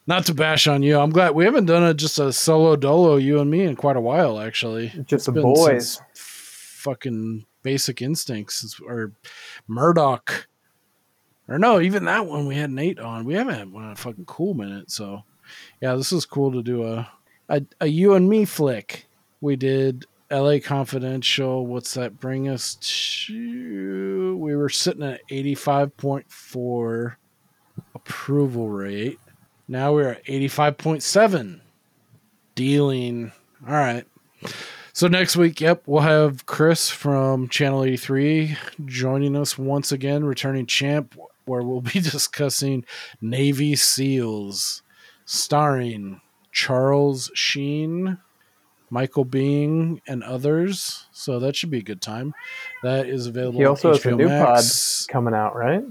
not 0.07 0.25
to 0.25 0.33
bash 0.33 0.67
on 0.67 0.83
you, 0.83 0.99
I'm 0.99 1.09
glad 1.09 1.31
we 1.31 1.45
haven't 1.45 1.65
done 1.65 1.83
a 1.83 1.93
just 1.93 2.19
a 2.19 2.31
solo 2.33 2.75
dolo 2.75 3.15
you 3.17 3.39
and 3.39 3.49
me 3.49 3.63
in 3.63 3.75
quite 3.75 3.95
a 3.95 4.01
while. 4.01 4.39
Actually, 4.39 4.89
Just 5.05 5.25
the 5.25 5.31
boys. 5.33 6.01
fucking 6.13 7.45
Basic 7.63 8.01
Instincts 8.01 8.79
or 8.85 9.13
Murdoch, 9.67 10.47
or 11.47 11.57
no, 11.57 11.79
even 11.79 12.05
that 12.05 12.25
one 12.25 12.45
we 12.45 12.55
had 12.55 12.71
Nate 12.71 12.99
on. 12.99 13.25
We 13.25 13.33
haven't 13.35 13.55
had 13.55 13.71
one 13.71 13.85
in 13.85 13.91
a 13.91 13.95
fucking 13.95 14.25
cool 14.25 14.53
minute. 14.53 14.91
So, 14.91 15.23
yeah, 15.81 15.95
this 15.95 16.11
is 16.11 16.25
cool 16.25 16.51
to 16.51 16.61
do 16.61 16.83
a 16.83 17.09
a, 17.49 17.61
a 17.81 17.87
you 17.87 18.13
and 18.15 18.29
me 18.29 18.45
flick. 18.45 19.07
We 19.43 19.57
did 19.57 20.05
LA 20.31 20.59
Confidential. 20.63 21.67
What's 21.67 21.95
that 21.95 22.17
bring 22.17 22.47
us 22.47 22.77
to? 23.25 24.37
We 24.37 24.55
were 24.55 24.69
sitting 24.69 25.03
at 25.03 25.19
85.4 25.29 27.15
approval 27.93 28.69
rate. 28.69 29.19
Now 29.67 29.91
we're 29.91 30.11
at 30.11 30.23
85.7 30.23 31.59
dealing. 32.55 33.33
All 33.67 33.73
right. 33.73 34.05
So 34.93 35.09
next 35.09 35.35
week, 35.35 35.59
yep, 35.59 35.83
we'll 35.87 36.03
have 36.03 36.45
Chris 36.45 36.89
from 36.89 37.49
Channel 37.49 37.83
83 37.83 38.55
joining 38.85 39.35
us 39.35 39.57
once 39.57 39.91
again, 39.91 40.23
returning 40.23 40.67
champ, 40.67 41.17
where 41.43 41.63
we'll 41.63 41.81
be 41.81 41.99
discussing 41.99 42.85
Navy 43.19 43.75
SEALs, 43.75 44.83
starring 45.25 46.21
Charles 46.53 47.29
Sheen, 47.33 48.19
Michael 48.93 49.25
Biehn, 49.25 49.99
and 50.07 50.23
others. 50.23 51.07
So 51.11 51.39
that 51.39 51.55
should 51.55 51.71
be 51.71 51.79
a 51.79 51.83
good 51.83 52.01
time. 52.01 52.33
That 52.83 53.07
is 53.07 53.25
available. 53.27 53.59
He 53.59 53.65
also 53.65 53.91
has 53.91 54.05
a 54.05 54.11
new 54.11 54.27
Max. 54.27 55.05
pod 55.07 55.11
coming 55.11 55.33
out, 55.33 55.55
right? 55.55 55.83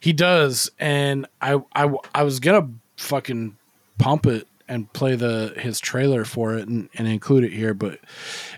He 0.00 0.12
does, 0.12 0.70
and 0.78 1.26
I, 1.40 1.58
I, 1.74 1.90
I 2.14 2.22
was 2.24 2.38
gonna 2.40 2.68
fucking 2.98 3.56
pump 3.98 4.26
it 4.26 4.46
and 4.68 4.92
play 4.92 5.16
the 5.16 5.54
his 5.56 5.80
trailer 5.80 6.24
for 6.24 6.56
it 6.56 6.68
and, 6.68 6.90
and 6.94 7.08
include 7.08 7.44
it 7.44 7.52
here, 7.52 7.72
but 7.72 7.98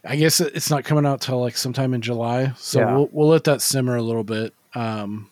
I 0.05 0.17
guess 0.17 0.41
it's 0.41 0.71
not 0.71 0.85
coming 0.85 1.07
out 1.07 1.21
till 1.21 1.41
like 1.41 1.57
sometime 1.57 1.95
in 1.95 2.01
July, 2.03 2.53
so 2.57 2.81
Yeah. 2.81 2.95
we'll 2.97 3.09
we'll 3.13 3.29
let 3.29 3.45
that 3.45 3.63
simmer 3.63 3.95
a 3.97 4.03
little 4.03 4.25
bit. 4.25 4.53
Um, 4.75 5.31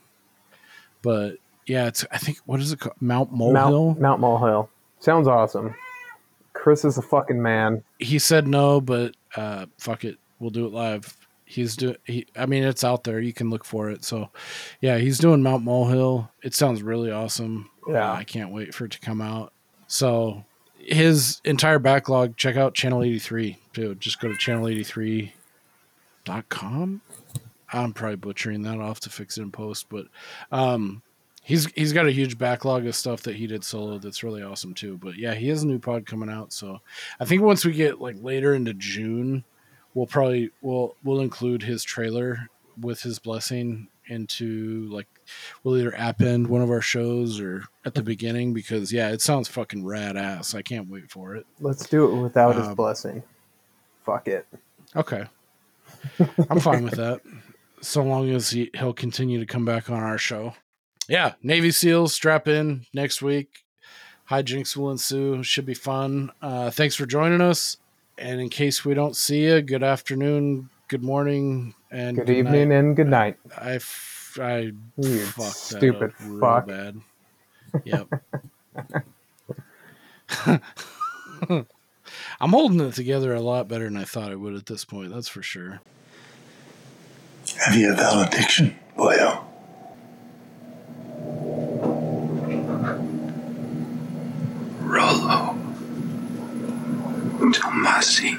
but 1.03 1.39
yeah, 1.67 1.89
it's 1.89 2.05
I 2.13 2.19
think 2.19 2.39
what 2.47 2.61
is 2.61 2.71
it 2.73 2.79
called? 2.79 2.95
Mount 3.01 3.33
Molehill. 3.33 3.87
Mount, 3.89 4.01
Mount 4.01 4.21
Molehill. 4.21 4.69
Sounds 5.01 5.27
awesome. 5.27 5.75
Chris 6.63 6.85
is 6.85 6.97
a 6.97 7.03
fucking 7.03 7.43
man. 7.43 7.83
he 7.99 8.21
said 8.21 8.47
no, 8.47 8.81
but 8.81 9.17
uh, 9.35 9.67
fuck 9.79 10.05
it, 10.05 10.17
we'll 10.39 10.51
do 10.51 10.65
it 10.65 10.73
live. 10.73 11.17
He's 11.45 11.75
doing. 11.75 11.97
He, 12.05 12.25
I 12.37 12.47
mean, 12.47 12.63
it's 12.63 12.85
out 12.85 13.03
there. 13.03 13.19
You 13.19 13.33
can 13.33 13.51
look 13.51 13.65
for 13.65 13.91
it. 13.91 14.05
So, 14.05 14.31
yeah, 14.81 14.99
he's 14.99 15.19
doing 15.19 15.43
Mount 15.43 15.65
Molehill. 15.65 16.31
It 16.41 16.55
sounds 16.55 16.81
really 16.81 17.11
awesome. 17.11 17.69
Yeah. 17.89 18.13
Uh, 18.13 18.15
I 18.15 18.23
can't 18.23 18.53
wait 18.53 18.75
for 18.75 18.85
it 18.85 18.93
to 18.93 19.01
come 19.01 19.21
out. 19.21 19.53
So, 19.89 20.45
his 20.79 21.41
entire 21.45 21.81
backlog. 21.81 22.37
Check 22.37 22.57
out 22.57 22.75
Channel 22.75 23.03
eighty 23.03 23.19
three 23.19 23.59
too. 23.73 23.97
Just 23.97 24.21
go 24.21 24.29
to 24.29 24.35
channel83.com. 24.35 27.01
I'm 27.73 27.93
probably 27.93 28.17
butchering 28.17 28.63
that. 28.63 28.79
I'll 28.79 28.87
have 28.87 29.01
to 29.01 29.11
fix 29.11 29.37
it 29.37 29.43
in 29.43 29.51
post, 29.51 29.89
but 29.89 30.07
um, 30.53 31.03
he's 31.43 31.67
he's 31.73 31.93
got 31.93 32.07
a 32.07 32.13
huge 32.13 32.39
backlog 32.39 32.87
of 32.87 32.95
stuff 32.95 33.23
that 33.23 33.37
he 33.37 33.47
did 33.47 33.65
solo 33.65 33.99
that's 33.99 34.23
really 34.23 34.43
awesome 34.43 34.75
too. 34.75 34.97
But 34.99 35.17
yeah, 35.17 35.35
he 35.35 35.49
has 35.49 35.63
a 35.63 35.67
new 35.67 35.79
pod 35.79 36.07
coming 36.07 36.31
out. 36.31 36.53
So 36.53 36.81
I 37.21 37.25
think 37.25 37.43
once 37.43 37.65
we 37.65 37.73
get 37.73 38.01
like 38.01 38.17
later 38.23 38.55
into 38.55 38.75
June, 38.75 39.45
we'll 39.95 40.07
probably 40.07 40.51
we'll 40.63 40.97
we'll 41.05 41.21
include 41.21 41.63
his 41.63 41.83
trailer 41.85 42.49
with 42.81 43.03
his 43.03 43.19
blessing 43.19 43.89
into 44.07 44.89
like 44.91 45.07
we'll 45.63 45.77
either 45.79 45.95
append 45.97 46.47
one 46.47 46.63
of 46.63 46.71
our 46.71 46.81
shows 46.81 47.39
or 47.41 47.65
at 47.85 47.95
the 47.95 48.03
beginning 48.03 48.53
because 48.53 48.93
yeah, 48.93 49.11
it 49.11 49.21
sounds 49.21 49.49
fucking 49.49 49.85
rad 49.85 50.17
ass. 50.17 50.55
I 50.55 50.63
can't 50.63 50.89
wait 50.89 51.11
for 51.11 51.37
it. 51.37 51.47
Let's 51.61 51.89
do 51.89 52.11
it 52.11 52.21
without 52.23 52.57
his 52.57 52.67
Um, 52.69 52.75
blessing. 52.75 53.23
Fuck 54.05 54.27
it. 54.29 54.47
Okay. 54.97 55.25
I'm 56.51 56.61
fine 56.61 56.85
with 56.85 56.95
that. 56.95 57.21
So 57.85 58.05
long 58.05 58.31
as 58.31 58.49
he, 58.49 58.71
he'll 58.75 58.93
continue 58.93 59.41
to 59.41 59.47
come 59.47 59.65
back 59.65 59.91
on 59.91 60.01
our 60.05 60.17
show. 60.17 60.55
Yeah, 61.13 61.35
Navy 61.43 61.71
SEALs, 61.73 62.15
strap 62.15 62.49
in 62.49 62.87
next 62.95 63.21
week. 63.21 63.65
Hijinks 64.31 64.75
will 64.79 64.91
ensue. 64.91 65.43
Should 65.43 65.67
be 65.67 65.75
fun. 65.75 66.33
Uh, 66.41 66.71
thanks 66.71 66.95
for 66.97 67.05
joining 67.05 67.43
us. 67.43 67.77
And 68.17 68.41
in 68.41 68.49
case 68.49 68.83
we 68.83 68.95
don't 68.95 69.15
see 69.15 69.45
you, 69.45 69.61
good 69.61 69.83
afternoon, 69.83 70.71
good 70.89 71.03
morning, 71.03 71.75
and 71.91 72.17
Good 72.17 72.31
evening 72.31 72.73
and 72.73 72.97
good 72.97 73.09
night. 73.09 73.37
I, 73.61 73.73
f- 73.75 74.39
I 74.41 74.73
You 74.97 75.27
fucked 75.27 75.55
stupid 75.55 76.15
that 76.19 76.25
up 76.25 76.31
real 76.31 76.41
fuck. 76.41 76.67
bad. 76.67 76.97
Yep. 77.85 78.09
I'm 82.41 82.51
holding 82.53 82.81
it 82.81 82.95
together 82.95 83.35
a 83.35 83.41
lot 83.43 83.69
better 83.69 83.85
than 83.85 83.99
I 83.99 84.05
thought 84.05 84.33
I 84.33 84.35
would 84.37 84.55
at 84.55 84.65
this 84.65 84.87
point. 84.87 85.13
That's 85.13 85.29
for 85.29 85.43
sure. 85.43 85.83
Have 87.67 87.77
you 87.77 87.93
a 87.93 87.97
valediction? 87.97 88.79
See. 98.03 98.32